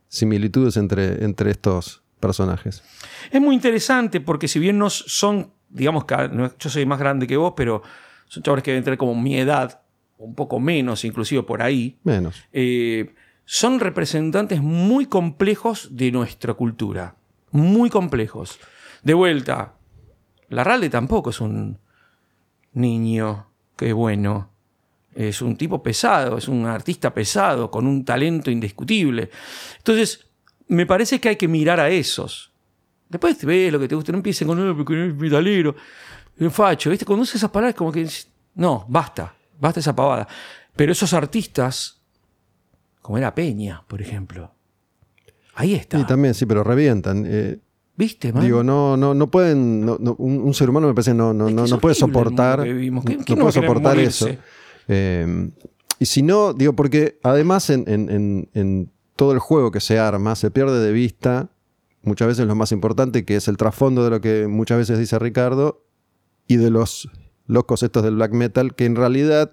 similitudes 0.07 0.77
entre, 0.77 1.23
entre 1.23 1.51
estos 1.51 2.03
personajes. 2.19 2.83
Es 3.31 3.41
muy 3.41 3.55
interesante 3.55 4.21
porque 4.21 4.47
si 4.47 4.59
bien 4.59 4.77
no 4.77 4.89
son, 4.89 5.53
digamos 5.69 6.05
que 6.05 6.15
no- 6.29 6.51
yo 6.57 6.69
soy 6.69 6.85
más 6.85 6.99
grande 6.99 7.27
que 7.27 7.37
vos, 7.37 7.53
pero 7.55 7.81
son 8.27 8.43
chavales 8.43 8.63
que 8.63 8.71
deben 8.71 8.83
tener 8.83 8.97
como 8.97 9.15
mi 9.15 9.37
edad, 9.37 9.81
un 10.17 10.35
poco 10.35 10.59
menos 10.59 11.05
inclusive 11.05 11.43
por 11.43 11.61
ahí, 11.61 11.97
Menos. 12.03 12.43
eh, 12.51 13.13
son 13.45 13.79
representantes 13.79 14.61
muy 14.61 15.05
complejos 15.07 15.89
de 15.95 16.11
nuestra 16.11 16.53
cultura. 16.53 17.15
Muy 17.51 17.89
complejos. 17.89 18.59
De 19.01 19.13
vuelta, 19.15 19.73
Larralde 20.49 20.89
tampoco 20.89 21.31
es 21.31 21.41
un 21.41 21.79
niño 22.73 23.47
que 23.75 23.93
bueno. 23.93 24.51
Es 25.15 25.41
un 25.41 25.55
tipo 25.57 25.81
pesado, 25.81 26.37
es 26.37 26.47
un 26.47 26.65
artista 26.67 27.13
pesado, 27.13 27.71
con 27.71 27.87
un 27.87 28.05
talento 28.05 28.51
indiscutible. 28.51 29.29
Entonces, 29.77 30.27
me 30.67 30.85
parece 30.85 31.19
que 31.19 31.29
hay 31.29 31.35
que 31.35 31.47
mirar 31.47 31.79
a 31.79 31.89
esos. 31.89 32.53
Después 33.09 33.37
te 33.37 33.45
ves 33.47 33.71
lo 33.73 33.79
que 33.79 33.87
te 33.87 33.95
gusta, 33.95 34.11
no 34.11 34.19
empiecen 34.19 34.47
con 34.47 34.59
"Eh, 34.59 34.73
porque 34.77 34.93
metalero, 34.93 35.75
es 36.37 36.53
facho. 36.53 36.89
¿Viste? 36.91 37.05
Cuando 37.05 37.23
usas 37.23 37.35
esas 37.35 37.49
palabras, 37.49 37.75
como 37.75 37.91
que. 37.91 38.07
No, 38.55 38.85
basta, 38.87 39.33
basta 39.59 39.79
esa 39.79 39.95
pavada. 39.95 40.27
Pero 40.75 40.91
esos 40.91 41.11
artistas, 41.13 42.01
como 43.01 43.17
era 43.17 43.33
Peña, 43.33 43.83
por 43.87 44.01
ejemplo, 44.01 44.51
ahí 45.55 45.73
está. 45.73 45.99
Y 45.99 46.05
también, 46.05 46.33
sí, 46.33 46.45
pero 46.45 46.63
revientan. 46.63 47.25
Eh, 47.27 47.59
¿Viste, 47.95 48.31
man? 48.31 48.43
digo, 48.43 48.63
no, 48.63 48.95
no, 48.95 49.13
no 49.13 49.29
pueden. 49.29 49.85
no- 49.85 49.97
no, 49.99 50.15
un, 50.19 50.37
un 50.39 50.53
ser 50.53 50.69
humano 50.69 50.87
me 50.87 50.93
parece 50.93 51.13
no, 51.13 51.33
no, 51.33 51.49
no, 51.49 51.65
no 51.67 51.79
puede 51.79 51.93
el 51.95 51.99
soportar. 51.99 52.61
¿Quién- 52.63 52.93
no 53.27 53.35
puede 53.35 53.51
soportar 53.51 53.95
morirse? 53.95 54.29
eso. 54.31 54.39
Eh, 54.87 55.49
y 55.99 56.05
si 56.05 56.21
no, 56.21 56.53
digo, 56.53 56.73
porque 56.73 57.19
además 57.23 57.69
en, 57.69 57.83
en- 57.87 58.09
en- 58.09 58.49
en 58.53 58.91
todo 59.17 59.33
el 59.33 59.39
juego 59.39 59.69
que 59.71 59.81
se 59.81 59.99
arma 59.99 60.35
se 60.35 60.49
pierde 60.49 60.79
de 60.79 60.93
vista 60.93 61.49
muchas 62.01 62.27
veces 62.27 62.47
lo 62.47 62.55
más 62.55 62.71
importante, 62.71 63.25
que 63.25 63.35
es 63.35 63.47
el 63.47 63.57
trasfondo 63.57 64.03
de 64.03 64.09
lo 64.09 64.21
que 64.21 64.47
muchas 64.47 64.77
veces 64.77 64.99
dice 64.99 65.19
Ricardo, 65.19 65.85
y 66.47 66.57
de 66.57 66.69
los 66.69 67.09
locos 67.45 67.83
estos 67.83 68.03
del 68.03 68.15
black 68.15 68.33
metal, 68.33 68.75
que 68.75 68.85
en 68.85 68.95
realidad 68.95 69.51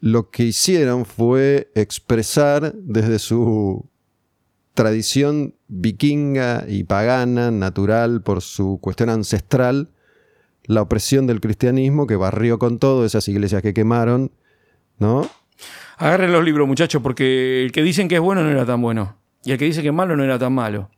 lo 0.00 0.30
que 0.30 0.44
hicieron 0.44 1.04
fue 1.04 1.70
expresar 1.74 2.74
desde 2.74 3.18
su 3.18 3.88
tradición 4.74 5.54
vikinga 5.68 6.64
y 6.66 6.84
pagana, 6.84 7.50
natural, 7.50 8.22
por 8.22 8.40
su 8.40 8.78
cuestión 8.80 9.10
ancestral, 9.10 9.90
la 10.64 10.82
opresión 10.82 11.26
del 11.26 11.40
cristianismo 11.40 12.06
que 12.06 12.16
barrió 12.16 12.58
con 12.58 12.78
todo, 12.78 13.04
esas 13.04 13.28
iglesias 13.28 13.62
que 13.62 13.74
quemaron, 13.74 14.32
¿no? 14.98 15.28
Agarren 15.98 16.32
los 16.32 16.44
libros, 16.44 16.66
muchachos, 16.66 17.02
porque 17.02 17.62
el 17.62 17.72
que 17.72 17.82
dicen 17.82 18.08
que 18.08 18.16
es 18.16 18.20
bueno 18.20 18.42
no 18.42 18.50
era 18.50 18.66
tan 18.66 18.80
bueno. 18.80 19.21
Y 19.44 19.52
el 19.52 19.58
que 19.58 19.64
dice 19.64 19.82
que 19.82 19.92
malo 19.92 20.16
no 20.16 20.24
era 20.24 20.38
tan 20.38 20.52
malo. 20.52 20.90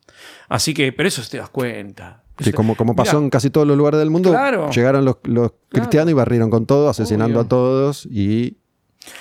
Así 0.48 0.74
que, 0.74 0.92
pero 0.92 1.08
eso 1.08 1.22
te 1.30 1.38
das 1.38 1.48
cuenta. 1.50 2.22
Que 2.36 2.52
como, 2.52 2.74
como 2.76 2.96
pasó 2.96 3.12
Mirá, 3.16 3.24
en 3.24 3.30
casi 3.30 3.48
todos 3.50 3.66
los 3.66 3.76
lugares 3.76 3.98
del 4.00 4.10
mundo, 4.10 4.30
Claro. 4.30 4.68
llegaron 4.70 5.04
los, 5.04 5.18
los 5.24 5.52
cristianos 5.68 6.10
y 6.10 6.14
barrieron 6.14 6.50
con 6.50 6.66
todo, 6.66 6.88
asesinando 6.88 7.38
Obvio. 7.38 7.46
a 7.46 7.48
todos 7.48 8.06
y 8.06 8.10
Y 8.20 8.56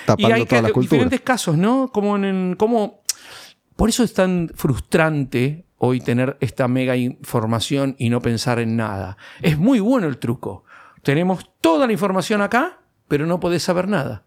tapando 0.06 0.34
hay 0.34 0.46
toda 0.46 0.62
la 0.62 0.68
que- 0.68 0.74
cultura. 0.74 0.96
diferentes 0.96 1.20
casos, 1.20 1.56
¿no? 1.56 1.90
Como 1.92 2.16
en, 2.16 2.24
en- 2.24 2.56
como 2.56 3.02
por 3.76 3.88
eso 3.88 4.02
es 4.02 4.14
tan 4.14 4.50
frustrante 4.54 5.64
hoy 5.78 6.00
tener 6.00 6.36
esta 6.40 6.66
mega 6.68 6.96
información 6.96 7.94
y 7.98 8.08
no 8.10 8.20
pensar 8.20 8.58
en 8.58 8.76
nada. 8.76 9.16
Es 9.42 9.58
muy 9.58 9.80
bueno 9.80 10.06
el 10.06 10.18
truco. 10.18 10.64
Tenemos 11.02 11.50
toda 11.60 11.86
la 11.86 11.92
información 11.92 12.40
acá, 12.42 12.78
pero 13.08 13.26
no 13.26 13.38
podés 13.40 13.62
saber 13.62 13.88
nada, 13.88 14.24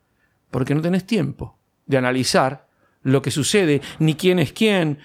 porque 0.51 0.75
no 0.75 0.81
tenés 0.81 1.05
tiempo 1.05 1.57
de 1.87 1.97
analizar 1.97 2.66
lo 3.07 3.21
que 3.21 3.31
sucede, 3.31 3.81
ni 3.99 4.15
quién 4.15 4.39
es 4.39 4.53
quién, 4.53 4.99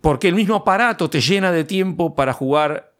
porque 0.00 0.28
el 0.28 0.34
mismo 0.34 0.54
aparato 0.54 1.10
te 1.10 1.20
llena 1.20 1.52
de 1.52 1.64
tiempo 1.64 2.14
para 2.14 2.32
jugar. 2.32 2.92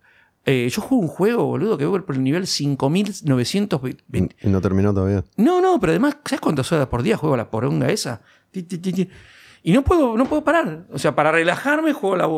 Eh, 0.47 0.69
yo 0.71 0.81
juego 0.83 1.03
un 1.03 1.09
juego, 1.09 1.45
boludo, 1.45 1.77
que 1.77 1.85
voy 1.85 2.01
por 2.01 2.15
el 2.15 2.23
nivel 2.23 2.47
5920. 2.47 4.37
Y 4.43 4.49
no 4.49 4.61
terminó 4.61 4.93
todavía. 4.93 5.25
No, 5.37 5.61
no, 5.61 5.79
pero 5.81 5.93
además, 5.93 6.17
¿sabes 6.25 6.41
cuántas 6.41 6.71
horas 6.73 6.89
por 6.89 7.03
día 7.03 7.17
juego 7.17 7.37
la 7.37 7.51
poronga 7.51 7.91
esa? 7.91 8.23
Y 9.63 9.73
no 9.73 9.83
puedo, 9.83 10.17
no 10.17 10.27
puedo 10.27 10.43
parar. 10.43 10.87
O 10.93 10.99
sea, 10.99 11.15
para 11.15 11.31
relajarme 11.31 11.93
juego 11.93 12.17
la, 12.17 12.29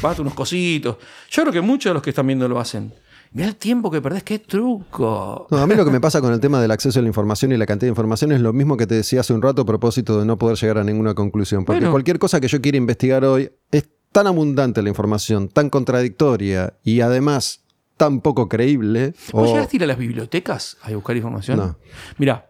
pato 0.00 0.22
unos 0.22 0.34
cositos. 0.34 0.96
Yo 1.30 1.42
creo 1.42 1.52
que 1.52 1.60
muchos 1.60 1.90
de 1.90 1.94
los 1.94 2.02
que 2.02 2.10
están 2.10 2.26
viendo 2.26 2.48
lo 2.48 2.60
hacen. 2.60 2.92
Mira 3.36 3.48
el 3.48 3.56
tiempo 3.56 3.90
que 3.90 4.00
perdés, 4.00 4.22
qué 4.22 4.38
truco. 4.38 5.46
No, 5.50 5.58
a 5.58 5.66
mí 5.66 5.74
lo 5.74 5.84
que 5.84 5.90
me 5.90 6.00
pasa 6.00 6.22
con 6.22 6.32
el 6.32 6.40
tema 6.40 6.58
del 6.58 6.70
acceso 6.70 6.98
a 7.00 7.02
la 7.02 7.08
información 7.08 7.52
y 7.52 7.58
la 7.58 7.66
cantidad 7.66 7.88
de 7.88 7.90
información 7.90 8.32
es 8.32 8.40
lo 8.40 8.54
mismo 8.54 8.78
que 8.78 8.86
te 8.86 8.94
decía 8.94 9.20
hace 9.20 9.34
un 9.34 9.42
rato 9.42 9.60
a 9.60 9.66
propósito 9.66 10.18
de 10.18 10.24
no 10.24 10.38
poder 10.38 10.56
llegar 10.56 10.78
a 10.78 10.84
ninguna 10.84 11.12
conclusión. 11.14 11.66
Porque 11.66 11.80
Bueno. 11.80 11.90
cualquier 11.92 12.18
cosa 12.18 12.40
que 12.40 12.48
yo 12.48 12.62
quiera 12.62 12.78
investigar 12.78 13.26
hoy 13.26 13.50
es 13.70 13.88
tan 14.10 14.26
abundante 14.26 14.80
la 14.80 14.88
información, 14.88 15.48
tan 15.50 15.68
contradictoria 15.68 16.78
y 16.82 17.02
además 17.02 17.62
tan 17.98 18.22
poco 18.22 18.48
creíble. 18.48 19.12
¿Vos 19.32 19.50
o- 19.50 19.52
llegaste 19.52 19.76
a 19.76 19.78
ir 19.78 19.82
a 19.84 19.86
las 19.88 19.98
bibliotecas 19.98 20.78
a 20.82 20.90
buscar 20.92 21.14
información? 21.14 21.58
No. 21.58 21.78
Mira, 22.16 22.48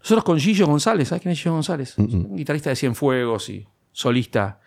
nosotros 0.00 0.24
con 0.24 0.40
Gillo 0.40 0.66
González, 0.66 1.06
¿sabes 1.08 1.22
quién 1.22 1.30
es 1.32 1.38
Gillo 1.38 1.52
González? 1.52 1.96
Un 1.96 2.34
guitarrista 2.36 2.70
de 2.70 2.74
Cienfuegos 2.76 3.50
y 3.50 3.68
solista. 3.92 4.58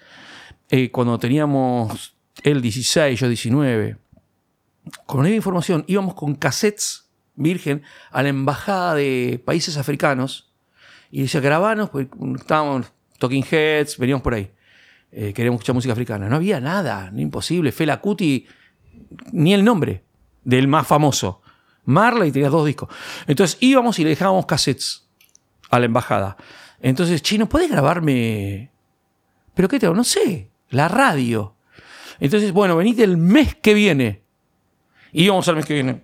Eh, 0.70 0.90
cuando 0.92 1.20
teníamos 1.20 2.16
él 2.42 2.62
16, 2.62 3.20
yo 3.20 3.28
19, 3.28 3.98
con 5.06 5.24
la 5.24 5.30
información 5.30 5.84
íbamos 5.88 6.14
con 6.14 6.36
cassettes 6.36 7.10
virgen 7.36 7.84
a 8.12 8.24
la 8.24 8.30
embajada 8.30 8.96
de 8.96 9.42
países 9.44 9.78
africanos 9.78 10.52
y 11.12 11.24
decía, 11.24 11.42
grabanos, 11.42 11.90
porque 11.90 12.10
estábamos 12.36 12.92
Talking 13.20 13.46
Heads, 13.50 13.98
veníamos 13.98 14.24
por 14.24 14.34
ahí. 14.34 14.52
Eh, 15.12 15.34
queríamos 15.34 15.60
escuchar 15.60 15.76
música 15.76 15.92
africana. 15.92 16.30
No 16.30 16.38
había 16.38 16.62
nada, 16.62 17.12
no 17.12 17.20
imposible. 17.20 17.72
Fela 17.72 18.00
Kuti, 18.00 18.48
ni 19.34 19.54
el 19.54 19.64
nombre 19.64 20.04
del 20.44 20.68
más 20.68 20.88
famoso. 20.88 21.42
Marley 21.84 22.32
tenía 22.32 22.50
dos 22.50 22.66
discos. 22.66 22.90
Entonces 23.28 23.58
íbamos 23.60 24.00
y 24.00 24.04
le 24.04 24.10
dejábamos 24.12 24.46
cassettes 24.46 25.08
a 25.70 25.80
la 25.80 25.86
embajada. 25.86 26.38
Entonces, 26.82 27.22
chino, 27.22 27.48
¿puedes 27.48 27.70
grabarme? 27.70 28.72
¿Pero 29.54 29.68
qué 29.68 29.80
te 29.80 29.86
hago? 29.86 29.96
No 29.96 30.04
sé, 30.04 30.50
la 30.70 30.88
radio. 30.88 31.56
Entonces, 32.20 32.52
bueno, 32.54 32.76
venite 32.76 33.04
el 33.04 33.18
mes 33.18 33.56
que 33.56 33.74
viene. 33.74 34.24
Íbamos 35.14 35.48
al 35.48 35.56
mes 35.56 35.66
que 35.66 35.74
viene 35.74 36.04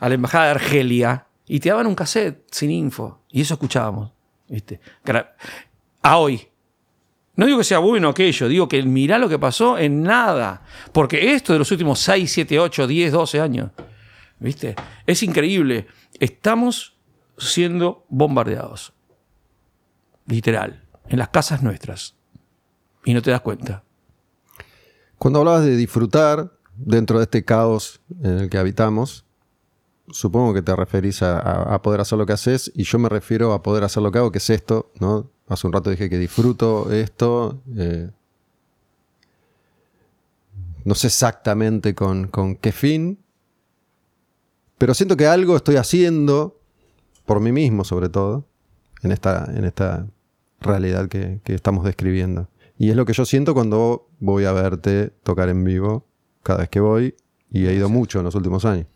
a 0.00 0.08
la 0.08 0.14
embajada 0.14 0.44
de 0.46 0.50
Argelia 0.52 1.26
y 1.46 1.60
te 1.60 1.68
daban 1.68 1.86
un 1.86 1.94
cassette 1.94 2.44
sin 2.50 2.70
info. 2.70 3.22
Y 3.30 3.40
eso 3.42 3.54
escuchábamos. 3.54 4.12
¿viste? 4.48 4.80
A 6.02 6.18
hoy. 6.18 6.48
No 7.36 7.46
digo 7.46 7.58
que 7.58 7.64
sea 7.64 7.78
bueno 7.78 8.08
aquello, 8.08 8.48
digo 8.48 8.68
que 8.68 8.82
mirá 8.82 9.16
lo 9.16 9.28
que 9.28 9.38
pasó 9.38 9.78
en 9.78 10.02
nada. 10.02 10.62
Porque 10.92 11.34
esto 11.34 11.52
de 11.52 11.60
los 11.60 11.70
últimos 11.70 12.00
6, 12.00 12.30
7, 12.30 12.58
8, 12.58 12.86
10, 12.86 13.12
12 13.12 13.40
años, 13.40 13.70
¿viste? 14.40 14.74
Es 15.06 15.22
increíble. 15.22 15.86
Estamos 16.18 16.96
siendo 17.36 18.04
bombardeados. 18.08 18.92
Literal. 20.26 20.82
En 21.08 21.18
las 21.20 21.28
casas 21.28 21.62
nuestras. 21.62 22.16
Y 23.04 23.14
no 23.14 23.22
te 23.22 23.30
das 23.30 23.40
cuenta. 23.40 23.84
Cuando 25.16 25.38
hablabas 25.38 25.64
de 25.64 25.76
disfrutar 25.76 26.57
dentro 26.78 27.18
de 27.18 27.24
este 27.24 27.44
caos 27.44 28.00
en 28.22 28.38
el 28.38 28.50
que 28.50 28.58
habitamos, 28.58 29.24
supongo 30.10 30.54
que 30.54 30.62
te 30.62 30.74
referís 30.74 31.22
a, 31.22 31.80
poder 31.82 32.00
hacer 32.00 32.18
lo 32.18 32.26
que 32.26 32.32
haces 32.32 32.72
y 32.74 32.84
yo 32.84 32.98
me 32.98 33.08
refiero 33.08 33.52
a 33.52 33.62
poder 33.62 33.84
hacer 33.84 34.02
lo 34.02 34.10
que 34.10 34.18
hago, 34.18 34.32
que 34.32 34.38
es 34.38 34.50
esto. 34.50 34.90
Hace 35.48 35.66
un 35.66 35.72
rato 35.72 35.90
dije 35.90 36.08
que 36.08 36.18
disfruto 36.18 36.90
esto. 36.92 37.60
eh, 37.76 38.10
no 40.84 40.94
sé 40.94 41.08
exactamente 41.08 41.94
con, 41.94 42.30
qué 42.60 42.72
fin, 42.72 43.18
pero 44.78 44.94
siento 44.94 45.16
que 45.16 45.26
algo 45.26 45.56
estoy 45.56 45.76
haciendo 45.76 46.60
por 47.26 47.40
mí 47.40 47.52
mismo, 47.52 47.84
sobre 47.84 48.08
todo, 48.08 48.46
en 49.02 49.12
esta, 49.12 50.06
realidad 50.60 51.08
que 51.08 51.40
estamos 51.44 51.84
describiendo. 51.84 52.48
Y 52.78 52.90
es 52.90 52.96
lo 52.96 53.04
que 53.04 53.12
yo 53.12 53.24
siento 53.24 53.54
cuando 53.54 54.08
voy 54.18 54.44
a 54.44 54.52
verte 54.52 55.10
tocar 55.22 55.48
en 55.48 55.62
vivo 55.64 56.07
cada 56.48 56.60
vez 56.60 56.70
que 56.70 56.80
voy, 56.80 57.14
y 57.50 57.66
he 57.66 57.74
ido 57.74 57.90
mucho 57.90 58.20
en 58.20 58.24
los 58.24 58.34
últimos 58.34 58.64
años. 58.64 58.86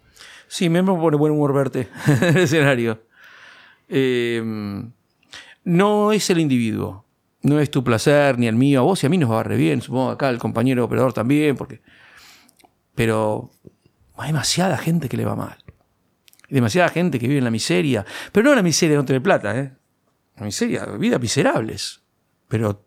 Sí, 0.48 0.70
me 0.70 0.82
pone 0.82 1.18
buen 1.18 1.34
humor 1.34 1.52
verte 1.52 1.86
en 2.06 2.24
el 2.24 2.36
escenario. 2.38 3.02
Eh, 3.90 4.42
no 5.64 6.12
es 6.12 6.30
el 6.30 6.40
individuo. 6.40 7.04
No 7.42 7.60
es 7.60 7.70
tu 7.70 7.84
placer 7.84 8.38
ni 8.38 8.46
el 8.46 8.56
mío. 8.56 8.80
A 8.80 8.82
vos 8.84 9.02
y 9.02 9.06
a 9.06 9.10
mí 9.10 9.18
nos 9.18 9.30
va 9.30 9.42
re 9.42 9.58
bien. 9.58 9.82
Supongo 9.82 10.12
acá 10.12 10.30
el 10.30 10.38
compañero 10.38 10.82
operador 10.82 11.12
también. 11.12 11.54
Porque... 11.54 11.82
Pero 12.94 13.50
hay 14.16 14.28
demasiada 14.28 14.78
gente 14.78 15.10
que 15.10 15.18
le 15.18 15.26
va 15.26 15.36
mal. 15.36 15.58
demasiada 16.48 16.88
gente 16.88 17.18
que 17.18 17.28
vive 17.28 17.38
en 17.38 17.44
la 17.44 17.50
miseria. 17.50 18.06
Pero 18.32 18.48
no 18.48 18.54
la 18.54 18.62
miseria 18.62 18.92
de 18.96 19.02
no 19.02 19.04
tener 19.04 19.22
plata, 19.22 19.58
¿eh? 19.58 19.72
La 20.38 20.46
miseria, 20.46 20.86
vidas 20.86 21.20
miserables. 21.20 22.00
Pero 22.48 22.86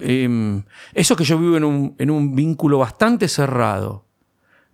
em, 0.00 0.64
eso 0.94 1.16
que 1.16 1.24
yo 1.24 1.38
vivo 1.38 1.56
en 1.56 1.64
un, 1.64 1.94
en 1.98 2.10
un 2.10 2.34
vínculo 2.34 2.78
bastante 2.78 3.28
cerrado, 3.28 4.06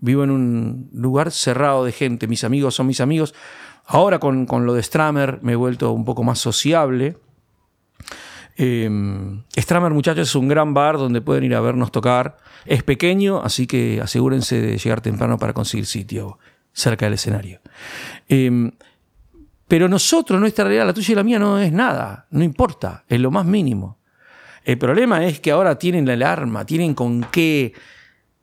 vivo 0.00 0.24
en 0.24 0.30
un 0.30 0.90
lugar 0.92 1.30
cerrado 1.30 1.84
de 1.84 1.92
gente, 1.92 2.26
mis 2.26 2.44
amigos 2.44 2.74
son 2.74 2.86
mis 2.86 3.00
amigos. 3.00 3.34
Ahora 3.86 4.18
con, 4.18 4.46
con 4.46 4.66
lo 4.66 4.74
de 4.74 4.82
Stramer 4.82 5.40
me 5.42 5.52
he 5.52 5.56
vuelto 5.56 5.92
un 5.92 6.04
poco 6.04 6.22
más 6.22 6.38
sociable. 6.38 7.16
Eh, 8.56 8.90
Stramer, 9.56 9.92
muchachos, 9.92 10.28
es 10.28 10.34
un 10.34 10.48
gran 10.48 10.74
bar 10.74 10.98
donde 10.98 11.20
pueden 11.20 11.44
ir 11.44 11.54
a 11.54 11.60
vernos 11.60 11.90
tocar. 11.90 12.36
Es 12.66 12.82
pequeño, 12.82 13.40
así 13.42 13.66
que 13.66 14.00
asegúrense 14.02 14.60
de 14.60 14.78
llegar 14.78 15.00
temprano 15.00 15.38
para 15.38 15.52
conseguir 15.52 15.86
sitio 15.86 16.38
cerca 16.72 17.06
del 17.06 17.14
escenario. 17.14 17.60
Eh, 18.28 18.70
pero 19.68 19.86
nosotros, 19.86 20.40
nuestra 20.40 20.64
realidad, 20.64 20.86
la 20.86 20.94
tuya 20.94 21.12
y 21.12 21.14
la 21.14 21.22
mía, 21.22 21.38
no 21.38 21.58
es 21.58 21.70
nada, 21.72 22.26
no 22.30 22.42
importa, 22.42 23.04
es 23.06 23.20
lo 23.20 23.30
más 23.30 23.44
mínimo. 23.44 23.97
El 24.68 24.76
problema 24.76 25.24
es 25.24 25.40
que 25.40 25.50
ahora 25.50 25.78
tienen 25.78 26.04
la 26.04 26.12
alarma, 26.12 26.66
tienen 26.66 26.92
con 26.92 27.22
qué 27.32 27.72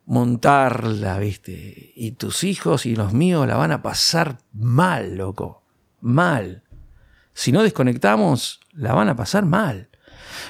montarla, 0.07 1.19
¿viste? 1.19 1.93
Y 1.95 2.14
tus 2.14 2.43
hijos 2.43 2.88
y 2.88 2.95
los 2.95 3.14
míos 3.14 3.45
la 3.45 3.57
van 3.57 3.72
a 3.72 3.84
pasar 3.84 4.39
mal, 4.52 5.18
loco. 5.18 5.61
Mal. 6.02 6.64
Si 7.35 7.52
no 7.52 7.61
desconectamos, 7.61 8.60
la 8.73 8.95
van 8.95 9.10
a 9.10 9.15
pasar 9.15 9.45
mal. 9.45 9.89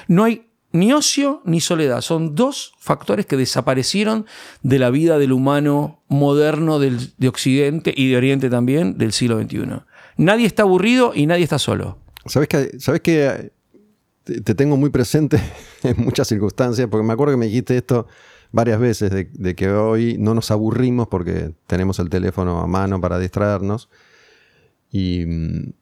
No 0.08 0.24
hay 0.24 0.46
ni 0.72 0.94
ocio 0.94 1.42
ni 1.44 1.60
soledad. 1.60 2.00
Son 2.00 2.34
dos 2.34 2.72
factores 2.78 3.26
que 3.26 3.36
desaparecieron 3.36 4.24
de 4.62 4.78
la 4.78 4.88
vida 4.88 5.18
del 5.18 5.32
humano 5.32 6.02
moderno 6.08 6.78
de 6.78 7.28
Occidente 7.28 7.92
y 7.94 8.08
de 8.08 8.16
Oriente 8.16 8.48
también 8.48 8.96
del 8.96 9.12
siglo 9.12 9.38
XXI. 9.38 9.82
Nadie 10.16 10.46
está 10.46 10.62
aburrido 10.62 11.12
y 11.14 11.26
nadie 11.26 11.44
está 11.44 11.58
solo. 11.58 11.98
¿Sabes 12.24 12.48
que, 12.48 12.80
sabes 12.80 13.02
que 13.02 13.52
te 14.26 14.54
tengo 14.54 14.76
muy 14.76 14.90
presente 14.90 15.40
en 15.82 15.96
muchas 15.98 16.28
circunstancias? 16.28 16.88
Porque 16.90 17.06
me 17.06 17.12
acuerdo 17.12 17.34
que 17.34 17.38
me 17.38 17.46
dijiste 17.46 17.76
esto 17.76 18.06
varias 18.52 18.80
veces, 18.80 19.10
de, 19.10 19.54
que 19.54 19.70
hoy 19.70 20.16
no 20.18 20.34
nos 20.34 20.50
aburrimos 20.50 21.08
porque 21.08 21.54
tenemos 21.66 21.98
el 21.98 22.08
teléfono 22.08 22.60
a 22.60 22.66
mano 22.66 23.00
para 23.00 23.18
distraernos. 23.18 23.88
Y 24.90 25.24
mm, 25.26 25.72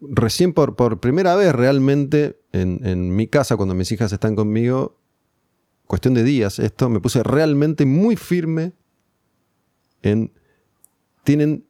recién 0.00 0.52
por, 0.52 0.76
por 0.76 1.00
primera 1.00 1.34
vez 1.34 1.52
realmente 1.54 2.40
en, 2.52 2.80
en, 2.84 3.14
mi 3.14 3.26
casa, 3.26 3.56
cuando 3.56 3.74
mis 3.74 3.90
hijas 3.92 4.12
están 4.12 4.36
conmigo, 4.36 4.96
cuestión 5.86 6.14
de 6.14 6.22
días, 6.22 6.58
esto 6.58 6.88
me 6.88 7.00
puse 7.00 7.22
realmente 7.22 7.84
muy 7.86 8.16
firme 8.16 8.72
en... 10.02 10.32
Tienen 11.24 11.64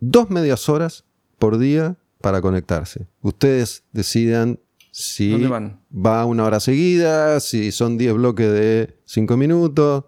dos 0.00 0.28
medias 0.28 0.68
horas 0.68 1.04
por 1.38 1.56
día 1.56 1.96
para 2.20 2.40
conectarse. 2.40 3.06
Ustedes 3.22 3.84
decidan 3.92 4.58
si 4.98 5.46
va 5.92 6.24
una 6.24 6.44
hora 6.44 6.58
seguida, 6.58 7.38
si 7.40 7.70
son 7.70 7.98
10 7.98 8.14
bloques 8.14 8.50
de 8.50 8.98
5 9.04 9.36
minutos. 9.36 10.04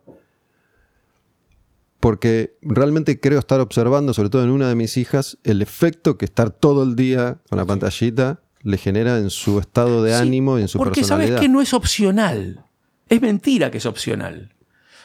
Porque 2.01 2.57
realmente 2.63 3.21
creo 3.21 3.39
estar 3.39 3.61
observando, 3.61 4.15
sobre 4.15 4.31
todo 4.31 4.45
en 4.45 4.51
una 4.51 4.67
de 4.67 4.77
mis 4.77 4.97
hijas, 4.97 5.37
el 5.45 5.61
efecto 5.61 6.17
que 6.17 6.25
estar 6.25 6.49
todo 6.49 6.85
el 6.85 6.97
día 6.97 7.39
con 7.51 7.59
la 7.59 7.67
pantallita 7.67 8.41
le 8.63 8.79
genera 8.79 9.19
en 9.19 9.29
su 9.29 9.59
estado 9.59 10.03
de 10.03 10.13
sí, 10.15 10.23
ánimo 10.23 10.59
y 10.59 10.63
en 10.63 10.69
su 10.69 10.79
porque 10.79 11.01
personalidad. 11.03 11.27
Porque 11.27 11.37
sabes 11.37 11.47
que 11.47 11.53
no 11.53 11.61
es 11.61 11.75
opcional. 11.75 12.65
Es 13.11 13.21
mentira 13.21 13.71
que 13.71 13.77
es 13.79 13.87
opcional. 13.87 14.55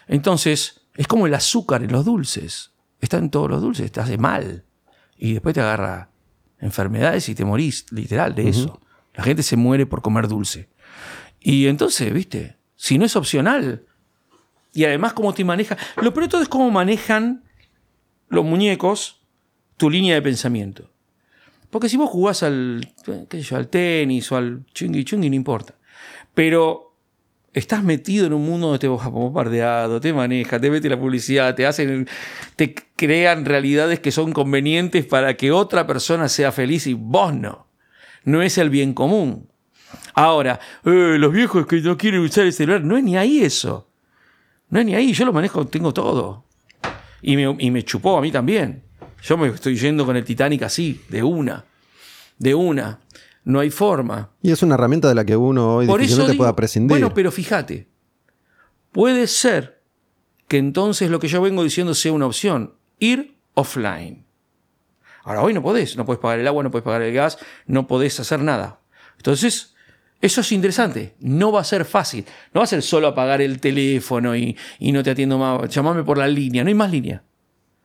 Entonces, 0.07 0.84
es 0.95 1.07
como 1.07 1.27
el 1.27 1.34
azúcar 1.34 1.84
en 1.84 1.91
los 1.91 2.05
dulces. 2.05 2.72
Está 3.01 3.18
en 3.18 3.30
todos 3.30 3.49
los 3.49 3.61
dulces, 3.61 3.91
te 3.91 3.99
hace 3.99 4.18
mal. 4.18 4.64
Y 5.18 5.34
después 5.34 5.53
te 5.53 5.60
agarra 5.60 6.10
enfermedades 6.60 7.27
y 7.27 7.35
te 7.35 7.43
morís, 7.43 7.85
literal, 7.91 8.34
de 8.34 8.43
uh 8.43 8.45
-huh. 8.45 8.49
eso. 8.49 8.80
La 9.14 9.23
gente 9.23 9.44
se 9.44 9.56
muere 9.56 9.85
por 9.85 10.02
comer 10.02 10.27
dulce. 10.27 10.69
Y 11.40 11.68
entonces, 11.68 12.11
viste, 12.14 12.57
si 12.76 12.98
no 12.98 13.06
es 13.06 13.15
opcional, 13.15 13.85
y 14.73 14.85
además 14.85 15.14
cómo 15.14 15.34
te 15.34 15.45
maneja, 15.45 15.77
lo 16.02 16.14
peor 16.14 16.26
de 16.26 16.30
todo 16.30 16.41
es 16.41 16.49
cómo 16.49 16.72
manejan 16.72 17.44
los 18.30 18.44
muñecos 18.44 19.22
tu 19.77 19.90
línea 19.90 20.15
de 20.15 20.22
pensamiento. 20.22 20.90
Porque 21.69 21.90
si 21.90 21.98
vos 21.98 22.10
jugás 22.10 22.44
al, 22.44 22.94
qué 23.30 23.38
sé 23.38 23.44
yo, 23.44 23.57
al 23.57 23.68
tenis 23.68 24.31
o 24.31 24.38
al 24.38 24.65
chungui 24.73 25.03
chungui, 25.03 25.30
no 25.30 25.35
importa. 25.35 25.76
Pero 26.34 26.95
estás 27.53 27.84
metido 27.84 28.26
en 28.26 28.34
un 28.34 28.45
mundo 28.45 28.68
donde 28.68 28.80
te 28.80 28.88
vas 28.88 29.10
bombardeado, 29.10 29.99
te 29.99 30.14
maneja, 30.14 30.60
te 30.60 30.72
mete 30.72 30.90
la 30.90 30.99
publicidad, 30.99 31.53
te 31.56 31.65
hacen, 31.65 32.07
te 32.56 32.73
crean 32.95 33.45
realidades 33.45 33.99
que 33.99 34.11
son 34.11 34.34
convenientes 34.34 35.06
para 35.06 35.35
que 35.35 35.52
otra 35.52 35.85
persona 35.85 36.30
sea 36.30 36.52
feliz 36.52 36.88
y 36.88 36.94
vos 36.94 37.34
no 37.34 37.72
no 38.25 38.41
es 38.41 38.57
el 38.57 38.69
bien 38.69 38.93
común. 38.93 39.49
Ahora, 40.13 40.59
eh, 40.85 41.17
los 41.19 41.31
viejos 41.31 41.65
que 41.65 41.81
no 41.81 41.97
quieren 41.97 42.21
usar 42.21 42.45
el 42.45 42.53
celular, 42.53 42.83
no 42.83 42.97
es 42.97 43.03
ni 43.03 43.17
ahí 43.17 43.43
eso. 43.43 43.89
No 44.69 44.79
es 44.79 44.85
ni 44.85 44.95
ahí, 44.95 45.13
yo 45.13 45.25
lo 45.25 45.33
manejo, 45.33 45.67
tengo 45.67 45.93
todo. 45.93 46.45
Y 47.21 47.35
me, 47.35 47.55
y 47.59 47.71
me 47.71 47.83
chupó 47.83 48.17
a 48.17 48.21
mí 48.21 48.31
también. 48.31 48.83
Yo 49.23 49.37
me 49.37 49.47
estoy 49.47 49.77
yendo 49.77 50.05
con 50.05 50.17
el 50.17 50.23
Titanic 50.23 50.63
así, 50.63 51.01
de 51.09 51.23
una. 51.23 51.63
De 52.37 52.53
una. 52.53 52.99
No 53.45 53.59
hay 53.59 53.69
forma. 53.69 54.31
Y 54.41 54.51
es 54.51 54.61
una 54.63 54.75
herramienta 54.75 55.07
de 55.07 55.15
la 55.15 55.25
que 55.25 55.35
uno 55.35 55.75
hoy 55.75 55.87
Por 55.87 55.99
difícilmente 55.99 56.33
digo, 56.33 56.41
pueda 56.41 56.55
prescindir. 56.55 56.89
Bueno, 56.89 57.13
pero 57.13 57.31
fíjate. 57.31 57.87
Puede 58.91 59.27
ser 59.27 59.81
que 60.47 60.57
entonces 60.57 61.09
lo 61.09 61.19
que 61.19 61.27
yo 61.27 61.41
vengo 61.41 61.63
diciendo 61.63 61.93
sea 61.93 62.13
una 62.13 62.25
opción. 62.25 62.75
Ir 62.99 63.37
offline. 63.53 64.22
Ahora, 65.23 65.41
hoy 65.41 65.53
no 65.53 65.61
podés, 65.61 65.95
no 65.95 66.05
podés 66.05 66.19
pagar 66.19 66.39
el 66.39 66.47
agua, 66.47 66.63
no 66.63 66.71
podés 66.71 66.83
pagar 66.83 67.01
el 67.01 67.13
gas, 67.13 67.37
no 67.65 67.87
podés 67.87 68.19
hacer 68.19 68.41
nada. 68.41 68.79
Entonces, 69.17 69.73
eso 70.21 70.41
es 70.41 70.51
interesante. 70.51 71.15
No 71.19 71.51
va 71.51 71.61
a 71.61 71.63
ser 71.63 71.85
fácil. 71.85 72.25
No 72.53 72.59
va 72.59 72.63
a 72.65 72.67
ser 72.67 72.81
solo 72.81 73.07
apagar 73.07 73.41
el 73.41 73.59
teléfono 73.59 74.35
y, 74.35 74.57
y 74.79 74.91
no 74.91 75.03
te 75.03 75.11
atiendo 75.11 75.37
más. 75.37 75.69
Llamame 75.69 76.03
por 76.03 76.17
la 76.17 76.27
línea. 76.27 76.63
No 76.63 76.69
hay 76.69 76.73
más 76.73 76.91
línea. 76.91 77.23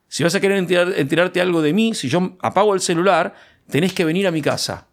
Si 0.08 0.24
vas 0.24 0.34
a 0.34 0.40
querer 0.40 0.58
enterar, 0.58 0.92
enterarte 0.96 1.40
algo 1.40 1.60
de 1.62 1.72
mí, 1.72 1.94
si 1.94 2.08
yo 2.08 2.36
apago 2.40 2.74
el 2.74 2.80
celular, 2.80 3.34
tenés 3.68 3.92
que 3.92 4.04
venir 4.04 4.26
a 4.26 4.30
mi 4.30 4.40
casa. 4.40 4.86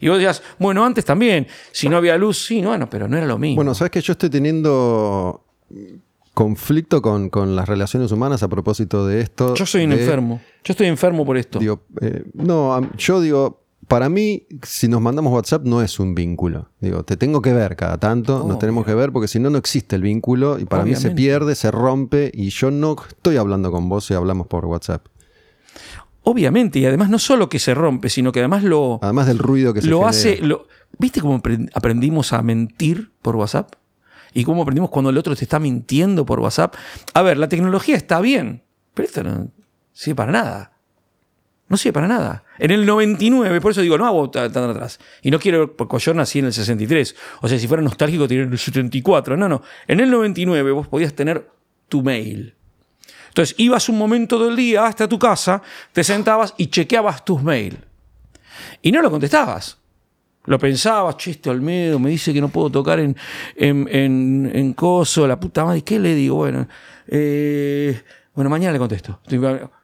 Y 0.00 0.08
vos 0.08 0.18
dirás, 0.18 0.42
bueno, 0.58 0.84
antes 0.84 1.04
también, 1.04 1.46
si 1.72 1.88
no 1.88 1.96
había 1.96 2.16
luz, 2.16 2.46
sí, 2.46 2.62
no, 2.62 2.68
bueno, 2.70 2.88
pero 2.88 3.08
no 3.08 3.16
era 3.16 3.26
lo 3.26 3.38
mismo. 3.38 3.56
Bueno, 3.56 3.74
sabes 3.74 3.90
que 3.90 4.00
yo 4.00 4.12
estoy 4.12 4.30
teniendo 4.30 5.44
conflicto 6.38 7.02
con, 7.02 7.30
con, 7.30 7.56
las 7.56 7.68
relaciones 7.68 8.12
humanas 8.12 8.44
a 8.44 8.48
propósito 8.48 9.04
de 9.08 9.20
esto. 9.20 9.56
Yo 9.56 9.66
soy 9.66 9.82
un 9.82 9.90
de, 9.90 10.00
enfermo. 10.00 10.40
Yo 10.62 10.70
estoy 10.70 10.86
enfermo 10.86 11.26
por 11.26 11.36
esto. 11.36 11.58
Digo, 11.58 11.80
eh, 12.00 12.22
no, 12.32 12.80
yo 12.96 13.20
digo, 13.20 13.64
para 13.88 14.08
mí, 14.08 14.46
si 14.62 14.86
nos 14.86 15.00
mandamos 15.00 15.32
WhatsApp 15.32 15.64
no 15.64 15.82
es 15.82 15.98
un 15.98 16.14
vínculo. 16.14 16.68
Digo, 16.78 17.02
te 17.02 17.16
tengo 17.16 17.42
que 17.42 17.52
ver 17.52 17.74
cada 17.74 17.98
tanto, 17.98 18.44
nos 18.46 18.60
tenemos 18.60 18.86
que 18.86 18.94
ver, 18.94 19.10
porque 19.10 19.26
si 19.26 19.40
no, 19.40 19.50
no 19.50 19.58
existe 19.58 19.96
el 19.96 20.02
vínculo 20.02 20.60
y 20.60 20.64
para 20.64 20.84
Obviamente. 20.84 21.08
mí 21.08 21.10
se 21.10 21.16
pierde, 21.16 21.56
se 21.56 21.72
rompe 21.72 22.30
y 22.32 22.50
yo 22.50 22.70
no 22.70 22.94
estoy 23.08 23.36
hablando 23.36 23.72
con 23.72 23.88
vos 23.88 24.04
si 24.04 24.14
hablamos 24.14 24.46
por 24.46 24.64
WhatsApp. 24.64 25.08
Obviamente, 26.22 26.78
y 26.78 26.86
además 26.86 27.10
no 27.10 27.18
solo 27.18 27.48
que 27.48 27.58
se 27.58 27.74
rompe, 27.74 28.10
sino 28.10 28.30
que 28.30 28.38
además 28.38 28.62
lo. 28.62 29.00
Además 29.02 29.26
del 29.26 29.38
ruido 29.38 29.74
que 29.74 29.82
se 29.82 29.88
lo 29.88 29.96
genera. 29.96 30.10
hace. 30.10 30.38
Lo, 30.40 30.68
¿Viste 31.00 31.20
cómo 31.20 31.42
aprendimos 31.74 32.32
a 32.32 32.42
mentir 32.42 33.10
por 33.22 33.34
WhatsApp? 33.34 33.72
Y 34.38 34.44
cómo 34.44 34.62
aprendimos 34.62 34.90
cuando 34.90 35.10
el 35.10 35.18
otro 35.18 35.34
te 35.34 35.42
está 35.42 35.58
mintiendo 35.58 36.24
por 36.24 36.38
WhatsApp. 36.38 36.72
A 37.12 37.22
ver, 37.22 37.38
la 37.38 37.48
tecnología 37.48 37.96
está 37.96 38.20
bien, 38.20 38.62
pero 38.94 39.08
esto 39.08 39.24
no 39.24 39.48
sirve 39.92 40.14
para 40.14 40.30
nada. 40.30 40.72
No 41.66 41.76
sirve 41.76 41.94
para 41.94 42.06
nada. 42.06 42.44
En 42.56 42.70
el 42.70 42.86
99, 42.86 43.60
por 43.60 43.72
eso 43.72 43.80
digo, 43.80 43.98
no 43.98 44.06
hago 44.06 44.30
tan 44.30 44.70
atrás. 44.70 45.00
Y 45.22 45.32
no 45.32 45.40
quiero, 45.40 45.76
porque 45.76 45.98
yo 45.98 46.14
nací 46.14 46.38
en 46.38 46.44
el 46.44 46.52
63. 46.52 47.16
O 47.40 47.48
sea, 47.48 47.58
si 47.58 47.66
fuera 47.66 47.82
nostálgico, 47.82 48.28
tendría 48.28 48.48
el 48.48 48.56
74. 48.56 49.36
No, 49.36 49.48
no. 49.48 49.60
En 49.88 49.98
el 49.98 50.08
99 50.08 50.70
vos 50.70 50.86
podías 50.86 51.14
tener 51.14 51.50
tu 51.88 52.04
mail. 52.04 52.54
Entonces, 53.30 53.56
ibas 53.58 53.88
un 53.88 53.98
momento 53.98 54.38
del 54.38 54.54
día 54.54 54.86
hasta 54.86 55.08
tu 55.08 55.18
casa, 55.18 55.62
te 55.92 56.04
sentabas 56.04 56.54
y 56.58 56.68
chequeabas 56.68 57.24
tus 57.24 57.42
mails. 57.42 57.78
Y 58.82 58.92
no 58.92 59.02
lo 59.02 59.10
contestabas. 59.10 59.78
Lo 60.48 60.58
pensaba, 60.58 61.14
chiste 61.14 61.50
Olmedo, 61.50 61.98
me 61.98 62.08
dice 62.08 62.32
que 62.32 62.40
no 62.40 62.48
puedo 62.48 62.70
tocar 62.70 62.98
en, 63.00 63.14
en, 63.54 63.86
en, 63.90 64.50
en 64.54 64.72
Coso, 64.72 65.26
la 65.26 65.38
puta 65.38 65.62
madre. 65.62 65.82
¿Qué 65.82 65.98
le 65.98 66.14
digo? 66.14 66.36
Bueno, 66.36 66.66
eh, 67.06 68.02
bueno, 68.34 68.48
mañana 68.48 68.72
le 68.72 68.78
contesto. 68.78 69.20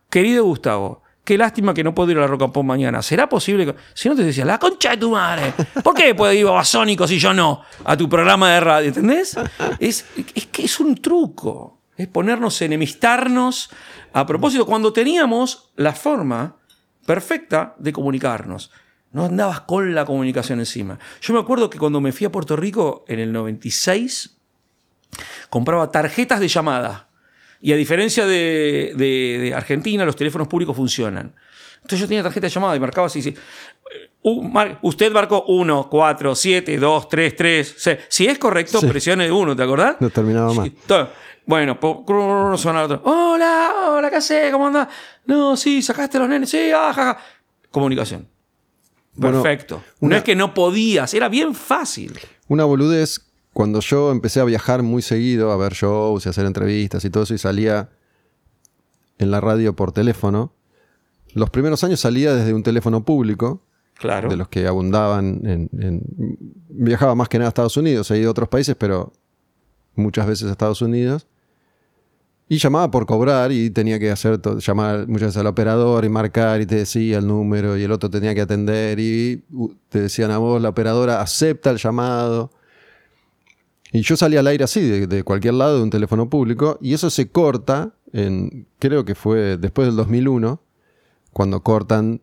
Querido 0.09 0.45
Gustavo, 0.45 1.03
qué 1.23 1.37
lástima 1.37 1.75
que 1.75 1.85
no 1.85 1.95
puedo 1.95 2.13
ir 2.13 2.17
a 2.17 2.23
la 2.23 2.27
Roca 2.29 2.49
Pop 2.49 2.65
mañana. 2.65 3.03
¿Será 3.03 3.29
posible? 3.29 3.67
Que... 3.67 3.75
Si 3.93 4.09
no 4.09 4.17
te 4.17 4.25
decía, 4.25 4.47
la 4.47 4.59
concha 4.59 4.93
de 4.93 4.97
tu 4.97 5.11
madre. 5.11 5.53
¿Por 5.83 5.93
qué 5.93 6.15
puede 6.15 6.37
ir 6.37 6.47
a 6.47 6.65
Sónico 6.65 7.07
si 7.07 7.19
yo 7.19 7.35
no? 7.35 7.61
A 7.85 7.95
tu 7.95 8.09
programa 8.09 8.55
de 8.55 8.61
radio, 8.61 8.89
¿entendés? 8.89 9.37
Es, 9.79 10.07
es 10.35 10.47
que 10.47 10.65
es 10.65 10.81
un 10.81 10.95
truco. 10.95 11.83
Es 11.95 12.09
ponernos, 12.09 12.63
enemistarnos. 12.63 13.69
A 14.15 14.25
propósito, 14.25 14.65
cuando 14.65 14.95
teníamos 14.95 15.73
la 15.77 15.93
forma 15.93 16.57
perfecta 17.05 17.75
de 17.79 17.93
comunicarnos. 17.93 18.71
No 19.15 19.25
andabas 19.25 19.61
con 19.63 19.95
la 19.95 20.05
comunicación 20.05 20.59
encima. 20.59 20.99
Yo 21.23 21.33
me 21.33 21.41
acuerdo 21.41 21.71
que 21.71 21.79
cuando 21.79 22.01
me 22.03 22.13
fui 22.13 22.27
a 22.27 22.31
Puerto 22.33 22.57
Rico 22.57 23.05
en 23.09 23.21
el 23.21 23.33
96, 23.33 24.37
compraba 25.49 25.91
tarjetas 25.91 26.41
de 26.41 26.49
llamada. 26.49 27.09
Y 27.61 27.73
a 27.73 27.77
diferencia 27.77 28.27
de, 28.27 28.93
de- 28.97 29.39
de 29.41 29.55
Argentina, 29.55 30.05
los 30.05 30.17
teléfonos 30.17 30.49
públicos 30.49 30.77
funcionan. 30.77 31.35
Entonces 31.77 32.01
yo 32.01 32.09
tenía 32.09 32.23
tarjeta 32.23 32.47
de 32.47 32.53
llamada 32.53 32.77
y 32.77 32.81
marcaba 32.81 33.07
así. 33.07 33.21
así. 33.21 33.35
Mar- 34.51 34.79
usted 34.83 35.13
marcó 35.13 35.45
1, 35.47 35.89
4, 35.91 36.35
7, 36.35 36.77
2, 36.79 37.09
3, 37.09 37.37
3. 37.37 37.77
Si 38.09 38.27
es 38.27 38.39
correcto, 38.39 38.81
Sí. 38.81 38.87
presione 38.87 39.31
1, 39.31 39.55
¿te 39.55 39.63
acordás? 39.63 39.97
No 40.01 40.11
terminaba 40.11 40.53
más. 40.53 40.69
Bueno, 41.47 41.79
suena 42.57 42.83
otro. 42.85 43.03
Hola, 43.05 43.73
hola, 43.91 44.11
¿qué 44.11 44.17
haces? 44.17 44.51
¿Cómo 44.51 44.67
andás? 44.67 44.89
No, 45.27 45.57
sí, 45.57 45.83
sacaste 45.83 46.19
los 46.19 46.29
nenes. 46.29 46.49
Sí, 46.51 46.71
ah, 46.75 46.93
ja, 46.95 47.19
Bueno, 49.17 49.43
Perfecto. 49.43 49.83
una- 50.01 50.11
No 50.11 50.17
es 50.17 50.25
que 50.25 50.35
no 50.35 50.55
podías, 50.55 51.15
era 51.15 51.29
bien 51.29 51.55
fácil. 51.55 52.19
Una 52.49 52.65
boludez, 52.65 53.21
cuando 53.53 53.81
yo 53.81 54.11
empecé 54.11 54.41
a 54.41 54.45
viajar 54.45 54.83
muy 54.83 55.03
seguido, 55.03 55.53
a 55.53 55.57
ver 55.57 55.73
shows 55.73 56.27
y 56.27 56.29
hacer 56.29 56.47
entrevistas 56.47 57.05
y 57.05 57.11
todo 57.11 57.23
eso, 57.23 57.35
y 57.35 57.39
salía 57.39 57.91
en 59.19 59.31
la 59.31 59.41
radio 59.41 59.75
por 59.77 59.93
teléfono, 59.93 60.53
los 61.35 61.51
primeros 61.51 61.85
años 61.85 62.01
salía 62.01 62.35
desde 62.35 62.53
un 62.55 62.63
teléfono 62.63 63.05
público, 63.05 63.63
Claro. 63.95 64.29
de 64.29 64.37
los 64.37 64.49
que 64.49 64.67
abundaban 64.67 65.41
en, 65.47 65.71
en- 65.81 66.03
Viajaba 66.77 67.15
más 67.15 67.29
que 67.29 67.39
nada 67.39 67.49
a 67.49 67.51
Estados 67.51 67.77
Unidos, 67.77 68.11
he 68.11 68.19
ido 68.19 68.29
a 68.29 68.33
otros 68.33 68.49
países, 68.49 68.75
pero 68.75 69.13
muchas 69.95 70.27
veces 70.27 70.49
a 70.49 70.51
Estados 70.51 70.83
Unidos. 70.83 71.29
Y 72.49 72.59
llamaba 72.59 72.91
por 72.91 73.07
cobrar 73.07 73.53
y 73.53 73.71
tenía 73.71 73.99
que 73.99 74.11
hacer 74.11 74.41
llamar 74.59 75.09
muchas 75.09 75.29
veces 75.29 75.37
al 75.39 75.47
operador 75.47 76.05
y 76.05 76.11
marcar 76.11 76.61
y 76.61 76.67
te 76.67 76.77
decía 76.77 77.19
el 77.19 77.27
número 77.27 77.79
y 77.79 77.83
el 77.85 77.91
otro 77.91 78.11
tenía 78.11 78.35
que 78.35 78.43
atender 78.43 79.01
y 79.01 79.43
te 79.89 80.03
decían 80.03 80.31
a 80.31 80.39
vos, 80.39 80.61
la 80.61 80.69
operadora 80.69 81.23
acepta 81.23 81.71
el 81.71 81.79
llamado. 81.79 82.51
Y 83.93 84.03
yo 84.03 84.17
salía 84.17 84.41
al 84.41 84.47
aire 84.49 84.65
así, 84.65 84.81
de, 84.81 85.07
de 85.07 85.23
cualquier 85.23 85.55
lado, 85.55 85.79
de 85.79 85.85
un 85.85 85.91
teléfono 85.91 86.29
público, 86.29 86.79
y 86.83 86.95
eso 86.95 87.11
se 87.11 87.29
corta 87.29 87.95
en, 88.13 88.67
creo 88.79 89.05
que 89.05 89.15
fue 89.15 89.57
después 89.57 89.87
del 89.87 89.97
2001, 89.97 90.61
cuando 91.33 91.63
cortan 91.63 92.21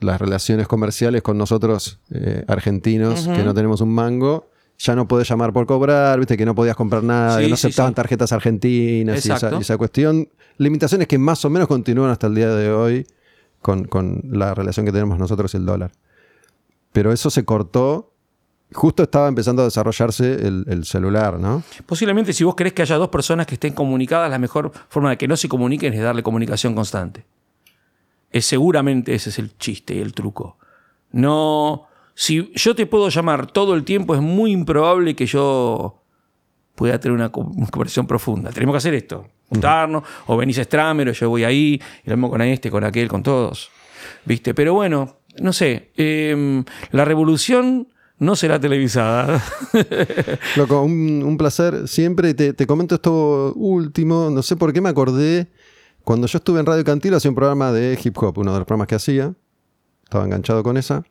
las 0.00 0.20
relaciones 0.20 0.68
comerciales 0.68 1.22
con 1.22 1.38
nosotros 1.38 1.98
eh, 2.10 2.44
argentinos, 2.46 3.26
que 3.26 3.42
no 3.42 3.54
tenemos 3.54 3.80
un 3.80 3.92
mango, 3.92 4.47
ya 4.78 4.94
no 4.94 5.08
podés 5.08 5.28
llamar 5.28 5.52
por 5.52 5.66
cobrar, 5.66 6.18
viste 6.18 6.36
que 6.36 6.46
no 6.46 6.54
podías 6.54 6.76
comprar 6.76 7.02
nada, 7.02 7.36
Sí, 7.36 7.42
que 7.42 7.48
no 7.48 7.54
aceptaban 7.54 7.90
sí. 7.92 7.96
tarjetas 7.96 8.32
argentinas 8.32 9.16
y 9.16 9.18
esa, 9.18 9.34
Exacto. 9.34 9.58
y 9.58 9.62
esa 9.62 9.76
cuestión. 9.76 10.28
Limitaciones 10.56 11.08
que 11.08 11.18
más 11.18 11.44
o 11.44 11.50
menos 11.50 11.66
continúan 11.68 12.10
hasta 12.10 12.28
el 12.28 12.34
día 12.34 12.48
de 12.54 12.70
hoy 12.72 13.06
con, 13.60 13.84
con 13.84 14.22
la 14.30 14.54
relación 14.54 14.86
que 14.86 14.92
tenemos 14.92 15.18
nosotros 15.18 15.52
y 15.54 15.56
el 15.56 15.66
dólar. 15.66 15.90
Pero 16.92 17.12
eso 17.12 17.28
se 17.30 17.44
cortó. 17.44 18.12
Justo 18.72 19.02
estaba 19.02 19.28
empezando 19.28 19.62
a 19.62 19.64
desarrollarse 19.64 20.46
el, 20.46 20.64
el 20.68 20.84
celular, 20.84 21.38
¿no? 21.40 21.62
Posiblemente 21.86 22.32
si 22.32 22.44
vos 22.44 22.54
querés 22.54 22.72
que 22.74 22.82
haya 22.82 22.96
dos 22.96 23.08
personas 23.08 23.46
que 23.46 23.54
estén 23.54 23.72
comunicadas, 23.72 24.30
la 24.30 24.38
mejor 24.38 24.70
forma 24.88 25.10
de 25.10 25.16
que 25.18 25.26
no 25.26 25.36
se 25.36 25.48
comuniquen 25.48 25.92
es 25.94 26.02
darle 26.02 26.22
comunicación 26.22 26.74
constante. 26.74 27.24
Es 28.30 28.44
seguramente 28.46 29.14
ese 29.14 29.30
es 29.30 29.38
el 29.38 29.56
chiste 29.58 29.94
y 29.94 30.00
el 30.00 30.12
truco. 30.12 30.58
No, 31.12 31.87
si 32.20 32.50
yo 32.56 32.74
te 32.74 32.84
puedo 32.86 33.08
llamar 33.10 33.46
todo 33.52 33.74
el 33.74 33.84
tiempo, 33.84 34.12
es 34.16 34.20
muy 34.20 34.50
improbable 34.50 35.14
que 35.14 35.24
yo 35.26 36.02
pueda 36.74 36.98
tener 36.98 37.14
una 37.14 37.30
co- 37.30 37.42
una 37.42 37.68
conversación 37.68 38.08
profunda. 38.08 38.50
Tenemos 38.50 38.72
que 38.72 38.78
hacer 38.78 38.94
esto, 38.94 39.28
juntarnos, 39.48 40.02
o 40.26 40.36
venís 40.36 40.58
a 40.58 40.64
Stramer, 40.64 41.08
o 41.10 41.12
yo 41.12 41.28
voy 41.30 41.44
ahí, 41.44 41.80
y 42.04 42.10
lo 42.10 42.16
mismo 42.16 42.28
con 42.30 42.42
este, 42.42 42.70
con 42.72 42.82
aquel, 42.82 43.06
con 43.06 43.22
todos. 43.22 43.70
¿Viste? 44.24 44.52
Pero 44.52 44.74
bueno, 44.74 45.18
no 45.40 45.52
sé, 45.52 45.92
em, 45.96 46.64
la 46.90 47.04
revolución 47.04 47.86
no 48.18 48.34
será 48.34 48.58
televisada. 48.58 49.40
Loco, 50.56 50.82
un, 50.82 51.22
un 51.24 51.36
placer 51.36 51.86
siempre. 51.86 52.34
Te, 52.34 52.52
te 52.52 52.66
comento 52.66 52.96
esto 52.96 53.52
último. 53.54 54.28
No 54.30 54.42
sé 54.42 54.56
por 54.56 54.72
qué 54.72 54.80
me 54.80 54.88
acordé. 54.88 55.46
Cuando 56.02 56.26
yo 56.26 56.38
estuve 56.38 56.58
en 56.58 56.66
Radio 56.66 56.82
Cantil, 56.82 57.14
hacía 57.14 57.30
un 57.30 57.36
programa 57.36 57.70
de 57.70 57.96
hip 58.02 58.16
hop, 58.18 58.38
uno 58.38 58.52
de 58.52 58.58
los 58.58 58.66
programas 58.66 58.88
que 58.88 58.96
hacía. 58.96 59.34
Estaba 60.02 60.24
enganchado 60.24 60.64
con 60.64 60.76
esa. 60.76 61.04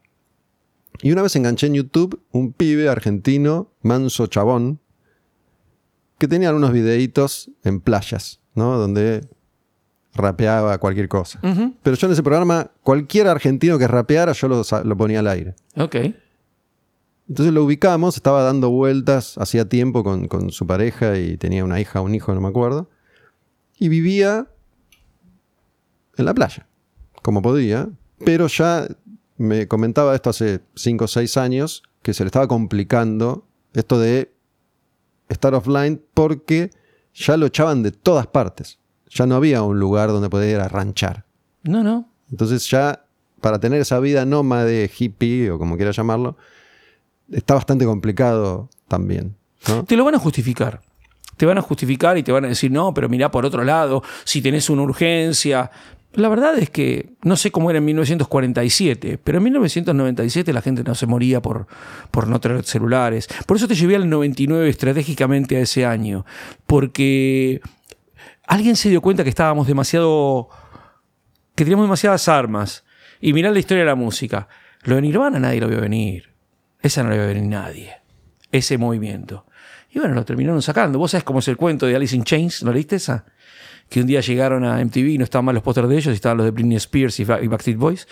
Y 1.01 1.11
una 1.11 1.21
vez 1.21 1.35
enganché 1.35 1.67
en 1.67 1.75
YouTube 1.75 2.19
un 2.31 2.53
pibe 2.53 2.89
argentino, 2.89 3.71
manso 3.81 4.27
chabón, 4.27 4.79
que 6.17 6.27
tenía 6.27 6.53
unos 6.53 6.71
videitos 6.71 7.51
en 7.63 7.79
playas, 7.79 8.39
¿no? 8.55 8.77
Donde 8.77 9.27
rapeaba 10.13 10.77
cualquier 10.79 11.07
cosa. 11.07 11.39
Pero 11.83 11.95
yo 11.95 12.07
en 12.07 12.13
ese 12.13 12.23
programa, 12.23 12.71
cualquier 12.81 13.27
argentino 13.27 13.77
que 13.77 13.87
rapeara, 13.87 14.31
yo 14.31 14.47
lo, 14.47 14.63
lo 14.83 14.97
ponía 14.97 15.19
al 15.19 15.27
aire. 15.27 15.55
Ok. 15.75 15.95
Entonces 17.29 17.53
lo 17.53 17.63
ubicamos, 17.63 18.15
estaba 18.15 18.41
dando 18.41 18.69
vueltas 18.69 19.37
hacía 19.37 19.67
tiempo 19.67 20.03
con, 20.03 20.27
con 20.27 20.49
su 20.51 20.65
pareja 20.65 21.17
y 21.17 21.37
tenía 21.37 21.63
una 21.63 21.79
hija, 21.79 22.01
un 22.01 22.15
hijo, 22.15 22.33
no 22.33 22.41
me 22.41 22.47
acuerdo. 22.47 22.89
Y 23.77 23.89
vivía 23.89 24.47
en 26.15 26.25
la 26.25 26.33
playa, 26.33 26.67
como 27.21 27.41
podía, 27.41 27.89
pero 28.25 28.47
ya 28.47 28.87
me 29.37 29.67
comentaba 29.67 30.15
esto 30.15 30.29
hace 30.29 30.61
5 30.75 31.05
o 31.05 31.07
6 31.07 31.37
años, 31.37 31.83
que 32.01 32.13
se 32.13 32.23
le 32.23 32.27
estaba 32.27 32.47
complicando 32.47 33.45
esto 33.73 33.99
de 33.99 34.33
estar 35.29 35.53
offline 35.53 36.01
porque 36.13 36.71
ya 37.13 37.37
lo 37.37 37.45
echaban 37.47 37.83
de 37.83 37.91
todas 37.91 38.27
partes. 38.27 38.79
Ya 39.09 39.25
no 39.25 39.35
había 39.35 39.61
un 39.61 39.79
lugar 39.79 40.09
donde 40.09 40.29
poder 40.29 40.55
ir 40.55 40.59
a 40.59 40.67
ranchar. 40.67 41.25
No, 41.63 41.83
no. 41.83 42.09
Entonces 42.29 42.69
ya 42.69 43.05
para 43.41 43.59
tener 43.59 43.81
esa 43.81 43.99
vida 43.99 44.25
nómade, 44.25 44.89
hippie 44.97 45.51
o 45.51 45.59
como 45.59 45.77
quiera 45.77 45.91
llamarlo, 45.91 46.37
está 47.31 47.53
bastante 47.53 47.85
complicado 47.85 48.69
también. 48.87 49.35
¿no? 49.67 49.83
Te 49.85 49.95
lo 49.95 50.03
van 50.03 50.15
a 50.15 50.19
justificar. 50.19 50.81
Te 51.37 51.45
van 51.45 51.57
a 51.57 51.61
justificar 51.61 52.17
y 52.17 52.23
te 52.23 52.31
van 52.31 52.45
a 52.45 52.47
decir, 52.47 52.71
no, 52.71 52.93
pero 52.93 53.09
mirá 53.09 53.29
por 53.29 53.45
otro 53.45 53.63
lado, 53.63 54.01
si 54.23 54.41
tenés 54.41 54.69
una 54.69 54.81
urgencia. 54.81 55.69
La 56.17 56.29
verdad 56.29 56.57
es 56.57 56.71
que 56.71 57.11
no 57.21 57.35
sé 57.35 57.51
cómo 57.51 57.69
era 57.69 57.77
en 57.77 57.85
1947, 57.85 59.19
pero 59.23 59.37
en 59.37 59.43
1997 59.43 60.51
la 60.51 60.63
gente 60.63 60.83
no 60.83 60.95
se 60.95 61.05
moría 61.05 61.43
por, 61.43 61.67
por 62.09 62.27
no 62.27 62.39
tener 62.39 62.63
celulares. 62.63 63.27
Por 63.45 63.55
eso 63.55 63.67
te 63.67 63.75
llevé 63.75 63.97
al 63.97 64.09
99 64.09 64.67
estratégicamente 64.67 65.57
a 65.57 65.59
ese 65.59 65.85
año, 65.85 66.25
porque 66.65 67.61
alguien 68.47 68.75
se 68.75 68.89
dio 68.89 68.99
cuenta 68.99 69.23
que 69.23 69.29
estábamos 69.29 69.67
demasiado 69.67 70.49
que 71.53 71.63
teníamos 71.63 71.85
demasiadas 71.85 72.27
armas. 72.27 72.83
Y 73.21 73.33
mirá 73.33 73.51
la 73.51 73.59
historia 73.59 73.83
de 73.83 73.89
la 73.89 73.95
música. 73.95 74.47
Lo 74.85 74.95
de 74.95 75.03
Nirvana 75.03 75.39
nadie 75.39 75.61
lo 75.61 75.67
vio 75.67 75.81
venir. 75.81 76.33
Esa 76.81 77.03
no 77.03 77.09
lo 77.09 77.15
vio 77.15 77.27
venir 77.27 77.43
nadie. 77.43 77.93
Ese 78.51 78.79
movimiento. 78.79 79.45
Y 79.91 79.99
bueno, 79.99 80.15
lo 80.15 80.25
terminaron 80.25 80.63
sacando. 80.63 80.97
¿Vos 80.97 81.11
sabés 81.11 81.23
cómo 81.23 81.39
es 81.39 81.47
el 81.47 81.57
cuento 81.57 81.85
de 81.85 81.95
Alice 81.95 82.15
in 82.15 82.23
Chains? 82.23 82.63
¿No 82.63 82.73
leíste 82.73 82.95
esa? 82.95 83.25
Que 83.89 84.01
un 84.01 84.07
día 84.07 84.19
llegaron 84.19 84.65
a 84.65 84.83
MTV 84.83 85.07
y 85.11 85.17
no 85.17 85.23
estaban 85.23 85.45
mal 85.45 85.55
los 85.55 85.63
pósters 85.63 85.87
de 85.87 85.95
ellos, 85.95 86.07
y 86.11 86.15
estaban 86.15 86.37
los 86.37 86.45
de 86.45 86.51
Britney 86.51 86.75
Spears 86.75 87.19
y, 87.21 87.23
Ba- 87.23 87.41
y 87.41 87.47
Backstreet 87.47 87.77
Boys. 87.77 88.05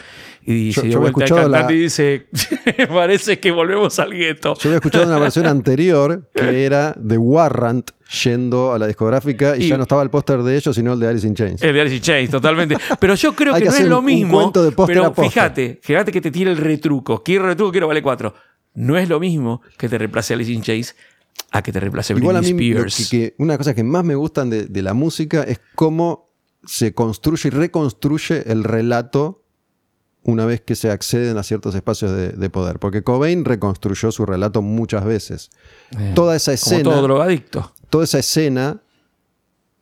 Y 0.46 0.72
Yo- 0.72 0.82
se 0.82 0.88
dio 0.88 1.00
vuelta 1.02 1.20
el 1.20 1.24
escuchado 1.26 1.50
la- 1.50 1.72
y 1.72 1.76
dice: 1.80 2.28
Parece 2.90 3.40
que 3.40 3.52
volvemos 3.52 4.00
al 4.00 4.14
gueto. 4.14 4.56
Yo 4.56 4.70
había 4.70 4.78
escuchado 4.78 5.06
una 5.06 5.20
versión 5.20 5.46
anterior 5.48 6.30
que 6.34 6.66
era 6.66 6.94
de 6.98 7.18
Warrant 7.18 7.92
yendo 8.24 8.72
a 8.74 8.80
la 8.80 8.88
discográfica 8.88 9.58
y, 9.58 9.64
Y- 9.66 9.68
ya 9.68 9.78
no 9.78 9.84
estaba 9.84 10.02
el 10.04 10.10
póster 10.10 10.44
de 10.44 10.56
ellos, 10.56 10.76
sino 10.76 10.94
el 10.94 11.00
de 11.00 11.08
Alice 11.10 11.28
in 11.28 11.36
Chains. 11.36 11.62
El 11.62 11.74
de 11.74 11.82
Alice 11.82 11.96
in 11.98 12.02
Chains, 12.02 12.30
totalmente. 12.32 12.78
Pero 13.00 13.16
yo 13.16 13.34
creo 13.36 13.54
que, 13.54 13.60
que 13.64 13.66
no 13.70 13.76
es 13.76 13.86
lo 13.88 14.00
un 14.00 14.06
mismo. 14.06 14.38
cuento 14.40 14.64
de 14.64 14.72
pero 14.72 15.14
fíjate, 15.14 15.80
fíjate 15.82 16.12
que 16.12 16.22
te 16.22 16.32
tira 16.32 16.52
el 16.52 16.58
retruco. 16.58 17.22
Quiero 17.22 17.48
retruco, 17.48 17.72
quiero 17.72 17.88
vale 17.88 18.02
4. 18.02 18.34
No 18.76 18.98
es 18.98 19.10
lo 19.10 19.20
mismo 19.20 19.62
que 19.78 19.90
te 19.90 19.98
reemplace 19.98 20.34
Alice 20.34 20.52
in 20.52 20.62
Chains 20.62 20.96
a 21.52 21.62
que 21.62 21.72
te 21.72 21.80
reemplace 21.80 22.14
Igual 22.14 22.36
a 22.38 22.42
mí 22.42 22.50
Spears. 22.50 22.96
que, 23.10 23.18
que 23.32 23.36
una 23.40 23.58
cosa 23.58 23.74
que 23.74 23.84
más 23.84 24.04
me 24.04 24.16
gustan 24.16 24.50
de, 24.50 24.66
de 24.66 24.82
la 24.82 24.94
música 24.94 25.44
es 25.44 25.60
cómo 25.76 26.30
se 26.66 26.94
construye 26.94 27.48
y 27.48 27.52
reconstruye 27.52 28.52
el 28.52 28.64
relato 28.64 29.44
una 30.24 30.46
vez 30.48 30.62
que 30.62 30.76
se 30.76 30.90
acceden 30.90 31.38
a 31.38 31.44
ciertos 31.44 31.76
espacios 31.76 32.12
de, 32.12 32.30
de 32.30 32.50
poder. 32.50 32.80
Porque 32.80 33.04
Cobain 33.04 33.46
reconstruyó 33.46 34.12
su 34.12 34.26
relato 34.26 34.62
muchas 34.64 35.06
veces. 35.06 35.52
Eh, 36.00 36.14
Toda 36.16 36.36
esa 36.36 36.52
Como 36.52 36.56
escena, 36.56 36.84
todo 36.84 37.02
drogadicto. 37.04 37.74
toda 37.92 38.04
esa 38.06 38.18
escena 38.20 38.82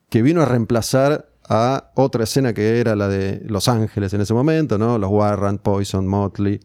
que 0.09 0.21
vino 0.21 0.41
a 0.41 0.45
reemplazar 0.45 1.29
a 1.47 1.91
otra 1.95 2.25
escena 2.25 2.53
que 2.53 2.79
era 2.79 2.95
la 2.95 3.07
de 3.07 3.41
Los 3.45 3.67
Ángeles 3.69 4.13
en 4.13 4.21
ese 4.21 4.33
momento, 4.33 4.77
¿no? 4.77 4.97
Los 4.97 5.09
Warrant, 5.09 5.61
Poison, 5.61 6.05
Motley. 6.07 6.59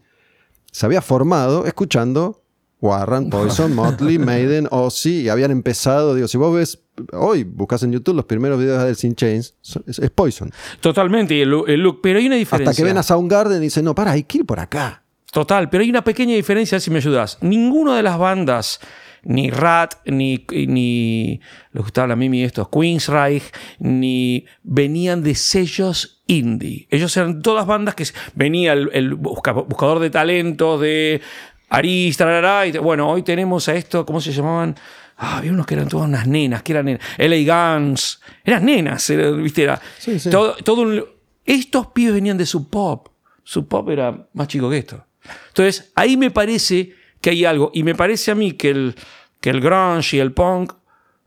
Se 0.72 0.84
había 0.84 1.00
formado 1.00 1.64
escuchando 1.64 2.37
Warrant, 2.80 3.30
Poison, 3.30 3.74
Motley, 3.74 4.18
Maiden, 4.18 4.68
Ozzy, 4.70 5.22
y 5.22 5.28
habían 5.28 5.50
empezado, 5.50 6.14
digo, 6.14 6.28
si 6.28 6.38
vos 6.38 6.54
ves, 6.54 6.80
hoy 7.12 7.44
buscas 7.44 7.82
en 7.82 7.92
YouTube 7.92 8.14
los 8.16 8.24
primeros 8.24 8.58
videos 8.58 8.78
de 8.80 8.86
Alice 8.88 9.06
in 9.06 9.14
Chains, 9.14 9.54
es, 9.86 9.98
es 9.98 10.10
Poison. 10.10 10.50
Totalmente, 10.80 11.34
y 11.34 11.40
el, 11.40 11.50
look- 11.50 11.68
el 11.68 11.80
look. 11.80 12.00
Pero 12.02 12.18
hay 12.18 12.26
una 12.26 12.36
diferencia. 12.36 12.70
Hasta 12.70 12.80
que 12.80 12.86
ven 12.86 12.96
a 12.98 13.02
Soundgarden 13.02 13.58
y 13.58 13.64
dicen, 13.66 13.84
no, 13.84 13.94
para, 13.94 14.12
hay 14.12 14.22
que 14.24 14.38
ir 14.38 14.46
por 14.46 14.60
acá. 14.60 15.02
Total, 15.32 15.68
pero 15.68 15.82
hay 15.82 15.90
una 15.90 16.04
pequeña 16.04 16.34
diferencia, 16.34 16.80
si 16.80 16.90
me 16.90 16.98
ayudas. 16.98 17.38
Ninguna 17.42 17.96
de 17.96 18.02
las 18.02 18.16
bandas, 18.18 18.80
ni 19.24 19.50
Rat, 19.50 19.94
ni, 20.06 20.46
ni 20.52 21.40
lo 21.72 21.80
que 21.80 21.84
gustaba 21.84 22.12
a 22.12 22.16
Mimi 22.16 22.44
estos, 22.44 22.68
Queensryche, 22.70 23.50
ni 23.80 24.46
venían 24.62 25.22
de 25.22 25.34
sellos 25.34 26.22
indie. 26.26 26.86
Ellos 26.90 27.14
eran 27.16 27.42
todas 27.42 27.66
bandas 27.66 27.94
que 27.94 28.04
venía 28.34 28.72
el, 28.72 28.88
el 28.94 29.14
busca- 29.16 29.52
buscador 29.52 29.98
de 29.98 30.08
talentos 30.10 30.80
de 30.80 31.20
Aris, 31.70 32.16
tarará, 32.16 32.66
y 32.66 32.72
bueno, 32.78 33.08
hoy 33.10 33.22
tenemos 33.22 33.68
a 33.68 33.74
esto, 33.74 34.04
¿cómo 34.06 34.20
se 34.20 34.32
llamaban? 34.32 34.74
Ah, 35.16 35.38
había 35.38 35.52
unos 35.52 35.66
que 35.66 35.74
eran 35.74 35.88
todas 35.88 36.08
unas 36.08 36.26
nenas, 36.26 36.62
que 36.62 36.72
eran 36.72 36.86
nenas. 36.86 37.02
LA 37.18 37.76
Guns, 37.78 38.20
eran 38.44 38.64
nenas, 38.64 39.10
era, 39.10 39.30
¿viste? 39.32 39.64
Era 39.64 39.80
Sí, 39.98 40.18
sí. 40.18 40.30
Todo, 40.30 40.54
todo 40.56 40.82
un- 40.82 41.04
estos 41.44 41.88
pibes 41.88 42.14
venían 42.14 42.38
de 42.38 42.46
su 42.46 42.68
pop. 42.70 43.08
Su 43.42 43.66
pop 43.66 43.88
era 43.90 44.28
más 44.34 44.48
chico 44.48 44.70
que 44.70 44.78
esto. 44.78 45.04
Entonces, 45.48 45.90
ahí 45.94 46.16
me 46.16 46.30
parece 46.30 46.94
que 47.20 47.30
hay 47.30 47.44
algo. 47.44 47.70
Y 47.74 47.82
me 47.82 47.94
parece 47.94 48.30
a 48.30 48.34
mí 48.34 48.52
que 48.52 48.70
el, 48.70 48.94
que 49.40 49.50
el 49.50 49.60
grunge 49.60 50.16
y 50.16 50.20
el 50.20 50.32
punk, 50.32 50.72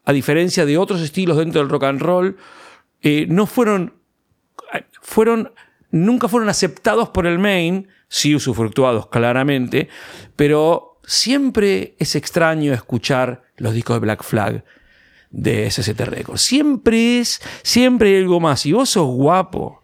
a 0.05 0.13
diferencia 0.13 0.65
de 0.65 0.77
otros 0.77 1.01
estilos 1.01 1.38
dentro 1.38 1.61
del 1.61 1.69
rock 1.69 1.84
and 1.84 2.01
roll, 2.01 2.38
eh, 3.01 3.26
no 3.30 3.45
fueron, 3.45 3.93
fueron, 5.01 5.51
nunca 5.91 6.27
fueron 6.27 6.49
aceptados 6.49 7.09
por 7.09 7.27
el 7.27 7.39
main, 7.39 7.88
sí 8.07 8.35
usufructuados 8.35 9.07
claramente, 9.07 9.89
pero 10.35 10.99
siempre 11.05 11.95
es 11.99 12.15
extraño 12.15 12.73
escuchar 12.73 13.43
los 13.57 13.73
discos 13.73 13.97
de 13.97 13.99
Black 13.99 14.23
Flag 14.23 14.63
de 15.30 15.69
SST 15.69 15.99
Records. 16.01 16.41
Siempre 16.41 17.19
es, 17.19 17.41
siempre 17.63 18.09
hay 18.09 18.23
algo 18.23 18.39
más. 18.39 18.65
Y 18.65 18.73
vos 18.73 18.89
sos 18.89 19.07
guapo. 19.07 19.81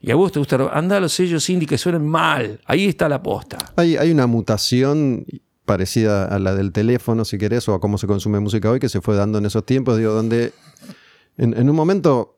Y 0.00 0.10
a 0.10 0.14
vos 0.14 0.30
te 0.30 0.38
gusta, 0.38 0.56
anda 0.72 0.96
a 0.96 1.00
los 1.00 1.12
sellos 1.12 1.48
indie 1.50 1.66
que 1.66 1.78
suenen 1.78 2.06
mal. 2.06 2.60
Ahí 2.66 2.86
está 2.86 3.08
la 3.08 3.22
posta. 3.22 3.58
Hay, 3.76 3.96
hay 3.96 4.12
una 4.12 4.26
mutación 4.26 5.24
parecida 5.64 6.24
a 6.24 6.38
la 6.38 6.54
del 6.54 6.72
teléfono, 6.72 7.24
si 7.24 7.36
querés, 7.36 7.68
o 7.68 7.74
a 7.74 7.80
cómo 7.80 7.98
se 7.98 8.06
consume 8.06 8.40
música 8.40 8.70
hoy, 8.70 8.80
que 8.80 8.88
se 8.88 9.00
fue 9.00 9.16
dando 9.16 9.38
en 9.38 9.46
esos 9.46 9.66
tiempos, 9.66 9.98
digo, 9.98 10.12
donde 10.12 10.52
en, 11.36 11.56
en 11.58 11.68
un 11.68 11.76
momento 11.76 12.37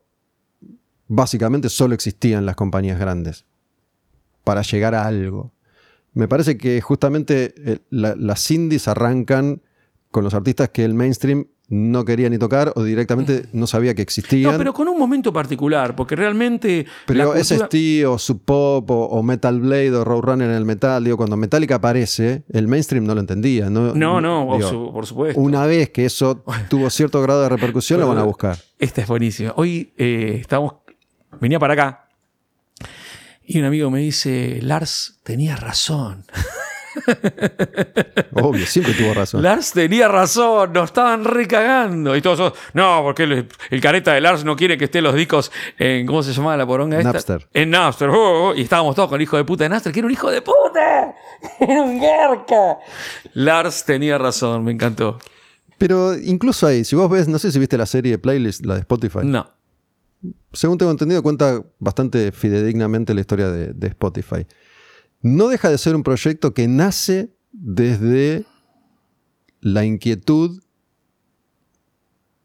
básicamente 1.13 1.67
solo 1.67 1.93
existían 1.93 2.45
las 2.45 2.55
compañías 2.55 2.97
grandes 2.97 3.43
para 4.45 4.61
llegar 4.61 4.95
a 4.95 5.05
algo. 5.05 5.51
Me 6.13 6.27
parece 6.29 6.57
que 6.57 6.79
justamente 6.79 7.53
eh, 7.57 7.79
la- 7.89 8.15
las 8.15 8.49
indies 8.49 8.87
arrancan 8.87 9.61
con 10.09 10.23
los 10.23 10.33
artistas 10.33 10.69
que 10.69 10.83
el 10.85 10.93
mainstream 10.93 11.47
no 11.69 12.03
quería 12.03 12.29
ni 12.29 12.37
tocar 12.37 12.73
o 12.75 12.83
directamente 12.83 13.45
no 13.53 13.65
sabía 13.65 13.95
que 13.95 14.01
existían. 14.01 14.51
No, 14.51 14.57
pero 14.57 14.73
con 14.73 14.89
un 14.89 14.99
momento 14.99 15.31
particular, 15.31 15.95
porque 15.95 16.17
realmente. 16.17 16.85
Pero 17.07 17.33
la 17.33 17.39
ese 17.39 17.55
cultura- 17.55 17.63
estilo, 17.65 18.17
Sub 18.19 18.41
Pop 18.43 18.91
o, 18.91 19.05
o 19.05 19.23
Metal 19.23 19.57
Blade 19.57 19.91
o 19.95 20.03
Roadrunner 20.03 20.49
en 20.49 20.55
el 20.57 20.65
metal, 20.65 21.01
digo, 21.05 21.15
cuando 21.15 21.37
Metallica 21.37 21.75
aparece, 21.75 22.43
el 22.51 22.67
mainstream 22.67 23.05
no 23.05 23.15
lo 23.15 23.21
entendía. 23.21 23.69
No, 23.69 23.95
No, 23.95 24.19
no, 24.19 24.47
por 24.47 24.57
Digo, 24.57 24.69
su- 24.69 24.91
por 24.91 25.05
supuesto. 25.05 25.39
Una 25.39 25.65
vez 25.65 25.91
que 25.91 26.03
eso 26.03 26.43
tuvo 26.69 26.89
cierto 26.89 27.21
grado 27.21 27.41
de 27.43 27.47
repercusión, 27.47 28.01
lo 28.01 28.07
van 28.09 28.17
a 28.17 28.23
buscar. 28.23 28.57
Esta 28.77 28.99
es 29.01 29.07
buenísima. 29.07 29.53
Hoy 29.55 29.93
eh, 29.97 30.39
estamos. 30.41 30.73
Venía 31.41 31.59
para 31.59 31.73
acá. 31.73 32.07
Y 33.43 33.59
un 33.59 33.65
amigo 33.65 33.89
me 33.89 33.99
dice: 33.99 34.59
Lars 34.61 35.19
tenía 35.23 35.57
razón. 35.57 36.25
Obvio, 38.33 38.65
siempre 38.65 38.93
tuvo 38.93 39.13
razón. 39.13 39.41
Lars 39.41 39.71
tenía 39.71 40.07
razón, 40.07 40.73
nos 40.73 40.85
estaban 40.85 41.23
recagando. 41.23 42.15
Y 42.15 42.21
todos, 42.21 42.39
esos, 42.39 42.53
no, 42.73 43.01
porque 43.03 43.23
el, 43.23 43.47
el 43.69 43.81
careta 43.81 44.13
de 44.13 44.21
Lars 44.21 44.43
no 44.43 44.55
quiere 44.55 44.77
que 44.77 44.85
estén 44.85 45.03
los 45.03 45.15
discos 45.15 45.51
en, 45.77 46.05
¿cómo 46.05 46.21
se 46.21 46.33
llamaba 46.33 46.57
la 46.57 46.65
poronga 46.65 46.97
esta? 46.97 47.13
Napster. 47.13 47.47
En 47.53 47.69
Napster. 47.71 48.09
oh, 48.09 48.49
oh, 48.49 48.55
y 48.55 48.61
estábamos 48.61 48.95
todos 48.95 49.09
con 49.09 49.17
el 49.17 49.23
hijo 49.23 49.37
de 49.37 49.43
puta 49.43 49.63
de 49.63 49.69
Napster, 49.69 49.91
que 49.91 49.99
era 49.99 50.07
un 50.07 50.13
hijo 50.13 50.29
de 50.29 50.41
puta. 50.41 51.15
Era 51.59 51.81
un 51.81 51.99
garca. 51.99 52.77
Lars 53.33 53.83
tenía 53.83 54.17
razón, 54.19 54.63
me 54.63 54.71
encantó. 54.71 55.17
Pero 55.79 56.15
incluso 56.15 56.67
ahí, 56.67 56.83
si 56.83 56.95
vos 56.95 57.09
ves, 57.09 57.27
no 57.27 57.39
sé 57.39 57.51
si 57.51 57.57
viste 57.57 57.77
la 57.77 57.87
serie 57.87 58.11
de 58.11 58.17
Playlist, 58.19 58.63
la 58.63 58.75
de 58.75 58.81
Spotify. 58.81 59.19
No. 59.23 59.49
Según 60.53 60.77
tengo 60.77 60.91
entendido, 60.91 61.23
cuenta 61.23 61.63
bastante 61.79 62.31
fidedignamente 62.31 63.13
la 63.13 63.21
historia 63.21 63.49
de, 63.49 63.73
de 63.73 63.87
Spotify. 63.87 64.45
No 65.21 65.47
deja 65.47 65.69
de 65.69 65.77
ser 65.77 65.95
un 65.95 66.03
proyecto 66.03 66.53
que 66.53 66.67
nace 66.67 67.33
desde 67.51 68.45
la 69.61 69.85
inquietud 69.85 70.61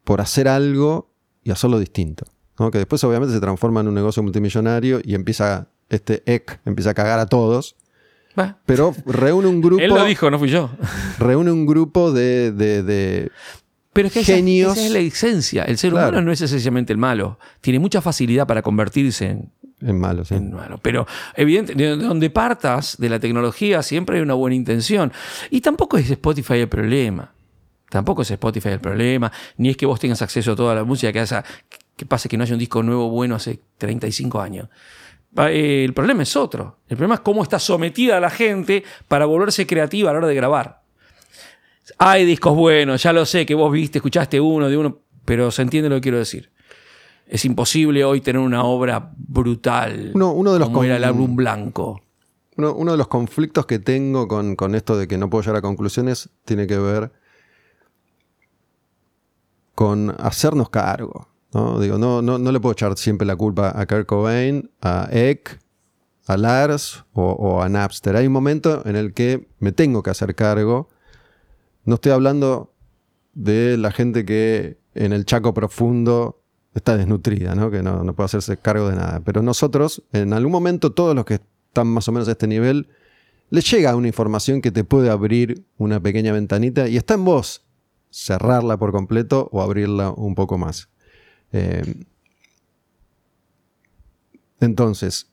por 0.03 0.21
hacer 0.21 0.47
algo 0.47 1.13
y 1.43 1.51
hacerlo 1.51 1.79
distinto. 1.79 2.25
¿no? 2.59 2.71
Que 2.71 2.77
después 2.79 3.03
obviamente 3.03 3.33
se 3.33 3.39
transforma 3.41 3.81
en 3.81 3.87
un 3.89 3.93
negocio 3.95 4.23
multimillonario 4.23 4.99
y 5.03 5.15
empieza, 5.15 5.69
este 5.89 6.23
EC 6.25 6.59
empieza 6.65 6.91
a 6.91 6.93
cagar 6.93 7.19
a 7.19 7.25
todos. 7.27 7.75
Pero 8.65 8.93
reúne 9.05 9.47
un 9.47 9.61
grupo, 9.63 9.81
Él 9.81 9.89
lo 9.89 10.03
dijo, 10.05 10.29
no 10.29 10.37
fui 10.39 10.49
yo. 10.49 10.69
reúne 11.19 11.51
un 11.51 11.65
grupo 11.65 12.11
de, 12.11 12.51
de- 12.51 12.83
de- 12.83 13.31
Pero 13.97 14.07
es 14.09 14.13
que 14.13 14.23
Genios. 14.23 14.77
esa 14.77 14.85
es 14.85 14.91
la 14.91 14.99
esencia. 14.99 15.63
El 15.63 15.77
ser 15.79 15.91
Claro. 15.91 16.09
humano 16.09 16.25
no 16.25 16.31
es 16.31 16.39
esencialmente 16.41 16.93
el 16.93 16.99
malo. 16.99 17.39
Tiene 17.61 17.79
mucha 17.79 17.99
facilidad 17.99 18.45
para 18.45 18.61
convertirse 18.61 19.25
en, 19.25 19.51
en 19.81 19.99
malos. 19.99 20.27
¿sí? 20.27 20.35
en 20.35 20.53
malo. 20.53 20.79
Pero 20.81 21.07
evidente, 21.35 21.73
de 21.73 21.95
donde 21.97 22.29
partas 22.29 22.95
de 22.99 23.09
la 23.09 23.19
tecnología 23.19 23.81
siempre 23.81 24.17
hay 24.17 24.21
una 24.21 24.35
buena 24.35 24.55
intención. 24.55 25.11
Y 25.49 25.61
tampoco 25.61 25.97
es 25.97 26.09
Spotify 26.11 26.59
el 26.59 26.69
problema. 26.69 27.33
Tampoco 27.89 28.21
es 28.21 28.29
Spotify 28.31 28.69
el 28.69 28.79
problema. 28.79 29.31
Ni 29.57 29.69
es 29.69 29.77
que 29.77 29.85
vos 29.87 29.99
tengas 29.99 30.21
acceso 30.21 30.51
a 30.51 30.55
toda 30.55 30.75
la 30.75 30.83
música 30.83 31.11
que 31.11 31.19
haya, 31.21 31.43
que 31.95 32.05
pase 32.05 32.29
que 32.29 32.37
no 32.37 32.43
haya 32.43 32.53
un 32.53 32.59
disco 32.59 32.83
nuevo 32.83 33.09
bueno 33.09 33.33
hace 33.35 33.59
35 33.79 34.39
años. 34.41 34.69
Eh, 35.37 35.83
El 35.85 35.93
problema 35.93 36.21
es 36.23 36.35
otro. 36.35 36.79
El 36.87 36.97
problema 36.97 37.15
es 37.15 37.21
cómo 37.21 37.41
está 37.43 37.57
sometida 37.59 38.19
la 38.19 38.29
gente 38.29 38.83
para 39.07 39.25
volverse 39.25 39.65
creativa 39.65 40.09
a 40.09 40.13
la 40.13 40.19
hora 40.19 40.27
de 40.27 40.35
grabar. 40.35 40.81
Hay 41.97 42.25
discos 42.25 42.55
buenos, 42.55 43.01
ya 43.03 43.13
lo 43.13 43.25
sé, 43.25 43.45
que 43.45 43.55
vos 43.55 43.71
viste, 43.71 43.99
escuchaste 43.99 44.39
uno 44.41 44.69
de 44.69 44.77
uno, 44.77 44.99
pero 45.25 45.51
se 45.51 45.61
entiende 45.61 45.89
lo 45.89 45.95
que 45.95 46.01
quiero 46.01 46.17
decir. 46.17 46.51
Es 47.27 47.43
imposible 47.45 48.03
hoy 48.05 48.21
tener 48.21 48.41
una 48.41 48.63
obra 48.63 49.11
brutal 49.17 50.11
Uno- 50.15 50.31
uno 50.33 50.53
de 50.53 50.59
los 50.59 50.69
como 50.69 50.83
era 50.83 50.95
el 50.97 51.03
álbum 51.03 51.35
blanco. 51.35 52.01
Uno, 52.55 52.73
uno 52.73 52.91
de 52.93 52.97
los 52.97 53.07
conflictos 53.07 53.65
que 53.65 53.79
tengo 53.79 54.27
con, 54.27 54.55
con 54.55 54.75
esto 54.75 54.97
de 54.97 55.07
que 55.07 55.17
no 55.17 55.29
puedo 55.29 55.43
llegar 55.43 55.57
a 55.57 55.61
conclusiones 55.61 56.29
tiene 56.45 56.65
que 56.67 56.77
ver 56.77 57.11
con 59.75 60.15
hacernos 60.19 60.69
cargo. 60.69 61.27
¿no? 61.53 61.79
Digo, 61.79 61.97
no, 61.97 62.21
no, 62.21 62.37
no 62.39 62.51
le 62.51 62.59
puedo 62.59 62.73
echar 62.73 62.97
siempre 62.97 63.27
la 63.27 63.35
culpa 63.35 63.73
a 63.79 63.85
Kurt 63.85 64.07
Cobain, 64.07 64.71
a 64.81 65.07
Eck, 65.11 65.59
a 66.27 66.35
Lars 66.37 67.03
o, 67.13 67.23
o 67.31 67.61
a 67.61 67.69
Napster. 67.69 68.15
Hay 68.15 68.27
un 68.27 68.33
momento 68.33 68.81
en 68.85 68.95
el 68.95 69.13
que 69.13 69.47
me 69.59 69.71
tengo 69.71 70.01
que 70.03 70.09
hacer 70.09 70.33
cargo. 70.35 70.89
No 71.87 71.95
estoy 71.95 72.11
hablando 72.11 72.73
de 73.33 73.77
la 73.77 73.91
gente 73.91 74.25
que 74.25 74.77
en 74.93 75.13
el 75.13 75.23
Chaco 75.23 75.53
profundo 75.53 76.43
está 76.75 76.97
desnutrida, 76.97 77.55
¿no? 77.55 77.71
que 77.71 77.81
no, 77.81 78.13
puede 78.13 78.25
hacerse 78.25 78.57
cargo 78.57 78.89
de 78.89 78.97
nada. 78.97 79.21
Pero 79.21 79.41
nosotros, 79.41 80.03
en 80.11 80.33
algún 80.33 80.51
momento, 80.51 80.91
todos 80.91 81.15
los 81.15 81.23
que 81.23 81.35
están 81.35 81.87
más 81.87 82.05
o 82.09 82.11
menos 82.11 82.27
a 82.27 82.31
este 82.31 82.45
nivel, 82.45 82.89
les 83.51 83.71
llega 83.71 83.95
una 83.95 84.09
información 84.09 84.61
que 84.61 84.69
te 84.69 84.83
puede 84.83 85.09
abrir 85.09 85.63
una 85.77 86.01
pequeña 86.01 86.33
ventanita 86.33 86.89
y 86.89 86.97
está 86.97 87.13
en 87.13 87.23
vos 87.23 87.65
cerrarla 88.09 88.75
por 88.75 88.91
completo 88.91 89.47
o 89.53 89.61
abrirla 89.61 90.11
un 90.11 90.35
poco 90.35 90.57
más. 90.57 90.89
Eh, 91.53 92.03
entonces, 94.59 95.31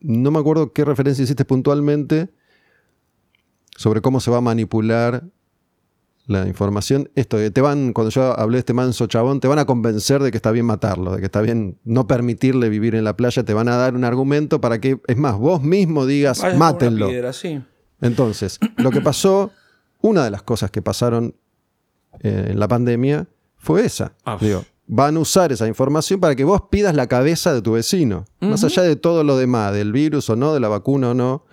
no 0.00 0.32
me 0.32 0.40
acuerdo 0.40 0.72
qué 0.72 0.84
referencia 0.84 1.22
hiciste 1.22 1.44
puntualmente 1.44 2.30
sobre 3.76 4.00
cómo 4.00 4.18
se 4.18 4.32
va 4.32 4.38
a 4.38 4.40
manipular 4.40 5.30
la 6.26 6.46
información. 6.48 7.10
Esto, 7.14 7.36
de 7.36 7.50
te 7.50 7.60
van, 7.60 7.92
cuando 7.92 8.10
yo 8.10 8.38
hablé 8.38 8.56
de 8.56 8.60
este 8.60 8.72
manso 8.72 9.06
chabón, 9.06 9.40
te 9.40 9.48
van 9.48 9.58
a 9.58 9.64
convencer 9.66 10.22
de 10.22 10.30
que 10.30 10.38
está 10.38 10.50
bien 10.50 10.66
matarlo, 10.66 11.12
de 11.12 11.18
que 11.20 11.26
está 11.26 11.40
bien 11.42 11.78
no 11.84 12.06
permitirle 12.06 12.68
vivir 12.68 12.94
en 12.94 13.04
la 13.04 13.16
playa, 13.16 13.42
te 13.44 13.52
van 13.54 13.68
a 13.68 13.76
dar 13.76 13.94
un 13.94 14.04
argumento 14.04 14.60
para 14.60 14.80
que, 14.80 15.00
es 15.06 15.16
más, 15.16 15.36
vos 15.36 15.62
mismo 15.62 16.06
digas, 16.06 16.40
Vaya 16.40 16.56
mátenlo. 16.56 17.08
piedra, 17.08 17.32
sí. 17.32 17.62
Entonces, 18.00 18.58
lo 18.76 18.90
que 18.90 19.00
pasó, 19.00 19.50
una 20.00 20.24
de 20.24 20.30
las 20.30 20.42
cosas 20.42 20.70
que 20.70 20.82
pasaron 20.82 21.34
eh, 22.20 22.48
en 22.50 22.58
la 22.58 22.68
pandemia 22.68 23.26
fue 23.56 23.84
esa. 23.84 24.14
Ah, 24.24 24.38
Digo, 24.40 24.64
van 24.86 25.16
a 25.16 25.20
usar 25.20 25.52
esa 25.52 25.66
información 25.66 26.20
para 26.20 26.34
que 26.34 26.44
vos 26.44 26.62
pidas 26.70 26.94
la 26.94 27.06
cabeza 27.06 27.52
de 27.54 27.62
tu 27.62 27.72
vecino, 27.72 28.26
más 28.40 28.62
allá 28.64 28.82
de 28.82 28.96
todo 28.96 29.24
lo 29.24 29.36
demás, 29.38 29.72
del 29.72 29.92
virus 29.92 30.28
o 30.30 30.36
no, 30.36 30.52
de 30.54 30.60
la 30.60 30.68
vacuna 30.68 31.10
o 31.10 31.14
no. 31.14 31.44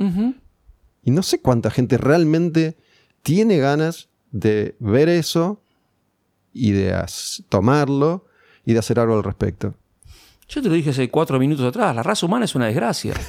Y 1.03 1.11
no 1.11 1.23
sé 1.23 1.41
cuánta 1.41 1.72
gente 1.72 1.98
realmente 1.98 2.77
tiene 3.23 3.57
ganas 3.57 4.10
de 4.31 4.75
ver 4.79 5.09
eso 5.09 5.61
y 6.53 6.71
de 6.71 7.05
tomarlo 7.49 8.25
y 8.65 8.73
de 8.73 8.79
hacer 8.79 8.99
algo 8.99 9.15
al 9.15 9.23
respecto. 9.23 9.75
Yo 10.47 10.61
te 10.61 10.67
lo 10.67 10.75
dije 10.75 10.89
hace 10.89 11.09
cuatro 11.09 11.39
minutos 11.39 11.65
atrás, 11.65 11.95
la 11.95 12.03
raza 12.03 12.25
humana 12.25 12.45
es 12.45 12.55
una 12.55 12.65
desgracia. 12.67 13.13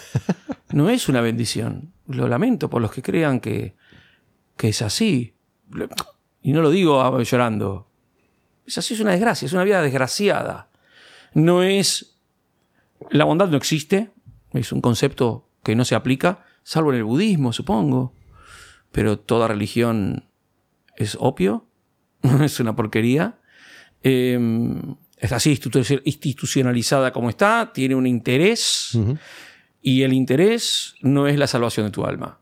No 0.73 0.89
es 0.89 1.09
una 1.09 1.21
bendición. 1.21 1.93
Lo 2.07 2.29
lamento 2.29 2.71
por 2.71 2.81
los 2.81 2.91
que 2.91 3.03
crean 3.03 3.41
que, 3.41 3.77
que 4.57 4.69
es 4.69 4.81
así. 4.81 5.35
Y 6.43 6.53
no 6.53 6.63
lo 6.63 6.71
digo 6.71 7.03
ah, 7.03 7.23
llorando. 7.23 7.89
Es 8.67 8.79
así, 8.79 8.95
es 8.95 9.01
una 9.01 9.13
desgracia, 9.13 9.47
es 9.47 9.53
una 9.53 9.65
vida 9.65 9.83
desgraciada. 9.83 10.71
No 11.35 11.63
es... 11.63 12.17
La 13.11 13.25
bondad 13.25 13.49
no 13.49 13.57
existe, 13.57 14.13
es 14.53 14.73
un 14.73 14.81
concepto 14.81 15.49
que 15.63 15.75
no 15.75 15.85
se 15.85 15.95
aplica, 15.95 16.45
salvo 16.63 16.93
en 16.93 16.99
el 16.99 17.05
budismo, 17.05 17.53
supongo. 17.53 18.15
Pero 18.93 19.19
toda 19.19 19.49
religión 19.49 20.25
es 21.03 21.17
opio, 21.21 21.67
es 22.43 22.59
una 22.61 22.75
porquería. 22.77 23.39
Eh, 24.03 24.39
es 25.17 25.31
así 25.33 25.53
institu- 25.55 26.03
institucionalizada 26.05 27.13
como 27.13 27.29
está, 27.31 27.71
tiene 27.73 27.95
un 27.95 28.07
interés 28.07 28.99
y 29.81 30.03
el 30.03 30.13
interés 30.13 30.95
no 31.01 31.29
es 31.29 31.39
la 31.39 31.47
salvación 31.47 31.87
de 31.87 31.93
tu 31.93 32.05
alma. 32.05 32.41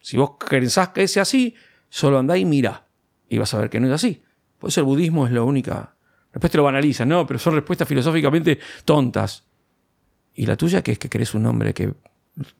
Si 0.00 0.16
vos 0.16 0.32
pensás 0.48 0.90
que 0.90 1.02
es 1.02 1.16
así, 1.16 1.54
solo 1.88 2.18
andá 2.18 2.38
y 2.38 2.44
mira. 2.44 2.86
Y 3.28 3.38
vas 3.38 3.52
a 3.54 3.58
ver 3.58 3.68
que 3.70 3.80
no 3.80 3.88
es 3.88 3.92
así. 3.92 4.22
Por 4.58 4.68
eso 4.70 4.80
el 4.80 4.86
budismo 4.86 5.26
es 5.26 5.32
la 5.32 5.42
única. 5.42 5.96
Después 6.32 6.50
te 6.52 6.58
lo 6.58 6.64
banalizan, 6.64 7.08
no, 7.08 7.26
pero 7.26 7.38
son 7.40 7.54
respuestas 7.54 7.88
filosóficamente 7.88 8.58
tontas. 8.84 9.44
Y 10.34 10.46
la 10.46 10.56
tuya, 10.56 10.82
que 10.82 10.92
es 10.92 10.98
que 10.98 11.08
crees 11.08 11.34
un 11.34 11.44
hombre 11.46 11.74
que 11.74 11.92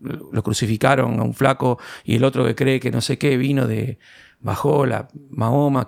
lo 0.01 0.43
crucificaron 0.43 1.19
a 1.21 1.23
un 1.23 1.33
flaco 1.35 1.79
y 2.05 2.17
el 2.17 2.25
otro 2.25 2.45
que 2.45 2.55
cree 2.57 2.81
que 2.81 2.91
no 2.91 3.01
sé 3.01 3.19
qué 3.19 3.37
vino 3.37 3.67
de 3.69 3.99
bajó 4.41 4.87
la 4.87 5.09
Mahoma. 5.31 5.87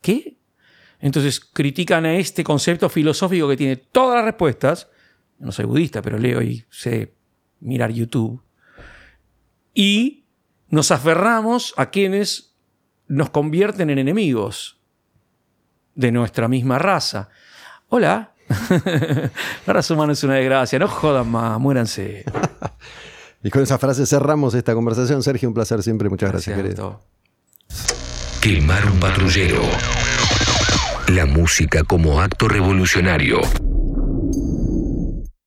¿Qué? 0.00 0.38
Entonces 1.00 1.40
critican 1.40 2.06
a 2.06 2.14
este 2.14 2.44
concepto 2.44 2.88
filosófico 2.88 3.48
que 3.48 3.56
tiene 3.56 3.76
todas 3.76 4.16
las 4.16 4.24
respuestas. 4.24 4.88
No 5.38 5.50
soy 5.50 5.64
budista, 5.64 6.00
pero 6.00 6.18
leo 6.18 6.40
y 6.40 6.64
sé 6.70 7.14
mirar 7.60 7.90
YouTube. 7.90 8.40
Y 9.74 10.24
nos 10.68 10.90
aferramos 10.90 11.74
a 11.76 11.90
quienes 11.90 12.54
nos 13.08 13.30
convierten 13.30 13.90
en 13.90 13.98
enemigos 13.98 14.80
de 15.94 16.12
nuestra 16.12 16.48
misma 16.48 16.78
raza. 16.78 17.28
Hola. 17.88 18.32
la 19.66 19.72
raza 19.72 19.94
humana 19.94 20.12
es 20.12 20.22
una 20.24 20.34
desgracia. 20.34 20.78
No 20.78 20.88
jodan 20.88 21.28
más, 21.28 21.58
muéranse. 21.58 22.24
y 23.42 23.50
con 23.50 23.62
esa 23.62 23.78
frase 23.78 24.06
cerramos 24.06 24.54
esta 24.54 24.74
conversación. 24.74 25.22
Sergio, 25.22 25.48
un 25.48 25.54
placer 25.54 25.82
siempre. 25.82 26.08
Muchas 26.08 26.30
gracias, 26.30 26.56
gracias 26.56 26.74
querido. 26.76 27.12
Quemar 28.42 28.84
un 28.86 28.98
patrullero. 28.98 29.62
La 31.06 31.26
música 31.26 31.84
como 31.84 32.20
acto 32.20 32.48
revolucionario. 32.48 33.40